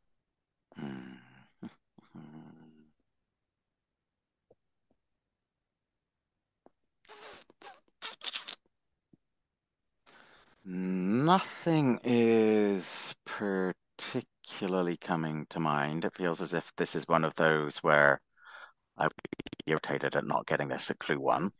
Nothing 10.63 11.99
is 12.03 12.85
particularly 13.25 14.97
coming 14.97 15.47
to 15.49 15.59
mind. 15.59 16.05
It 16.05 16.15
feels 16.15 16.41
as 16.41 16.53
if 16.53 16.71
this 16.77 16.95
is 16.95 17.07
one 17.07 17.23
of 17.23 17.35
those 17.35 17.77
where 17.77 18.21
I 18.97 19.05
would 19.05 19.13
be 19.15 19.71
irritated 19.71 20.15
at 20.15 20.25
not 20.25 20.45
getting 20.45 20.67
this 20.67 20.91
at 20.91 20.99
clue 20.99 21.19
one. 21.19 21.51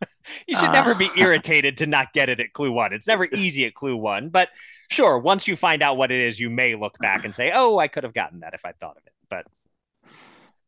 you 0.46 0.54
should 0.54 0.68
uh, 0.68 0.72
never 0.72 0.94
be 0.94 1.10
irritated 1.16 1.78
to 1.78 1.86
not 1.86 2.12
get 2.12 2.28
it 2.28 2.40
at 2.40 2.52
clue 2.52 2.72
one. 2.72 2.92
It's 2.92 3.06
never 3.08 3.24
easy 3.32 3.64
at 3.64 3.74
clue 3.74 3.96
one, 3.96 4.28
but 4.28 4.50
sure, 4.90 5.18
once 5.18 5.48
you 5.48 5.56
find 5.56 5.82
out 5.82 5.96
what 5.96 6.10
it 6.10 6.20
is, 6.20 6.38
you 6.38 6.50
may 6.50 6.74
look 6.74 6.98
back 6.98 7.24
and 7.24 7.34
say, 7.34 7.52
"Oh, 7.54 7.78
I 7.78 7.88
could 7.88 8.04
have 8.04 8.14
gotten 8.14 8.40
that 8.40 8.54
if 8.54 8.64
I 8.66 8.72
thought 8.72 8.98
of 8.98 9.02
it." 9.06 9.12
But 9.30 9.46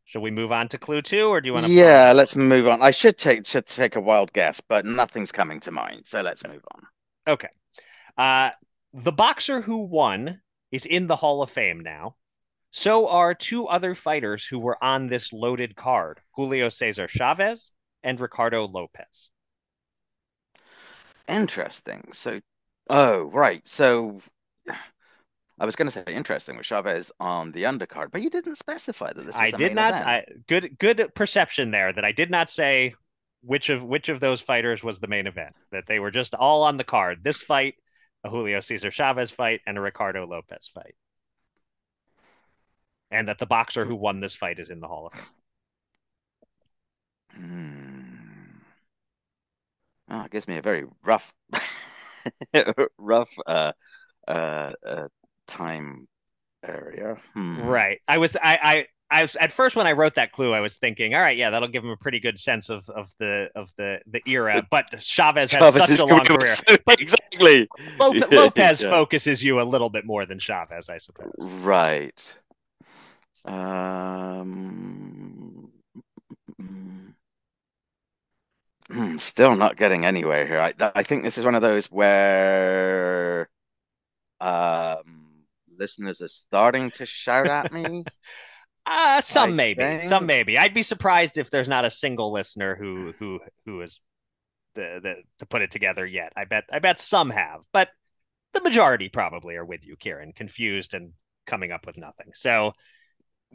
should 0.06 0.22
we 0.22 0.30
move 0.30 0.52
on 0.52 0.68
to 0.68 0.78
clue 0.78 1.02
two, 1.02 1.28
or 1.28 1.42
do 1.42 1.48
you 1.48 1.52
want 1.52 1.66
to? 1.66 1.72
Yeah, 1.72 2.12
let's 2.12 2.36
move 2.36 2.66
on. 2.68 2.80
I 2.80 2.90
should 2.90 3.18
take 3.18 3.46
should 3.46 3.66
take 3.66 3.96
a 3.96 4.00
wild 4.00 4.32
guess, 4.32 4.62
but 4.66 4.86
nothing's 4.86 5.32
coming 5.32 5.60
to 5.60 5.70
mind, 5.70 6.06
so 6.06 6.22
let's 6.22 6.44
move 6.44 6.62
on. 6.74 6.86
Okay. 7.28 7.48
Uh, 8.16 8.50
the 8.92 9.12
boxer 9.12 9.60
who 9.60 9.78
won 9.78 10.40
is 10.70 10.86
in 10.86 11.06
the 11.06 11.16
Hall 11.16 11.42
of 11.42 11.50
Fame 11.50 11.80
now. 11.80 12.16
So 12.70 13.08
are 13.08 13.34
two 13.34 13.66
other 13.66 13.94
fighters 13.94 14.46
who 14.46 14.58
were 14.58 14.82
on 14.82 15.06
this 15.06 15.32
loaded 15.32 15.76
card 15.76 16.20
Julio 16.32 16.70
Cesar 16.70 17.06
Chavez 17.06 17.70
and 18.02 18.18
Ricardo 18.18 18.66
Lopez. 18.66 19.30
Interesting. 21.28 22.08
So, 22.12 22.40
oh, 22.88 23.24
right. 23.24 23.62
So, 23.66 24.20
I 25.60 25.66
was 25.66 25.76
going 25.76 25.90
to 25.90 25.92
say 25.92 26.04
interesting 26.08 26.56
with 26.56 26.66
Chavez 26.66 27.12
on 27.20 27.52
the 27.52 27.64
undercard, 27.64 28.10
but 28.10 28.22
you 28.22 28.30
didn't 28.30 28.56
specify 28.56 29.12
that 29.12 29.26
this. 29.26 29.36
I 29.36 29.50
did 29.50 29.74
not. 29.74 29.94
I, 29.94 30.24
good, 30.48 30.76
good 30.78 31.14
perception 31.14 31.70
there. 31.70 31.92
That 31.92 32.04
I 32.04 32.12
did 32.12 32.30
not 32.30 32.50
say 32.50 32.94
which 33.42 33.68
of 33.68 33.84
which 33.84 34.08
of 34.08 34.18
those 34.18 34.40
fighters 34.40 34.82
was 34.82 34.98
the 34.98 35.08
main 35.08 35.26
event. 35.26 35.54
That 35.70 35.86
they 35.86 35.98
were 35.98 36.10
just 36.10 36.34
all 36.34 36.62
on 36.62 36.78
the 36.78 36.84
card. 36.84 37.22
This 37.22 37.36
fight, 37.36 37.74
a 38.24 38.30
Julio 38.30 38.60
Cesar 38.60 38.90
Chavez 38.90 39.30
fight, 39.30 39.60
and 39.66 39.76
a 39.78 39.80
Ricardo 39.80 40.26
Lopez 40.26 40.68
fight, 40.68 40.94
and 43.10 43.28
that 43.28 43.38
the 43.38 43.46
boxer 43.46 43.84
who 43.84 43.94
won 43.94 44.20
this 44.20 44.34
fight 44.34 44.58
is 44.58 44.70
in 44.70 44.80
the 44.80 44.88
Hall 44.88 45.06
of 45.06 45.12
Fame. 45.12 45.22
Hmm. 47.34 48.12
Oh, 50.10 50.22
it 50.22 50.30
gives 50.30 50.46
me 50.46 50.58
a 50.58 50.62
very 50.62 50.84
rough, 51.02 51.32
rough 52.98 53.30
uh, 53.46 53.72
uh, 54.28 54.72
uh, 54.86 55.08
time 55.46 56.06
area. 56.66 57.16
Hmm. 57.34 57.62
Right. 57.62 58.00
I 58.06 58.18
was. 58.18 58.36
I. 58.36 58.58
I 58.62 58.86
I 59.12 59.22
was, 59.22 59.36
at 59.36 59.52
first 59.52 59.76
when 59.76 59.86
I 59.86 59.92
wrote 59.92 60.14
that 60.14 60.32
clue, 60.32 60.54
I 60.54 60.60
was 60.60 60.78
thinking, 60.78 61.14
all 61.14 61.20
right, 61.20 61.36
yeah, 61.36 61.50
that'll 61.50 61.68
give 61.68 61.84
him 61.84 61.90
a 61.90 61.96
pretty 61.96 62.18
good 62.18 62.38
sense 62.38 62.70
of, 62.70 62.88
of 62.88 63.12
the 63.18 63.50
of 63.54 63.72
the 63.76 64.00
the 64.06 64.22
era. 64.26 64.66
But 64.70 64.86
Chavez 65.00 65.52
had 65.52 65.68
such 65.70 65.98
a 65.98 66.06
long 66.06 66.24
career. 66.24 66.54
But 66.86 67.00
exactly. 67.00 67.68
Lopez 68.00 68.82
yeah. 68.82 68.90
focuses 68.90 69.44
you 69.44 69.60
a 69.60 69.64
little 69.64 69.90
bit 69.90 70.06
more 70.06 70.24
than 70.24 70.38
Chavez, 70.38 70.88
I 70.88 70.96
suppose. 70.96 71.34
Right. 71.38 72.34
Um. 73.44 75.70
Hmm, 78.88 79.18
still 79.18 79.56
not 79.56 79.76
getting 79.76 80.06
anywhere 80.06 80.46
here. 80.46 80.60
I, 80.60 80.72
I 80.94 81.02
think 81.02 81.22
this 81.22 81.38
is 81.38 81.44
one 81.44 81.54
of 81.54 81.62
those 81.62 81.86
where 81.86 83.48
um, 84.40 85.44
listeners 85.78 86.20
are 86.20 86.28
starting 86.28 86.90
to 86.92 87.06
shout 87.06 87.46
at 87.46 87.72
me. 87.72 88.04
Uh, 88.92 89.20
some 89.20 89.50
I 89.50 89.52
maybe, 89.52 89.82
think. 89.82 90.02
some 90.02 90.26
maybe. 90.26 90.58
I'd 90.58 90.74
be 90.74 90.82
surprised 90.82 91.38
if 91.38 91.50
there's 91.50 91.68
not 91.68 91.84
a 91.84 91.90
single 91.90 92.32
listener 92.32 92.76
who 92.76 93.12
who 93.18 93.40
who 93.64 93.80
is 93.80 94.00
the, 94.74 95.00
the 95.02 95.14
to 95.38 95.46
put 95.46 95.62
it 95.62 95.70
together 95.70 96.04
yet. 96.04 96.32
I 96.36 96.44
bet 96.44 96.64
I 96.72 96.78
bet 96.78 96.98
some 97.00 97.30
have, 97.30 97.62
but 97.72 97.88
the 98.52 98.60
majority 98.60 99.08
probably 99.08 99.56
are 99.56 99.64
with 99.64 99.86
you, 99.86 99.96
Kieran, 99.96 100.32
confused 100.32 100.94
and 100.94 101.12
coming 101.46 101.72
up 101.72 101.86
with 101.86 101.96
nothing. 101.96 102.32
So, 102.34 102.72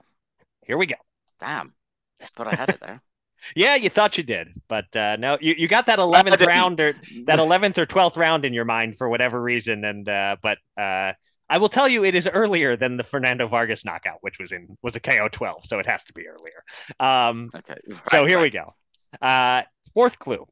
Here 0.65 0.77
we 0.77 0.87
go. 0.87 0.95
Damn. 1.39 1.73
I 2.21 2.25
thought 2.25 2.53
I 2.53 2.55
had 2.55 2.69
it 2.69 2.79
there. 2.79 3.01
yeah, 3.55 3.75
you 3.75 3.89
thought 3.89 4.17
you 4.17 4.23
did, 4.23 4.49
but 4.67 4.93
uh, 4.95 5.15
no, 5.17 5.37
you, 5.39 5.55
you 5.57 5.67
got 5.67 5.85
that 5.85 5.99
eleventh 5.99 6.41
round 6.47 6.79
or 6.79 6.93
that 7.25 7.39
eleventh 7.39 7.77
or 7.77 7.85
twelfth 7.85 8.17
round 8.17 8.43
in 8.43 8.53
your 8.53 8.65
mind 8.65 8.97
for 8.97 9.07
whatever 9.07 9.41
reason, 9.41 9.85
and 9.85 10.09
uh, 10.09 10.35
but 10.41 10.57
uh, 10.77 11.13
I 11.49 11.57
will 11.57 11.69
tell 11.69 11.87
you, 11.87 12.03
it 12.03 12.15
is 12.15 12.27
earlier 12.27 12.75
than 12.75 12.97
the 12.97 13.03
Fernando 13.03 13.47
Vargas 13.47 13.83
knockout, 13.83 14.19
which 14.21 14.39
was 14.39 14.51
in 14.51 14.77
was 14.81 14.95
a 14.95 14.99
KO 14.99 15.27
twelve, 15.29 15.65
so 15.65 15.79
it 15.79 15.85
has 15.87 16.03
to 16.05 16.13
be 16.13 16.27
earlier. 16.27 16.63
Um, 16.99 17.49
okay. 17.55 17.75
Right, 17.87 18.07
so 18.07 18.25
here 18.25 18.37
right. 18.37 18.43
we 18.43 18.49
go. 18.49 18.73
Uh, 19.21 19.63
fourth 19.93 20.19
clue. 20.19 20.45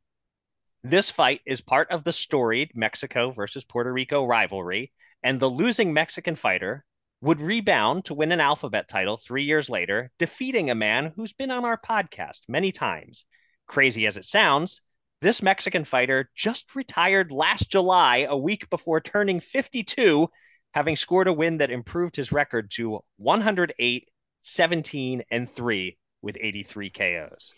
This 0.84 1.12
fight 1.12 1.42
is 1.46 1.62
part 1.62 1.92
of 1.92 2.04
the 2.04 2.14
storied 2.14 2.72
Mexico 2.74 3.30
versus 3.32 3.66
Puerto 3.66 3.92
Rico 3.92 4.26
rivalry, 4.26 4.92
and 5.24 5.40
the 5.40 5.50
losing 5.50 5.94
Mexican 5.94 6.36
fighter 6.36 6.86
would 7.22 7.42
rebound 7.42 8.06
to 8.06 8.14
win 8.14 8.32
an 8.32 8.40
alphabet 8.40 8.88
title 8.88 9.18
three 9.18 9.44
years 9.44 9.70
later, 9.70 10.12
defeating 10.20 10.70
a 10.70 10.76
man 10.76 11.12
who's 11.16 11.34
been 11.34 11.52
on 11.52 11.66
our 11.66 11.78
podcast 11.78 12.42
many 12.48 12.72
times. 12.72 13.26
Crazy 13.66 14.06
as 14.06 14.18
it 14.18 14.24
sounds, 14.24 14.82
this 15.20 15.42
Mexican 15.42 15.84
fighter 15.84 16.30
just 16.36 16.76
retired 16.76 17.32
last 17.32 17.72
July, 17.72 18.28
a 18.30 18.38
week 18.38 18.70
before 18.70 19.02
turning 19.02 19.40
52, 19.40 20.30
having 20.74 20.96
scored 20.96 21.28
a 21.28 21.34
win 21.34 21.58
that 21.58 21.72
improved 21.72 22.16
his 22.16 22.32
record 22.32 22.70
to 22.72 23.00
108, 23.18 24.10
17, 24.40 25.24
and 25.32 25.50
3 25.50 25.98
with 26.22 26.38
83 26.40 26.90
KOs. 26.90 27.54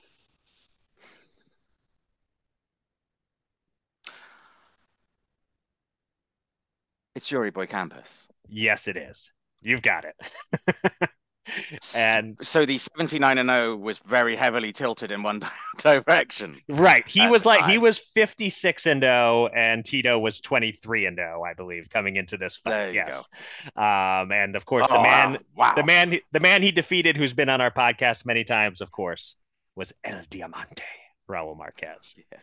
It's 7.15 7.30
Yuri 7.31 7.52
Boy 7.52 7.65
Campos. 7.65 8.27
Yes, 8.48 8.88
it 8.88 8.95
is. 8.95 9.31
You've 9.61 9.81
got 9.81 10.06
it. 10.06 11.10
and 11.95 12.38
so 12.41 12.65
the 12.65 12.77
79 12.77 13.38
and 13.38 13.49
0 13.49 13.77
was 13.77 13.99
very 13.99 14.35
heavily 14.35 14.73
tilted 14.73 15.11
in 15.11 15.23
one 15.23 15.41
direction. 15.77 16.59
Right. 16.67 17.07
He 17.07 17.27
was 17.27 17.45
like 17.45 17.61
time. 17.61 17.69
he 17.69 17.77
was 17.77 17.97
56 17.97 18.88
and 18.88 19.01
0 19.01 19.47
and 19.47 19.85
Tito 19.85 20.19
was 20.19 20.41
23 20.41 21.05
and 21.05 21.17
0, 21.17 21.43
I 21.43 21.53
believe, 21.53 21.89
coming 21.89 22.15
into 22.15 22.38
this 22.38 22.57
fight. 22.57 22.93
yes. 22.93 23.27
Um 23.76 24.31
and 24.31 24.55
of 24.55 24.65
course 24.65 24.88
oh, 24.89 24.97
the 24.97 25.03
man 25.03 25.38
wow. 25.55 25.73
the 25.76 25.84
man 25.84 26.19
the 26.31 26.39
man 26.39 26.61
he 26.61 26.71
defeated 26.71 27.17
who's 27.17 27.34
been 27.34 27.49
on 27.49 27.61
our 27.61 27.71
podcast 27.71 28.26
many 28.26 28.43
times, 28.43 28.81
of 28.81 28.91
course, 28.91 29.35
was 29.76 29.93
El 30.03 30.21
Diamante, 30.30 30.84
Raul 31.30 31.57
Marquez. 31.57 32.15
Yeah. 32.31 32.38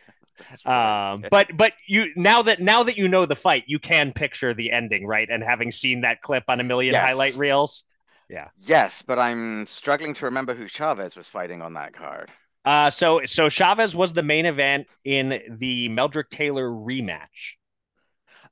Right. 0.65 1.13
Um, 1.13 1.25
but 1.31 1.47
but 1.55 1.73
you 1.87 2.11
now 2.15 2.43
that 2.43 2.59
now 2.59 2.83
that 2.83 2.97
you 2.97 3.07
know 3.07 3.25
the 3.25 3.35
fight, 3.35 3.63
you 3.67 3.79
can 3.79 4.13
picture 4.13 4.53
the 4.53 4.71
ending, 4.71 5.05
right? 5.05 5.27
And 5.29 5.43
having 5.43 5.71
seen 5.71 6.01
that 6.01 6.21
clip 6.21 6.43
on 6.47 6.59
a 6.59 6.63
million 6.63 6.93
yes. 6.93 7.07
highlight 7.07 7.35
reels, 7.35 7.83
yeah. 8.29 8.49
Yes, 8.59 9.03
but 9.05 9.19
I'm 9.19 9.65
struggling 9.67 10.13
to 10.15 10.25
remember 10.25 10.53
who 10.53 10.67
Chavez 10.67 11.15
was 11.15 11.29
fighting 11.29 11.61
on 11.61 11.73
that 11.73 11.93
card. 11.93 12.31
Uh, 12.65 12.89
so 12.89 13.21
so 13.25 13.47
Chavez 13.47 13.95
was 13.95 14.13
the 14.13 14.23
main 14.23 14.45
event 14.45 14.87
in 15.05 15.57
the 15.57 15.87
Meldrick 15.89 16.29
Taylor 16.29 16.69
rematch. 16.69 17.55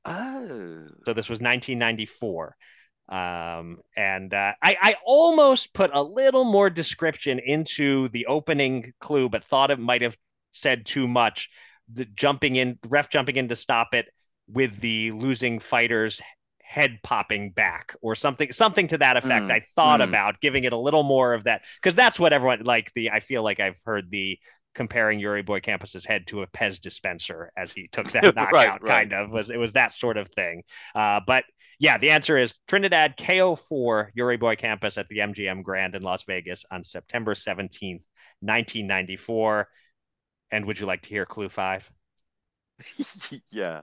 Oh. 0.04 0.86
So 1.04 1.12
this 1.12 1.28
was 1.28 1.40
1994. 1.40 2.56
Um, 3.08 3.78
and 3.96 4.32
uh, 4.32 4.52
I, 4.62 4.76
I 4.80 4.94
almost 5.04 5.74
put 5.74 5.90
a 5.92 6.02
little 6.02 6.44
more 6.44 6.70
description 6.70 7.38
into 7.38 8.08
the 8.08 8.26
opening 8.26 8.94
clue, 9.00 9.28
but 9.28 9.44
thought 9.44 9.70
it 9.70 9.78
might 9.78 10.02
have 10.02 10.16
said 10.50 10.86
too 10.86 11.06
much. 11.06 11.50
The 11.92 12.04
jumping 12.04 12.56
in, 12.56 12.78
ref 12.88 13.10
jumping 13.10 13.36
in 13.36 13.48
to 13.48 13.56
stop 13.56 13.88
it 13.92 14.06
with 14.48 14.80
the 14.80 15.12
losing 15.12 15.60
fighters 15.60 16.20
head 16.66 16.98
popping 17.02 17.50
back 17.50 17.94
or 18.02 18.14
something 18.14 18.50
something 18.52 18.88
to 18.88 18.98
that 18.98 19.16
effect. 19.16 19.46
Mm, 19.46 19.52
i 19.52 19.60
thought 19.60 20.00
mm. 20.00 20.04
about 20.08 20.40
giving 20.40 20.64
it 20.64 20.72
a 20.72 20.76
little 20.76 21.04
more 21.04 21.32
of 21.32 21.44
that 21.44 21.62
because 21.80 21.94
that's 21.94 22.18
what 22.18 22.32
everyone 22.32 22.64
like 22.64 22.92
the 22.94 23.10
i 23.10 23.20
feel 23.20 23.42
like 23.42 23.60
i've 23.60 23.80
heard 23.84 24.10
the 24.10 24.38
comparing 24.74 25.18
yuri 25.18 25.42
boy 25.42 25.60
campos's 25.60 26.04
head 26.04 26.26
to 26.26 26.42
a 26.42 26.46
pez 26.48 26.80
dispenser 26.80 27.50
as 27.56 27.72
he 27.72 27.88
took 27.88 28.10
that 28.10 28.22
knockout 28.36 28.52
right, 28.52 28.82
right. 28.82 29.10
kind 29.10 29.12
of 29.12 29.30
was 29.30 29.48
it 29.48 29.56
was 29.56 29.72
that 29.72 29.94
sort 29.94 30.16
of 30.18 30.28
thing. 30.28 30.62
Uh, 30.94 31.20
but 31.26 31.44
yeah 31.78 31.96
the 31.96 32.10
answer 32.10 32.36
is 32.36 32.54
trinidad 32.68 33.16
ko4 33.16 34.08
yuri 34.14 34.36
boy 34.36 34.54
campos 34.54 34.98
at 34.98 35.08
the 35.08 35.18
mgm 35.18 35.62
grand 35.62 35.94
in 35.94 36.02
las 36.02 36.24
vegas 36.24 36.66
on 36.70 36.84
september 36.84 37.32
17th 37.32 38.02
1994 38.40 39.68
and 40.50 40.66
would 40.66 40.78
you 40.78 40.86
like 40.86 41.02
to 41.02 41.08
hear 41.08 41.26
clue 41.26 41.48
five? 41.48 41.90
Yeah 43.50 43.80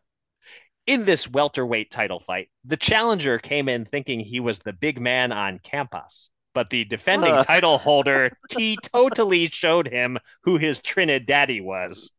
in 0.88 1.06
this 1.06 1.30
welterweight 1.30 1.92
title 1.92 2.20
fight, 2.20 2.50
the 2.66 2.78
challenger 2.78 3.40
came 3.40 3.70
in 3.70 3.86
thinking 3.86 4.20
he 4.20 4.40
was 4.40 4.60
the 4.60 4.74
big 4.74 5.00
man 5.00 5.32
on 5.32 5.60
campus, 5.60 6.30
but 6.54 6.70
the 6.70 6.86
defending 6.86 7.34
uh. 7.34 7.44
title 7.44 7.78
holder 7.78 8.38
T 8.50 8.78
totally 8.94 9.48
showed 9.48 9.88
him 9.88 10.18
who 10.44 10.58
his 10.58 10.80
Trinidaddy 10.82 11.64
was. 11.64 12.12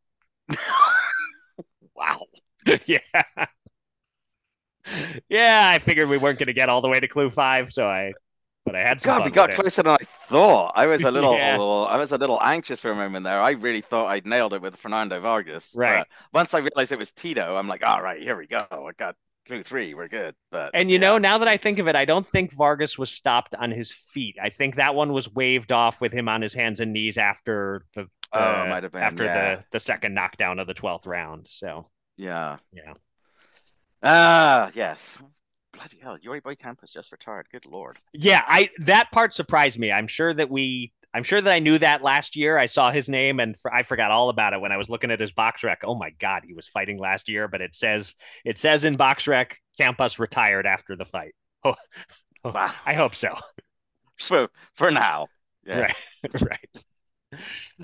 wow. 1.94 2.20
yeah. 2.86 2.98
Yeah, 5.28 5.70
I 5.72 5.78
figured 5.78 6.10
we 6.10 6.18
weren't 6.18 6.38
going 6.38 6.48
to 6.48 6.52
get 6.52 6.68
all 6.68 6.82
the 6.82 6.88
way 6.88 7.00
to 7.00 7.08
clue 7.08 7.30
five, 7.30 7.72
so 7.72 7.88
I 7.88 8.12
but 8.64 8.74
I 8.74 8.80
had 8.80 9.00
some. 9.00 9.18
God, 9.18 9.24
we 9.24 9.30
got 9.30 9.52
closer 9.52 9.82
than 9.82 9.92
I 9.92 10.04
thought. 10.28 10.72
I 10.74 10.86
was 10.86 11.02
a 11.02 11.10
little, 11.12 11.36
yeah. 11.36 11.56
I 11.56 11.96
was 11.96 12.12
a 12.12 12.18
little 12.18 12.40
anxious 12.42 12.80
for 12.80 12.90
a 12.90 12.94
moment 12.94 13.24
there. 13.24 13.40
I 13.40 13.52
really 13.52 13.82
thought 13.82 14.06
I'd 14.06 14.26
nailed 14.26 14.54
it 14.54 14.62
with 14.62 14.76
Fernando 14.76 15.20
Vargas. 15.20 15.72
Right. 15.76 16.06
once 16.32 16.54
I 16.54 16.58
realized 16.58 16.92
it 16.92 16.98
was 16.98 17.10
Tito, 17.10 17.56
I'm 17.56 17.68
like, 17.68 17.84
all 17.84 18.02
right, 18.02 18.20
here 18.20 18.36
we 18.36 18.46
go. 18.46 18.66
I 18.70 18.90
got 18.96 19.16
two, 19.46 19.62
three. 19.62 19.92
We're 19.92 20.08
good. 20.08 20.34
But 20.50 20.70
and 20.72 20.90
you 20.90 20.98
know, 20.98 21.18
now 21.18 21.38
that 21.38 21.48
I 21.48 21.58
think 21.58 21.78
of 21.78 21.88
it, 21.88 21.96
I 21.96 22.06
don't 22.06 22.26
think 22.26 22.52
Vargas 22.52 22.98
was 22.98 23.10
stopped 23.10 23.54
on 23.54 23.70
his 23.70 23.92
feet. 23.92 24.36
I 24.42 24.48
think 24.48 24.76
that 24.76 24.94
one 24.94 25.12
was 25.12 25.32
waved 25.32 25.70
off 25.70 26.00
with 26.00 26.12
him 26.12 26.28
on 26.28 26.40
his 26.40 26.54
hands 26.54 26.80
and 26.80 26.92
knees 26.92 27.18
after 27.18 27.84
the, 27.94 28.04
the 28.04 28.08
oh, 28.32 28.66
might 28.68 28.82
have 28.82 28.92
been, 28.92 29.02
after 29.02 29.24
yeah. 29.24 29.56
the 29.56 29.64
the 29.72 29.80
second 29.80 30.14
knockdown 30.14 30.58
of 30.58 30.66
the 30.66 30.74
twelfth 30.74 31.06
round. 31.06 31.46
So 31.48 31.88
yeah, 32.16 32.56
yeah. 32.72 32.94
Ah, 34.02 34.64
uh, 34.64 34.70
yes 34.74 35.18
bloody 35.74 35.98
hell, 36.02 36.18
Yuri 36.18 36.40
Boy 36.40 36.54
Campos 36.54 36.92
just 36.92 37.12
retired. 37.12 37.46
Good 37.50 37.66
lord. 37.66 37.98
Yeah, 38.12 38.42
I 38.46 38.68
that 38.78 39.10
part 39.12 39.34
surprised 39.34 39.78
me. 39.78 39.92
I'm 39.92 40.06
sure 40.06 40.32
that 40.32 40.50
we 40.50 40.92
I'm 41.14 41.22
sure 41.22 41.40
that 41.40 41.52
I 41.52 41.60
knew 41.60 41.78
that 41.78 42.02
last 42.02 42.34
year. 42.34 42.58
I 42.58 42.66
saw 42.66 42.90
his 42.90 43.08
name 43.08 43.38
and 43.38 43.56
for, 43.56 43.72
I 43.72 43.84
forgot 43.84 44.10
all 44.10 44.30
about 44.30 44.52
it 44.52 44.60
when 44.60 44.72
I 44.72 44.76
was 44.76 44.88
looking 44.88 45.12
at 45.12 45.20
his 45.20 45.32
BoxRec. 45.32 45.76
Oh 45.84 45.94
my 45.94 46.10
god, 46.18 46.42
he 46.44 46.54
was 46.54 46.68
fighting 46.68 46.98
last 46.98 47.28
year, 47.28 47.46
but 47.46 47.60
it 47.60 47.74
says 47.74 48.14
it 48.44 48.58
says 48.58 48.84
in 48.84 48.96
BoxRec 48.96 49.52
Campos 49.78 50.18
retired 50.18 50.66
after 50.66 50.96
the 50.96 51.04
fight. 51.04 51.34
Oh, 51.66 51.74
oh 52.44 52.50
wow. 52.50 52.74
I 52.84 52.92
hope 52.92 53.14
so. 53.14 53.34
So 54.18 54.48
for 54.74 54.90
now. 54.90 55.28
Yeah. 55.66 55.78
Right. 55.80 55.94
right. 56.42 56.84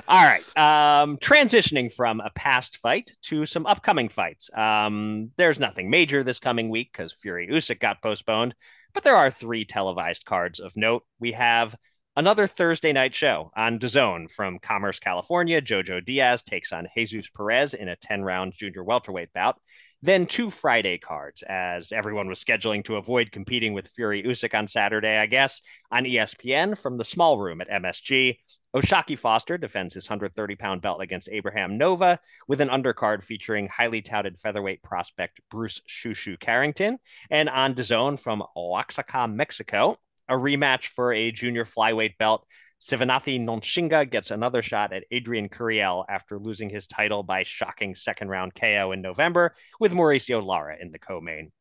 All 0.08 0.24
right. 0.24 0.44
Um, 0.56 1.16
transitioning 1.18 1.92
from 1.92 2.20
a 2.20 2.30
past 2.30 2.78
fight 2.78 3.12
to 3.22 3.46
some 3.46 3.66
upcoming 3.66 4.08
fights. 4.08 4.50
Um, 4.56 5.30
there's 5.36 5.60
nothing 5.60 5.90
major 5.90 6.22
this 6.22 6.38
coming 6.38 6.68
week 6.68 6.90
because 6.92 7.12
Fury 7.12 7.48
Usyk 7.50 7.80
got 7.80 8.02
postponed, 8.02 8.54
but 8.94 9.04
there 9.04 9.16
are 9.16 9.30
three 9.30 9.64
televised 9.64 10.24
cards 10.24 10.60
of 10.60 10.76
note. 10.76 11.04
We 11.18 11.32
have 11.32 11.74
another 12.16 12.46
Thursday 12.46 12.92
night 12.92 13.14
show 13.14 13.50
on 13.56 13.78
DAZN 13.78 14.30
from 14.30 14.58
Commerce, 14.58 14.98
California. 14.98 15.60
Jojo 15.60 16.04
Diaz 16.04 16.42
takes 16.42 16.72
on 16.72 16.86
Jesus 16.96 17.30
Perez 17.30 17.74
in 17.74 17.88
a 17.88 17.96
10 17.96 18.22
round 18.22 18.52
junior 18.56 18.84
welterweight 18.84 19.32
bout. 19.32 19.60
Then 20.02 20.26
two 20.26 20.48
Friday 20.48 20.96
cards, 20.96 21.42
as 21.46 21.92
everyone 21.92 22.26
was 22.26 22.42
scheduling 22.42 22.82
to 22.84 22.96
avoid 22.96 23.32
competing 23.32 23.74
with 23.74 23.88
Fury 23.88 24.22
Usyk 24.22 24.58
on 24.58 24.66
Saturday, 24.66 25.18
I 25.18 25.26
guess, 25.26 25.60
on 25.90 26.04
ESPN 26.04 26.78
from 26.78 26.96
the 26.96 27.04
small 27.04 27.38
room 27.38 27.60
at 27.60 27.68
MSG. 27.68 28.38
O'Shaquie 28.72 29.18
Foster 29.18 29.58
defends 29.58 29.94
his 29.94 30.08
130 30.08 30.54
pound 30.56 30.80
belt 30.80 31.02
against 31.02 31.28
Abraham 31.30 31.76
Nova 31.76 32.20
with 32.46 32.60
an 32.60 32.68
undercard 32.68 33.22
featuring 33.22 33.66
highly 33.66 34.00
touted 34.00 34.38
featherweight 34.38 34.82
prospect 34.82 35.40
Bruce 35.50 35.80
Shushu 35.88 36.38
Carrington. 36.38 36.98
And 37.30 37.48
on 37.48 37.74
DAZN 37.74 38.18
from 38.20 38.44
Oaxaca, 38.56 39.26
Mexico, 39.26 39.96
a 40.28 40.34
rematch 40.34 40.86
for 40.86 41.12
a 41.12 41.32
junior 41.32 41.64
flyweight 41.64 42.16
belt 42.18 42.46
Sivenathi 42.80 43.38
Nontshinga 43.38 44.08
gets 44.10 44.30
another 44.30 44.62
shot 44.62 44.92
at 44.92 45.04
Adrian 45.10 45.50
Curiel 45.50 46.04
after 46.08 46.38
losing 46.38 46.70
his 46.70 46.86
title 46.86 47.22
by 47.22 47.42
shocking 47.42 47.94
second 47.94 48.28
round 48.28 48.54
KO 48.54 48.92
in 48.92 49.02
November 49.02 49.54
with 49.78 49.92
Mauricio 49.92 50.44
Lara 50.44 50.76
in 50.80 50.90
the 50.90 50.98
co-main. 50.98 51.52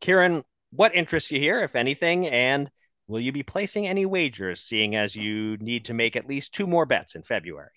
Kieran, 0.00 0.42
what 0.72 0.94
interests 0.94 1.30
you 1.30 1.38
here, 1.38 1.62
if 1.62 1.76
anything, 1.76 2.26
and 2.26 2.68
will 3.10 3.20
you 3.20 3.32
be 3.32 3.42
placing 3.42 3.88
any 3.88 4.06
wagers, 4.06 4.60
seeing 4.60 4.94
as 4.94 5.16
you 5.16 5.56
need 5.58 5.84
to 5.86 5.94
make 5.94 6.14
at 6.14 6.28
least 6.28 6.54
two 6.54 6.66
more 6.66 6.86
bets 6.86 7.16
in 7.16 7.22
February? 7.22 7.72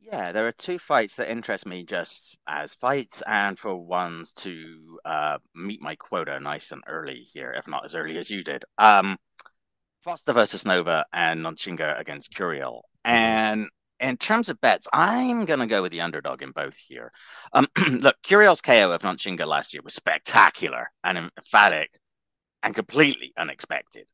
Yeah, 0.00 0.32
there 0.32 0.46
are 0.46 0.52
two 0.52 0.78
fights 0.78 1.14
that 1.16 1.30
interest 1.30 1.66
me 1.66 1.84
just 1.84 2.38
as 2.46 2.74
fights, 2.76 3.22
and 3.26 3.58
for 3.58 3.76
ones 3.76 4.32
to 4.36 4.98
uh, 5.04 5.38
meet 5.54 5.82
my 5.82 5.96
quota 5.96 6.40
nice 6.40 6.70
and 6.70 6.82
early 6.86 7.26
here, 7.32 7.52
if 7.52 7.68
not 7.68 7.84
as 7.84 7.94
early 7.94 8.16
as 8.16 8.30
you 8.30 8.42
did. 8.42 8.64
Um, 8.78 9.18
Foster 10.02 10.32
versus 10.32 10.64
Nova 10.64 11.04
and 11.12 11.40
Nontshinga 11.40 11.98
against 11.98 12.32
Curiel. 12.32 12.82
And 13.04 13.68
in 14.00 14.16
terms 14.16 14.48
of 14.48 14.60
bets, 14.60 14.86
I'm 14.92 15.44
going 15.44 15.58
to 15.58 15.66
go 15.66 15.82
with 15.82 15.90
the 15.90 16.02
underdog 16.02 16.42
in 16.42 16.52
both 16.52 16.76
here. 16.76 17.10
Um, 17.52 17.66
look, 17.90 18.16
Curiel's 18.22 18.60
KO 18.60 18.92
of 18.92 19.02
Nontshinga 19.02 19.46
last 19.46 19.74
year 19.74 19.82
was 19.82 19.94
spectacular 19.94 20.90
and 21.02 21.18
emphatic 21.18 21.90
and 22.66 22.74
completely 22.74 23.32
unexpected. 23.38 24.06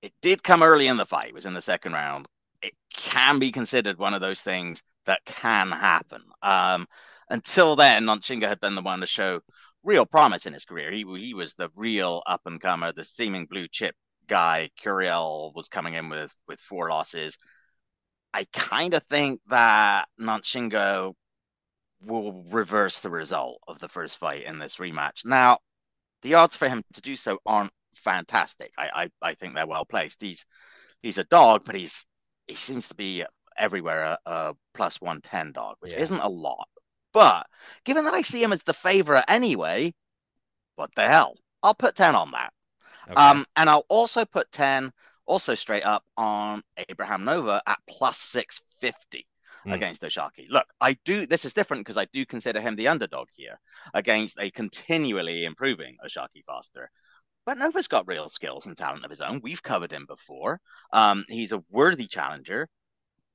It 0.00 0.14
did 0.22 0.42
come 0.42 0.62
early 0.62 0.86
in 0.86 0.96
the 0.96 1.04
fight, 1.04 1.28
it 1.28 1.34
was 1.34 1.44
in 1.44 1.52
the 1.52 1.60
second 1.60 1.92
round. 1.92 2.26
It 2.62 2.72
can 2.90 3.38
be 3.38 3.52
considered 3.52 3.98
one 3.98 4.14
of 4.14 4.22
those 4.22 4.40
things 4.40 4.82
that 5.04 5.24
can 5.26 5.70
happen. 5.70 6.22
Um, 6.42 6.86
until 7.28 7.76
then, 7.76 8.04
Nontshinga 8.06 8.48
had 8.48 8.60
been 8.60 8.76
the 8.76 8.82
one 8.82 9.00
to 9.00 9.06
show 9.06 9.40
real 9.84 10.06
promise 10.06 10.46
in 10.46 10.54
his 10.54 10.64
career. 10.64 10.90
He, 10.90 11.04
he 11.18 11.34
was 11.34 11.52
the 11.52 11.68
real 11.76 12.22
up 12.26 12.40
and 12.46 12.58
comer, 12.58 12.92
the 12.92 13.04
seeming 13.04 13.44
blue 13.44 13.68
chip 13.68 13.94
guy 14.26 14.70
Curiel 14.82 15.54
was 15.54 15.68
coming 15.68 15.94
in 15.94 16.08
with 16.08 16.34
with 16.48 16.58
four 16.58 16.88
losses. 16.88 17.36
I 18.32 18.46
kind 18.54 18.94
of 18.94 19.02
think 19.04 19.40
that 19.48 20.08
Nontshinga 20.18 21.12
will 22.06 22.42
reverse 22.50 23.00
the 23.00 23.10
result 23.10 23.60
of 23.68 23.80
the 23.80 23.88
first 23.88 24.18
fight 24.18 24.44
in 24.44 24.58
this 24.58 24.76
rematch. 24.76 25.26
Now, 25.26 25.58
the 26.22 26.34
odds 26.34 26.56
for 26.56 26.68
him 26.68 26.82
to 26.94 27.00
do 27.00 27.16
so 27.16 27.38
aren't 27.46 27.72
fantastic. 27.94 28.72
I 28.78 29.10
I, 29.22 29.30
I 29.30 29.34
think 29.34 29.54
they're 29.54 29.66
well 29.66 29.84
placed. 29.84 30.20
He's 30.20 30.44
he's 31.02 31.18
a 31.18 31.24
dog, 31.24 31.62
but 31.64 31.74
he's 31.74 32.04
he 32.46 32.54
seems 32.54 32.88
to 32.88 32.94
be 32.94 33.24
everywhere 33.58 34.04
a, 34.04 34.18
a 34.26 34.54
plus 34.74 35.00
one 35.00 35.20
ten 35.20 35.52
dog, 35.52 35.76
which 35.80 35.92
yeah. 35.92 36.00
isn't 36.00 36.20
a 36.20 36.28
lot. 36.28 36.68
But 37.12 37.46
given 37.84 38.04
that 38.04 38.14
I 38.14 38.22
see 38.22 38.42
him 38.42 38.52
as 38.52 38.62
the 38.62 38.74
favorite 38.74 39.24
anyway, 39.28 39.94
what 40.76 40.90
the 40.94 41.06
hell? 41.06 41.34
I'll 41.62 41.74
put 41.74 41.96
ten 41.96 42.14
on 42.14 42.30
that. 42.32 42.52
Okay. 43.08 43.14
Um, 43.14 43.46
and 43.56 43.70
I'll 43.70 43.86
also 43.88 44.24
put 44.24 44.50
ten 44.52 44.92
also 45.26 45.54
straight 45.54 45.84
up 45.84 46.04
on 46.16 46.62
Abraham 46.88 47.24
Nova 47.24 47.62
at 47.66 47.78
plus 47.88 48.18
six 48.18 48.60
fifty 48.80 49.26
mm. 49.66 49.74
against 49.74 50.04
O'Shaquie. 50.04 50.48
Look, 50.48 50.66
I 50.80 50.96
do. 51.04 51.26
This 51.26 51.44
is 51.44 51.52
different 51.52 51.80
because 51.80 51.96
I 51.96 52.06
do 52.12 52.24
consider 52.24 52.60
him 52.60 52.76
the 52.76 52.88
underdog 52.88 53.28
here 53.32 53.58
against 53.94 54.38
a 54.38 54.50
continually 54.50 55.44
improving 55.44 55.96
O'Shaquie 56.04 56.44
Foster. 56.46 56.90
But 57.44 57.58
Nova's 57.58 57.88
got 57.88 58.08
real 58.08 58.28
skills 58.28 58.66
and 58.66 58.76
talent 58.76 59.04
of 59.04 59.10
his 59.10 59.20
own. 59.20 59.40
We've 59.42 59.62
covered 59.62 59.92
him 59.92 60.04
before. 60.06 60.60
Um, 60.92 61.24
he's 61.28 61.52
a 61.52 61.62
worthy 61.70 62.06
challenger. 62.06 62.68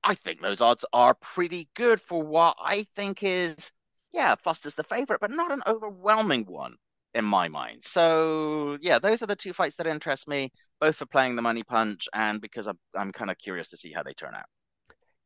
I 0.03 0.15
think 0.15 0.41
those 0.41 0.61
odds 0.61 0.83
are 0.93 1.13
pretty 1.13 1.69
good 1.75 2.01
for 2.01 2.21
what 2.21 2.57
I 2.61 2.85
think 2.95 3.23
is, 3.23 3.71
yeah, 4.11 4.35
Foster's 4.35 4.75
the 4.75 4.83
favorite, 4.83 5.21
but 5.21 5.31
not 5.31 5.51
an 5.51 5.61
overwhelming 5.67 6.45
one 6.45 6.75
in 7.13 7.23
my 7.23 7.47
mind. 7.47 7.83
So 7.83 8.77
yeah, 8.81 8.99
those 8.99 9.21
are 9.21 9.27
the 9.27 9.35
two 9.35 9.53
fights 9.53 9.75
that 9.77 9.87
interest 9.87 10.27
me, 10.27 10.51
both 10.79 10.95
for 10.95 11.05
playing 11.05 11.35
the 11.35 11.41
money 11.41 11.63
punch 11.63 12.07
and 12.13 12.41
because 12.41 12.67
I'm 12.67 12.79
I'm 12.95 13.11
kind 13.11 13.31
of 13.31 13.37
curious 13.37 13.69
to 13.69 13.77
see 13.77 13.91
how 13.91 14.03
they 14.03 14.13
turn 14.13 14.33
out. 14.35 14.45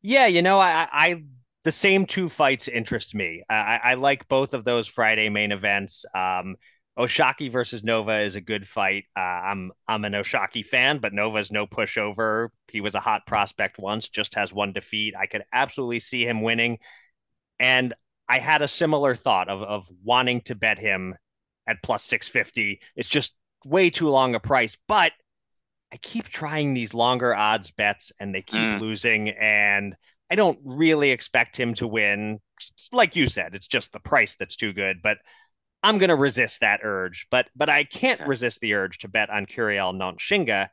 Yeah, 0.07 0.27
you 0.27 0.43
know, 0.43 0.59
I, 0.59 0.87
I 0.91 1.23
the 1.63 1.71
same 1.71 2.05
two 2.05 2.29
fights 2.29 2.67
interest 2.67 3.15
me. 3.15 3.43
I, 3.49 3.79
I 3.83 3.93
like 3.95 4.27
both 4.27 4.53
of 4.53 4.63
those 4.63 4.87
Friday 4.87 5.29
main 5.29 5.51
events. 5.51 6.05
Um, 6.13 6.57
O'Shaquie 6.95 7.51
versus 7.51 7.83
Nova 7.83 8.19
is 8.19 8.35
a 8.35 8.41
good 8.41 8.67
fight. 8.67 9.05
Uh, 9.17 9.19
I'm 9.21 9.71
I'm 9.87 10.05
an 10.05 10.13
O'Shaquie 10.13 10.63
fan, 10.63 10.99
but 10.99 11.11
Nova's 11.11 11.51
no 11.51 11.65
pushover. 11.65 12.49
He 12.67 12.81
was 12.81 12.93
a 12.93 12.99
hot 12.99 13.25
prospect 13.25 13.79
once, 13.79 14.07
just 14.07 14.35
has 14.35 14.53
one 14.53 14.73
defeat. 14.73 15.15
I 15.17 15.25
could 15.25 15.41
absolutely 15.51 16.01
see 16.01 16.23
him 16.23 16.43
winning, 16.43 16.77
and 17.59 17.93
I 18.29 18.39
had 18.39 18.61
a 18.61 18.67
similar 18.67 19.15
thought 19.15 19.49
of 19.49 19.63
of 19.63 19.89
wanting 20.03 20.41
to 20.41 20.55
bet 20.55 20.79
him 20.79 21.15
at 21.67 21.83
plus 21.83 22.03
six 22.03 22.27
fifty. 22.27 22.81
It's 22.95 23.09
just 23.09 23.33
way 23.65 23.89
too 23.89 24.09
long 24.09 24.35
a 24.35 24.39
price, 24.39 24.77
but 24.87 25.13
I 25.93 25.97
keep 25.97 26.29
trying 26.29 26.73
these 26.73 26.93
longer 26.93 27.33
odds 27.33 27.71
bets 27.71 28.11
and 28.19 28.33
they 28.33 28.41
keep 28.41 28.59
mm. 28.59 28.79
losing. 28.79 29.29
And 29.29 29.95
I 30.29 30.35
don't 30.35 30.59
really 30.63 31.11
expect 31.11 31.57
him 31.57 31.73
to 31.75 31.87
win. 31.87 32.39
Like 32.91 33.15
you 33.15 33.27
said, 33.27 33.55
it's 33.55 33.67
just 33.67 33.93
the 33.93 33.99
price 33.99 34.35
that's 34.35 34.55
too 34.55 34.73
good. 34.73 35.01
But 35.01 35.17
I'm 35.83 35.99
going 35.99 36.09
to 36.09 36.15
resist 36.15 36.61
that 36.61 36.79
urge. 36.83 37.27
But 37.29 37.47
but 37.55 37.69
I 37.69 37.83
can't 37.83 38.21
okay. 38.21 38.29
resist 38.29 38.59
the 38.59 38.73
urge 38.73 38.97
to 38.99 39.07
bet 39.07 39.29
on 39.29 39.45
Curiel 39.45 39.93
Nontshinga. 39.93 40.69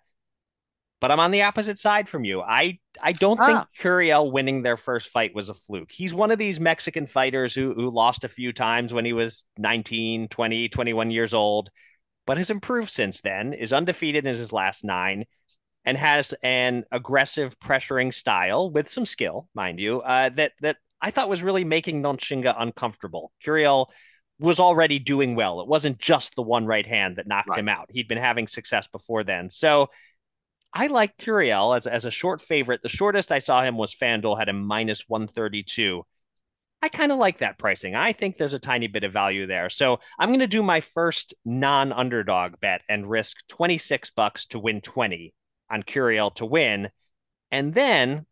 But 1.01 1.11
I'm 1.11 1.21
on 1.21 1.33
the 1.33 1.43
opposite 1.43 1.79
side 1.79 2.09
from 2.09 2.25
you. 2.25 2.41
I 2.41 2.79
I 3.03 3.13
don't 3.13 3.39
ah. 3.41 3.47
think 3.47 3.67
Curiel 3.79 4.33
winning 4.33 4.63
their 4.63 4.77
first 4.77 5.11
fight 5.11 5.35
was 5.35 5.51
a 5.51 5.55
fluke. 5.55 5.93
He's 5.93 6.15
one 6.15 6.31
of 6.31 6.39
these 6.39 6.59
Mexican 6.59 7.07
fighters 7.07 7.55
who 7.55 7.75
who 7.75 7.91
lost 7.91 8.25
a 8.25 8.29
few 8.29 8.53
times 8.53 8.95
when 8.95 9.05
he 9.05 9.13
was 9.13 9.45
19, 9.59 10.29
20, 10.29 10.69
21 10.69 11.11
years 11.11 11.35
old 11.35 11.71
but 12.27 12.37
has 12.39 12.51
improved 12.51 12.91
since 12.91 13.21
then, 13.21 13.53
is 13.53 13.73
undefeated 13.73 14.27
in 14.27 14.35
his 14.35 14.53
last 14.53 14.85
nine, 14.85 15.25
and 15.85 15.97
has 15.97 16.33
an 16.43 16.85
aggressive 16.93 17.59
pressuring 17.59 18.15
style 18.15 18.71
with 18.71 18.89
some 18.89 19.07
skill, 19.07 19.49
mind 19.55 19.81
you, 19.81 20.01
uh, 20.01 20.29
that 20.31 20.53
that 20.61 20.77
I 21.01 21.11
thought 21.11 21.29
was 21.29 21.43
really 21.43 21.65
making 21.65 22.03
Nontshinga 22.03 22.55
uncomfortable. 22.57 23.33
Curiel 23.45 23.87
was 24.39 24.61
already 24.61 24.99
doing 24.99 25.35
well. 25.35 25.61
It 25.61 25.69
wasn't 25.69 25.99
just 25.99 26.35
the 26.35 26.43
one 26.43 26.67
right 26.67 26.87
hand 26.87 27.17
that 27.17 27.27
knocked 27.27 27.51
right. 27.51 27.59
him 27.59 27.69
out. 27.69 27.89
He'd 27.91 28.09
been 28.09 28.19
having 28.19 28.49
success 28.49 28.89
before 28.89 29.25
then. 29.25 29.51
So 29.51 29.89
I 30.73 30.87
like 30.87 31.17
Curiel 31.17 31.77
as, 31.77 31.87
as 31.87 32.05
a 32.05 32.11
short 32.11 32.41
favorite. 32.41 32.83
The 32.83 32.89
shortest 32.89 33.31
I 33.31 33.41
saw 33.41 33.63
him 33.63 33.77
was 33.77 33.95
FanDuel 33.95 34.39
had 34.39 34.49
him 34.49 34.65
minus 34.65 35.05
132. 35.07 36.05
I 36.83 36.89
kind 36.89 37.13
of 37.13 37.19
like 37.19 37.39
that 37.39 37.59
pricing. 37.59 37.95
I 37.95 38.13
think 38.13 38.37
there's 38.37 38.55
a 38.55 38.59
tiny 38.59 38.89
bit 38.89 39.05
of 39.05 39.13
value 39.13 39.47
there. 39.47 39.71
So 39.71 40.01
I'm 40.19 40.31
going 40.31 40.41
to 40.41 40.49
do 40.49 40.65
my 40.65 40.81
first 40.81 41.33
non-underdog 41.45 42.59
bet 42.61 42.83
and 42.89 43.09
risk 43.09 43.37
26 43.49 44.11
bucks 44.11 44.47
to 44.47 44.59
win 44.59 44.81
20 44.81 45.33
on 45.71 45.85
Curiel 45.85 46.35
to 46.35 46.45
win. 46.45 46.91
And 47.53 47.73
then 47.73 48.27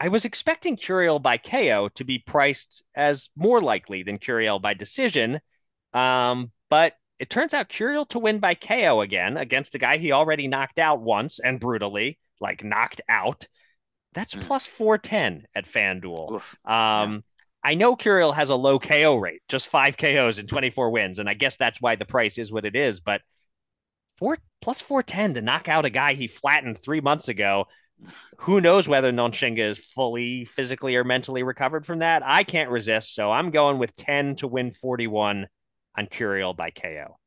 I 0.00 0.08
was 0.08 0.24
expecting 0.24 0.76
Curiel 0.76 1.22
by 1.22 1.38
KO 1.38 1.90
to 1.94 2.04
be 2.04 2.18
priced 2.18 2.82
as 2.96 3.30
more 3.36 3.60
likely 3.60 4.02
than 4.02 4.18
Curiel 4.18 4.60
by 4.60 4.74
decision. 4.74 5.40
Um, 5.92 6.50
but 6.68 6.94
it 7.20 7.30
turns 7.30 7.54
out 7.54 7.68
Curiel 7.68 8.08
to 8.08 8.18
win 8.18 8.40
by 8.40 8.54
KO 8.54 9.00
again 9.00 9.36
against 9.36 9.76
a 9.76 9.78
guy 9.78 9.96
he 9.96 10.10
already 10.10 10.48
knocked 10.48 10.80
out 10.80 11.00
once 11.00 11.38
and 11.38 11.60
brutally, 11.60 12.18
like 12.40 12.64
knocked 12.64 13.00
out. 13.08 13.46
That's 14.12 14.34
mm. 14.34 14.42
plus 14.42 14.66
410 14.66 15.46
at 15.54 15.66
FanDuel. 15.66 16.32
Oof, 16.32 16.56
um, 16.64 17.12
yeah. 17.14 17.20
I 17.64 17.74
know 17.74 17.96
Curiel 17.96 18.34
has 18.34 18.50
a 18.50 18.54
low 18.54 18.78
KO 18.78 19.16
rate, 19.16 19.40
just 19.48 19.68
five 19.68 19.96
KOs 19.96 20.38
and 20.38 20.48
24 20.48 20.90
wins, 20.90 21.18
and 21.18 21.28
I 21.28 21.34
guess 21.34 21.56
that's 21.56 21.80
why 21.80 21.96
the 21.96 22.04
price 22.04 22.36
is 22.36 22.52
what 22.52 22.66
it 22.66 22.76
is. 22.76 23.00
But 23.00 23.22
four 24.18 24.36
plus 24.60 24.80
410 24.80 25.34
to 25.34 25.40
knock 25.40 25.68
out 25.68 25.86
a 25.86 25.90
guy 25.90 26.12
he 26.12 26.28
flattened 26.28 26.78
three 26.78 27.00
months 27.00 27.28
ago. 27.28 27.64
Who 28.38 28.60
knows 28.60 28.86
whether 28.86 29.12
Nontshinga 29.12 29.58
is 29.58 29.78
fully 29.78 30.44
physically 30.44 30.96
or 30.96 31.04
mentally 31.04 31.42
recovered 31.42 31.86
from 31.86 32.00
that? 32.00 32.22
I 32.24 32.44
can't 32.44 32.70
resist, 32.70 33.14
so 33.14 33.30
I'm 33.30 33.50
going 33.50 33.78
with 33.78 33.96
10 33.96 34.36
to 34.36 34.48
win 34.48 34.70
41 34.70 35.46
on 35.96 36.06
Curiel 36.08 36.54
by 36.54 36.70
KO. 36.70 37.18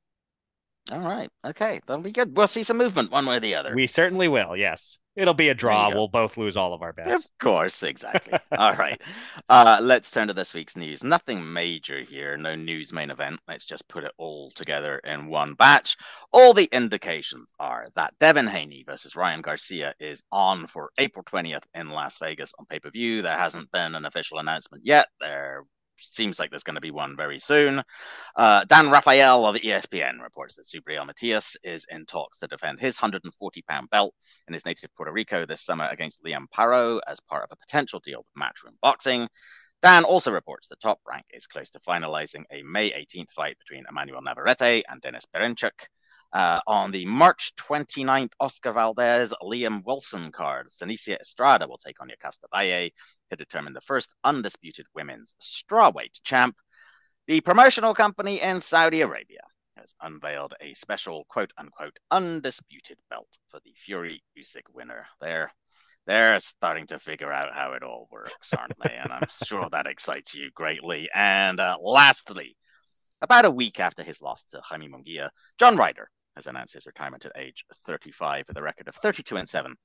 All 0.92 1.00
right. 1.00 1.30
Okay. 1.46 1.82
That'll 1.86 2.04
be 2.04 2.12
good. 2.12 2.36
We'll 2.36 2.48
see 2.48 2.64
some 2.64 2.78
movement 2.78 3.12
one 3.12 3.26
way 3.26 3.38
or 3.38 3.40
the 3.40 3.56
other. 3.56 3.76
We 3.76 3.88
certainly 3.88 4.28
will. 4.28 4.56
Yes. 4.56 5.00
It'll 5.16 5.34
be 5.34 5.50
a 5.50 5.56
draw. 5.56 5.90
We'll 5.90 6.08
both 6.08 6.38
lose 6.38 6.56
all 6.56 6.74
of 6.74 6.84
our 6.84 6.94
bets. 6.94 7.26
Of 7.26 7.38
course. 7.40 7.82
Exactly. 7.82 8.38
all 8.58 8.76
right. 8.76 9.02
Uh, 9.50 9.80
let's 9.82 10.12
turn 10.12 10.28
to 10.28 10.34
this 10.34 10.54
week's 10.54 10.76
news. 10.76 11.04
Nothing 11.04 11.54
major 11.54 12.02
here. 12.02 12.38
No 12.38 12.56
news 12.56 12.94
main 12.94 13.10
event. 13.10 13.40
Let's 13.48 13.66
just 13.66 13.88
put 13.88 14.04
it 14.04 14.12
all 14.18 14.52
together 14.52 15.00
in 15.00 15.28
one 15.28 15.56
batch. 15.56 15.98
All 16.32 16.54
the 16.54 16.70
indications 16.72 17.50
are 17.60 17.88
that 17.96 18.14
Devin 18.20 18.48
Haney 18.48 18.84
versus 18.86 19.16
Ryan 19.16 19.42
Garcia 19.42 19.96
is 20.00 20.24
on 20.32 20.68
for 20.68 20.92
April 21.00 21.26
20th 21.26 21.64
in 21.74 21.90
Las 21.90 22.20
Vegas 22.20 22.54
on 22.60 22.66
pay 22.68 22.80
per 22.80 22.92
view. 22.92 23.22
There 23.24 23.38
hasn't 23.38 23.72
been 23.72 23.96
an 23.96 24.06
official 24.06 24.38
announcement 24.38 24.86
yet. 24.86 25.08
There 25.20 25.64
seems 26.00 26.40
like 26.40 26.50
there's 26.50 26.64
going 26.64 26.76
to 26.76 26.82
be 26.82 26.92
one 26.92 27.16
very 27.16 27.40
soon. 27.40 27.82
Uh, 28.36 28.66
Dan 28.66 28.90
Rafael 28.90 29.46
of 29.46 29.56
ESPN 29.56 30.22
reports 30.22 30.56
that 30.56 30.68
Subriel 30.68 31.06
Matias 31.06 31.58
is 31.64 31.86
in 31.90 32.06
talks 32.06 32.38
to 32.40 32.48
defend 32.48 32.80
his 32.80 32.98
140 32.98 33.62
pound 33.64 33.90
belt 33.90 34.14
in 34.48 34.54
his 34.54 34.66
native 34.66 34.94
Puerto 34.96 35.12
Rico 35.12 35.46
this 35.46 35.64
summer 35.64 35.88
against 35.90 36.24
Liam 36.24 36.46
Paro 36.56 37.00
as 37.08 37.20
part 37.22 37.44
of 37.44 37.50
a 37.52 37.56
potential 37.56 38.00
deal 38.00 38.20
with 38.20 38.44
Matchroom 38.44 38.76
Boxing. 38.82 39.28
Dan 39.84 40.06
also 40.06 40.32
reports 40.32 40.68
that 40.70 40.80
Top 40.80 41.00
Rank 41.08 41.26
is 41.32 41.46
close 41.46 41.70
to 41.72 41.80
finalizing 41.80 42.44
a 42.52 42.64
May 42.64 42.92
18th 42.92 43.32
fight 43.32 43.58
between 43.60 43.86
Emmanuel 43.90 44.22
Navarrete 44.22 44.84
and 44.90 45.02
Denis 45.02 45.26
Berinchyk. 45.36 45.88
Uh, 46.34 46.60
on 46.68 46.92
the 46.92 47.06
March 47.06 47.54
29th 47.56 48.34
Oscar 48.40 48.74
Valdez 48.74 49.34
Liam 49.42 49.84
Wilson 49.86 50.30
card, 50.32 50.68
Seniesa 50.68 51.20
Estrada 51.22 51.68
will 51.68 51.78
take 51.78 52.02
on 52.02 52.10
Yokasta 52.10 52.50
Valle 52.52 52.90
to 53.30 53.36
determine 53.36 53.74
the 53.74 53.82
first 53.82 54.14
undisputed 54.24 54.86
women's 54.96 55.36
strawweight 55.42 56.22
champ. 56.24 56.56
The 57.28 57.42
promotional 57.42 57.94
company 57.94 58.42
in 58.42 58.62
Saudi 58.62 59.02
Arabia 59.02 59.42
has 59.78 59.94
unveiled 60.02 60.54
a 60.62 60.74
special 60.74 61.26
quote 61.30 61.52
unquote 61.58 61.98
undisputed 62.12 62.98
belt 63.10 63.30
for 63.50 63.60
the 63.64 63.74
Fury 63.78 64.24
Usyk 64.38 64.64
winner. 64.74 65.08
They're 65.22 65.52
they're 66.06 66.40
starting 66.40 66.88
to 66.88 67.00
figure 67.00 67.34
out 67.34 67.54
how 67.54 67.74
it 67.74 67.84
all 67.84 68.08
works, 68.10 68.54
aren't 68.54 68.78
they? 68.84 68.96
And 68.96 69.12
I'm 69.12 69.28
sure 69.44 69.68
that 69.70 69.88
excites 69.88 70.34
you 70.34 70.50
greatly. 70.56 71.10
And 71.14 71.60
uh, 71.60 71.78
lastly, 71.82 72.56
about 73.22 73.44
a 73.44 73.52
week 73.52 73.82
after 73.82 74.04
his 74.04 74.22
loss 74.22 74.44
to 74.52 74.62
Jaime 74.62 74.88
Munguia, 74.88 75.30
John 75.60 75.76
Ryder 75.76 76.10
has 76.38 76.48
announced 76.48 76.76
his 76.76 76.86
retirement 76.86 77.26
at 77.26 77.34
age 77.36 77.66
35 77.86 78.46
with 78.48 78.58
a 78.58 78.62
record 78.62 78.88
of 78.88 78.96
32 78.96 79.36
and 79.36 79.50
7 79.50 79.76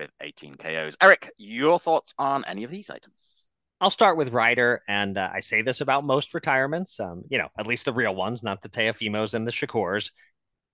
with 0.00 0.10
18 0.20 0.56
KOs. 0.56 0.96
Eric, 1.00 1.30
your 1.36 1.78
thoughts 1.78 2.14
on 2.18 2.44
any 2.46 2.64
of 2.64 2.70
these 2.70 2.90
items? 2.90 3.46
I'll 3.80 3.90
start 3.90 4.16
with 4.16 4.32
Ryder, 4.32 4.82
and 4.88 5.16
uh, 5.16 5.30
I 5.32 5.40
say 5.40 5.62
this 5.62 5.80
about 5.80 6.04
most 6.04 6.34
retirements. 6.34 7.00
Um, 7.00 7.22
you 7.28 7.38
know, 7.38 7.48
at 7.58 7.66
least 7.66 7.84
the 7.84 7.92
real 7.92 8.14
ones, 8.14 8.42
not 8.42 8.62
the 8.62 8.68
Teofimos 8.68 9.34
and 9.34 9.46
the 9.46 9.52
Shakurs. 9.52 10.10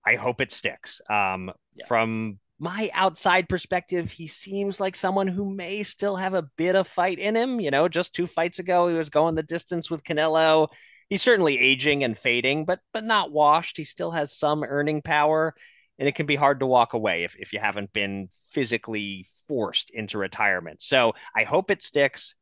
I 0.05 0.15
hope 0.15 0.41
it 0.41 0.51
sticks. 0.51 1.01
Um, 1.09 1.51
yeah. 1.75 1.85
From 1.87 2.39
my 2.59 2.89
outside 2.93 3.47
perspective, 3.47 4.11
he 4.11 4.27
seems 4.27 4.79
like 4.79 4.95
someone 4.95 5.27
who 5.27 5.53
may 5.53 5.83
still 5.83 6.15
have 6.15 6.33
a 6.33 6.47
bit 6.57 6.75
of 6.75 6.87
fight 6.87 7.19
in 7.19 7.35
him. 7.35 7.59
You 7.59 7.71
know, 7.71 7.87
just 7.87 8.15
two 8.15 8.27
fights 8.27 8.59
ago, 8.59 8.87
he 8.87 8.95
was 8.95 9.09
going 9.09 9.35
the 9.35 9.43
distance 9.43 9.89
with 9.89 10.03
Canelo 10.03 10.69
he's 11.09 11.21
certainly 11.21 11.57
aging 11.57 12.03
and 12.03 12.17
fading, 12.17 12.65
but 12.65 12.79
but 12.93 13.03
not 13.03 13.31
washed. 13.31 13.77
He 13.77 13.83
still 13.83 14.11
has 14.11 14.37
some 14.37 14.63
earning 14.63 15.01
power, 15.01 15.53
and 15.99 16.07
it 16.07 16.15
can 16.15 16.25
be 16.25 16.35
hard 16.35 16.59
to 16.59 16.65
walk 16.65 16.93
away 16.93 17.23
if, 17.23 17.35
if 17.37 17.53
you 17.53 17.59
haven't 17.59 17.91
been 17.93 18.29
physically 18.49 19.27
forced 19.47 19.89
into 19.91 20.17
retirement. 20.17 20.81
So 20.81 21.13
I 21.35 21.43
hope 21.43 21.71
it 21.71 21.83
sticks. 21.83 22.35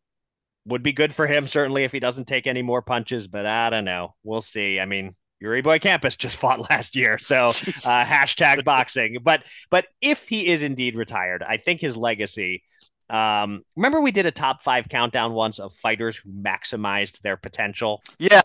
would 0.65 0.84
be 0.84 0.94
good 0.94 1.14
for 1.14 1.27
him 1.27 1.48
certainly 1.48 1.84
if 1.84 1.91
he 1.91 1.99
doesn't 1.99 2.26
take 2.26 2.48
any 2.48 2.61
more 2.61 2.82
punches, 2.82 3.27
but 3.27 3.45
I 3.45 3.69
don't 3.69 3.86
know. 3.86 4.15
We'll 4.23 4.41
see. 4.41 4.80
I 4.80 4.86
mean, 4.86 5.15
Yuri 5.40 5.61
Boy 5.61 5.80
Campos 5.80 6.15
just 6.18 6.38
fought 6.38 6.69
last 6.69 6.95
year, 6.95 7.18
so 7.18 7.45
uh, 7.45 7.49
hashtag 8.06 8.64
boxing. 8.64 9.18
But 9.23 9.45
but 9.69 9.88
if 10.02 10.27
he 10.27 10.48
is 10.48 10.64
indeed 10.64 10.95
retired, 10.95 11.44
I 11.44 11.57
think 11.57 11.82
his 11.82 11.95
legacy. 11.95 12.64
Um, 13.07 13.61
remember 13.76 14.02
we 14.02 14.11
did 14.11 14.26
a 14.26 14.32
top 14.32 14.64
five 14.64 14.90
countdown 14.90 15.34
once 15.34 15.60
of 15.60 15.72
fighters 15.73 16.18
who 16.18 16.32
maximized 16.32 17.22
their 17.22 17.38
potential. 17.38 18.02
Yeah, 18.18 18.41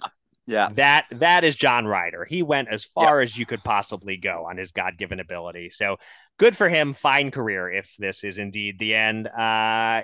yeah. 0.51 0.69
That 0.75 1.07
that 1.13 1.45
is 1.45 1.55
John 1.55 1.87
Ryder. 1.87 2.25
He 2.25 2.43
went 2.43 2.69
as 2.69 2.85
far 2.85 3.21
yeah. 3.21 3.25
as 3.25 3.39
you 3.39 3.47
could 3.47 3.63
possibly 3.63 4.17
go 4.17 4.47
on 4.49 4.57
his 4.57 4.73
God 4.73 4.99
given 4.99 5.21
ability. 5.21 5.71
So 5.71 5.97
good 6.39 6.57
for 6.57 6.69
him. 6.69 6.93
Fine 6.93 7.31
career 7.31 7.71
if 7.71 7.95
this 7.99 8.25
is 8.25 8.39
indeed 8.39 8.79
the 8.79 8.95
end. 8.95 9.29
Uh, 9.29 10.03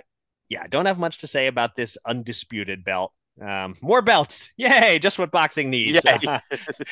yeah, 0.49 0.67
don't 0.69 0.87
have 0.87 0.99
much 0.99 1.19
to 1.19 1.27
say 1.27 1.49
about 1.49 1.75
this 1.75 1.99
undisputed 2.07 2.85
belt. 2.85 3.13
Um, 3.45 3.77
more 3.83 4.01
belts, 4.03 4.53
yay! 4.57 4.99
Just 4.99 5.19
what 5.19 5.31
boxing 5.33 5.69
needs. 5.69 6.07
At, 6.07 6.25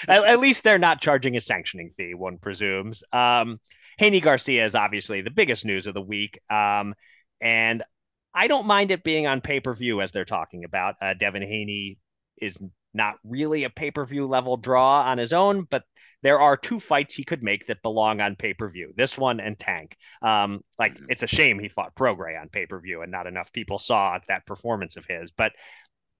at, 0.09 0.41
least 0.41 0.65
they're 0.65 0.79
not 0.79 1.01
charging 1.01 1.37
a 1.37 1.41
sanctioning 1.41 1.91
fee. 1.91 2.15
One 2.15 2.39
presumes. 2.39 3.03
Um, 3.13 3.61
Haney 3.99 4.21
Garcia 4.21 4.65
is 4.65 4.75
obviously 4.75 5.23
the 5.23 5.31
biggest 5.31 5.65
news 5.65 5.87
of 5.87 5.95
the 5.95 6.03
week, 6.03 6.39
um, 6.51 6.95
and 7.41 7.83
I 8.35 8.49
don't 8.49 8.67
mind 8.67 8.91
it 8.91 9.05
being 9.05 9.27
on 9.27 9.41
pay 9.41 9.61
per 9.61 9.73
view 9.73 10.01
as 10.03 10.11
they're 10.11 10.25
talking 10.25 10.65
about. 10.65 10.97
Uh, 11.01 11.15
Devin 11.15 11.43
Haney 11.43 11.99
is 12.37 12.61
not 12.95 13.17
really 13.25 13.65
a 13.65 13.71
pay 13.71 13.91
per 13.91 14.05
view 14.05 14.27
level 14.27 14.57
draw 14.57 15.03
on 15.03 15.19
his 15.19 15.33
own, 15.33 15.67
but 15.69 15.85
there 16.23 16.41
are 16.41 16.57
two 16.57 16.81
fights 16.81 17.15
he 17.15 17.25
could 17.25 17.43
make 17.43 17.67
that 17.67 17.83
belong 17.83 18.21
on 18.21 18.37
pay 18.37 18.55
per 18.55 18.69
view. 18.69 18.93
This 18.97 19.19
one 19.19 19.41
and 19.41 19.59
Tank. 19.59 19.97
Um, 20.23 20.63
like 20.79 20.95
mm-hmm. 20.95 21.07
it's 21.11 21.23
a 21.23 21.27
shame 21.29 21.59
he 21.59 21.69
fought 21.69 21.95
Prograis 21.95 22.41
on 22.41 22.49
pay 22.49 22.67
per 22.67 22.81
view 22.81 23.03
and 23.03 23.13
not 23.13 23.27
enough 23.27 23.53
people 23.53 23.79
saw 23.79 24.19
that 24.29 24.47
performance 24.47 24.97
of 24.97 25.05
his. 25.07 25.31
But 25.31 25.53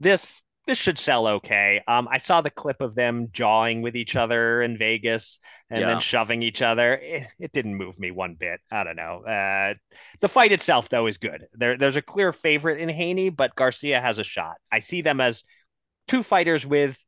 this 0.01 0.43
this 0.67 0.79
should 0.79 0.99
sell 0.99 1.27
okay. 1.27 1.83
Um, 1.87 2.09
I 2.11 2.19
saw 2.19 2.41
the 2.41 2.51
clip 2.51 2.81
of 2.81 2.95
them 2.95 3.29
jawing 3.33 3.83
with 3.83 3.97
each 3.97 4.17
other 4.17 4.63
in 4.63 4.79
Vegas 4.79 5.39
and 5.71 5.81
yeah. 5.81 5.89
then 5.89 6.01
shoving 6.01 6.43
each 6.43 6.63
other. 6.63 6.95
It, 7.03 7.27
it, 7.39 7.53
didn't 7.53 7.75
move 7.75 7.99
me 7.99 8.11
one 8.11 8.35
bit. 8.35 8.61
I 8.73 8.83
don't 8.85 8.97
know. 8.97 9.23
Uh, 9.25 9.75
the 10.21 10.29
fight 10.29 10.53
itself, 10.53 10.89
though, 10.89 11.07
is 11.07 11.19
good. 11.19 11.47
There, 11.53 11.77
there's 11.77 11.97
a 11.97 12.03
clear 12.03 12.33
favorite 12.33 12.81
in 12.81 12.89
Haney, 12.89 13.29
but 13.29 13.55
Garcia 13.57 14.01
has 14.01 14.19
a 14.19 14.25
shot. 14.25 14.57
I 14.73 14.79
see 14.79 15.03
them 15.03 15.21
as 15.21 15.45
two 16.09 16.23
fighters 16.23 16.67
with 16.67 16.99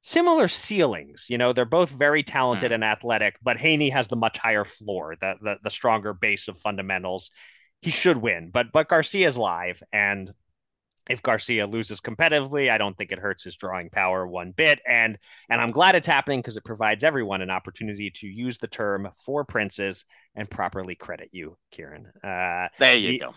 similar 0.00 0.48
ceilings. 0.48 1.26
You 1.28 1.38
know, 1.38 1.52
they're 1.52 1.64
both 1.64 1.90
very 1.90 2.22
talented 2.22 2.70
mm. 2.70 2.74
and 2.74 2.84
athletic, 2.84 3.36
but 3.42 3.56
Haney 3.56 3.90
has 3.90 4.06
the 4.06 4.16
much 4.16 4.38
higher 4.38 4.64
floor, 4.64 5.16
the, 5.20 5.34
the 5.42 5.58
the 5.62 5.70
stronger 5.70 6.12
base 6.14 6.48
of 6.48 6.58
fundamentals. 6.58 7.30
He 7.80 7.90
should 7.90 8.16
win, 8.16 8.50
but 8.52 8.72
but 8.72 8.88
Garcia's 8.88 9.36
live, 9.36 9.82
and 9.92 10.32
if 11.08 11.22
Garcia 11.22 11.66
loses 11.66 12.00
competitively, 12.00 12.70
I 12.70 12.78
don't 12.78 12.96
think 12.96 13.12
it 13.12 13.18
hurts 13.18 13.44
his 13.44 13.56
drawing 13.56 13.90
power 13.90 14.26
one 14.26 14.52
bit. 14.52 14.80
And 14.86 15.18
and 15.50 15.60
I'm 15.60 15.70
glad 15.70 15.94
it's 15.94 16.06
happening 16.06 16.40
because 16.40 16.56
it 16.56 16.64
provides 16.64 17.04
everyone 17.04 17.42
an 17.42 17.50
opportunity 17.50 18.10
to 18.10 18.26
use 18.26 18.58
the 18.58 18.68
term 18.68 19.08
four 19.24 19.44
princes 19.44 20.04
and 20.34 20.50
properly 20.50 20.94
credit 20.94 21.28
you, 21.32 21.56
Kieran. 21.70 22.06
Uh, 22.22 22.68
there 22.78 22.96
you 22.96 23.12
the, 23.12 23.18
go. 23.18 23.34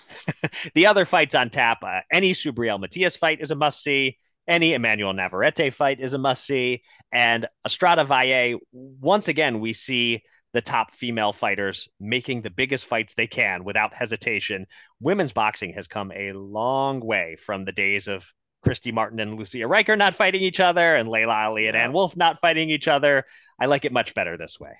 the 0.76 0.88
other 0.88 1.06
fights 1.06 1.36
on 1.36 1.50
tap, 1.50 1.80
uh, 1.84 2.02
any 2.12 2.32
Subriel 2.32 2.80
Matias 2.80 3.18
fight 3.18 3.42
is 3.42 3.52
a 3.52 3.56
must 3.56 3.84
see. 3.84 4.18
Any 4.48 4.74
Emmanuel 4.74 5.14
Navarrete 5.14 5.74
fight 5.74 6.00
is 6.00 6.14
a 6.14 6.18
must 6.18 6.46
see. 6.46 6.84
And 7.12 7.48
Estrada 7.66 8.04
Valle, 8.04 8.60
once 8.72 9.28
again, 9.28 9.60
we 9.60 9.74
see 9.74 10.22
the 10.54 10.62
top 10.62 10.94
female 10.94 11.34
fighters 11.34 11.90
making 12.00 12.42
the 12.42 12.50
biggest 12.50 12.86
fights 12.86 13.14
they 13.14 13.28
can 13.28 13.64
without 13.64 13.94
hesitation. 13.94 14.66
Women's 15.00 15.34
boxing 15.34 15.74
has 15.74 15.88
come 15.88 16.12
a 16.12 16.32
long 16.32 17.00
way 17.00 17.36
from 17.36 17.66
the 17.66 17.72
days 17.72 18.08
of 18.08 18.32
Christy 18.64 18.92
Martin 18.92 19.20
and 19.20 19.38
Lucia 19.38 19.60
Rijker 19.60 19.98
not 19.98 20.16
fighting 20.16 20.42
each 20.42 20.60
other 20.60 20.96
and 20.96 21.10
Laila 21.10 21.34
Ali 21.34 21.68
and 21.68 21.76
yeah. 21.76 21.84
Ann 21.84 21.94
Wolfe 21.94 22.18
not 22.18 22.40
fighting 22.40 22.70
each 22.70 22.88
other. 22.88 23.24
I 23.60 23.66
like 23.68 23.86
it 23.86 23.92
much 23.92 24.16
better 24.16 24.38
this 24.38 24.60
way. 24.60 24.74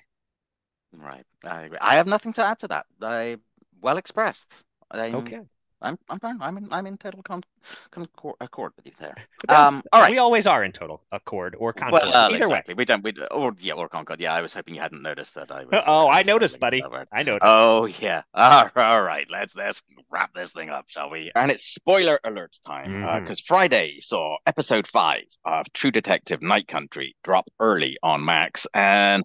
Right. 0.92 1.24
I 1.44 1.62
agree. 1.62 1.78
I 1.80 1.96
have 1.96 2.06
nothing 2.06 2.32
to 2.34 2.44
add 2.44 2.58
to 2.60 2.68
that. 2.68 2.86
I 3.02 3.36
well 3.80 3.98
expressed. 3.98 4.64
I'm, 4.90 5.14
okay. 5.16 5.40
I'm 5.80 5.98
I'm 6.08 6.18
fine. 6.18 6.38
I'm 6.40 6.56
in 6.56 6.68
I'm 6.72 6.86
in 6.86 6.96
total 6.96 7.22
con, 7.22 7.42
con, 7.90 8.08
accord 8.40 8.72
with 8.76 8.86
you 8.86 8.92
there. 8.98 9.14
Um, 9.48 9.82
all 9.92 10.02
right. 10.02 10.10
We 10.10 10.18
always 10.18 10.46
are 10.46 10.64
in 10.64 10.72
total 10.72 11.00
accord 11.12 11.54
or 11.58 11.72
concord. 11.72 12.02
Well, 12.02 12.14
uh, 12.14 12.28
Either 12.30 12.44
exactly. 12.44 12.74
way. 12.74 12.78
We 12.78 12.84
don't. 12.84 13.04
We 13.04 13.14
or 13.30 13.54
yeah, 13.60 13.74
or 13.74 13.88
concord. 13.88 14.20
Yeah, 14.20 14.34
I 14.34 14.42
was 14.42 14.52
hoping 14.52 14.74
you 14.74 14.80
hadn't 14.80 15.02
noticed 15.02 15.36
that. 15.36 15.50
I 15.52 15.64
was. 15.64 15.84
oh, 15.86 16.08
I 16.08 16.22
noticed, 16.24 16.58
buddy. 16.58 16.82
I 17.12 17.22
noticed. 17.22 17.44
Oh 17.44 17.86
yeah. 17.86 18.22
All 18.34 19.02
right. 19.02 19.30
Let's 19.30 19.54
let's 19.54 19.82
wrap 20.10 20.34
this 20.34 20.52
thing 20.52 20.70
up, 20.70 20.88
shall 20.88 21.10
we? 21.10 21.30
And 21.34 21.52
it's 21.52 21.64
spoiler 21.64 22.18
alert 22.24 22.58
time 22.66 22.84
because 23.22 23.40
mm-hmm. 23.40 23.54
uh, 23.54 23.56
Friday 23.58 24.00
saw 24.00 24.36
episode 24.44 24.88
five 24.88 25.24
of 25.44 25.72
True 25.72 25.92
Detective 25.92 26.42
Night 26.42 26.66
Country 26.66 27.14
drop 27.22 27.48
early 27.60 27.96
on 28.02 28.24
Max, 28.24 28.66
and 28.74 29.24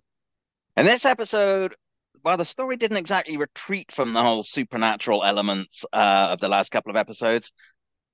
in 0.78 0.86
this 0.86 1.06
episode 1.06 1.76
while 2.24 2.38
the 2.38 2.46
story 2.46 2.78
didn't 2.78 2.98
exactly 2.98 3.38
retreat 3.38 3.92
from 3.92 4.14
the 4.14 4.22
whole 4.22 4.44
supernatural 4.44 5.24
elements 5.24 5.86
uh, 5.94 6.30
of 6.32 6.40
the 6.40 6.48
last 6.48 6.72
couple 6.72 6.90
of 6.90 6.96
episodes, 6.96 7.52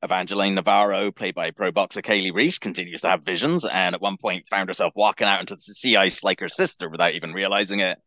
Evangeline 0.01 0.55
Navarro, 0.55 1.11
played 1.11 1.35
by 1.35 1.51
pro 1.51 1.71
boxer 1.71 2.01
Kali 2.01 2.31
Reis, 2.31 2.57
continues 2.57 3.01
to 3.01 3.09
have 3.09 3.23
visions 3.23 3.65
and 3.65 3.93
at 3.93 4.01
one 4.01 4.17
point 4.17 4.47
found 4.49 4.67
herself 4.67 4.93
walking 4.95 5.27
out 5.27 5.41
into 5.41 5.55
the 5.55 5.61
sea 5.61 5.95
ice 5.95 6.23
like 6.23 6.39
her 6.39 6.49
sister 6.49 6.89
without 6.89 7.13
even 7.13 7.33
realizing 7.33 7.81
it. 7.81 7.99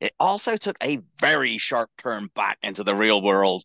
It 0.00 0.12
also 0.20 0.56
took 0.56 0.76
a 0.80 1.00
very 1.20 1.58
sharp 1.58 1.90
turn 1.98 2.28
back 2.36 2.58
into 2.62 2.84
the 2.84 2.94
real 2.94 3.20
world 3.20 3.64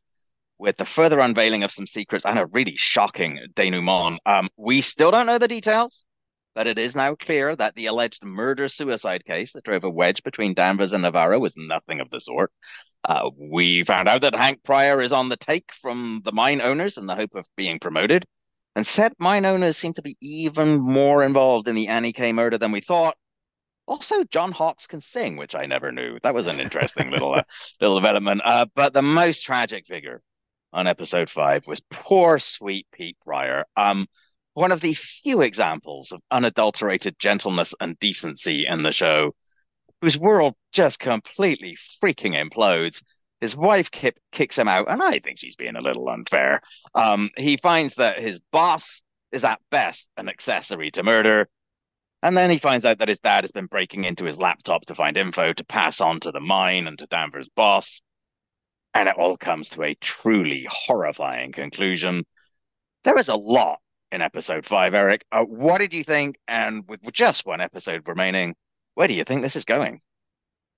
with 0.58 0.78
the 0.78 0.86
further 0.86 1.20
unveiling 1.20 1.62
of 1.62 1.72
some 1.72 1.86
secrets 1.86 2.26
and 2.26 2.40
a 2.40 2.48
really 2.48 2.76
shocking 2.76 3.40
denouement. 3.54 4.18
Um, 4.26 4.50
we 4.58 4.82
still 4.82 5.12
don't 5.12 5.28
know 5.28 5.38
the 5.38 5.48
details 5.48 6.08
but 6.56 6.68
it 6.68 6.78
is 6.78 6.96
now 6.96 7.16
clear 7.16 7.56
that 7.56 7.76
the 7.76 7.88
alleged 7.88 8.24
murder 8.24 8.68
suicide 8.68 9.26
case 9.26 9.54
that 9.54 9.64
drove 9.64 9.84
a 9.84 9.90
wedge 9.90 10.24
between 10.24 10.54
Danvers 10.54 10.94
and 10.94 11.02
Navarro 11.02 11.40
was 11.40 11.58
nothing 11.58 12.00
of 12.00 12.10
the 12.10 12.20
sort. 12.20 12.52
Uh, 13.08 13.30
we 13.38 13.84
found 13.84 14.08
out 14.08 14.22
that 14.22 14.36
Hank 14.36 14.64
Prior 14.64 15.02
is 15.02 15.12
on 15.12 15.30
the 15.30 15.38
take 15.38 15.74
from 15.74 16.22
the 16.24 16.32
mine 16.32 16.62
owners 16.62 16.98
in 16.98 17.06
the 17.06 17.16
hope 17.16 17.36
of 17.36 17.46
being 17.56 17.80
promoted. 17.80 18.26
And 18.76 18.88
said 18.88 19.14
mine 19.20 19.46
owners 19.46 19.78
seem 19.78 19.94
to 19.94 20.02
be 20.02 20.16
even 20.22 20.80
more 20.80 21.24
involved 21.24 21.68
in 21.68 21.76
the 21.76 21.90
Annie 21.90 22.14
K 22.14 22.34
murder 22.34 22.58
than 22.58 22.72
we 22.72 22.82
thought. 22.82 23.16
Also, 23.86 24.24
John 24.24 24.52
Hawkes 24.52 24.88
can 24.88 25.02
sing, 25.02 25.36
which 25.36 25.54
I 25.54 25.66
never 25.66 25.92
knew. 25.92 26.18
That 26.24 26.34
was 26.34 26.48
an 26.48 26.60
interesting 26.60 27.12
little 27.12 27.34
uh, 27.34 27.44
little 27.82 28.00
development. 28.00 28.42
Uh, 28.44 28.66
but 28.74 28.94
the 28.94 29.02
most 29.02 29.42
tragic 29.42 29.86
figure 29.86 30.22
on 30.72 30.88
episode 30.88 31.30
five 31.30 31.68
was 31.68 31.82
poor 31.92 32.40
sweet 32.40 32.88
Pete 32.92 33.18
Prior. 33.24 33.66
Um, 33.76 34.08
one 34.54 34.72
of 34.72 34.82
the 34.82 34.94
few 34.94 35.42
examples 35.42 36.12
of 36.12 36.22
unadulterated 36.32 37.18
gentleness 37.20 37.74
and 37.80 37.98
decency 38.00 38.66
in 38.68 38.84
the 38.84 38.92
show, 38.92 39.34
whose 40.02 40.18
world 40.18 40.54
just 40.72 41.00
completely 41.00 41.78
freaking 42.04 42.34
implodes. 42.36 43.02
His 43.42 43.58
wife 43.58 43.92
kip, 43.92 44.18
kicks 44.32 44.58
him 44.58 44.68
out, 44.68 44.90
and 44.90 45.02
I 45.02 45.20
think 45.20 45.40
she's 45.40 45.56
being 45.56 45.76
a 45.76 45.82
little 45.82 46.08
unfair. 46.08 46.62
Um, 46.96 47.30
he 47.36 47.58
finds 47.58 47.96
that 47.96 48.20
his 48.20 48.40
boss 48.52 49.02
is 49.32 49.44
at 49.44 49.60
best 49.70 50.10
an 50.16 50.30
accessory 50.30 50.92
to 50.92 51.04
murder. 51.04 51.50
And 52.22 52.38
then 52.38 52.50
he 52.50 52.58
finds 52.58 52.86
out 52.86 53.00
that 53.00 53.10
his 53.10 53.20
dad 53.20 53.44
has 53.44 53.52
been 53.52 53.66
breaking 53.66 54.06
into 54.06 54.24
his 54.24 54.38
laptop 54.38 54.86
to 54.86 54.96
find 54.96 55.18
info 55.18 55.52
to 55.52 55.66
pass 55.66 56.00
on 56.00 56.22
to 56.22 56.32
the 56.32 56.40
mine 56.40 56.88
and 56.88 56.98
to 57.00 57.08
Danvers' 57.08 57.50
boss. 57.50 58.02
And 58.94 59.10
it 59.10 59.18
all 59.18 59.36
comes 59.36 59.70
to 59.70 59.84
a 59.84 59.96
truly 59.96 60.66
horrifying 60.70 61.52
conclusion. 61.52 62.24
There 63.04 63.18
is 63.18 63.28
a 63.28 63.36
lot 63.36 63.80
in 64.14 64.22
episode 64.22 64.66
five, 64.66 64.94
Eric. 64.94 65.26
Uh, 65.32 65.42
what 65.42 65.80
did 65.80 65.94
you 65.94 66.04
think? 66.04 66.38
And 66.48 66.88
with 66.88 67.02
just 67.12 67.46
one 67.46 67.60
episode 67.60 68.08
remaining, 68.08 68.56
where 68.94 69.08
do 69.08 69.14
you 69.14 69.24
think 69.24 69.42
this 69.42 69.56
is 69.56 69.66
going? 69.66 70.02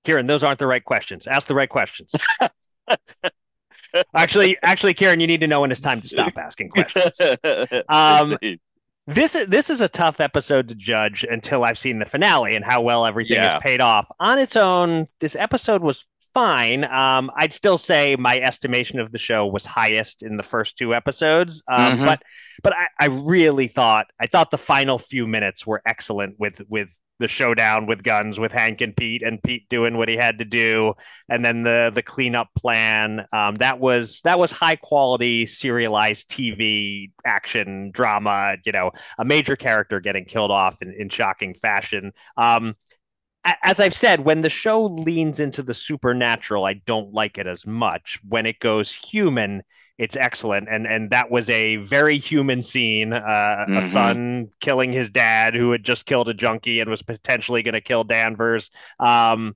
Kieran, 0.05 0.25
those 0.25 0.43
aren't 0.43 0.59
the 0.59 0.67
right 0.67 0.83
questions. 0.83 1.27
Ask 1.27 1.47
the 1.47 1.55
right 1.55 1.69
questions. 1.69 2.13
actually, 4.15 4.57
actually, 4.63 4.93
Kieran, 4.93 5.19
you 5.19 5.27
need 5.27 5.41
to 5.41 5.47
know 5.47 5.61
when 5.61 5.71
it's 5.71 5.81
time 5.81 5.99
to 6.01 6.07
stop 6.07 6.37
asking 6.37 6.69
questions. 6.69 7.19
Um, 7.89 8.37
this 9.07 9.35
is 9.35 9.45
this 9.45 9.69
is 9.69 9.81
a 9.81 9.87
tough 9.87 10.19
episode 10.19 10.67
to 10.69 10.75
judge 10.75 11.23
until 11.23 11.63
I've 11.63 11.77
seen 11.77 11.99
the 11.99 12.05
finale 12.05 12.55
and 12.55 12.65
how 12.65 12.81
well 12.81 13.05
everything 13.05 13.37
yeah. 13.37 13.57
is 13.57 13.61
paid 13.61 13.79
off. 13.79 14.09
On 14.19 14.39
its 14.39 14.55
own, 14.55 15.05
this 15.19 15.35
episode 15.35 15.83
was 15.83 16.07
fine. 16.35 16.83
Um, 16.83 17.31
I'd 17.37 17.53
still 17.53 17.77
say 17.77 18.17
my 18.17 18.37
estimation 18.37 18.99
of 18.99 19.13
the 19.13 19.17
show 19.17 19.47
was 19.47 19.65
highest 19.65 20.21
in 20.21 20.35
the 20.35 20.43
first 20.43 20.77
two 20.77 20.93
episodes. 20.93 21.63
Um, 21.71 21.93
mm-hmm. 21.93 22.05
But 22.05 22.23
but 22.61 22.75
I, 22.75 22.87
I 22.99 23.05
really 23.05 23.67
thought 23.67 24.07
I 24.19 24.27
thought 24.27 24.51
the 24.51 24.57
final 24.57 24.99
few 24.99 25.25
minutes 25.27 25.65
were 25.65 25.81
excellent 25.85 26.35
with 26.37 26.61
with 26.69 26.89
the 27.19 27.27
showdown 27.29 27.85
with 27.85 28.03
guns 28.03 28.37
with 28.37 28.51
Hank 28.51 28.81
and 28.81 28.95
Pete 28.95 29.23
and 29.23 29.41
Pete 29.41 29.69
doing 29.69 29.97
what 29.97 30.09
he 30.09 30.17
had 30.17 30.39
to 30.39 30.45
do 30.45 30.93
and 31.29 31.45
then 31.45 31.63
the 31.63 31.89
the 31.95 32.01
cleanup 32.01 32.49
plan 32.57 33.25
um, 33.31 33.55
that 33.55 33.79
was 33.79 34.19
that 34.25 34.37
was 34.37 34.51
high 34.51 34.75
quality 34.75 35.45
serialized 35.45 36.29
TV 36.29 37.11
action 37.25 37.91
drama 37.91 38.57
you 38.65 38.73
know 38.73 38.91
a 39.17 39.23
major 39.23 39.55
character 39.55 40.01
getting 40.01 40.25
killed 40.25 40.51
off 40.51 40.81
in, 40.81 40.93
in 40.93 41.07
shocking 41.07 41.53
fashion 41.53 42.11
um, 42.35 42.75
as 43.63 43.79
I've 43.79 43.95
said, 43.95 44.21
when 44.21 44.41
the 44.41 44.49
show 44.49 44.85
leans 44.85 45.39
into 45.39 45.61
the 45.61 45.73
supernatural, 45.73 46.65
I 46.65 46.73
don't 46.73 47.13
like 47.13 47.37
it 47.37 47.47
as 47.47 47.65
much. 47.65 48.19
When 48.27 48.45
it 48.45 48.59
goes 48.59 48.93
human, 48.93 49.63
it's 49.97 50.17
excellent 50.17 50.67
and 50.69 50.85
and 50.85 51.09
that 51.11 51.31
was 51.31 51.49
a 51.49 51.77
very 51.77 52.17
human 52.17 52.61
scene 52.61 53.13
uh, 53.13 53.65
Mm-hmm. 53.67 53.77
a 53.77 53.81
son 53.81 54.49
killing 54.59 54.91
his 54.91 55.09
dad 55.09 55.55
who 55.55 55.71
had 55.71 55.85
just 55.85 56.05
killed 56.05 56.27
a 56.27 56.33
junkie 56.33 56.81
and 56.81 56.89
was 56.89 57.01
potentially 57.01 57.63
going 57.63 57.75
to 57.75 57.79
kill 57.79 58.03
danvers 58.03 58.69
um 58.99 59.55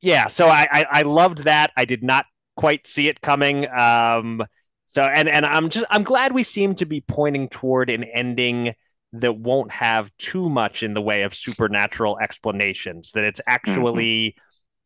yeah 0.00 0.26
so 0.26 0.48
I, 0.48 0.68
I 0.70 0.86
i 0.90 1.02
loved 1.02 1.44
that 1.44 1.72
i 1.76 1.84
did 1.84 2.02
not 2.02 2.26
quite 2.56 2.86
see 2.86 3.08
it 3.08 3.20
coming 3.20 3.68
um 3.70 4.42
so 4.84 5.02
and 5.02 5.28
and 5.28 5.44
i'm 5.44 5.68
just 5.70 5.86
i'm 5.90 6.04
glad 6.04 6.32
we 6.32 6.42
seem 6.42 6.74
to 6.76 6.86
be 6.86 7.00
pointing 7.00 7.48
toward 7.48 7.90
an 7.90 8.04
ending 8.04 8.74
that 9.20 9.38
won't 9.38 9.70
have 9.72 10.10
too 10.18 10.48
much 10.48 10.82
in 10.82 10.94
the 10.94 11.02
way 11.02 11.22
of 11.22 11.34
supernatural 11.34 12.18
explanations 12.20 13.12
that 13.12 13.24
it's 13.24 13.40
actually 13.48 14.36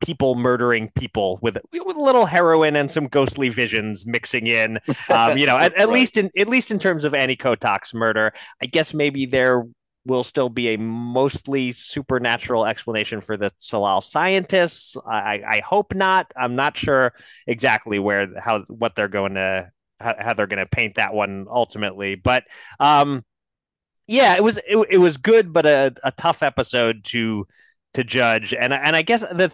people 0.04 0.34
murdering 0.34 0.90
people 0.96 1.38
with 1.42 1.58
with 1.72 1.96
a 1.96 2.00
little 2.00 2.24
heroin 2.24 2.76
and 2.76 2.90
some 2.90 3.06
ghostly 3.06 3.50
visions 3.50 4.06
mixing 4.06 4.46
in. 4.46 4.78
Um, 5.10 5.36
you 5.36 5.46
know, 5.46 5.58
at, 5.58 5.74
at 5.76 5.88
Right. 5.88 5.90
least 5.90 6.16
in 6.16 6.30
at 6.38 6.48
least 6.48 6.70
in 6.70 6.78
terms 6.78 7.04
of 7.04 7.14
Annie 7.14 7.36
Kowtok's 7.36 7.92
murder, 7.92 8.32
I 8.62 8.66
guess 8.66 8.94
maybe 8.94 9.26
there 9.26 9.64
will 10.06 10.24
still 10.24 10.48
be 10.48 10.72
a 10.72 10.78
mostly 10.78 11.72
supernatural 11.72 12.64
explanation 12.64 13.20
for 13.20 13.36
the 13.36 13.50
Tsalal 13.60 14.02
scientists. 14.02 14.96
I, 15.06 15.42
I 15.46 15.60
hope 15.64 15.94
not. 15.94 16.32
I'm 16.36 16.56
not 16.56 16.76
sure 16.78 17.12
exactly 17.46 17.98
where 17.98 18.28
how 18.40 18.60
what 18.68 18.94
they're 18.94 19.08
going 19.08 19.34
to 19.34 19.70
how, 20.00 20.14
how 20.18 20.32
they're 20.32 20.46
going 20.46 20.58
to 20.60 20.66
paint 20.66 20.94
that 20.94 21.12
one 21.12 21.46
ultimately, 21.50 22.14
but 22.14 22.44
um, 22.80 23.22
yeah, 24.10 24.34
it 24.36 24.42
was 24.42 24.58
it, 24.58 24.86
it 24.90 24.98
was 24.98 25.16
good, 25.16 25.52
but 25.52 25.66
a, 25.66 25.92
a 26.04 26.12
tough 26.12 26.42
episode 26.42 27.04
to 27.04 27.46
to 27.94 28.04
judge. 28.04 28.52
And 28.54 28.72
and 28.72 28.96
I 28.96 29.02
guess 29.02 29.22
the 29.22 29.52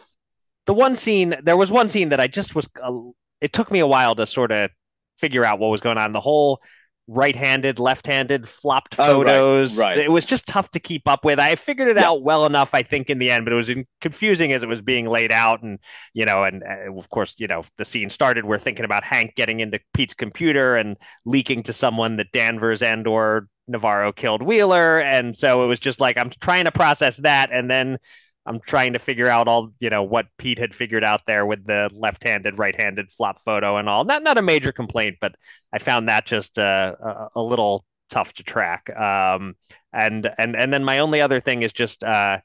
the 0.67 0.75
one 0.75 0.95
scene 0.95 1.35
there 1.43 1.57
was 1.57 1.71
one 1.71 1.89
scene 1.89 2.09
that 2.11 2.21
I 2.21 2.27
just 2.27 2.55
was 2.55 2.69
uh, 2.83 2.93
it 3.41 3.53
took 3.53 3.71
me 3.71 3.81
a 3.81 3.87
while 3.87 4.15
to 4.15 4.27
sort 4.27 4.53
of 4.53 4.71
figure 5.19 5.45
out 5.45 5.59
what 5.59 5.69
was 5.69 5.81
going 5.81 5.99
on. 5.99 6.13
The 6.13 6.21
whole 6.21 6.61
right-handed, 7.09 7.79
left-handed 7.79 8.49
flopped 8.49 8.97
Oh, 8.99 9.23
right, 9.23 9.43
photos. 9.43 9.79
right. 9.79 9.97
It 9.99 10.11
was 10.11 10.27
just 10.27 10.49
tough 10.49 10.71
to 10.73 10.81
keep 10.81 11.07
up 11.07 11.25
with. 11.25 11.39
I 11.39 11.55
figured 11.55 11.87
it 11.89 11.99
Yeah. 11.99 12.09
out 12.09 12.23
well 12.23 12.47
enough, 12.47 12.75
I 12.75 12.83
think, 12.83 13.11
in 13.11 13.19
the 13.19 13.31
end, 13.31 13.45
but 13.45 13.53
it 13.53 13.57
was 13.57 13.71
confusing 14.01 14.53
as 14.53 14.65
it 14.65 14.69
was 14.69 14.83
being 14.83 15.07
laid 15.07 15.31
out. 15.31 15.63
And 15.63 15.79
you 16.15 16.25
know, 16.25 16.45
and 16.45 16.65
uh, 16.65 16.93
of 16.99 17.09
course, 17.11 17.35
you 17.39 17.47
know, 17.47 17.63
the 17.79 17.85
scene 17.85 18.11
started. 18.11 18.45
We're 18.45 18.59
thinking 18.59 18.85
about 18.85 19.05
Hank 19.05 19.35
getting 19.37 19.61
into 19.61 19.79
Pete's 19.95 20.15
computer 20.15 20.77
and 20.77 20.97
leaking 21.25 21.63
to 21.65 21.73
someone 21.73 22.17
that 22.17 22.33
Danvers 22.33 22.83
and 22.83 23.07
or 23.07 23.49
Navarro 23.69 24.13
killed 24.13 24.43
Wheeler, 24.43 25.01
and 25.01 25.35
so 25.35 25.65
it 25.65 25.67
was 25.67 25.81
just 25.81 26.01
like 26.01 26.17
I'm 26.17 26.31
trying 26.31 26.65
to 26.65 26.73
process 26.73 27.17
that, 27.19 27.51
and 27.53 27.71
then 27.71 27.99
I'm 28.47 28.61
trying 28.61 28.93
to 28.93 28.99
figure 28.99 29.29
out 29.29 29.49
all 29.49 29.73
you 29.81 29.91
know 29.91 30.03
what 30.03 30.27
Pete 30.39 30.59
had 30.59 30.75
figured 30.75 31.05
out 31.05 31.23
there 31.27 31.45
with 31.45 31.67
the 31.67 31.91
left-handed, 31.93 32.59
right-handed 32.59 33.11
flop 33.13 33.39
photo 33.45 33.77
and 33.77 33.89
all. 33.89 34.05
Not 34.05 34.23
not 34.23 34.39
a 34.39 34.43
major 34.43 34.73
complaint, 34.73 35.17
but 35.21 35.35
I 35.73 35.79
found 35.79 36.09
that 36.09 36.27
just 36.27 36.59
uh, 36.59 36.95
a, 37.01 37.29
a 37.37 37.43
little 37.43 37.85
tough 38.11 38.33
to 38.35 38.45
track. 38.45 38.89
Um, 38.97 39.55
and 39.93 40.31
and 40.39 40.57
and 40.57 40.73
then 40.73 40.85
my 40.85 41.01
only 41.01 41.21
other 41.21 41.41
thing 41.41 41.63
is 41.63 41.73
just 41.73 42.05
uh, 42.05 42.39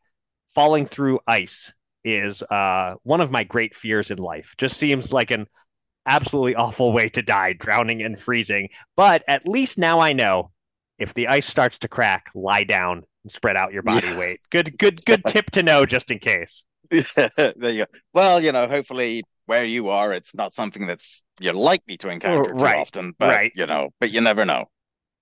falling 0.49 0.85
through 0.85 1.19
ice 1.27 1.71
is 2.03 2.41
uh, 2.43 2.95
one 3.03 3.21
of 3.21 3.31
my 3.31 3.43
great 3.43 3.75
fears 3.75 4.09
in 4.11 4.17
life. 4.17 4.55
Just 4.57 4.77
seems 4.77 5.13
like 5.13 5.31
an 5.31 5.45
absolutely 6.05 6.55
awful 6.55 6.93
way 6.93 7.09
to 7.09 7.21
die, 7.21 7.53
drowning 7.53 8.01
and 8.01 8.19
freezing. 8.19 8.69
But 8.95 9.23
at 9.27 9.47
least 9.47 9.77
now 9.77 9.99
I 9.99 10.13
know 10.13 10.50
if 11.01 11.13
the 11.13 11.27
ice 11.27 11.45
starts 11.47 11.77
to 11.79 11.87
crack, 11.87 12.27
lie 12.35 12.63
down 12.63 13.03
and 13.23 13.31
spread 13.31 13.55
out 13.57 13.73
your 13.73 13.83
body 13.83 14.07
Yeah. 14.07 14.19
weight. 14.19 14.39
Good, 14.51 14.77
good, 14.77 15.03
good 15.05 15.25
tip 15.25 15.51
to 15.51 15.63
know 15.63 15.85
just 15.85 16.11
in 16.11 16.19
case. 16.19 16.63
there 16.89 17.53
you 17.57 17.85
go. 17.85 17.85
Well, 18.13 18.41
you 18.41 18.51
know, 18.51 18.67
hopefully 18.67 19.23
where 19.45 19.65
you 19.65 19.89
are, 19.89 20.13
it's 20.13 20.35
not 20.35 20.55
something 20.55 20.87
that's 20.87 21.23
you're 21.39 21.53
likely 21.53 21.97
to 21.97 22.09
encounter 22.09 22.53
too 22.53 22.59
Right, 22.59 22.75
often, 22.77 23.13
but 23.17 23.29
right. 23.29 23.51
you 23.55 23.65
know, 23.65 23.89
but 23.99 24.11
you 24.11 24.21
never 24.21 24.45
know. 24.45 24.65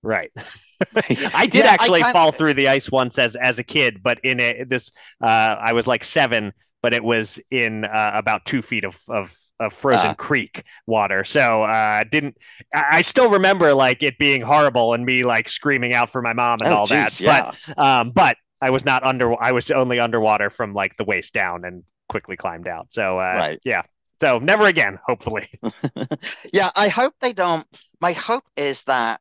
Right. 0.02 0.30
I 1.34 1.46
did 1.46 1.64
Yeah, 1.64 1.70
actually 1.72 2.00
kinda- 2.00 2.12
fall 2.12 2.32
through 2.32 2.54
the 2.54 2.68
ice 2.68 2.90
once 2.90 3.18
as 3.18 3.36
as 3.36 3.58
a 3.58 3.64
kid, 3.64 4.02
but 4.02 4.18
in 4.24 4.40
a 4.40 4.64
this 4.64 4.90
uh, 5.22 5.56
I 5.60 5.72
was 5.74 5.86
like 5.86 6.04
seven, 6.04 6.52
but 6.82 6.94
it 6.94 7.04
was 7.04 7.38
in 7.50 7.84
uh, 7.84 8.10
about 8.14 8.44
two 8.46 8.62
feet 8.62 8.84
of 8.84 8.98
of, 9.08 9.36
of 9.60 9.72
frozen 9.72 10.08
Ah. 10.10 10.14
creek 10.14 10.64
water. 10.86 11.22
So 11.22 11.62
uh, 11.62 12.02
didn't 12.10 12.36
I, 12.74 12.84
I 12.98 13.02
still 13.02 13.30
remember 13.30 13.74
like 13.74 14.02
it 14.02 14.18
being 14.18 14.40
horrible 14.40 14.94
and 14.94 15.04
me 15.06 15.22
like 15.22 15.48
screaming 15.48 15.94
out 15.94 16.10
for 16.10 16.22
my 16.22 16.32
mom 16.32 16.58
and 16.64 16.72
Oh, 16.72 16.78
all 16.78 16.86
that. 16.88 17.20
yeah. 17.20 17.52
But 17.68 17.78
um, 17.78 18.10
but 18.10 18.36
I 18.62 18.70
was 18.70 18.84
not 18.84 19.04
under. 19.04 19.40
I 19.42 19.52
was 19.52 19.70
only 19.70 20.00
underwater 20.00 20.50
from 20.50 20.74
like 20.74 20.96
the 20.96 21.04
waist 21.04 21.32
down 21.32 21.64
and 21.64 21.84
quickly 22.08 22.36
climbed 22.36 22.66
out. 22.66 22.88
So 22.90 23.18
uh, 23.18 23.34
Right. 23.36 23.60
yeah. 23.64 23.82
So 24.20 24.38
never 24.38 24.66
again, 24.66 24.98
hopefully. 25.06 25.48
Yeah, 26.52 26.70
I 26.76 26.88
hope 26.88 27.14
they 27.20 27.32
don't. 27.32 27.66
My 28.00 28.12
hope 28.12 28.44
is 28.56 28.82
that 28.84 29.20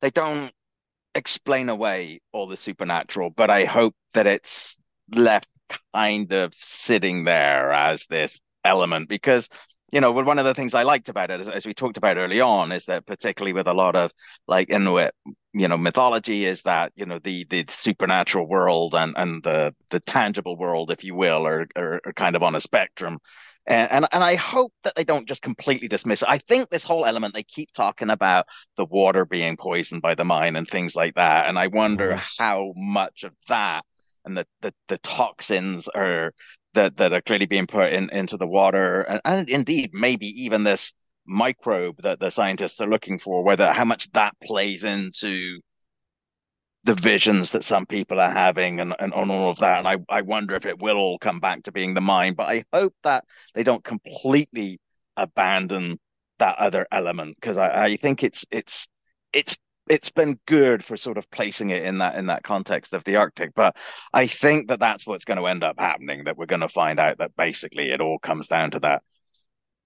they 0.00 0.10
don't 0.10 0.50
explain 1.14 1.68
away 1.68 2.20
all 2.32 2.46
the 2.48 2.56
supernatural, 2.56 3.30
but 3.30 3.50
I 3.50 3.64
hope 3.64 3.94
that 4.14 4.26
it's 4.26 4.76
left 5.14 5.46
kind 5.94 6.32
of 6.32 6.52
sitting 6.58 7.24
there 7.24 7.72
as 7.72 8.06
this 8.06 8.40
element 8.64 9.08
because, 9.08 9.48
you 9.92 10.00
know, 10.00 10.10
one 10.12 10.38
of 10.38 10.44
the 10.44 10.54
things 10.54 10.74
I 10.74 10.82
liked 10.82 11.08
about 11.08 11.30
it, 11.30 11.40
as, 11.40 11.48
as 11.48 11.66
we 11.66 11.74
talked 11.74 11.96
about 11.96 12.16
early 12.16 12.40
on, 12.40 12.72
is 12.72 12.86
that 12.86 13.06
particularly 13.06 13.52
with 13.52 13.68
a 13.68 13.74
lot 13.74 13.96
of 13.96 14.12
like 14.48 14.70
Inuit, 14.70 15.14
you 15.52 15.68
know, 15.68 15.76
mythology, 15.76 16.44
is 16.46 16.62
that, 16.62 16.92
you 16.96 17.06
know, 17.06 17.18
the 17.18 17.44
the 17.48 17.64
supernatural 17.68 18.46
world 18.48 18.94
and 18.94 19.14
and 19.16 19.42
the 19.42 19.74
the 19.90 20.00
tangible 20.00 20.56
world, 20.56 20.90
if 20.90 21.04
you 21.04 21.14
will, 21.14 21.46
are 21.46 21.66
are, 21.76 22.00
are 22.04 22.12
kind 22.14 22.36
of 22.36 22.42
on 22.42 22.54
a 22.54 22.60
spectrum. 22.60 23.18
And, 23.66 23.90
and 23.90 24.06
and 24.12 24.22
I 24.24 24.34
hope 24.36 24.72
that 24.82 24.94
they 24.94 25.04
don't 25.04 25.26
just 25.28 25.42
completely 25.42 25.88
dismiss 25.88 26.22
it. 26.22 26.28
I 26.28 26.38
think 26.38 26.68
this 26.68 26.84
whole 26.84 27.06
element 27.06 27.34
they 27.34 27.44
keep 27.44 27.72
talking 27.72 28.10
about 28.10 28.46
the 28.76 28.84
water 28.84 29.24
being 29.24 29.56
poisoned 29.56 30.02
by 30.02 30.14
the 30.14 30.24
mine 30.24 30.56
and 30.56 30.68
things 30.68 30.94
like 30.94 31.14
that, 31.14 31.48
and 31.48 31.58
I 31.58 31.68
wonder 31.68 32.16
Mhm. 32.16 32.20
how 32.38 32.72
much 32.76 33.24
of 33.24 33.34
that 33.48 33.84
and 34.24 34.36
the 34.36 34.46
the, 34.60 34.74
the 34.88 34.98
toxins 34.98 35.88
are 35.88 36.32
that 36.74 36.96
that 36.98 37.12
are 37.12 37.22
clearly 37.22 37.46
being 37.46 37.66
put 37.66 37.92
in 37.92 38.10
into 38.10 38.36
the 38.36 38.46
water, 38.46 39.02
and, 39.02 39.20
and 39.24 39.48
indeed 39.48 39.90
maybe 39.94 40.26
even 40.44 40.64
this 40.64 40.92
microbe 41.26 42.02
that 42.02 42.20
the 42.20 42.30
scientists 42.30 42.80
are 42.80 42.88
looking 42.88 43.18
for, 43.18 43.42
whether 43.42 43.72
how 43.72 43.84
much 43.84 44.10
that 44.12 44.34
plays 44.42 44.84
into 44.84 45.60
the 46.84 46.94
visions 46.94 47.50
that 47.50 47.64
some 47.64 47.86
people 47.86 48.20
are 48.20 48.30
having 48.30 48.78
and, 48.78 48.94
and 48.98 49.14
on 49.14 49.30
all 49.30 49.50
of 49.50 49.58
that. 49.58 49.78
And 49.78 49.88
I, 49.88 49.96
I 50.08 50.20
wonder 50.20 50.54
if 50.54 50.66
it 50.66 50.82
will 50.82 50.98
all 50.98 51.18
come 51.18 51.40
back 51.40 51.62
to 51.62 51.72
being 51.72 51.94
the 51.94 52.02
mind, 52.02 52.36
but 52.36 52.48
I 52.48 52.64
hope 52.72 52.94
that 53.04 53.24
they 53.54 53.62
don't 53.62 53.82
completely 53.82 54.80
abandon 55.16 55.98
that 56.38 56.58
other 56.58 56.86
element 56.92 57.36
because 57.40 57.56
I, 57.56 57.84
I 57.84 57.96
think 57.96 58.22
it's 58.22 58.44
it's 58.50 58.86
it's 59.32 59.56
it's 59.88 60.10
been 60.10 60.38
good 60.46 60.84
for 60.84 60.96
sort 60.96 61.18
of 61.18 61.30
placing 61.30 61.70
it 61.70 61.84
in 61.84 61.98
that 61.98 62.16
in 62.16 62.26
that 62.26 62.42
context 62.42 62.92
of 62.94 63.04
the 63.04 63.16
Arctic. 63.16 63.54
But 63.54 63.76
I 64.12 64.26
think 64.26 64.68
that 64.68 64.80
that's 64.80 65.06
what's 65.06 65.24
going 65.24 65.38
to 65.38 65.46
end 65.46 65.62
up 65.64 65.78
happening, 65.78 66.24
that 66.24 66.36
we're 66.36 66.46
going 66.46 66.60
to 66.60 66.68
find 66.68 66.98
out 66.98 67.18
that 67.18 67.36
basically 67.36 67.90
it 67.90 68.00
all 68.00 68.18
comes 68.18 68.48
down 68.48 68.70
to 68.72 68.80
that 68.80 69.02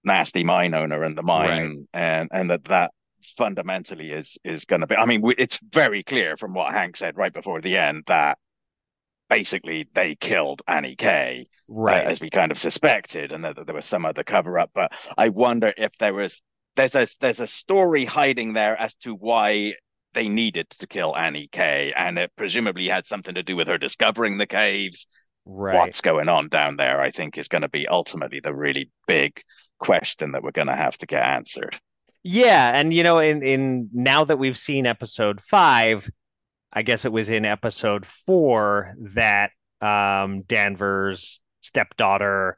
nasty 0.03 0.43
mine 0.43 0.73
owner 0.73 1.03
and 1.03 1.17
the 1.17 1.21
mine 1.23 1.87
and 1.93 2.29
and 2.31 2.49
that 2.49 2.63
that 2.65 2.91
fundamentally 3.37 4.11
is 4.11 4.37
is 4.43 4.65
going 4.65 4.81
to 4.81 4.87
be. 4.87 4.95
I 4.95 5.05
mean, 5.05 5.21
it's 5.37 5.59
very 5.71 6.03
clear 6.03 6.37
from 6.37 6.53
what 6.53 6.73
Hank 6.73 6.95
said 6.97 7.17
right 7.17 7.33
before 7.33 7.61
the 7.61 7.77
end 7.77 8.03
that 8.07 8.37
basically 9.29 9.87
they 9.93 10.15
killed 10.15 10.61
Annie 10.67 10.95
Kay, 10.95 11.41
uh, 11.41 11.53
Right. 11.67 12.05
as 12.07 12.19
we 12.19 12.29
kind 12.29 12.51
of 12.51 12.57
suspected, 12.57 13.31
and 13.31 13.43
that, 13.45 13.55
that 13.57 13.65
there 13.67 13.75
was 13.75 13.85
some 13.85 14.05
other 14.05 14.23
cover 14.23 14.57
up. 14.57 14.71
But 14.73 14.91
I 15.17 15.29
wonder 15.29 15.73
if 15.77 15.91
there 15.99 16.13
was 16.13 16.41
there's 16.75 16.95
a 16.95 17.07
there's 17.19 17.39
a 17.41 17.47
story 17.47 18.05
hiding 18.05 18.53
there 18.53 18.75
as 18.79 18.95
to 18.95 19.13
why 19.13 19.73
they 20.13 20.27
needed 20.29 20.69
to 20.71 20.87
kill 20.87 21.15
Annie 21.15 21.47
Kay, 21.51 21.93
and 21.95 22.17
it 22.17 22.31
presumably 22.35 22.87
had 22.87 23.07
something 23.07 23.35
to 23.35 23.43
do 23.43 23.55
with 23.55 23.67
her 23.67 23.77
discovering 23.77 24.37
the 24.37 24.47
caves. 24.47 25.07
right. 25.45 25.75
What's 25.77 26.01
going 26.01 26.29
on 26.29 26.49
down 26.49 26.77
there? 26.77 27.01
I 27.01 27.11
think 27.11 27.37
is 27.37 27.47
going 27.47 27.61
to 27.63 27.69
be 27.69 27.87
ultimately 27.87 28.39
the 28.39 28.53
really 28.55 28.91
big 29.07 29.41
question 29.79 30.31
that 30.31 30.43
we're 30.43 30.51
going 30.51 30.67
to 30.67 30.75
have 30.75 30.97
to 30.99 31.05
get 31.05 31.23
answered. 31.25 31.79
Yeah, 32.23 32.71
and 32.75 32.93
you 32.93 33.03
know, 33.03 33.19
in 33.19 33.43
in 33.43 33.89
now 33.93 34.23
that 34.25 34.37
we've 34.37 34.57
seen 34.57 34.85
episode 34.85 35.39
five, 35.41 36.09
I 36.73 36.81
guess 36.81 37.05
it 37.05 37.11
was 37.11 37.29
in 37.29 37.45
episode 37.45 38.05
four 38.05 38.93
that 39.15 39.51
um 39.81 40.41
Danvers' 40.43 41.39
stepdaughter 41.61 42.57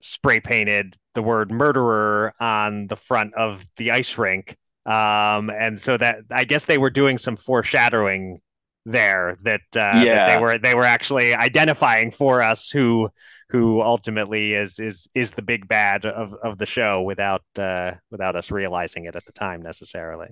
spray 0.00 0.40
painted 0.40 0.96
the 1.14 1.22
word 1.22 1.50
murderer 1.52 2.32
on 2.40 2.86
the 2.88 2.96
front 2.96 3.34
of 3.34 3.64
the 3.76 3.92
ice 3.92 4.18
rink. 4.18 4.56
Um, 4.86 5.50
and 5.50 5.80
so 5.80 5.96
that 5.96 6.18
I 6.30 6.44
guess 6.44 6.64
they 6.64 6.78
were 6.78 6.90
doing 6.90 7.18
some 7.18 7.36
foreshadowing 7.36 8.40
there 8.84 9.36
that 9.44 9.60
uh 9.76 10.06
that 10.06 10.24
Yeah. 10.24 10.26
they 10.26 10.36
were 10.36 10.58
they 10.58 10.74
were 10.74 10.84
actually 10.84 11.34
identifying 11.34 12.10
for 12.10 12.42
us 12.42 12.68
who 12.68 13.08
who 13.50 13.80
ultimately 13.80 14.54
is 14.54 14.80
is 14.80 15.06
is 15.14 15.30
the 15.30 15.42
big 15.42 15.68
bad 15.68 16.04
of 16.04 16.34
of 16.42 16.58
the 16.58 16.66
show 16.66 17.02
without 17.02 17.42
uh 17.58 17.92
without 18.10 18.34
us 18.34 18.50
realizing 18.50 19.04
it 19.04 19.14
at 19.14 19.24
the 19.24 19.32
time 19.32 19.62
necessarily. 19.62 20.28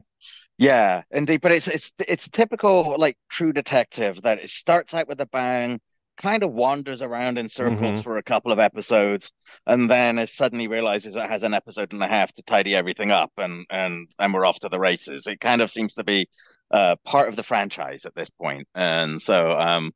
Yeah, 0.59 1.03
indeed. 1.11 1.41
But 1.41 1.53
it's 1.53 1.69
it's 1.69 1.93
it's 2.07 2.29
typical 2.29 2.97
like 2.99 3.17
True 3.31 3.53
Detective 3.53 4.23
that 4.23 4.39
it 4.41 4.51
starts 4.51 4.95
out 4.95 5.09
with 5.09 5.21
a 5.21 5.27
bang, 5.27 5.81
kind 6.21 6.43
of 6.43 6.53
wanders 6.53 7.03
around 7.03 7.39
in 7.39 7.49
circles 7.49 8.01
Mhm. 8.01 8.05
for 8.05 8.19
a 8.19 8.23
couple 8.23 8.53
of 8.53 8.59
episodes, 8.59 9.33
and 9.67 9.91
then 9.91 10.19
it 10.19 10.29
suddenly 10.29 10.69
realizes 10.69 11.17
it 11.17 11.29
has 11.31 11.43
an 11.43 11.55
episode 11.55 11.93
and 11.93 12.03
a 12.03 12.09
half 12.09 12.33
to 12.35 12.43
tidy 12.43 12.75
everything 12.75 13.11
up, 13.11 13.33
and 13.37 13.67
and 13.71 14.09
and 14.19 14.35
we're 14.35 14.45
off 14.47 14.61
to 14.61 14.69
the 14.69 14.79
races. 14.79 15.27
It 15.27 15.41
kind 15.41 15.61
of 15.63 15.71
seems 15.71 15.95
to 15.95 16.05
be 16.05 16.29
uh, 16.71 16.97
part 17.05 17.29
of 17.29 17.37
the 17.37 17.43
franchise 17.43 18.05
at 18.07 18.15
this 18.15 18.31
point, 18.31 18.69
and 18.75 19.21
so 19.21 19.53
um, 19.53 19.93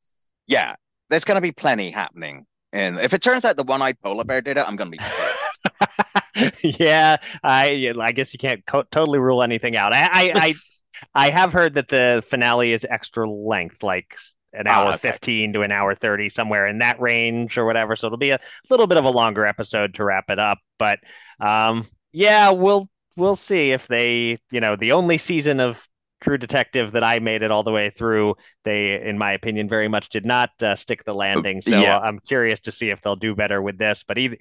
yeah, 0.46 0.74
there's 1.10 1.24
going 1.24 1.36
to 1.36 1.40
be 1.42 1.52
plenty 1.52 1.90
happening. 1.90 2.46
And 2.72 2.98
if 2.98 3.14
it 3.14 3.22
turns 3.22 3.44
out 3.44 3.56
the 3.56 3.62
one-eyed 3.62 4.00
polar 4.00 4.24
bear 4.24 4.40
did 4.40 4.56
it, 4.56 4.64
I'm 4.66 4.74
going 4.76 4.90
to 4.90 4.98
be 4.98 5.04
yeah, 6.80 7.16
I 7.42 7.92
I 8.00 8.12
guess 8.12 8.32
you 8.32 8.38
can't 8.38 8.64
co 8.66 8.82
totally 8.82 9.18
rule 9.18 9.42
anything 9.42 9.76
out. 9.76 9.92
I, 9.92 10.02
I 10.02 10.32
I 10.34 10.54
I 11.14 11.30
have 11.30 11.52
heard 11.52 11.74
that 11.74 11.88
the 11.88 12.22
finale 12.26 12.72
is 12.72 12.86
extra 12.88 13.28
length, 13.30 13.82
like 13.82 14.16
an 14.54 14.66
Ah, 14.66 14.84
hour 14.84 14.94
okay. 14.94 15.16
15 15.16 15.52
to 15.54 15.62
an 15.62 15.72
hour 15.72 15.94
30, 15.94 16.28
somewhere 16.28 16.66
in 16.66 16.78
that 16.78 17.00
range 17.00 17.58
or 17.58 17.64
whatever. 17.66 17.96
So 17.96 18.06
it'll 18.06 18.18
be 18.18 18.30
a 18.30 18.38
little 18.70 18.86
bit 18.86 18.98
of 18.98 19.04
a 19.04 19.10
longer 19.10 19.46
episode 19.46 19.94
to 19.94 20.04
wrap 20.04 20.30
it 20.30 20.38
up. 20.38 20.58
But 20.78 21.00
um, 21.40 21.86
yeah, 22.12 22.50
we'll 22.50 22.88
we'll 23.16 23.36
see 23.36 23.72
if 23.72 23.86
they, 23.88 24.38
you 24.50 24.60
know, 24.60 24.76
the 24.76 24.92
only 24.92 25.18
season 25.18 25.60
of 25.60 25.86
True 26.22 26.38
Detective 26.38 26.92
that 26.92 27.04
I 27.04 27.18
made 27.18 27.42
it 27.42 27.50
all 27.50 27.62
the 27.62 27.72
way 27.72 27.90
through, 27.90 28.36
they, 28.64 29.00
in 29.02 29.18
my 29.18 29.32
opinion, 29.32 29.68
very 29.68 29.88
much 29.88 30.08
did 30.08 30.24
not 30.24 30.50
uh, 30.62 30.74
stick 30.74 31.04
the 31.04 31.12
landing. 31.14 31.60
So 31.60 31.76
Yeah. 31.82 31.90
uh, 31.90 32.00
I'm 32.02 32.18
curious 32.20 32.60
to 32.60 32.72
see 32.72 32.88
if 32.90 33.02
they'll 33.02 33.16
do 33.16 33.34
better 33.34 33.60
with 33.60 33.76
this. 33.76 34.04
But 34.06 34.18
either 34.18 34.36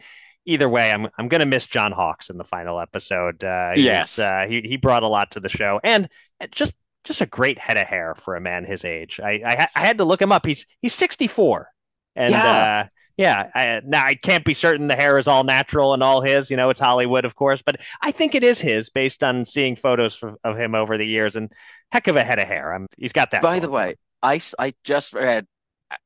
either 0.45 0.69
way, 0.69 0.91
I'm 0.91 1.07
I'm 1.17 1.27
gonna 1.27 1.45
miss 1.45 1.67
John 1.67 1.91
Hawkes 1.91 2.29
in 2.29 2.37
the 2.37 2.43
final 2.43 2.79
episode. 2.79 3.43
Uh, 3.43 3.73
Yes. 3.75 4.17
uh, 4.17 4.45
he 4.47 4.61
he 4.61 4.77
brought 4.77 5.03
a 5.03 5.07
lot 5.07 5.31
to 5.31 5.39
the 5.39 5.49
show, 5.49 5.79
and 5.83 6.07
just 6.51 6.75
just 7.03 7.21
a 7.21 7.25
great 7.25 7.59
head 7.59 7.77
of 7.77 7.87
hair 7.87 8.15
for 8.15 8.35
a 8.35 8.41
man 8.41 8.63
his 8.65 8.85
age. 8.85 9.19
I 9.23 9.41
I, 9.45 9.67
I 9.75 9.79
had 9.85 9.97
to 9.99 10.05
look 10.05 10.21
him 10.21 10.31
up. 10.31 10.45
He's 10.45 10.65
he's 10.81 10.93
64, 10.93 11.69
and 12.15 12.31
Yeah. 12.31 12.83
uh, 12.85 12.87
yeah. 13.17 13.49
I, 13.53 13.81
now 13.85 14.03
I 14.05 14.15
can't 14.15 14.43
be 14.45 14.53
certain 14.55 14.87
the 14.87 14.95
hair 14.95 15.17
is 15.17 15.27
all 15.27 15.43
natural 15.43 15.93
and 15.93 16.01
all 16.01 16.21
his. 16.21 16.49
You 16.49 16.57
know, 16.57 16.69
it's 16.69 16.79
Hollywood, 16.79 17.25
of 17.25 17.35
course, 17.35 17.61
but 17.61 17.75
I 18.01 18.11
think 18.11 18.35
it 18.35 18.43
is 18.43 18.59
his 18.59 18.89
based 18.89 19.23
on 19.23 19.45
seeing 19.45 19.75
photos 19.75 20.21
of, 20.23 20.37
of 20.43 20.57
him 20.57 20.73
over 20.75 20.97
the 20.97 21.05
years. 21.05 21.35
And 21.35 21.51
heck 21.91 22.07
of 22.07 22.15
a 22.15 22.23
head 22.23 22.39
of 22.39 22.47
hair. 22.47 22.73
I'm, 22.73 22.87
he's 22.97 23.13
got 23.13 23.31
that. 23.31 23.41
By 23.43 23.59
the 23.59 23.69
way, 23.69 23.95
I, 24.23 24.41
I, 24.57 24.73
just 24.83 25.13
read 25.13 25.45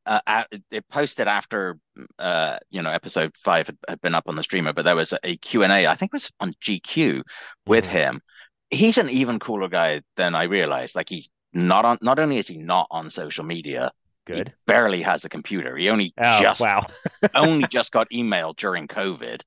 uh, 0.06 0.20
uh, 0.28 0.44
it 0.72 0.86
posted 0.90 1.28
after 1.30 1.78
uh, 2.20 2.58
you 2.70 2.82
know 2.82 2.92
episode 2.92 3.32
five 3.38 3.68
had, 3.68 3.78
had 3.88 4.02
been 4.02 4.16
up 4.16 4.26
on 4.28 4.36
the 4.36 4.44
streamer, 4.44 4.74
but 4.74 4.84
there 4.84 4.96
was 4.96 5.14
a 5.24 5.38
Q 5.38 5.64
and 5.64 5.72
A. 5.72 5.88
I 5.88 5.96
think 5.96 6.10
it 6.10 6.16
was 6.18 6.32
on 6.42 6.54
GQ 6.62 7.22
with 7.66 7.86
Mhm. 7.88 7.92
him. 7.92 8.22
He's 8.70 8.98
an 8.98 9.10
even 9.10 9.40
cooler 9.40 9.70
guy 9.70 10.02
than 10.16 10.36
I 10.36 10.44
realized. 10.44 10.96
Like 10.96 11.10
he's 11.10 11.30
not 11.54 11.86
on. 11.86 11.98
Not 12.02 12.20
only 12.20 12.38
is 12.38 12.48
he 12.48 12.58
not 12.58 12.88
on 12.92 13.10
social 13.10 13.46
media, 13.46 13.92
good. 14.26 14.44
he 14.44 14.54
barely 14.66 15.02
has 15.04 15.24
a 15.26 15.30
computer. 15.30 15.78
He 15.78 15.90
only 15.90 16.14
Oh 16.18 16.54
just 16.54 16.60
wow. 16.60 16.86
only 17.36 17.68
just 17.68 17.92
got 17.92 18.12
email 18.14 18.54
during 18.54 18.88
COVID 18.88 19.42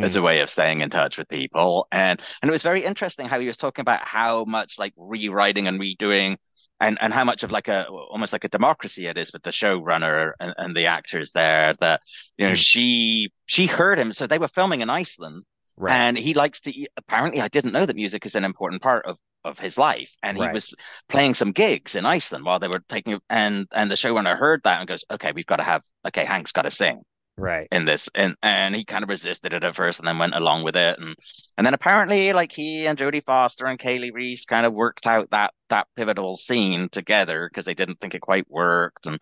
as 0.00 0.16
Mm. 0.16 0.16
a 0.16 0.22
way 0.22 0.40
of 0.40 0.50
staying 0.50 0.80
in 0.80 0.90
touch 0.90 1.18
with 1.18 1.28
people. 1.28 1.86
And 1.92 2.20
and 2.42 2.48
it 2.50 2.52
was 2.52 2.62
very 2.62 2.84
interesting 2.84 3.26
how 3.28 3.40
he 3.40 3.46
was 3.46 3.56
talking 3.58 3.82
about 3.82 4.06
how 4.06 4.44
much 4.44 4.78
like 4.78 4.94
rewriting 4.96 5.68
and 5.68 5.80
redoing 5.80 6.38
and, 6.80 6.98
and 7.00 7.12
how 7.12 7.24
much 7.24 7.42
of 7.44 7.52
like 7.52 7.68
a 7.68 7.86
almost 7.88 8.32
like 8.32 8.44
a 8.44 8.48
democracy 8.48 9.06
it 9.06 9.18
is 9.18 9.32
with 9.32 9.42
the 9.42 9.50
showrunner 9.50 10.32
and, 10.40 10.54
and 10.58 10.76
the 10.76 10.86
actors 10.86 11.32
there 11.32 11.74
that 11.80 12.02
you 12.38 12.46
know 12.46 12.54
Mm. 12.54 12.56
she 12.56 13.32
she 13.46 13.66
heard 13.66 13.98
him 13.98 14.12
so 14.12 14.26
they 14.26 14.38
were 14.38 14.48
filming 14.48 14.80
in 14.80 14.90
Iceland 14.90 15.44
Right. 15.82 15.94
and 15.94 16.16
he 16.16 16.34
likes 16.34 16.60
to 16.62 16.86
apparently 16.96 17.40
I 17.40 17.48
didn't 17.48 17.72
know 17.72 17.86
that 17.86 17.96
music 17.96 18.24
is 18.26 18.34
an 18.36 18.44
important 18.44 18.82
part 18.82 19.06
of 19.06 19.18
of 19.44 19.58
his 19.58 19.76
life 19.76 20.12
and 20.22 20.36
he 20.36 20.42
Right. 20.44 20.52
was 20.52 20.72
playing 21.08 21.34
some 21.34 21.50
gigs 21.52 21.96
in 21.96 22.06
Iceland 22.06 22.44
while 22.44 22.60
they 22.60 22.68
were 22.68 22.82
taking 22.88 23.18
and 23.28 23.66
and 23.72 23.90
the 23.90 23.96
showrunner 23.96 24.38
heard 24.38 24.60
that 24.64 24.78
and 24.80 24.88
goes 24.88 25.04
okay 25.10 25.32
we've 25.34 25.46
got 25.46 25.56
to 25.56 25.64
have 25.64 25.82
okay 26.06 26.24
Hank's 26.24 26.52
got 26.52 26.62
to 26.62 26.70
sing 26.70 27.02
right. 27.36 27.66
in 27.72 27.84
this 27.84 28.08
and 28.14 28.36
and 28.42 28.74
he 28.76 28.84
kind 28.84 29.02
of 29.02 29.08
resisted 29.08 29.52
it 29.54 29.64
at 29.64 29.74
first 29.74 29.98
and 29.98 30.06
then 30.06 30.18
went 30.18 30.34
along 30.34 30.62
with 30.64 30.76
it 30.76 30.98
and 31.00 31.16
and 31.56 31.66
then 31.66 31.74
apparently 31.74 32.32
like 32.32 32.52
he 32.52 32.86
and 32.86 32.98
Jodie 32.98 33.24
Foster 33.24 33.66
and 33.66 33.78
Kali 33.78 34.10
Reis 34.12 34.44
kind 34.44 34.66
of 34.66 34.72
worked 34.74 35.06
out 35.06 35.30
that 35.30 35.52
that 35.70 35.88
pivotal 35.96 36.36
scene 36.36 36.88
together 36.90 37.48
because 37.50 37.64
they 37.64 37.74
didn't 37.74 38.00
think 38.00 38.14
it 38.14 38.20
quite 38.20 38.48
worked 38.50 39.06
and 39.06 39.20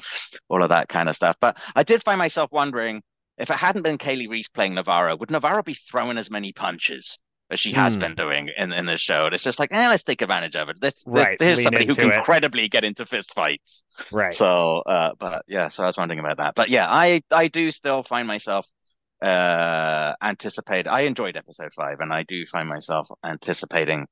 all 0.49 0.62
of 0.62 0.69
that 0.70 0.89
kind 0.89 1.09
of 1.09 1.16
stuff 1.16 1.37
but 1.41 1.57
I 1.74 1.82
did 1.85 2.03
find 2.03 2.19
myself 2.19 2.51
wondering 2.53 3.03
if 3.41 3.51
it 3.51 3.57
hadn't 3.57 3.83
been 3.83 3.99
Kali 3.99 4.29
Reis 4.29 4.49
playing 4.49 4.75
Navarro 4.75 5.17
would 5.17 5.31
Navarro 5.31 5.62
be 5.62 5.75
throwing 5.75 6.19
as 6.19 6.31
many 6.31 6.53
punches 6.53 7.21
as 7.51 7.59
she 7.61 7.73
has 7.73 7.97
Hmm. 7.97 7.97
been 7.97 8.15
doing 8.15 8.51
in, 8.57 8.73
in 8.73 8.87
this 8.87 9.01
show. 9.01 9.27
And 9.27 9.35
it's 9.35 9.43
just 9.45 9.59
like, 9.59 9.73
eh, 9.73 9.89
let's 9.89 10.05
take 10.05 10.23
advantage 10.23 10.57
of 10.57 10.69
it. 10.69 10.81
This, 10.81 11.07
this 11.12 11.29
Right, 11.29 11.39
here's 11.43 11.61
lean 11.61 11.62
somebody 11.62 11.87
who 11.87 11.97
can 11.97 12.12
it. 12.12 12.25
credibly 12.25 12.69
get 12.69 12.85
into 12.85 13.07
fist 13.07 13.35
fights. 13.35 13.85
Right. 14.11 14.41
So, 14.41 14.79
uh, 14.87 15.12
but 15.19 15.45
yeah, 15.49 15.69
so 15.69 15.83
I 15.83 15.87
was 15.87 15.97
wondering 15.97 16.21
about 16.21 16.39
that. 16.39 16.55
But 16.55 16.69
yeah, 16.69 16.87
I 16.89 17.23
I 17.33 17.49
do 17.49 17.71
still 17.73 18.03
find 18.03 18.29
myself 18.29 18.67
uh 19.23 20.15
anticipate. 20.23 20.87
I 20.89 21.03
enjoyed 21.03 21.37
episode 21.37 21.73
five, 21.75 21.99
and 22.01 22.12
I 22.12 22.23
do 22.23 22.47
find 22.47 22.69
myself 22.69 23.09
anticipating 23.25 24.07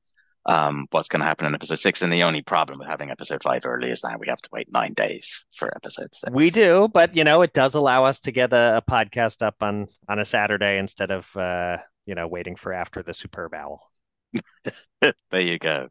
um 0.48 0.86
what's 0.90 1.08
going 1.08 1.20
to 1.20 1.26
happen 1.26 1.46
in 1.46 1.54
episode 1.54 1.78
six. 1.78 2.02
And 2.02 2.12
the 2.12 2.24
only 2.24 2.42
problem 2.42 2.80
with 2.80 2.88
having 2.88 3.10
episode 3.10 3.42
five 3.42 3.64
early 3.66 3.90
is 3.90 4.00
that 4.00 4.18
we 4.18 4.26
have 4.28 4.40
to 4.40 4.48
wait 4.50 4.72
nine 4.72 4.94
days 4.94 5.44
for 5.54 5.72
episode 5.76 6.12
six. 6.12 6.32
We 6.32 6.50
do, 6.50 6.88
but 6.92 7.14
you 7.14 7.22
know, 7.22 7.42
it 7.42 7.52
does 7.52 7.74
allow 7.74 8.04
us 8.04 8.20
to 8.20 8.32
get 8.32 8.52
a, 8.52 8.78
a 8.78 8.90
podcast 8.90 9.46
up 9.46 9.62
on 9.62 9.86
on 10.08 10.18
a 10.18 10.24
Saturday 10.24 10.78
instead 10.78 11.10
of 11.10 11.36
uh, 11.36 11.76
you 12.06 12.14
know, 12.14 12.26
waiting 12.26 12.56
for 12.56 12.72
after 12.72 13.02
the 13.02 13.14
Superb 13.14 13.54
Owl. 13.54 13.80
there 15.30 15.40
you 15.40 15.58
go. 15.58 15.88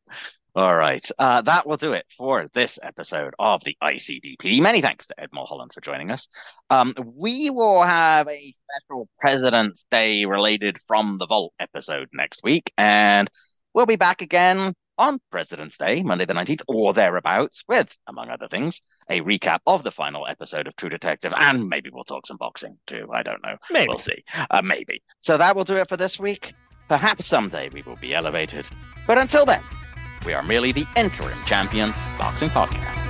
All 0.55 0.75
right. 0.75 1.07
Uh, 1.19 1.43
that 1.43 1.67
will 1.67 1.77
do 1.77 1.93
it 1.93 2.07
for 2.17 2.49
this 2.55 2.79
episode 2.81 3.35
of 3.37 3.63
the 3.63 3.77
ICBP. 3.83 4.59
Many 4.59 4.81
thanks 4.81 5.05
to 5.05 5.21
Ed 5.21 5.29
Mulholland 5.31 5.71
for 5.71 5.81
joining 5.81 6.09
us. 6.09 6.27
Um, 6.71 6.95
we 7.05 7.51
will 7.51 7.83
have 7.83 8.27
a 8.27 8.51
special 8.51 9.07
President's 9.19 9.85
Day 9.91 10.25
related 10.25 10.79
From 10.87 11.19
the 11.19 11.27
Vault 11.27 11.53
episode 11.59 12.09
next 12.11 12.41
week, 12.43 12.73
and 12.75 13.29
we'll 13.77 13.85
be 13.85 13.95
back 13.95 14.23
again 14.23 14.73
on 14.97 15.19
President's 15.31 15.77
Day, 15.77 16.01
Monday 16.01 16.25
the 16.25 16.33
19th, 16.33 16.63
or 16.67 16.93
thereabouts, 16.93 17.63
with, 17.67 17.95
among 18.07 18.31
other 18.31 18.47
things, 18.47 18.81
a 19.07 19.21
recap 19.21 19.59
of 19.67 19.83
the 19.83 19.91
final 19.91 20.25
episode 20.25 20.65
of 20.65 20.75
True 20.75 20.89
Detective, 20.89 21.31
and 21.37 21.69
maybe 21.69 21.91
we'll 21.93 22.03
talk 22.03 22.25
some 22.25 22.37
boxing 22.37 22.79
too. 22.87 23.07
I 23.13 23.21
don't 23.21 23.43
know. 23.43 23.55
Maybe. 23.69 23.89
We'll 23.89 23.99
see. 23.99 24.23
Uh, 24.49 24.63
maybe. 24.63 25.03
So 25.19 25.37
that 25.37 25.55
will 25.55 25.63
do 25.63 25.75
it 25.75 25.87
for 25.87 25.95
this 25.95 26.19
week. 26.19 26.55
Perhaps 26.89 27.27
someday 27.27 27.69
we 27.69 27.83
will 27.83 27.97
be 27.97 28.15
elevated. 28.15 28.67
But 29.05 29.19
until 29.19 29.45
then, 29.45 29.61
we 30.25 30.33
are 30.33 30.41
merely 30.41 30.71
the 30.71 30.87
interim 30.95 31.37
champion 31.45 31.93
boxing 32.17 32.49
podcast. 32.49 33.06